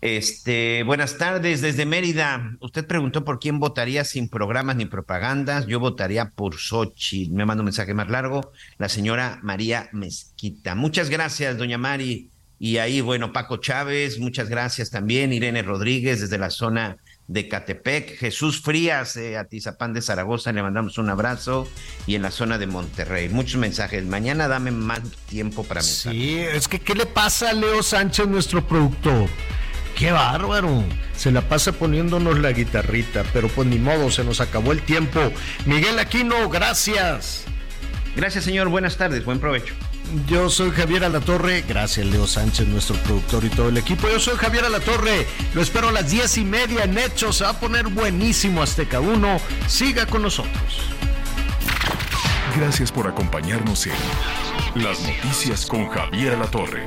Este, 0.00 0.82
buenas 0.84 1.18
tardes 1.18 1.60
desde 1.60 1.84
Mérida. 1.84 2.56
Usted 2.60 2.86
preguntó 2.86 3.22
por 3.22 3.38
quién 3.38 3.58
votaría 3.58 4.04
sin 4.04 4.30
programas 4.30 4.76
ni 4.76 4.86
propagandas. 4.86 5.66
Yo 5.66 5.78
votaría 5.78 6.30
por 6.30 6.56
Sochi. 6.56 7.28
Me 7.28 7.44
manda 7.44 7.60
un 7.60 7.66
mensaje 7.66 7.92
más 7.92 8.08
largo. 8.08 8.52
La 8.78 8.88
señora 8.88 9.40
María 9.42 9.90
Mezquita. 9.92 10.74
Muchas 10.74 11.10
gracias, 11.10 11.58
doña 11.58 11.76
Mari. 11.76 12.30
Y 12.58 12.78
ahí, 12.78 13.00
bueno, 13.00 13.32
Paco 13.32 13.58
Chávez, 13.58 14.18
muchas 14.18 14.48
gracias 14.48 14.90
también. 14.90 15.32
Irene 15.32 15.62
Rodríguez 15.62 16.20
desde 16.20 16.38
la 16.38 16.50
zona 16.50 16.96
de 17.26 17.48
Catepec. 17.48 18.18
Jesús 18.18 18.60
Frías, 18.62 19.16
eh, 19.16 19.36
Atizapán 19.36 19.92
de 19.92 20.02
Zaragoza, 20.02 20.52
le 20.52 20.62
mandamos 20.62 20.96
un 20.96 21.10
abrazo. 21.10 21.68
Y 22.06 22.14
en 22.14 22.22
la 22.22 22.30
zona 22.30 22.56
de 22.56 22.66
Monterrey. 22.66 23.28
Muchos 23.28 23.60
mensajes. 23.60 24.04
Mañana 24.06 24.48
dame 24.48 24.70
más 24.70 25.00
tiempo 25.26 25.62
para 25.62 25.82
mensajes. 25.82 26.18
Sí, 26.18 26.38
es 26.38 26.68
que 26.68 26.80
¿qué 26.80 26.94
le 26.94 27.04
pasa 27.04 27.50
a 27.50 27.52
Leo 27.52 27.82
Sánchez, 27.82 28.26
nuestro 28.28 28.66
productor? 28.66 29.28
Qué 29.96 30.12
bárbaro. 30.12 30.84
Se 31.16 31.30
la 31.30 31.42
pasa 31.42 31.72
poniéndonos 31.72 32.38
la 32.38 32.52
guitarrita, 32.52 33.24
pero 33.32 33.48
pues 33.48 33.68
ni 33.68 33.78
modo, 33.78 34.10
se 34.10 34.24
nos 34.24 34.40
acabó 34.40 34.72
el 34.72 34.82
tiempo. 34.82 35.20
Miguel 35.66 35.98
Aquino, 35.98 36.48
gracias. 36.48 37.44
Gracias, 38.16 38.44
señor. 38.44 38.68
Buenas 38.68 38.96
tardes. 38.96 39.24
Buen 39.24 39.38
provecho. 39.38 39.74
Yo 40.26 40.50
soy 40.50 40.72
Javier 40.72 41.04
Alatorre, 41.04 41.62
gracias 41.68 42.04
Leo 42.04 42.26
Sánchez, 42.26 42.66
nuestro 42.66 42.96
productor 42.96 43.44
y 43.44 43.48
todo 43.48 43.68
el 43.68 43.76
equipo. 43.76 44.08
Yo 44.08 44.18
soy 44.18 44.36
Javier 44.36 44.64
Alatorre, 44.64 45.26
lo 45.54 45.62
espero 45.62 45.90
a 45.90 45.92
las 45.92 46.10
diez 46.10 46.36
y 46.36 46.44
media 46.44 46.82
en 46.82 46.98
Hechos, 46.98 47.36
se 47.36 47.44
va 47.44 47.50
a 47.50 47.60
poner 47.60 47.86
buenísimo 47.86 48.60
Azteca 48.62 48.98
1. 48.98 49.40
Siga 49.68 50.06
con 50.06 50.22
nosotros. 50.22 50.80
Gracias 52.56 52.90
por 52.90 53.06
acompañarnos 53.06 53.86
en 53.86 53.92
Las 54.82 55.00
Noticias 55.00 55.64
con 55.66 55.88
Javier 55.88 56.36
La 56.36 56.46
Torre. 56.46 56.86